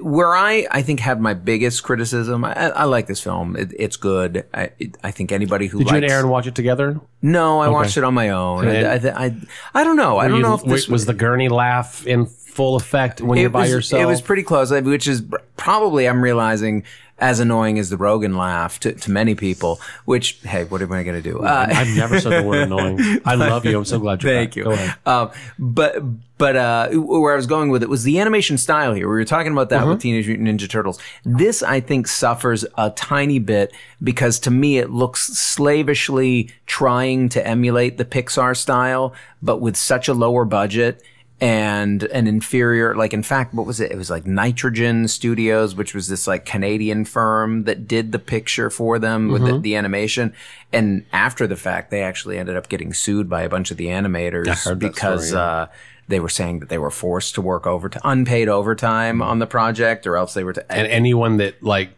Where 0.00 0.34
I, 0.34 0.66
I 0.70 0.82
think 0.82 1.00
had 1.00 1.20
my 1.20 1.34
biggest 1.34 1.82
criticism, 1.82 2.44
I, 2.44 2.52
I 2.70 2.84
like 2.84 3.06
this 3.06 3.20
film. 3.20 3.56
It, 3.56 3.72
it's 3.78 3.96
good. 3.96 4.46
I, 4.54 4.70
it, 4.78 4.96
I 5.04 5.10
think 5.10 5.32
anybody 5.32 5.66
who 5.66 5.78
Did 5.78 5.90
you 5.90 5.96
and 5.96 6.04
Aaron 6.10 6.28
watch 6.28 6.46
it 6.46 6.54
together? 6.54 7.00
no, 7.22 7.60
I 7.60 7.68
watched 7.68 7.96
it 7.96 8.04
on 8.04 8.14
my 8.14 8.30
own. 8.30 8.68
I, 8.68 8.94
I, 8.94 9.26
I, 9.26 9.36
I 9.74 9.84
don't 9.84 9.96
know. 9.96 10.18
I 10.18 10.28
don't 10.28 10.38
You- 10.38 10.42
know 10.42 10.54
if 10.54 10.62
this 10.64 10.88
was 10.88 11.06
the 11.06 11.14
gurney 11.14 11.48
laugh 11.48 12.06
in 12.06 12.26
full 12.26 12.76
effect 12.76 13.20
when 13.20 13.38
you're 13.38 13.50
by 13.50 13.62
was, 13.62 13.70
yourself. 13.70 14.02
It 14.02 14.06
was 14.06 14.22
pretty 14.22 14.42
close, 14.42 14.70
which 14.70 15.06
is 15.06 15.22
probably 15.56 16.08
I'm 16.08 16.22
realizing 16.22 16.84
as 17.18 17.40
annoying 17.40 17.78
as 17.78 17.88
the 17.90 17.96
Rogen 17.96 18.36
laugh 18.36 18.78
to, 18.80 18.92
to 18.92 19.10
many 19.10 19.34
people. 19.34 19.80
Which, 20.04 20.34
hey, 20.42 20.64
what 20.64 20.82
am 20.82 20.92
I 20.92 21.02
going 21.02 21.22
to 21.22 21.30
do? 21.30 21.40
Uh, 21.40 21.66
I've 21.70 21.96
never 21.96 22.20
said 22.20 22.42
the 22.42 22.46
word 22.46 22.64
annoying. 22.64 23.20
I 23.24 23.34
love 23.36 23.64
you. 23.64 23.78
I'm 23.78 23.84
so 23.86 23.98
glad 23.98 24.22
you're 24.22 24.32
here. 24.32 24.40
Thank 24.42 24.50
back. 24.50 24.56
you. 24.56 24.64
Go 24.64 24.70
ahead. 24.72 24.96
Um, 25.06 25.30
but 25.58 26.02
but 26.38 26.54
uh, 26.56 26.88
where 26.90 27.32
I 27.32 27.36
was 27.36 27.46
going 27.46 27.70
with 27.70 27.82
it 27.82 27.88
was 27.88 28.02
the 28.04 28.20
animation 28.20 28.58
style 28.58 28.92
here. 28.92 29.08
We 29.08 29.14
were 29.14 29.24
talking 29.24 29.52
about 29.52 29.70
that 29.70 29.80
Mm-hmm. 29.80 29.88
with 29.90 30.00
Teenage 30.02 30.26
Mutant 30.28 30.48
Ninja 30.60 30.68
Turtles. 30.68 31.00
This 31.24 31.62
I 31.62 31.80
think 31.80 32.06
suffers 32.06 32.66
a 32.76 32.90
tiny 32.90 33.38
bit 33.38 33.72
because 34.02 34.38
to 34.40 34.50
me 34.50 34.76
it 34.76 34.90
looks 34.90 35.22
slavishly 35.70 36.50
trying 36.66 37.28
to 37.30 37.46
emulate 37.46 37.96
the 37.96 38.04
Pixar 38.04 38.54
style, 38.56 39.14
but 39.42 39.58
with 39.62 39.76
such 39.76 40.08
a 40.08 40.12
lower 40.14 40.44
budget 40.44 41.02
and 41.40 42.04
an 42.04 42.26
inferior 42.26 42.96
like 42.96 43.12
in 43.12 43.22
fact 43.22 43.52
what 43.52 43.66
was 43.66 43.78
it 43.78 43.92
it 43.92 43.96
was 43.96 44.08
like 44.08 44.26
nitrogen 44.26 45.06
studios 45.06 45.74
which 45.74 45.94
was 45.94 46.08
this 46.08 46.26
like 46.26 46.46
canadian 46.46 47.04
firm 47.04 47.64
that 47.64 47.86
did 47.86 48.10
the 48.12 48.18
picture 48.18 48.70
for 48.70 48.98
them 48.98 49.28
with 49.30 49.42
Mm-hmm. 49.42 49.56
the, 49.56 49.60
the 49.60 49.76
animation 49.76 50.32
and 50.72 51.04
after 51.12 51.46
the 51.46 51.56
fact 51.56 51.90
they 51.90 52.02
actually 52.02 52.38
ended 52.38 52.56
up 52.56 52.70
getting 52.70 52.94
sued 52.94 53.28
by 53.28 53.42
a 53.42 53.50
bunch 53.50 53.70
of 53.70 53.76
the 53.76 53.86
animators 53.86 54.78
because 54.78 55.28
story, 55.28 55.38
yeah. 55.40 55.46
uh, 55.46 55.66
they 56.08 56.20
were 56.20 56.28
saying 56.30 56.60
that 56.60 56.68
they 56.70 56.78
were 56.78 56.90
forced 56.90 57.34
to 57.34 57.42
work 57.42 57.66
over 57.66 57.88
to 57.90 58.00
unpaid 58.02 58.48
overtime 58.48 59.20
on 59.20 59.38
the 59.38 59.46
project 59.46 60.06
or 60.06 60.16
else 60.16 60.32
they 60.34 60.44
were 60.44 60.52
to 60.54 60.72
And 60.72 60.86
anyone 60.86 61.36
that 61.38 61.62
like 61.62 61.90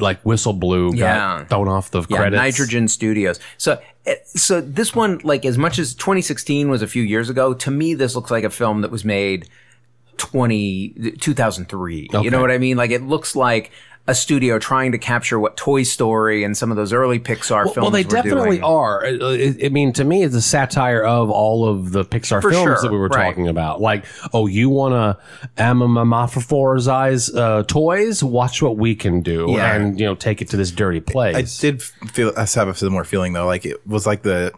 like 0.00 0.20
whistle 0.22 0.52
blew 0.52 0.90
got 0.92 0.98
Yeah. 0.98 1.44
thrown 1.44 1.68
off 1.68 1.90
the 1.90 2.02
yeah, 2.08 2.16
credits. 2.18 2.40
Nitrogen 2.40 2.88
Studios. 2.88 3.40
So, 3.56 3.80
eh, 4.06 4.16
so 4.24 4.60
this 4.60 4.94
one, 4.94 5.20
like 5.24 5.44
as 5.44 5.58
much 5.58 5.78
as 5.78 5.94
2016 5.94 6.68
was 6.68 6.82
a 6.82 6.86
few 6.86 7.02
years 7.02 7.28
ago, 7.30 7.54
to 7.54 7.70
me 7.70 7.94
this 7.94 8.14
looks 8.14 8.30
like 8.30 8.44
a 8.44 8.50
film 8.50 8.80
that 8.82 8.90
was 8.90 9.04
made 9.04 9.48
20 10.18 11.14
2003. 11.20 12.08
You 12.22 12.30
know 12.30 12.40
what 12.40 12.50
I 12.50 12.58
mean? 12.58 12.76
Like 12.76 12.90
it 12.90 13.02
looks 13.02 13.36
like 13.36 13.70
a 14.08 14.14
studio 14.14 14.58
trying 14.58 14.90
to 14.92 14.98
capture 14.98 15.38
what 15.38 15.56
Toy 15.58 15.82
Story 15.82 16.42
and 16.42 16.56
some 16.56 16.70
of 16.70 16.78
those 16.78 16.94
early 16.94 17.20
Pixar 17.20 17.64
films. 17.64 17.76
Well, 17.76 17.90
they 17.90 18.04
were 18.04 18.10
definitely 18.10 18.56
doing. 18.56 18.64
are. 18.64 19.04
Uh, 19.04 19.52
I 19.62 19.68
mean, 19.68 19.92
to 19.92 20.04
me, 20.04 20.22
it's 20.24 20.34
a 20.34 20.40
satire 20.40 21.04
of 21.04 21.28
all 21.30 21.68
of 21.68 21.92
the 21.92 22.06
Pixar 22.06 22.40
For 22.40 22.50
films 22.50 22.64
sure, 22.64 22.80
that 22.80 22.90
we 22.90 22.96
were 22.96 23.08
right. 23.08 23.26
talking 23.26 23.48
about. 23.48 23.82
Like, 23.82 24.06
oh, 24.32 24.46
you 24.46 24.70
want 24.70 24.94
to 24.94 25.22
eyes 26.88 27.28
uh, 27.34 27.64
toys? 27.68 28.24
Watch 28.24 28.62
what 28.62 28.78
we 28.78 28.94
can 28.94 29.20
do, 29.20 29.46
Yeah. 29.50 29.74
and 29.74 30.00
you 30.00 30.06
know, 30.06 30.14
take 30.14 30.40
it 30.40 30.48
to 30.50 30.56
this 30.56 30.70
dirty 30.70 31.00
place. 31.00 31.36
I 31.36 31.42
did 31.60 31.82
feel 31.82 32.32
I 32.34 32.46
have 32.54 32.68
a 32.68 32.74
similar 32.74 33.04
feeling 33.04 33.34
though. 33.34 33.46
Like 33.46 33.66
it 33.66 33.86
was 33.86 34.06
like 34.06 34.22
the 34.22 34.52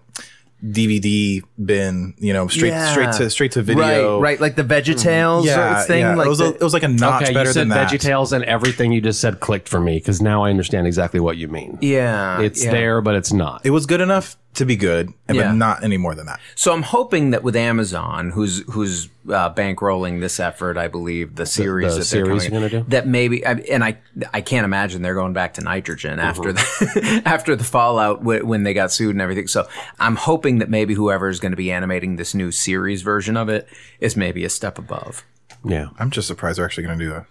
DVD 0.65 1.43
bin, 1.65 2.15
you 2.19 2.33
know, 2.33 2.49
straight 2.49 2.71
Yeah. 2.71 2.91
straight 2.91 3.13
to 3.13 3.31
straight 3.31 3.53
to 3.53 3.63
video. 3.63 4.17
Right, 4.21 4.33
right, 4.33 4.41
like 4.41 4.57
the 4.57 4.65
VeggieTales 4.65 5.41
mm-hmm. 5.41 5.47
Yeah, 5.47 5.83
thing. 5.85 6.01
yeah. 6.01 6.15
Like 6.15 6.27
it 6.27 6.29
was 6.31 6.41
a, 6.41 6.55
it 6.55 6.61
was 6.61 6.73
like 6.75 6.83
a 6.83 6.89
notch 6.89 7.23
okay, 7.25 7.33
better 7.33 7.49
you 7.51 7.55
said 7.55 7.61
than 7.63 7.69
that. 7.71 7.91
VeggieTales, 7.91 8.33
and 8.33 8.45
everything 8.45 8.93
you 8.93 9.01
just 9.01 9.21
said 9.21 9.41
clicked 9.41 9.69
for 9.69 9.81
me 9.81 9.97
because 9.97 10.21
now 10.21 10.45
I 10.45 10.51
understand 10.51 10.87
exactly 10.87 11.21
what 11.21 11.37
you 11.37 11.49
mean. 11.49 11.79
yeah, 11.81 12.41
It's 12.41 12.65
yeah. 12.65 12.71
there, 12.71 13.01
but 13.01 13.15
it's 13.15 13.33
not. 13.33 13.65
It 13.65 13.71
was 13.71 13.87
good 13.87 14.01
enough 14.01 14.37
to 14.53 14.67
be 14.67 14.75
good, 14.75 15.13
and 15.29 15.37
Yeah. 15.37 15.49
but 15.49 15.55
not 15.55 15.85
any 15.85 15.97
more 15.97 16.15
than 16.15 16.27
that. 16.27 16.41
So 16.57 16.73
I'm 16.73 16.83
hoping 16.83 17.31
that 17.31 17.43
with 17.45 17.55
Amazon, 17.55 18.31
who's 18.31 18.65
who's 18.73 19.09
uh, 19.29 19.55
bankrolling 19.55 20.21
this 20.21 20.41
effort, 20.41 20.77
I 20.77 20.89
believe 20.89 21.37
the 21.37 21.47
series 21.47 21.93
the 21.93 22.01
that 22.01 22.05
series 22.05 22.43
they're 22.43 22.51
coming- 22.51 22.69
gonna 22.71 22.83
do? 22.85 22.91
that 22.91 23.07
maybe, 23.07 23.47
I- 23.47 23.53
and 23.71 23.85
I 23.85 23.99
I 24.35 24.41
can't 24.41 24.65
imagine 24.65 25.03
they're 25.03 25.15
going 25.15 25.33
back 25.35 25.55
to 25.55 25.61
nitrogen 25.63 26.19
after 26.19 26.53
the 26.53 27.23
after 27.27 27.55
the 27.55 27.63
fallout 27.65 28.21
w- 28.21 28.45
when 28.45 28.65
they 28.65 28.75
got 28.75 28.91
sued 28.91 29.15
and 29.15 29.23
everything. 29.23 29.47
So 29.47 29.69
I'm 30.01 30.17
hoping 30.17 30.59
that 30.59 30.69
maybe 30.69 30.95
whoever 30.95 31.29
is 31.29 31.39
going 31.39 31.53
to 31.53 31.57
be 31.57 31.71
animating 31.71 32.17
this 32.17 32.35
new 32.35 32.51
series 32.51 33.03
version 33.03 33.37
of 33.37 33.49
it 33.49 33.69
is 34.01 34.17
maybe 34.17 34.45
a 34.45 34.51
step 34.51 34.79
above. 34.79 35.25
yeah. 35.65 35.89
I'm 35.99 36.11
just 36.11 36.27
surprised 36.27 36.59
they're 36.59 36.65
actually 36.65 36.85
going 36.87 36.99
to 36.99 37.05
do 37.05 37.13
a 37.15 37.27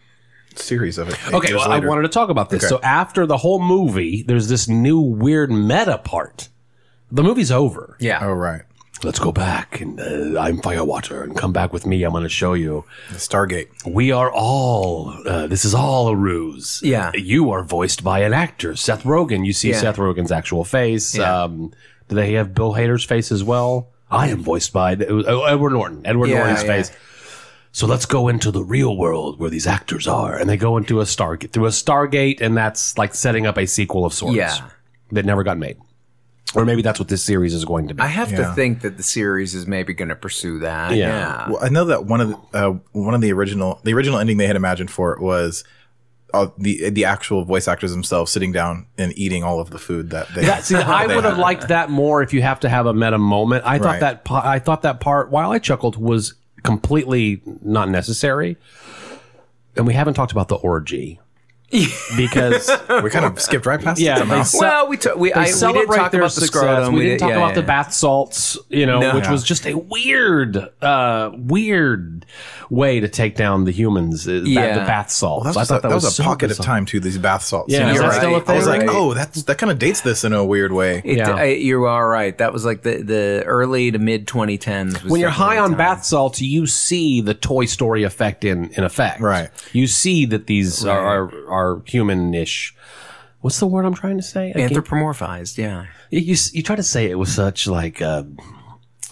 series 0.56 0.98
of 0.98 1.10
it. 1.10 1.16
Okay, 1.34 1.50
years 1.50 1.60
well, 1.60 1.72
I 1.72 1.80
wanted 1.80 2.04
to 2.04 2.08
talk 2.10 2.30
about 2.30 2.50
this. 2.50 2.64
Okay. 2.64 2.70
So 2.70 2.80
after 2.82 3.26
the 3.26 3.38
whole 3.38 3.60
movie, 3.62 4.24
there's 4.24 4.48
this 4.48 4.68
new 4.70 5.00
weird 5.02 5.52
meta 5.52 5.98
part. 5.98 6.48
The 7.12 7.24
movie's 7.24 7.52
over. 7.52 7.98
Yeah. 8.00 8.20
Oh 8.22 8.34
right, 8.34 8.62
Let's 9.04 9.20
go 9.20 9.32
back 9.32 9.80
and 9.82 10.00
uh, 10.00 10.40
I'm 10.40 10.62
Firewater 10.62 11.24
and 11.24 11.36
come 11.36 11.54
back 11.54 11.72
with 11.74 11.86
me. 11.86 12.04
I'm 12.04 12.12
going 12.12 12.24
to 12.24 12.30
show 12.30 12.54
you. 12.54 12.84
Stargate. 13.12 13.70
We 13.86 14.12
are 14.12 14.32
all. 14.32 15.10
Uh, 15.26 15.48
this 15.48 15.64
is 15.66 15.74
all 15.74 16.10
a 16.10 16.16
ruse. 16.16 16.82
Yeah. 16.84 17.12
You 17.16 17.50
are 17.52 17.64
voiced 17.64 18.04
by 18.04 18.20
an 18.20 18.34
actor, 18.34 18.76
Seth 18.76 19.04
Rogen. 19.04 19.46
You 19.46 19.54
see 19.54 19.70
Yeah. 19.70 19.80
Seth 19.80 19.96
Rogen's 19.98 20.32
actual 20.32 20.64
face. 20.66 21.16
Yeah. 21.16 21.44
Um, 21.44 21.72
do 22.10 22.16
they 22.16 22.34
have 22.34 22.54
Bill 22.54 22.74
Hader's 22.74 23.04
face 23.06 23.32
as 23.32 23.44
well? 23.44 23.90
I 24.12 24.30
am 24.30 24.42
voiced 24.44 24.74
by 24.74 24.96
oh, 24.96 25.46
Edward 25.46 25.72
Norton. 25.72 26.02
Edward 26.06 26.30
Yeah, 26.30 26.40
Norton's 26.40 26.64
yeah. 26.64 26.68
face. 26.68 26.92
So 27.72 27.86
let's 27.86 28.08
go 28.08 28.28
into 28.28 28.50
the 28.52 28.64
real 28.64 28.98
world 28.98 29.40
where 29.40 29.52
these 29.52 29.68
actors 29.68 30.08
are, 30.08 30.36
and 30.36 30.50
they 30.50 30.58
go 30.58 30.76
into 30.78 31.02
a 31.02 31.04
Stargate 31.04 31.52
through 31.52 31.68
a 31.68 31.70
Stargate, 31.70 32.42
and 32.42 32.58
that's 32.58 32.98
like 32.98 33.14
setting 33.14 33.46
up 33.46 33.58
a 33.58 33.68
sequel 33.68 34.06
of 34.06 34.14
sorts. 34.14 34.36
Yeah. 34.36 34.70
that 35.12 35.24
never 35.26 35.44
got 35.44 35.60
made, 35.60 35.78
or 36.56 36.66
maybe 36.66 36.82
that's 36.82 37.00
what 37.00 37.08
this 37.10 37.24
series 37.24 37.54
is 37.54 37.64
going 37.66 37.88
to 37.90 37.94
be. 37.94 38.02
I 38.02 38.08
have 38.08 38.30
to 38.30 38.54
think 38.56 38.82
that 38.82 38.98
the 38.98 39.04
series 39.04 39.54
is 39.54 39.68
maybe 39.68 39.94
going 39.94 40.10
to 40.10 40.16
pursue 40.16 40.60
that. 40.60 40.92
Yeah. 40.96 41.08
Yeah. 41.08 41.50
Well, 41.50 41.60
I 41.62 41.70
know 41.70 41.86
that 41.86 42.06
one 42.06 42.22
of 42.22 42.30
the 42.30 42.38
uh, 42.58 42.72
one 42.92 43.14
of 43.14 43.22
the 43.22 43.32
original 43.34 43.80
the 43.84 43.94
original 43.94 44.18
ending 44.20 44.38
they 44.38 44.48
had 44.48 44.56
imagined 44.56 44.90
for 44.90 45.14
it 45.14 45.22
was 45.22 45.64
uh, 46.34 46.48
the 46.58 46.90
the 46.90 47.06
actual 47.06 47.44
voice 47.46 47.68
actors 47.68 47.92
themselves 47.92 48.32
sitting 48.32 48.52
down 48.52 48.88
and 48.98 49.16
eating 49.18 49.44
all 49.44 49.60
of 49.60 49.70
the 49.70 49.80
food 49.80 50.10
that 50.12 50.28
they. 50.34 50.46
That, 50.46 50.64
see, 50.64 50.76
I 50.76 51.06
they 51.08 51.16
would 51.16 51.24
have 51.24 51.38
liked 51.38 51.68
that 51.68 51.90
more 51.92 52.22
if 52.24 52.34
you 52.34 52.42
have 52.42 52.60
to 52.62 52.70
have 52.70 52.86
a 52.88 52.94
meta 52.94 53.18
moment. 53.20 53.64
I 53.66 53.78
thought 53.78 53.86
Right. 53.86 54.00
that 54.02 54.26
pa- 54.26 54.42
I 54.44 54.58
thought 54.60 54.82
that 54.84 55.00
part, 55.00 55.30
while 55.32 55.52
I 55.52 55.60
chuckled, 55.60 55.98
was 55.98 56.34
completely 56.64 57.42
not 57.62 57.90
necessary. 57.90 58.58
And 59.76 59.88
we 59.88 59.94
haven't 59.94 60.16
talked 60.16 60.32
about 60.32 60.48
the 60.50 60.56
orgy 60.56 61.20
because 62.18 62.70
We 63.04 63.10
kind 63.10 63.26
of 63.26 63.40
skipped 63.40 63.66
right 63.66 63.80
past 63.82 64.00
Yeah, 64.02 64.16
it 64.16 64.20
somehow. 64.20 64.38
they 64.38 64.44
se- 64.44 64.58
Well, 64.60 64.88
we, 64.88 64.98
t- 64.98 65.10
we, 65.16 65.34
I, 65.34 65.40
we 65.42 65.46
did 65.46 65.54
celebrate 65.56 65.98
talk 65.98 66.12
their 66.12 66.22
about 66.22 66.34
the 66.34 66.42
scrotum. 66.42 66.94
We, 66.96 67.02
didn't 67.02 67.12
did- 67.14 67.20
talk 67.20 67.30
yeah, 67.30 67.36
about 67.38 67.50
yeah. 67.50 67.56
the 67.56 67.64
bath 67.64 67.94
salts, 67.94 68.58
you 68.70 68.86
know, 68.86 69.00
No. 69.00 69.16
which 69.16 69.26
Yeah. 69.26 69.32
was 69.32 69.44
just 69.44 69.66
a 69.68 69.76
weird, 69.78 70.58
uh, 70.82 71.32
weird 71.36 72.26
way 72.70 73.00
to 73.00 73.08
take 73.08 73.36
down 73.36 73.66
the 73.66 73.72
humans. 73.72 74.28
uh, 74.28 74.42
ba- 74.44 74.50
Yeah. 74.50 74.80
the 74.80 74.86
bath 74.86 75.10
salts. 75.12 75.44
that 75.46 75.50
was, 75.50 75.58
I 75.58 75.62
just 75.62 75.72
a, 75.72 75.74
thought 75.76 75.82
that 75.90 75.94
was, 75.96 76.04
a 76.06 76.12
so 76.12 76.24
pocket 76.24 76.46
of 76.52 76.58
bizarre. 76.58 76.66
time 76.76 76.86
too. 76.86 77.00
These 77.00 77.18
bath 77.18 77.44
salts. 77.44 77.72
Yeah, 77.74 77.80
You 77.80 77.86
know, 77.86 77.90
is 77.92 77.96
you're 77.96 78.10
that 78.10 78.16
still 78.18 78.30
a 78.36 78.44
I 78.46 78.56
was 78.58 78.66
thing? 78.68 78.88
like, 78.88 78.90
oh, 78.96 79.14
that's 79.14 79.44
that 79.44 79.58
kind 79.58 79.72
of 79.72 79.80
dates 79.80 80.02
this 80.02 80.24
in 80.24 80.34
a 80.34 80.44
weird 80.44 80.72
way. 80.72 81.02
It, 81.06 81.18
Yeah. 81.18 81.36
I, 81.36 81.46
you 81.46 81.86
are 81.86 82.08
right. 82.10 82.38
That 82.38 82.54
was 82.54 82.66
like 82.66 82.82
the, 82.84 83.02
the 83.04 83.44
early 83.46 83.92
to 83.92 84.00
mid 84.00 84.28
2010s. 84.28 85.04
was 85.04 85.12
when 85.12 85.22
you're 85.22 85.30
high 85.30 85.58
on 85.58 85.70
time. 85.70 85.78
bath 85.78 86.04
salts, 86.06 86.42
you 86.42 86.66
see 86.68 87.22
the 87.22 87.34
Toy 87.34 87.66
Story 87.66 88.04
effect 88.04 88.44
in, 88.46 88.70
in 88.74 88.84
effect. 88.84 89.20
Right. 89.22 89.50
You 89.74 89.88
see 89.88 90.26
that 90.28 90.48
these 90.48 90.86
are, 90.86 91.00
are, 91.00 91.50
are 91.60 91.82
human-ish. 91.86 92.76
What's 93.42 93.60
the 93.60 93.68
word 93.68 93.86
I'm 93.86 93.94
trying 93.94 94.18
to 94.18 94.24
say? 94.24 94.52
I 94.56 94.60
Anthropomorphized, 94.60 95.58
yeah. 95.58 95.86
you, 96.10 96.36
you, 96.52 96.64
try 96.64 96.76
to 96.76 96.84
say 96.84 97.10
it 97.10 97.16
with 97.16 97.30
such 97.30 97.68
like 97.68 98.02
uh, 98.02 98.24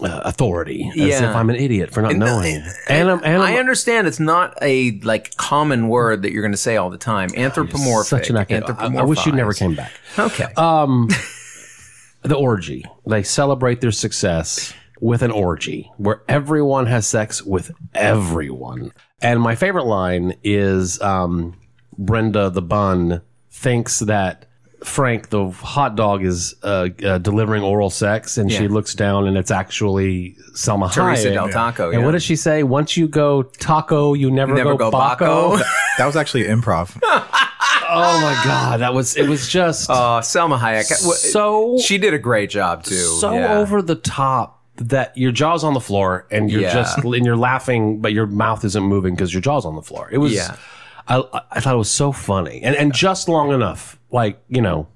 uh, 0.01 0.21
authority, 0.25 0.89
as 0.89 0.95
Yeah. 0.95 1.29
if 1.29 1.35
I'm 1.35 1.49
an 1.49 1.55
idiot 1.55 1.91
for 1.91 2.01
not 2.01 2.15
knowing. 2.15 2.61
and 2.89 3.09
I'm, 3.09 3.23
and 3.23 3.41
I'm 3.41 3.53
I 3.53 3.57
understand 3.57 4.05
it's 4.07 4.19
not 4.19 4.57
a 4.61 4.99
like 4.99 5.35
common 5.37 5.87
word 5.87 6.23
that 6.23 6.31
you're 6.33 6.43
going 6.43 6.51
to 6.51 6.57
say 6.57 6.75
all 6.75 6.89
the 6.89 6.97
time. 6.97 7.29
Anthropomorphic. 7.35 8.07
such 8.07 8.29
an 8.29 8.37
academic. 8.37 8.77
I, 8.79 8.97
I 8.97 9.03
wish 9.03 9.25
you 9.25 9.31
never 9.31 9.53
anthropomorphized. 9.53 9.59
came 9.59 9.75
back. 9.75 9.91
Okay. 10.19 11.07
The 12.23 12.35
orgy. 12.35 12.83
They 13.07 13.23
celebrate 13.23 13.79
their 13.79 13.91
success 13.91 14.73
with 14.99 15.21
an 15.21 15.31
orgy 15.31 15.89
where 15.97 16.23
everyone 16.27 16.87
has 16.87 17.07
sex 17.07 17.41
with 17.43 17.71
everyone. 17.93 18.91
And 19.21 19.39
my 19.41 19.55
favorite 19.55 19.85
line 19.85 20.35
is 20.43 20.99
um, 21.01 21.55
Brenda 21.97 22.49
the 22.49 22.61
bun 22.61 23.21
thinks 23.51 23.99
that 23.99 24.45
Frank 24.83 25.29
the 25.29 25.49
hot 25.49 25.95
dog 25.95 26.23
is 26.23 26.53
uh, 26.61 26.89
uh, 27.03 27.17
delivering 27.17 27.63
oral 27.63 27.89
sex, 27.89 28.37
and 28.37 28.51
she 28.51 28.67
looks 28.67 28.93
down 28.93 29.27
and 29.27 29.35
it's 29.35 29.49
actually 29.51 30.35
Selma 30.53 30.89
Teresa 30.93 31.29
Hayek. 31.29 31.33
Del 31.33 31.49
Taco. 31.49 31.89
And 31.89 31.99
yeah. 32.01 32.05
what 32.05 32.11
does 32.11 32.23
she 32.23 32.35
say? 32.35 32.61
Once 32.63 32.95
you 32.95 33.07
go 33.07 33.41
taco, 33.43 34.13
you 34.13 34.29
never, 34.29 34.53
Never 34.53 34.75
go, 34.75 34.91
go 34.91 34.97
baco. 34.97 35.57
Baco. 35.57 35.61
That 35.97 36.05
was 36.05 36.15
actually 36.15 36.43
improv. 36.43 36.95
oh 37.03 38.19
my 38.21 38.39
god, 38.45 38.81
that 38.81 38.93
was 38.93 39.15
it 39.17 39.27
was 39.27 39.49
just 39.49 39.89
Uh, 39.89 40.21
Selma 40.21 40.57
Hayek. 40.57 40.83
so 40.83 41.77
she 41.79 41.97
did 41.97 42.13
a 42.13 42.19
great 42.19 42.51
job 42.51 42.83
too. 42.83 42.95
so 42.95 43.33
yeah. 43.33 43.57
over 43.57 43.81
the 43.81 43.95
top 43.95 44.63
that 44.75 45.17
your 45.17 45.31
jaw's 45.31 45.63
on 45.63 45.73
the 45.73 45.79
floor 45.79 46.27
and 46.29 46.51
you're 46.51 46.61
Yeah. 46.61 46.73
just 46.73 46.99
and 46.99 47.25
you're 47.25 47.35
laughing, 47.35 47.99
but 47.99 48.13
your 48.13 48.27
mouth 48.27 48.63
isn't 48.63 48.83
moving 48.83 49.15
because 49.15 49.33
your 49.33 49.41
jaw's 49.41 49.65
on 49.65 49.75
the 49.75 49.81
floor. 49.81 50.07
It 50.11 50.19
was 50.19 50.33
Yeah. 50.33 50.55
I, 51.07 51.41
I 51.51 51.59
thought 51.59 51.73
it 51.73 51.77
was 51.77 51.91
so 51.91 52.11
funny 52.11 52.61
and 52.63 52.75
and 52.75 52.93
just 52.93 53.29
long 53.29 53.51
enough, 53.51 53.99
like 54.11 54.41
you 54.49 54.61
know, 54.61 54.87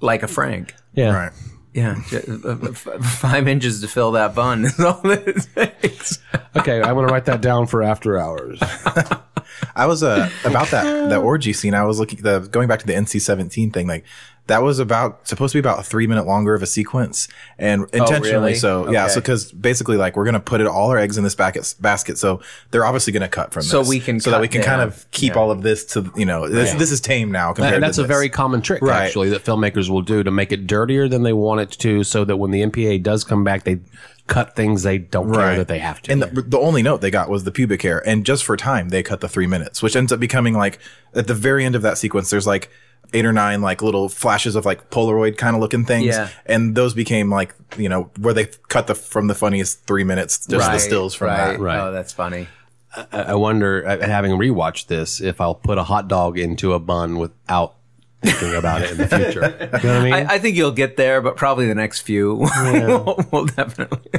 like 0.00 0.22
a 0.22 0.28
Frank. 0.28 0.74
yeah. 0.94 1.14
right. 1.14 1.32
Yeah, 1.74 1.94
five 1.94 3.48
inches 3.48 3.80
to 3.80 3.88
fill 3.88 4.12
that 4.12 4.34
bun 4.34 4.66
is 4.66 4.78
all 4.78 5.00
it 5.04 5.80
takes. 5.80 6.18
Okay, 6.54 6.82
I'm 6.82 6.94
gonna 6.94 7.06
write 7.06 7.24
that 7.24 7.40
down 7.40 7.66
for 7.66 7.82
after 7.82 8.18
hours. 8.18 8.58
I 9.74 9.86
was 9.86 10.02
uh, 10.02 10.28
about 10.44 10.68
that 10.68 11.08
that 11.08 11.20
orgy 11.20 11.54
scene. 11.54 11.72
I 11.72 11.84
was 11.84 11.98
looking 11.98 12.20
the 12.20 12.40
going 12.40 12.68
back 12.68 12.80
to 12.80 12.86
the 12.86 12.92
NC-17 12.92 13.72
thing. 13.72 13.86
Like 13.86 14.04
that 14.52 14.62
was 14.62 14.78
about 14.78 15.26
supposed 15.26 15.52
to 15.52 15.56
be 15.56 15.60
about 15.60 15.78
a 15.78 15.82
three 15.82 16.06
minute 16.06 16.26
longer 16.26 16.52
of 16.52 16.62
a 16.62 16.66
sequence, 16.66 17.26
and 17.58 17.84
oh, 17.94 18.02
intentionally 18.02 18.48
really? 18.48 18.54
so. 18.54 18.90
Yeah, 18.92 19.04
Okay. 19.04 19.14
so 19.14 19.20
because 19.22 19.50
basically, 19.50 19.96
like 19.96 20.14
we're 20.14 20.26
gonna 20.26 20.40
put 20.40 20.60
it 20.60 20.66
all 20.66 20.90
our 20.90 20.98
eggs 20.98 21.16
in 21.16 21.24
this 21.24 21.34
basket, 21.34 21.74
basket. 21.80 22.18
So 22.18 22.42
they're 22.70 22.84
obviously 22.84 23.14
gonna 23.14 23.30
cut 23.30 23.54
from 23.54 23.62
So 23.62 23.78
this, 23.78 23.88
we 23.88 23.98
can 23.98 24.20
so 24.20 24.30
that 24.30 24.42
we 24.42 24.48
can 24.48 24.60
kind 24.62 24.82
of 24.82 25.06
keep 25.10 25.32
Yeah. 25.34 25.40
all 25.40 25.50
of 25.50 25.62
this 25.62 25.86
to 25.94 26.12
you 26.14 26.26
know 26.26 26.46
this 26.50 26.74
this 26.74 26.92
is 26.92 27.00
tame 27.00 27.32
now 27.32 27.54
compared. 27.54 27.76
And 27.76 27.82
that's 27.82 27.96
a 27.96 28.04
very 28.04 28.28
common 28.28 28.60
trick, 28.60 28.82
Right. 28.82 29.06
actually, 29.06 29.30
that 29.30 29.42
filmmakers 29.42 29.88
will 29.88 30.02
do 30.02 30.22
to 30.22 30.30
make 30.30 30.52
it 30.52 30.66
dirtier 30.66 31.08
than 31.08 31.22
they 31.22 31.32
want 31.32 31.62
it 31.62 31.70
to, 31.78 32.04
so 32.04 32.22
that 32.26 32.36
when 32.36 32.50
the 32.50 32.60
MPA 32.60 32.98
does 33.02 33.24
come 33.24 33.44
back, 33.44 33.64
they 33.64 33.78
cut 34.26 34.54
things 34.54 34.82
they 34.82 34.98
don't 34.98 35.32
care 35.32 35.56
that 35.56 35.68
they 35.68 35.78
have 35.78 36.00
to. 36.02 36.12
And 36.12 36.22
the, 36.22 36.42
the 36.42 36.58
only 36.58 36.82
note 36.82 37.00
they 37.00 37.10
got 37.10 37.30
was 37.30 37.44
the 37.44 37.50
pubic 37.50 37.80
hair, 37.82 38.06
and 38.06 38.26
just 38.26 38.44
for 38.44 38.54
time, 38.58 38.90
they 38.90 39.02
cut 39.02 39.20
the 39.20 39.28
three 39.28 39.46
minutes, 39.46 39.82
which 39.82 39.96
ends 39.96 40.12
up 40.12 40.20
becoming 40.20 40.54
like 40.54 40.78
at 41.14 41.26
the 41.26 41.34
very 41.34 41.64
end 41.64 41.74
of 41.74 41.80
that 41.82 41.96
sequence. 41.96 42.28
There's 42.28 42.46
like 42.46 42.70
eight 43.12 43.26
or 43.26 43.32
nine 43.32 43.60
like 43.62 43.82
little 43.82 44.08
flashes 44.08 44.56
of 44.56 44.64
like 44.64 44.90
Polaroid 44.90 45.36
kind 45.36 45.54
of 45.54 45.60
looking 45.60 45.84
things, 45.84 46.06
Yeah. 46.06 46.28
and 46.46 46.74
those 46.74 46.94
became 46.94 47.30
like 47.30 47.54
you 47.76 47.88
know 47.88 48.10
where 48.18 48.34
they 48.34 48.46
cut 48.68 48.86
the 48.86 48.94
from 48.94 49.26
the 49.28 49.34
funniest 49.34 49.86
three 49.86 50.04
minutes, 50.04 50.46
just 50.46 50.70
the 50.70 50.78
stills 50.78 51.14
from 51.14 51.28
right. 51.28 51.52
that. 51.52 51.60
Right. 51.60 51.78
Oh, 51.80 51.92
that's 51.92 52.12
funny. 52.12 52.48
I 52.94 53.06
I 53.12 53.34
wonder, 53.34 53.82
having 54.04 54.32
rewatched 54.32 54.86
this, 54.86 55.20
if 55.20 55.40
I'll 55.40 55.54
put 55.54 55.78
a 55.78 55.82
hot 55.82 56.08
dog 56.08 56.38
into 56.38 56.72
a 56.74 56.78
bun 56.78 57.18
without 57.18 57.76
thinking 58.22 58.54
about 58.54 58.82
it 58.82 58.92
in 58.92 58.96
the 58.98 59.08
future. 59.08 59.40
You 59.82 59.88
know 59.88 59.94
what 59.94 60.00
I 60.00 60.04
mean? 60.04 60.12
I, 60.14 60.34
I 60.34 60.38
think 60.38 60.56
you'll 60.56 60.70
get 60.72 60.96
there, 60.96 61.20
but 61.20 61.36
probably 61.36 61.66
the 61.66 61.74
next 61.74 62.00
few 62.02 62.34
will 62.62 63.24
will 63.32 63.46
definitely. 63.46 64.10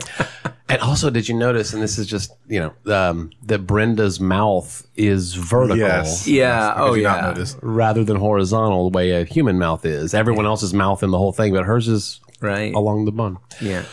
And 0.73 0.81
also, 0.81 1.09
did 1.09 1.27
you 1.27 1.35
notice? 1.35 1.73
And 1.73 1.81
this 1.81 1.97
is 1.97 2.07
just 2.07 2.33
you 2.47 2.59
know 2.59 2.93
um, 2.93 3.31
that 3.43 3.59
Brenda's 3.67 4.19
mouth 4.19 4.85
is 4.95 5.35
vertical. 5.35 5.77
Yes. 5.77 6.27
Yeah. 6.27 6.73
I 6.73 6.81
oh, 6.81 6.95
did 6.95 7.03
not 7.03 7.37
yeah. 7.37 7.45
Rather 7.61 8.03
than 8.03 8.17
horizontal, 8.17 8.89
the 8.89 8.95
way 8.95 9.11
a 9.11 9.23
human 9.23 9.57
mouth 9.57 9.85
is. 9.85 10.13
Everyone 10.13 10.45
else's 10.45 10.73
mouth 10.73 11.03
in 11.03 11.11
the 11.11 11.17
whole 11.17 11.31
thing, 11.31 11.53
but 11.53 11.65
hers 11.65 11.87
is 11.87 12.19
Right. 12.41 12.73
along 12.73 13.05
the 13.05 13.11
bun. 13.11 13.37
Yeah. 13.61 13.85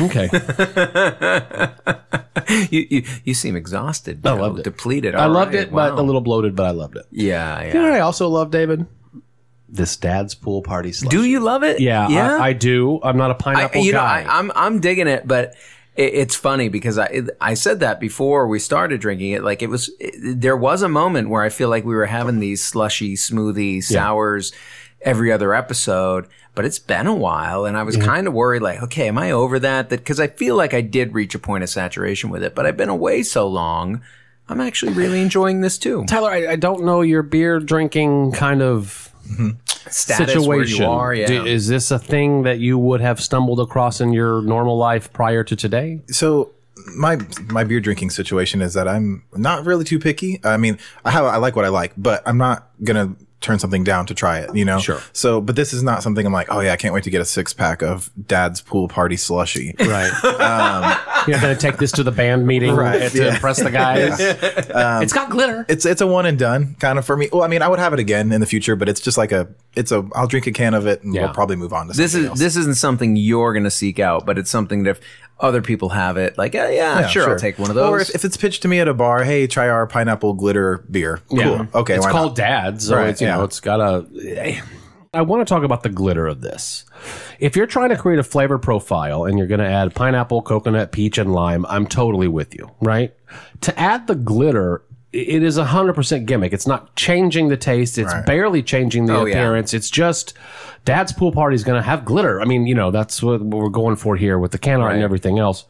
Okay. 0.00 0.28
You, 2.70 2.86
you 2.90 3.02
you 3.24 3.34
seem 3.34 3.56
exhausted. 3.56 4.24
I 4.26 4.34
know, 4.34 4.42
loved 4.42 4.58
it. 4.60 4.64
Depleted. 4.64 5.14
I 5.14 5.26
loved 5.26 5.54
right, 5.54 5.64
it, 5.64 5.72
but 5.72 5.92
a 5.98 6.02
little 6.02 6.20
bloated, 6.20 6.54
but 6.54 6.66
I 6.66 6.70
loved 6.70 6.96
it. 6.96 7.06
Yeah. 7.10 7.62
You 7.66 7.74
know 7.74 7.82
what 7.82 7.88
Yeah. 7.88 7.96
I 7.96 8.00
also 8.00 8.28
love, 8.28 8.50
David? 8.50 8.86
This 9.74 9.96
dad's 9.96 10.34
pool 10.34 10.62
party 10.62 10.92
slush. 10.92 11.10
Do 11.10 11.24
you 11.24 11.40
love 11.40 11.64
it? 11.64 11.80
Yeah, 11.80 12.08
Yeah. 12.08 12.36
I, 12.36 12.48
I 12.48 12.52
do. 12.52 13.00
I'm 13.02 13.16
not 13.16 13.30
a 13.30 13.34
pineapple 13.34 13.82
you 13.82 13.92
know, 13.92 13.98
guy. 13.98 14.22
I, 14.22 14.38
I'm 14.38 14.52
I'm 14.54 14.80
digging 14.80 15.08
it, 15.08 15.26
but 15.26 15.54
it, 15.96 16.14
it's 16.14 16.36
funny 16.36 16.68
because 16.68 16.98
I 16.98 17.22
I 17.40 17.54
said 17.54 17.80
that 17.80 17.98
before 17.98 18.46
we 18.46 18.58
started 18.58 19.00
drinking 19.00 19.32
it. 19.32 19.42
Like 19.42 19.62
it 19.62 19.68
was, 19.68 19.90
it, 19.98 20.40
there 20.40 20.56
was 20.56 20.82
a 20.82 20.88
moment 20.88 21.28
where 21.28 21.42
I 21.42 21.48
feel 21.48 21.68
like 21.68 21.84
we 21.84 21.94
were 21.94 22.06
having 22.06 22.38
these 22.38 22.62
slushy 22.62 23.14
smoothie 23.14 23.82
sours 23.82 24.52
every 25.02 25.30
other 25.30 25.54
episode, 25.54 26.26
but 26.54 26.64
it's 26.64 26.78
been 26.78 27.06
a 27.06 27.14
while, 27.14 27.64
and 27.66 27.76
I 27.76 27.82
was 27.82 27.96
mm-hmm. 27.96 28.06
kind 28.06 28.26
of 28.26 28.32
worried, 28.32 28.62
like, 28.62 28.82
okay, 28.82 29.08
am 29.08 29.18
I 29.18 29.32
over 29.32 29.58
that? 29.58 29.90
That 29.90 29.98
because 29.98 30.20
I 30.20 30.28
feel 30.28 30.56
like 30.56 30.72
I 30.72 30.80
did 30.80 31.14
reach 31.14 31.34
a 31.34 31.38
point 31.38 31.62
of 31.62 31.70
saturation 31.70 32.30
with 32.30 32.42
it, 32.42 32.54
but 32.54 32.66
I've 32.66 32.76
been 32.76 32.88
away 32.88 33.22
so 33.22 33.46
long. 33.46 34.02
I'm 34.48 34.60
actually 34.60 34.92
really 34.92 35.20
enjoying 35.20 35.62
this 35.62 35.78
too. 35.78 36.04
Tyler, 36.06 36.30
I, 36.30 36.52
I 36.52 36.56
don't 36.56 36.84
know 36.84 37.00
your 37.00 37.22
beer 37.22 37.60
drinking 37.60 38.32
kind 38.32 38.60
of 38.60 39.10
mm-hmm. 39.26 39.50
Status 39.90 40.32
situation. 40.34 40.48
where 40.48 40.64
you 40.64 40.84
are, 40.86 41.14
yeah. 41.14 41.26
Do- 41.26 41.44
is 41.44 41.68
this 41.68 41.90
a 41.90 41.98
thing 41.98 42.42
that 42.44 42.58
you 42.58 42.78
would 42.78 43.00
have 43.00 43.20
stumbled 43.20 43.60
across 43.60 44.00
in 44.00 44.12
your 44.12 44.42
normal 44.42 44.76
life 44.76 45.12
prior 45.12 45.44
to 45.44 45.56
today? 45.56 46.00
So 46.10 46.50
my 46.96 47.18
my 47.48 47.64
beer 47.64 47.80
drinking 47.80 48.10
situation 48.10 48.60
is 48.62 48.74
that 48.74 48.88
I'm 48.88 49.24
not 49.34 49.64
really 49.64 49.84
too 49.84 49.98
picky. 49.98 50.40
I 50.44 50.56
mean, 50.56 50.78
I 51.04 51.10
have 51.10 51.24
I 51.24 51.36
like 51.36 51.56
what 51.56 51.64
I 51.64 51.68
like, 51.68 51.92
but 51.96 52.22
I'm 52.26 52.38
not 52.38 52.68
gonna 52.82 53.14
turn 53.40 53.58
something 53.58 53.84
down 53.84 54.06
to 54.06 54.14
try 54.14 54.38
it. 54.38 54.54
You 54.56 54.64
know. 54.64 54.78
Sure. 54.78 55.00
So, 55.12 55.40
but 55.40 55.54
this 55.54 55.72
is 55.74 55.82
not 55.82 56.02
something 56.02 56.24
I'm 56.26 56.32
like, 56.32 56.48
oh 56.50 56.60
yeah, 56.60 56.72
I 56.72 56.76
can't 56.76 56.94
wait 56.94 57.04
to 57.04 57.10
get 57.10 57.20
a 57.20 57.26
six 57.26 57.52
pack 57.52 57.82
of 57.82 58.10
Dad's 58.26 58.60
pool 58.62 58.88
party 58.88 59.16
slushy. 59.18 59.74
Right. 59.78 60.10
You're 61.28 61.40
going 61.40 61.54
to 61.54 61.60
take 61.60 61.76
this 61.78 61.92
to 61.92 62.02
the 62.02 62.10
band 62.12 62.46
meeting 62.46 62.70
Um, 62.70 62.78
Right, 62.78 63.10
to 63.10 63.18
yeah. 63.22 63.34
impress 63.34 63.62
the 63.62 63.70
guys. 63.70 64.16
it's 64.20 65.12
got 65.12 65.30
glitter. 65.30 65.64
It's 65.68 65.84
it's 65.86 66.00
a 66.00 66.06
one 66.06 66.26
and 66.26 66.38
done 66.38 66.74
kind 66.80 66.98
of 66.98 67.04
for 67.06 67.16
me. 67.16 67.28
Well, 67.32 67.42
I 67.42 67.48
mean, 67.48 67.62
I 67.62 67.68
would 67.68 67.78
have 67.78 67.92
it 67.92 67.98
again 67.98 68.32
in 68.32 68.40
the 68.40 68.46
future, 68.46 68.76
but 68.76 68.88
it's 68.88 69.00
just 69.00 69.16
like 69.18 69.32
a 69.32 69.48
it's 69.76 69.92
a 69.92 70.06
I'll 70.14 70.26
drink 70.26 70.46
a 70.46 70.52
can 70.52 70.74
of 70.74 70.86
it 70.86 71.02
and 71.02 71.14
Yeah. 71.14 71.24
we'll 71.24 71.34
probably 71.34 71.56
move 71.56 71.72
on 71.72 71.88
to 71.88 71.92
this 71.94 72.12
something 72.12 72.24
is 72.24 72.30
else. 72.30 72.38
this 72.38 72.56
isn't 72.56 72.76
something 72.76 73.16
you're 73.16 73.52
going 73.52 73.64
to 73.64 73.70
seek 73.70 73.98
out, 73.98 74.24
but 74.26 74.38
it's 74.38 74.50
something 74.50 74.84
that 74.84 74.90
if 74.90 75.00
other 75.40 75.60
people 75.62 75.88
have 75.90 76.16
it, 76.16 76.38
like 76.38 76.54
yeah, 76.54 76.68
yeah, 76.70 77.00
Yeah, 77.00 77.06
sure, 77.08 77.30
I'll 77.30 77.38
take 77.38 77.58
one 77.58 77.68
of 77.70 77.74
those. 77.76 77.88
Or 77.90 78.00
if, 78.00 78.14
if 78.14 78.24
it's 78.24 78.36
pitched 78.36 78.62
to 78.62 78.68
me 78.68 78.78
at 78.80 78.88
a 78.88 78.94
bar, 78.94 79.24
hey, 79.24 79.46
try 79.46 79.68
our 79.68 79.86
pineapple 79.86 80.34
glitter 80.34 80.84
beer. 80.90 81.20
Cool. 81.28 81.38
Yeah. 81.38 81.66
Okay. 81.74 81.94
It's 81.96 82.04
why 82.06 82.12
called 82.12 82.30
not? 82.32 82.36
Dad, 82.36 82.82
so 82.82 82.96
Right, 82.96 83.08
it's 83.08 83.20
you 83.20 83.26
know 83.26 83.38
yeah. 83.38 83.44
it's 83.44 83.60
got 83.60 83.80
a. 83.80 84.60
I 85.12 85.22
want 85.22 85.46
to 85.46 85.52
talk 85.54 85.62
about 85.62 85.84
the 85.84 85.90
glitter 85.90 86.26
of 86.26 86.40
this. 86.40 86.84
If 87.38 87.54
you're 87.54 87.66
trying 87.68 87.90
to 87.90 87.96
create 87.96 88.18
a 88.18 88.24
flavor 88.24 88.58
profile 88.58 89.24
and 89.26 89.38
you're 89.38 89.46
going 89.46 89.60
to 89.60 89.66
add 89.66 89.94
pineapple, 89.94 90.42
coconut, 90.42 90.90
peach, 90.90 91.18
and 91.18 91.32
lime, 91.32 91.64
I'm 91.66 91.86
totally 91.86 92.26
with 92.26 92.52
you. 92.54 92.68
Right? 92.80 93.14
To 93.60 93.78
add 93.78 94.08
the 94.08 94.16
glitter, 94.16 94.82
i- 94.90 94.93
it 95.14 95.42
is 95.42 95.56
a 95.58 95.64
hundred 95.64 95.94
percent 95.94 96.26
gimmick. 96.26 96.52
It's 96.52 96.66
not 96.66 96.94
changing 96.96 97.48
the 97.48 97.56
taste. 97.56 97.96
It's 97.98 98.12
Right. 98.12 98.26
barely 98.26 98.62
changing 98.62 99.06
the 99.06 99.16
Oh, 99.16 99.24
yeah. 99.24 99.34
appearance. 99.34 99.72
It's 99.72 99.88
just 99.90 100.34
Dad's 100.84 101.12
pool 101.12 101.32
party 101.32 101.54
is 101.54 101.64
going 101.64 101.76
to 101.80 101.82
have 101.86 102.04
glitter. 102.04 102.40
I 102.40 102.44
mean, 102.44 102.66
you 102.66 102.74
know, 102.74 102.90
that's 102.90 103.22
what, 103.22 103.40
what 103.40 103.62
we're 103.62 103.68
going 103.70 103.96
for 103.96 104.16
here 104.16 104.38
with 104.38 104.50
the 104.52 104.58
can 104.58 104.80
art 104.80 104.94
and 104.94 105.02
everything 105.02 105.38
else. 105.38 105.64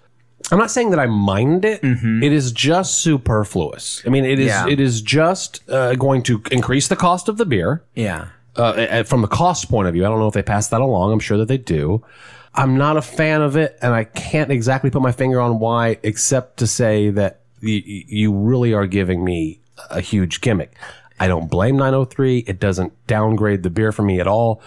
I'm 0.53 0.59
not 0.59 0.71
saying 0.71 0.91
that 0.91 0.99
I 0.99 1.07
mind 1.07 1.65
it. 1.65 1.81
It 1.83 2.33
is 2.33 2.53
just 2.53 2.99
superfluous. 2.99 4.03
I 4.07 4.11
mean, 4.11 4.25
it 4.25 4.39
is 4.39 4.51
Mm-hmm. 4.53 4.69
Yeah. 4.69 4.73
it 4.73 4.81
is 4.81 5.01
just 5.01 5.69
uh, 5.71 5.95
going 5.95 6.23
to 6.25 6.43
increase 6.51 6.89
the 6.89 6.97
cost 6.97 7.29
of 7.29 7.39
the 7.39 7.47
beer 7.47 7.83
yeah, 7.95 8.27
uh, 8.57 9.03
from 9.05 9.23
the 9.23 9.29
cost 9.29 9.71
point 9.71 9.89
of 9.89 9.95
view. 9.95 10.05
I 10.05 10.09
don't 10.09 10.19
know 10.19 10.29
if 10.29 10.35
they 10.35 10.43
pass 10.43 10.69
that 10.69 10.81
along. 10.81 11.13
I'm 11.13 11.21
sure 11.21 11.39
that 11.39 11.49
they 11.49 11.59
do. 11.59 12.03
I'm 12.55 12.77
not 12.77 12.97
a 12.97 13.03
fan 13.03 13.41
of 13.43 13.57
it, 13.57 13.79
and 13.83 13.93
I 13.95 14.05
can't 14.05 14.51
exactly 14.53 14.91
put 14.91 15.03
my 15.03 15.13
finger 15.13 15.41
on 15.41 15.59
why, 15.59 15.99
except 16.03 16.59
to 16.59 16.67
say 16.67 17.11
that 17.11 17.41
you 17.65 18.33
really 18.33 18.73
are 18.73 18.87
giving 18.87 19.25
me 19.25 19.61
a 19.91 20.01
huge 20.01 20.41
gimmick. 20.41 20.77
I 21.19 21.29
don't 21.29 21.51
blame 21.51 21.77
903. 21.77 22.39
It 22.47 22.61
doesn't 22.61 22.93
downgrade 23.07 23.63
the 23.63 23.71
beer 23.71 23.93
for 23.93 24.03
me 24.03 24.21
at 24.21 24.27
all. 24.27 24.61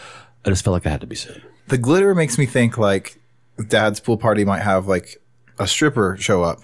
I 0.45 0.49
just 0.49 0.63
felt 0.63 0.73
like 0.73 0.85
I 0.85 0.89
had 0.89 1.01
to 1.01 1.07
be 1.07 1.15
said. 1.15 1.41
The 1.67 1.77
glitter 1.77 2.15
makes 2.15 2.37
me 2.37 2.45
think 2.45 2.77
like 2.77 3.19
Dad's 3.67 3.99
pool 3.99 4.17
party 4.17 4.45
might 4.45 4.61
have 4.61 4.87
like 4.87 5.21
a 5.59 5.67
stripper 5.67 6.15
show 6.19 6.43
up, 6.43 6.61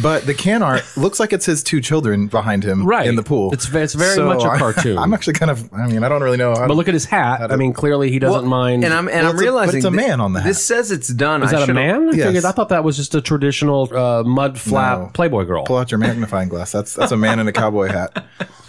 but 0.00 0.24
the 0.26 0.32
can 0.34 0.62
art 0.62 0.84
looks 0.96 1.20
like 1.20 1.32
it's 1.32 1.44
his 1.46 1.62
two 1.62 1.80
children 1.80 2.26
behind 2.28 2.64
him 2.64 2.84
Right. 2.86 3.06
in 3.06 3.16
the 3.16 3.22
pool. 3.22 3.52
It's 3.52 3.72
it's 3.72 3.94
very 3.94 4.14
So 4.14 4.26
much 4.26 4.42
a 4.42 4.56
cartoon. 4.58 4.96
I'm 4.98 5.12
actually 5.12 5.34
kind 5.34 5.50
of. 5.50 5.72
I 5.72 5.86
mean, 5.86 6.02
I 6.02 6.08
don't 6.08 6.22
really 6.22 6.36
know. 6.38 6.54
How 6.54 6.66
But 6.66 6.76
look 6.76 6.88
at 6.88 6.94
his 6.94 7.04
hat. 7.04 7.50
I 7.52 7.56
mean, 7.56 7.72
clearly 7.72 8.10
he 8.10 8.18
doesn't 8.18 8.46
mind. 8.48 8.84
and 8.84 8.94
I'm 8.94 9.08
and 9.08 9.26
Well, 9.26 9.26
I'm 9.26 9.30
it's 9.30 9.34
a- 9.34 9.36
but 9.36 9.42
realizing 9.42 9.76
it's 9.78 9.84
a 9.84 9.90
man 9.90 10.20
on 10.20 10.32
the 10.32 10.40
hat. 10.40 10.46
This 10.48 10.64
says 10.64 10.90
it's 10.90 11.08
done. 11.08 11.42
Is 11.42 11.50
that 11.50 11.68
a 11.68 11.74
man? 11.74 12.08
I, 12.08 12.12
figured, 12.12 12.44
I 12.44 12.52
thought 12.52 12.70
that 12.70 12.84
was 12.84 12.96
just 12.96 13.14
a 13.14 13.20
traditional 13.20 13.94
uh, 13.94 14.22
mud 14.22 14.58
flap 14.58 14.98
No. 14.98 15.10
Playboy 15.12 15.44
girl. 15.44 15.64
pull 15.64 15.76
out 15.76 15.90
your 15.90 15.98
magnifying 15.98 16.48
glass. 16.48 16.72
That's 16.72 16.94
that's 16.94 17.12
a 17.12 17.16
man 17.16 17.38
in 17.38 17.48
a 17.48 17.52
cowboy 17.52 17.88
hat. 17.88 18.24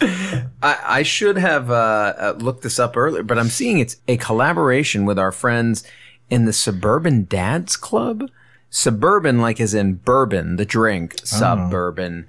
I, 0.62 0.78
I 0.98 1.02
should 1.02 1.36
have 1.38 1.70
uh, 1.70 1.74
uh, 2.18 2.34
looked 2.38 2.62
this 2.62 2.78
up 2.78 2.96
earlier, 2.96 3.22
but 3.22 3.38
I'm 3.38 3.48
seeing 3.48 3.78
it's 3.78 3.96
a 4.08 4.16
collaboration 4.18 5.04
with 5.04 5.18
our 5.18 5.32
friends 5.32 5.84
in 6.30 6.44
the 6.46 6.52
Suburban 6.52 7.24
Dads 7.28 7.76
Club. 7.76 8.28
Suburban, 8.76 9.40
like 9.40 9.60
as 9.60 9.72
in 9.72 9.94
bourbon, 9.94 10.56
the 10.56 10.64
drink. 10.64 11.14
Oh. 11.18 11.24
Suburban. 11.24 12.26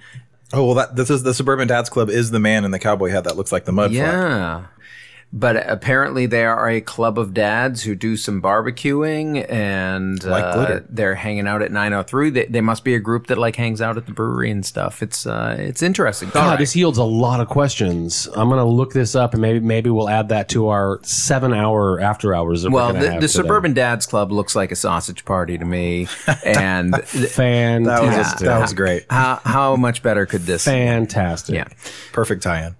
Oh 0.53 0.63
well, 0.63 0.75
that 0.75 0.95
this 0.95 1.09
is 1.09 1.23
the 1.23 1.33
suburban 1.33 1.67
dads 1.67 1.89
club. 1.89 2.07
Is 2.07 2.29
the 2.29 2.39
man 2.39 2.63
in 2.63 2.69
the 2.69 2.77
cowboy 2.77 3.09
hat 3.09 3.23
that 3.23 3.35
looks 3.35 3.51
like 3.51 3.65
the 3.65 3.71
mud? 3.71 3.91
Yeah. 3.91 4.65
But 5.37 5.69
apparently, 5.69 6.27
they 6.27 6.45
are 6.45 6.69
a 6.69 6.79
club 6.79 7.19
of 7.19 7.33
dads 7.33 7.83
who 7.83 7.93
do 7.93 8.15
some 8.15 8.41
barbecuing 8.41 9.45
and 9.51 10.23
Like 10.23 10.45
uh, 10.45 10.79
they're 10.87 11.15
hanging 11.15 11.45
out 11.45 11.61
at 11.61 11.73
903. 11.73 12.29
They, 12.29 12.45
they 12.45 12.61
must 12.61 12.85
be 12.85 12.95
a 12.95 12.99
group 12.99 13.27
that 13.27 13.37
like 13.37 13.57
hangs 13.57 13.81
out 13.81 13.97
at 13.97 14.05
the 14.05 14.13
brewery 14.13 14.49
and 14.49 14.65
stuff. 14.65 15.03
It's 15.03 15.25
uh, 15.27 15.57
it's 15.59 15.81
interesting. 15.81 16.29
God, 16.29 16.41
All 16.41 16.49
right. 16.51 16.57
this 16.59 16.73
yields 16.73 16.97
a 16.97 17.03
lot 17.03 17.41
of 17.41 17.49
questions. 17.49 18.29
I'm 18.33 18.47
going 18.47 18.59
to 18.59 18.63
look 18.63 18.93
this 18.93 19.13
up 19.13 19.33
and 19.33 19.41
maybe 19.41 19.59
maybe 19.59 19.89
we'll 19.89 20.07
add 20.07 20.29
that 20.29 20.47
to 20.49 20.69
our 20.69 21.01
seven 21.03 21.53
hour 21.53 21.99
after 21.99 22.33
hours. 22.33 22.63
That 22.63 22.71
well, 22.71 22.93
we're 22.93 23.01
the, 23.01 23.11
have 23.11 23.21
the. 23.21 23.27
Suburban 23.27 23.73
Dads 23.73 24.05
Club 24.05 24.31
looks 24.31 24.55
like 24.55 24.71
a 24.71 24.75
sausage 24.77 25.25
party 25.25 25.57
to 25.57 25.65
me. 25.65 26.07
And 26.45 26.93
th- 26.93 27.05
That 27.05 27.11
was 27.11 27.31
fantastic. 27.33 28.45
that 28.47 28.61
was 28.61 28.73
great. 28.73 29.05
how, 29.09 29.41
how 29.43 29.75
much 29.75 30.01
better 30.01 30.25
could 30.25 30.43
this 30.43 30.63
be? 30.63 30.71
fantastic. 30.71 31.55
Yeah. 31.55 31.67
Perfect 32.13 32.43
tie-in. 32.43 32.75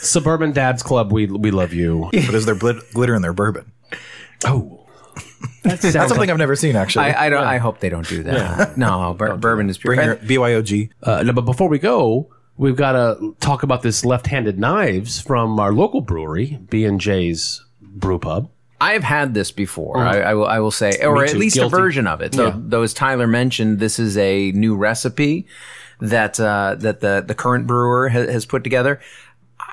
Suburban 0.00 0.50
Dads 0.50 0.82
Club, 0.82 1.12
we 1.12 1.26
we 1.26 1.52
love 1.52 1.72
you. 1.72 1.91
But 2.12 2.34
is 2.34 2.46
there 2.46 2.54
glit- 2.54 2.92
glitter 2.92 3.14
in 3.14 3.22
their 3.22 3.32
bourbon? 3.32 3.72
Oh, 4.44 4.86
that 5.62 5.80
That's 5.80 5.92
something 6.08 6.30
I've 6.30 6.38
never 6.38 6.56
seen 6.56 6.74
actually. 6.76 7.06
I, 7.06 7.26
I 7.26 7.28
don't. 7.30 7.44
I 7.44 7.58
hope 7.58 7.80
they 7.80 7.88
don't 7.88 8.08
do 8.08 8.22
that. 8.24 8.76
No, 8.76 9.14
bur- 9.14 9.36
bourbon 9.36 9.68
is 9.70 9.78
pure. 9.78 9.94
Bring 9.94 10.06
your 10.06 10.16
BYOG. 10.16 10.90
Uh, 11.02 11.22
no, 11.22 11.32
but 11.32 11.42
before 11.44 11.68
we 11.68 11.78
go, 11.78 12.28
we've 12.56 12.76
got 12.76 12.92
to 12.92 13.36
talk 13.40 13.62
about 13.62 13.82
this 13.82 14.04
left-handed 14.04 14.58
knives 14.58 15.20
from 15.20 15.60
our 15.60 15.72
local 15.72 16.00
brewery, 16.00 16.58
B 16.70 16.84
and 16.84 17.00
J's 17.00 17.64
Brew 17.80 18.18
Pub. 18.18 18.48
I 18.80 18.94
have 18.94 19.04
had 19.04 19.34
this 19.34 19.52
before. 19.52 19.98
I, 19.98 20.20
I 20.20 20.34
will. 20.34 20.46
I 20.46 20.58
will 20.58 20.72
say, 20.72 20.98
or 21.04 21.22
at 21.24 21.30
too. 21.30 21.38
least 21.38 21.54
Guilty. 21.56 21.76
a 21.76 21.78
version 21.78 22.06
of 22.08 22.20
it. 22.20 22.32
Though, 22.32 22.46
Yeah. 22.48 22.56
though, 22.58 22.82
as 22.82 22.92
Tyler 22.92 23.28
mentioned, 23.28 23.78
this 23.78 24.00
is 24.00 24.16
a 24.16 24.50
new 24.52 24.74
recipe 24.74 25.46
that 26.00 26.40
uh, 26.40 26.74
that 26.80 26.98
the 27.00 27.22
the 27.24 27.34
current 27.36 27.68
brewer 27.68 28.08
ha- 28.08 28.26
has 28.26 28.44
put 28.44 28.64
together. 28.64 28.98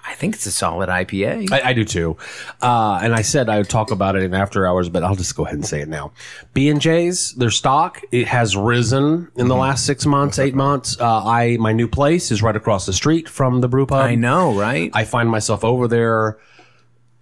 I 0.06 0.14
think 0.16 0.36
it's 0.36 0.46
a 0.46 0.52
solid 0.52 0.90
IPA. 0.90 1.52
I, 1.52 1.70
I 1.70 1.74
do 1.74 1.84
too. 1.84 2.18
Uh, 2.62 3.00
and 3.02 3.14
I 3.14 3.22
said 3.22 3.50
I 3.50 3.58
would 3.58 3.70
talk 3.70 3.92
about 3.92 4.16
it 4.16 4.24
in 4.24 4.34
after 4.34 4.66
hours, 4.66 4.90
but 4.90 5.04
I'll 5.04 5.16
just 5.16 5.36
go 5.36 5.44
ahead 5.46 5.56
and 5.56 5.66
say 5.66 5.82
it 5.82 5.88
now. 5.88 6.12
B 6.54 6.70
and 6.70 6.82
J's, 6.82 7.34
their 7.36 7.52
stock 7.52 8.02
it 8.12 8.28
has 8.28 8.56
risen 8.56 9.30
in 9.36 9.48
the 9.48 9.56
last 9.56 9.86
six 9.86 10.06
months, 10.06 10.40
eight 10.40 10.56
months. 10.56 11.00
Uh, 11.00 11.24
I 11.24 11.58
my 11.58 11.74
new 11.74 11.88
place 11.88 12.32
is 12.32 12.42
right 12.42 12.56
across 12.56 12.86
the 12.86 12.94
street 12.94 13.30
from 13.30 13.62
the 13.62 13.68
brew 13.68 13.86
pub. 13.86 14.02
I 14.02 14.16
know, 14.16 14.54
right? 14.58 14.92
I 14.94 15.04
find 15.06 15.30
myself 15.30 15.64
over 15.64 15.88
there. 15.88 16.38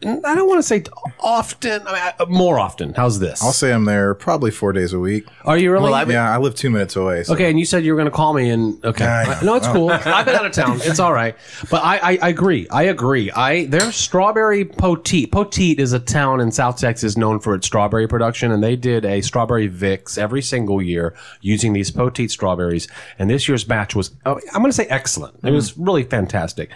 I 0.05 0.35
don't 0.35 0.47
want 0.47 0.59
to 0.59 0.63
say 0.63 0.83
often. 1.19 1.81
I 1.87 1.91
mean, 1.91 2.01
I- 2.01 2.13
uh, 2.19 2.25
more 2.27 2.59
often. 2.59 2.93
How's 2.93 3.17
this? 3.17 3.41
I'll 3.41 3.51
say 3.51 3.73
I'm 3.73 3.85
there 3.85 4.13
probably 4.13 4.51
four 4.51 4.71
days 4.71 4.93
a 4.93 4.99
week. 4.99 5.25
Are 5.43 5.57
you 5.57 5.71
really? 5.71 5.85
Well, 5.85 5.95
I've- 5.95 6.11
Yeah, 6.11 6.31
I 6.31 6.37
live 6.37 6.53
two 6.53 6.69
minutes 6.69 6.95
away. 6.95 7.23
So. 7.23 7.33
Okay, 7.33 7.49
and 7.49 7.57
you 7.57 7.65
said 7.65 7.83
you 7.83 7.93
were 7.93 7.97
going 7.97 8.09
to 8.09 8.15
call 8.15 8.35
me, 8.35 8.51
and 8.51 8.83
okay, 8.85 9.05
Yeah, 9.05 9.21
I 9.21 9.43
know. 9.43 9.53
no, 9.53 9.55
it's 9.55 9.67
cool. 9.67 9.89
I've 9.91 10.25
been 10.25 10.35
out 10.35 10.45
of 10.45 10.51
town. 10.51 10.79
It's 10.83 10.99
all 10.99 11.13
right, 11.13 11.35
but 11.71 11.83
I, 11.83 11.97
I, 11.97 12.19
I 12.21 12.29
agree. 12.29 12.67
I 12.69 12.83
agree. 12.83 13.31
I 13.31 13.65
their 13.65 13.91
strawberry 13.91 14.65
poteet. 14.65 15.31
Poteet 15.31 15.79
is 15.79 15.93
a 15.93 15.99
town 15.99 16.41
in 16.41 16.51
South 16.51 16.77
Texas 16.77 17.17
known 17.17 17.39
for 17.39 17.55
its 17.55 17.65
strawberry 17.65 18.07
production, 18.07 18.51
and 18.51 18.63
they 18.63 18.75
did 18.75 19.03
a 19.03 19.21
strawberry 19.21 19.67
Vicks 19.67 20.17
every 20.17 20.43
single 20.43 20.79
year 20.79 21.15
using 21.41 21.73
these 21.73 21.89
poteet 21.89 22.29
strawberries. 22.29 22.87
And 23.17 23.31
this 23.31 23.47
year's 23.47 23.63
batch 23.63 23.95
was, 23.95 24.11
oh, 24.27 24.39
I'm 24.53 24.61
going 24.61 24.71
to 24.71 24.73
say 24.77 24.85
excellent. 24.87 25.39
It 25.43 25.51
was 25.51 25.73
mm. 25.73 25.87
really 25.87 26.03
fantastic. 26.03 26.69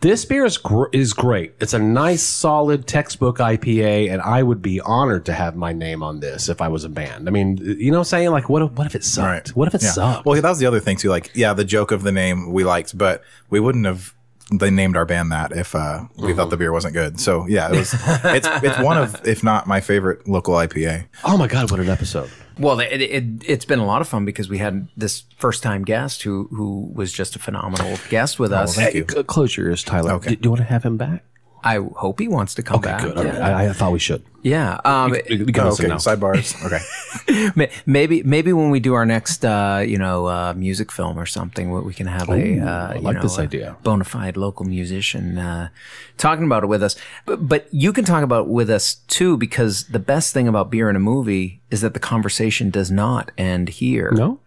This 0.00 0.24
beer 0.24 0.46
is 0.46 0.56
gr- 0.56 0.86
is 0.92 1.12
great. 1.12 1.52
It's 1.60 1.74
a 1.74 1.78
nice, 1.78 2.22
solid 2.22 2.86
textbook 2.86 3.36
IPA, 3.36 4.10
and 4.10 4.22
I 4.22 4.42
would 4.42 4.62
be 4.62 4.80
honored 4.80 5.26
to 5.26 5.34
have 5.34 5.56
my 5.56 5.74
name 5.74 6.02
on 6.02 6.20
this 6.20 6.48
if 6.48 6.62
I 6.62 6.68
was 6.68 6.84
a 6.84 6.88
band. 6.88 7.28
I 7.28 7.30
mean, 7.30 7.58
you 7.58 7.90
know, 7.90 7.98
what 7.98 8.00
I'm 8.00 8.04
saying 8.04 8.30
like, 8.30 8.48
what 8.48 8.62
if, 8.62 8.70
what 8.72 8.86
if 8.86 8.94
it 8.94 9.04
sucked? 9.04 9.26
Right. 9.48 9.48
What 9.56 9.68
if 9.68 9.74
it 9.74 9.82
Yeah. 9.82 9.90
sucked? 9.90 10.24
Well, 10.24 10.40
that 10.40 10.48
was 10.48 10.58
the 10.58 10.64
other 10.64 10.80
thing 10.80 10.96
too. 10.96 11.10
Like, 11.10 11.30
yeah, 11.34 11.52
the 11.52 11.64
joke 11.64 11.92
of 11.92 12.02
the 12.02 12.12
name 12.12 12.50
we 12.50 12.64
liked, 12.64 12.96
but 12.96 13.22
we 13.50 13.60
wouldn't 13.60 13.84
have 13.84 14.14
they 14.52 14.70
named 14.70 14.96
our 14.96 15.04
band 15.04 15.30
that 15.30 15.52
if 15.52 15.74
uh, 15.76 16.04
we 16.16 16.32
thought 16.32 16.50
the 16.50 16.56
beer 16.56 16.72
wasn't 16.72 16.94
good. 16.94 17.20
So 17.20 17.46
yeah, 17.46 17.68
it 17.70 17.76
was. 17.76 17.94
it's 18.24 18.48
it's 18.64 18.78
one 18.80 18.96
of 18.96 19.20
if 19.28 19.44
not 19.44 19.66
my 19.66 19.80
favorite 19.80 20.26
local 20.26 20.54
IPA. 20.54 21.06
Oh 21.24 21.36
my 21.36 21.46
god, 21.46 21.70
what 21.70 21.78
an 21.78 21.88
episode! 21.90 22.30
Well, 22.60 22.78
it, 22.80 23.00
it, 23.00 23.24
it's 23.46 23.64
been 23.64 23.78
a 23.78 23.86
lot 23.86 24.02
of 24.02 24.08
fun 24.08 24.24
because 24.24 24.48
we 24.50 24.58
had 24.58 24.88
this 24.96 25.24
first 25.38 25.62
time 25.62 25.82
guest 25.82 26.22
who 26.22 26.46
who 26.48 26.92
was 26.94 27.12
just 27.12 27.34
a 27.34 27.38
phenomenal 27.38 27.98
guest 28.10 28.38
with 28.38 28.52
oh, 28.52 28.56
us. 28.56 28.76
thank 28.76 28.94
you. 28.94 29.06
C- 29.08 29.22
close 29.22 29.56
your 29.56 29.68
ears, 29.68 29.82
Tyler. 29.82 30.12
Okay. 30.12 30.30
Do, 30.30 30.36
do 30.36 30.46
you 30.46 30.50
want 30.50 30.60
to 30.60 30.66
have 30.66 30.82
him 30.84 30.96
back? 30.96 31.24
I 31.62 31.76
hope 31.96 32.20
he 32.20 32.28
wants 32.28 32.54
to 32.54 32.62
come 32.62 32.80
back. 32.80 33.02
Good. 33.02 33.16
all 33.18 33.24
right. 33.24 33.34
Yeah. 33.34 33.56
I, 33.58 33.68
I 33.68 33.72
thought 33.72 33.92
we 33.92 33.98
should. 33.98 34.22
yeah. 34.42 34.80
Um, 34.84 35.10
We 35.10 35.52
can 35.52 35.66
Oh, 35.66 35.72
okay, 35.72 35.86
now. 35.88 35.96
sidebars. 35.98 36.54
Okay, 36.66 36.80
maybe 37.86 38.22
maybe 38.22 38.52
when 38.52 38.70
we 38.70 38.80
do 38.80 38.94
our 38.94 39.04
next 39.06 39.44
uh, 39.44 39.82
you 39.86 39.98
know 39.98 40.26
uh, 40.26 40.54
music 40.56 40.90
film 40.92 41.18
or 41.18 41.26
something, 41.26 41.70
we 41.72 41.80
we 41.80 41.94
can 41.94 42.06
have 42.06 42.28
a 42.28 42.32
uh, 42.60 42.92
I 42.92 42.94
you 42.94 43.00
like 43.00 43.16
know, 43.16 43.22
this 43.22 43.38
idea. 43.38 43.76
bona 43.82 44.04
fide 44.04 44.36
local 44.36 44.64
musician 44.66 45.38
uh, 45.38 45.68
talking 46.16 46.44
about 46.44 46.62
it 46.64 46.68
with 46.68 46.82
us. 46.82 46.96
But, 47.26 47.46
but 47.48 47.68
you 47.72 47.92
can 47.92 48.04
talk 48.04 48.22
about 48.22 48.42
it 48.46 48.50
with 48.50 48.70
us 48.70 48.94
too 49.06 49.36
because 49.36 49.84
the 49.88 49.98
best 49.98 50.32
thing 50.32 50.48
about 50.48 50.70
beer 50.70 50.88
in 50.90 50.96
a 50.96 51.00
movie 51.00 51.60
is 51.70 51.80
that 51.82 51.92
the 51.94 52.00
conversation 52.00 52.70
does 52.70 52.90
not 52.90 53.30
end 53.36 53.68
here. 53.68 54.10
No. 54.12 54.40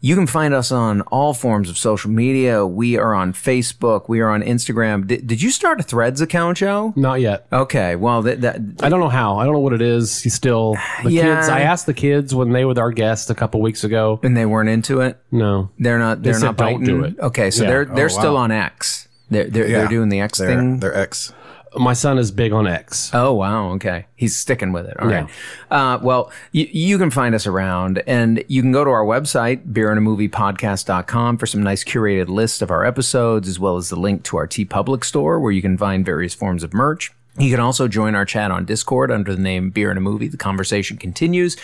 You 0.00 0.14
can 0.14 0.28
find 0.28 0.54
us 0.54 0.70
on 0.70 1.00
all 1.02 1.34
forms 1.34 1.68
of 1.68 1.76
social 1.76 2.10
media. 2.10 2.64
We 2.64 2.96
are 2.96 3.14
on 3.14 3.32
Facebook. 3.32 4.08
We 4.08 4.20
are 4.20 4.28
on 4.30 4.42
Instagram. 4.42 5.08
Did, 5.08 5.26
did 5.26 5.42
you 5.42 5.50
start 5.50 5.80
a 5.80 5.82
Threads 5.82 6.20
account, 6.20 6.58
Joe? 6.58 6.92
Not 6.94 7.20
yet. 7.20 7.48
Okay. 7.52 7.96
Well, 7.96 8.22
that, 8.22 8.40
that 8.42 8.60
I 8.80 8.88
don't 8.90 9.00
know 9.00 9.08
how. 9.08 9.38
I 9.38 9.44
don't 9.44 9.54
know 9.54 9.58
what 9.60 9.72
it 9.72 9.82
is. 9.82 10.22
He's 10.22 10.34
still 10.34 10.76
the 11.02 11.10
Yeah. 11.10 11.36
kids. 11.36 11.48
I 11.48 11.62
asked 11.62 11.86
the 11.86 11.94
kids 11.94 12.32
when 12.32 12.52
they 12.52 12.64
were 12.64 12.78
our 12.78 12.92
guests 12.92 13.28
a 13.28 13.34
couple 13.34 13.60
weeks 13.60 13.82
ago. 13.82 14.20
and 14.22 14.36
they 14.36 14.46
weren't 14.46 14.68
into 14.68 15.00
it. 15.00 15.18
No. 15.32 15.70
They're 15.80 15.98
not. 15.98 16.22
They're 16.22 16.34
said 16.34 16.42
not 16.46 16.56
don't 16.58 16.84
do 16.84 17.02
it. 17.02 17.18
Okay, 17.18 17.50
so 17.50 17.64
Yeah. 17.64 17.68
they're 17.70 17.84
they're 17.86 18.04
Oh, 18.04 18.08
still 18.08 18.34
wow. 18.34 18.42
on 18.42 18.52
X. 18.52 19.08
They're 19.30 19.44
they're, 19.50 19.66
yeah, 19.66 19.78
they're 19.78 19.88
doing 19.88 20.10
the 20.10 20.20
X 20.20 20.38
they're, 20.38 20.48
thing. 20.48 20.78
They're 20.78 20.94
X. 20.96 21.32
My 21.78 21.92
son 21.92 22.18
is 22.18 22.30
big 22.30 22.52
on 22.52 22.66
X. 22.66 23.10
Oh 23.14 23.32
wow, 23.34 23.70
okay. 23.72 24.06
He's 24.16 24.36
sticking 24.36 24.72
with 24.72 24.86
it. 24.86 24.98
All 25.00 25.10
Yeah. 25.10 25.20
right. 25.22 25.30
Uh, 25.70 25.98
well, 26.02 26.30
you, 26.52 26.68
you 26.72 26.98
can 26.98 27.10
find 27.10 27.34
us 27.34 27.46
around, 27.46 28.02
and 28.06 28.42
you 28.48 28.62
can 28.62 28.72
go 28.72 28.84
to 28.84 28.90
our 28.90 29.04
website 29.04 29.64
beerandamoviepodcast.com 29.72 31.38
for 31.38 31.46
some 31.46 31.62
nice 31.62 31.84
curated 31.84 32.28
lists 32.28 32.62
of 32.62 32.70
our 32.70 32.84
episodes, 32.84 33.48
as 33.48 33.58
well 33.58 33.76
as 33.76 33.88
the 33.88 33.96
link 33.96 34.22
to 34.24 34.36
our 34.36 34.46
TeePublic 34.46 35.04
store 35.04 35.40
where 35.40 35.52
you 35.52 35.62
can 35.62 35.76
find 35.78 36.04
various 36.04 36.34
forms 36.34 36.62
of 36.62 36.72
merch. 36.74 37.12
You 37.38 37.50
can 37.50 37.60
also 37.60 37.86
join 37.86 38.16
our 38.16 38.24
chat 38.24 38.50
on 38.50 38.64
Discord 38.64 39.12
under 39.12 39.32
the 39.34 39.40
name 39.40 39.70
Beer 39.70 39.90
and 39.90 39.98
a 39.98 40.00
Movie. 40.00 40.26
The 40.26 40.36
conversation 40.36 40.96
continues. 40.96 41.56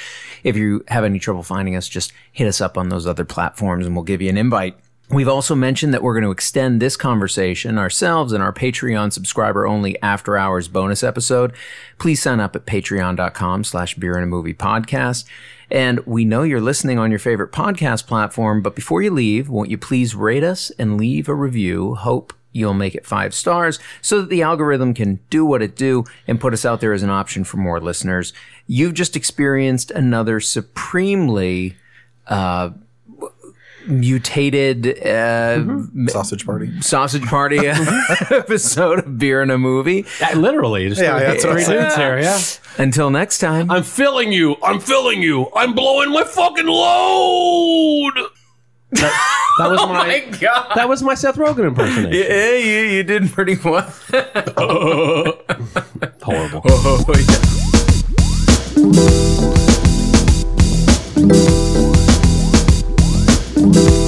If 0.45 0.57
you 0.57 0.85
have 0.87 1.03
any 1.03 1.19
trouble 1.19 1.43
finding 1.43 1.75
us, 1.75 1.89
just 1.89 2.13
hit 2.31 2.47
us 2.47 2.61
up 2.61 2.79
on 2.79 2.91
those 2.91 3.09
other 3.09 3.25
platforms 3.25 3.85
and 3.85 3.97
we'll 3.97 4.05
give 4.05 4.23
you 4.23 4.29
an 4.29 4.39
invite. 4.39 4.77
We've 5.11 5.29
also 5.29 5.55
mentioned 5.55 5.93
that 5.93 6.03
we're 6.03 6.15
going 6.15 6.25
to 6.25 6.31
extend 6.31 6.81
this 6.81 6.97
conversation 6.97 7.79
ourselves 7.79 8.33
in 8.33 8.41
our 8.41 8.53
Patreon 8.53 9.13
subscriber 9.13 9.67
only 9.67 10.01
after 10.03 10.37
hours 10.37 10.67
bonus 10.67 11.03
episode. 11.03 11.53
Please 11.99 12.23
sign 12.23 12.41
up 12.41 12.57
at 12.57 12.65
patreon.com 12.65 13.65
slash 13.65 13.95
beer 13.95 14.15
and 14.15 14.25
a 14.25 14.27
movie 14.27 14.55
podcast. 14.55 15.25
And 15.71 16.01
we 16.07 16.25
know 16.25 16.43
you're 16.43 16.61
listening 16.61 16.99
on 16.99 17.11
your 17.11 17.19
favorite 17.19 17.53
podcast 17.53 18.07
platform, 18.07 18.63
but 18.63 18.75
before 18.75 19.03
you 19.03 19.11
leave, 19.11 19.49
won't 19.49 19.71
you 19.71 19.79
please 19.79 20.15
rate 20.15 20.45
us 20.45 20.71
and 20.79 20.97
leave 20.97 21.29
a 21.29 21.35
review? 21.35 21.95
Hope 21.97 22.33
you'll 22.53 22.73
make 22.73 22.95
it 22.95 23.07
five 23.07 23.35
stars 23.35 23.79
so 24.01 24.21
that 24.21 24.31
the 24.31 24.43
algorithm 24.43 24.95
can 24.95 25.21
do 25.29 25.45
what 25.45 25.61
it 25.61 25.77
do 25.77 26.05
and 26.27 26.41
put 26.41 26.55
us 26.55 26.65
out 26.65 26.81
there 26.81 26.93
as 26.93 27.03
an 27.03 27.11
option 27.11 27.45
for 27.45 27.59
more 27.59 27.81
listeners. 27.81 28.33
You've 28.67 28.95
just 28.95 29.17
experienced 29.17 29.91
another 29.91 30.41
supremely 30.41 31.77
uh, 32.27 32.71
mutated 33.87 34.99
uh, 35.07 35.65
Sausage 36.09 36.45
party. 36.47 36.81
sausage 36.81 37.25
party 37.25 37.59
episode 38.31 39.01
of 39.01 39.19
beer 39.19 39.43
and 39.43 39.51
a 39.51 39.59
movie. 39.59 40.05
Yeah, 40.21 40.35
literally. 40.37 40.89
Just 40.89 41.01
Yeah, 41.01 41.19
three- 41.19 41.27
that's 41.27 41.45
what 41.45 41.57
I'm 41.59 41.65
three 41.65 41.75
dudes 41.77 41.97
here. 41.97 42.19
Yeah. 42.21 42.41
Until 42.79 43.11
next 43.11 43.39
time. 43.39 43.71
I'm 43.71 43.83
filling 43.85 44.33
you. 44.33 44.57
I'm 44.63 44.81
filling 44.81 45.23
you. 45.23 45.49
I'm 45.55 45.75
blowing 45.75 46.11
my 46.11 46.25
fucking 46.25 46.67
load. 46.67 48.15
That, 48.93 49.13
that 49.59 49.71
was 49.71 49.81
my, 49.89 50.21
God. 50.41 50.73
that 50.77 50.89
was 50.89 51.03
my 51.03 51.15
Seth 51.15 51.37
Rogen 51.37 51.67
impersonation. 51.67 52.13
Yeah, 52.13 52.53
you, 52.55 52.81
you 52.97 53.03
did 53.03 53.31
pretty 53.33 53.57
well. 53.63 53.83
Horrible. 56.23 56.63
Oh, 56.67 57.05
yeah. 61.27 61.61
Thank 63.65 63.77
you. 63.77 64.04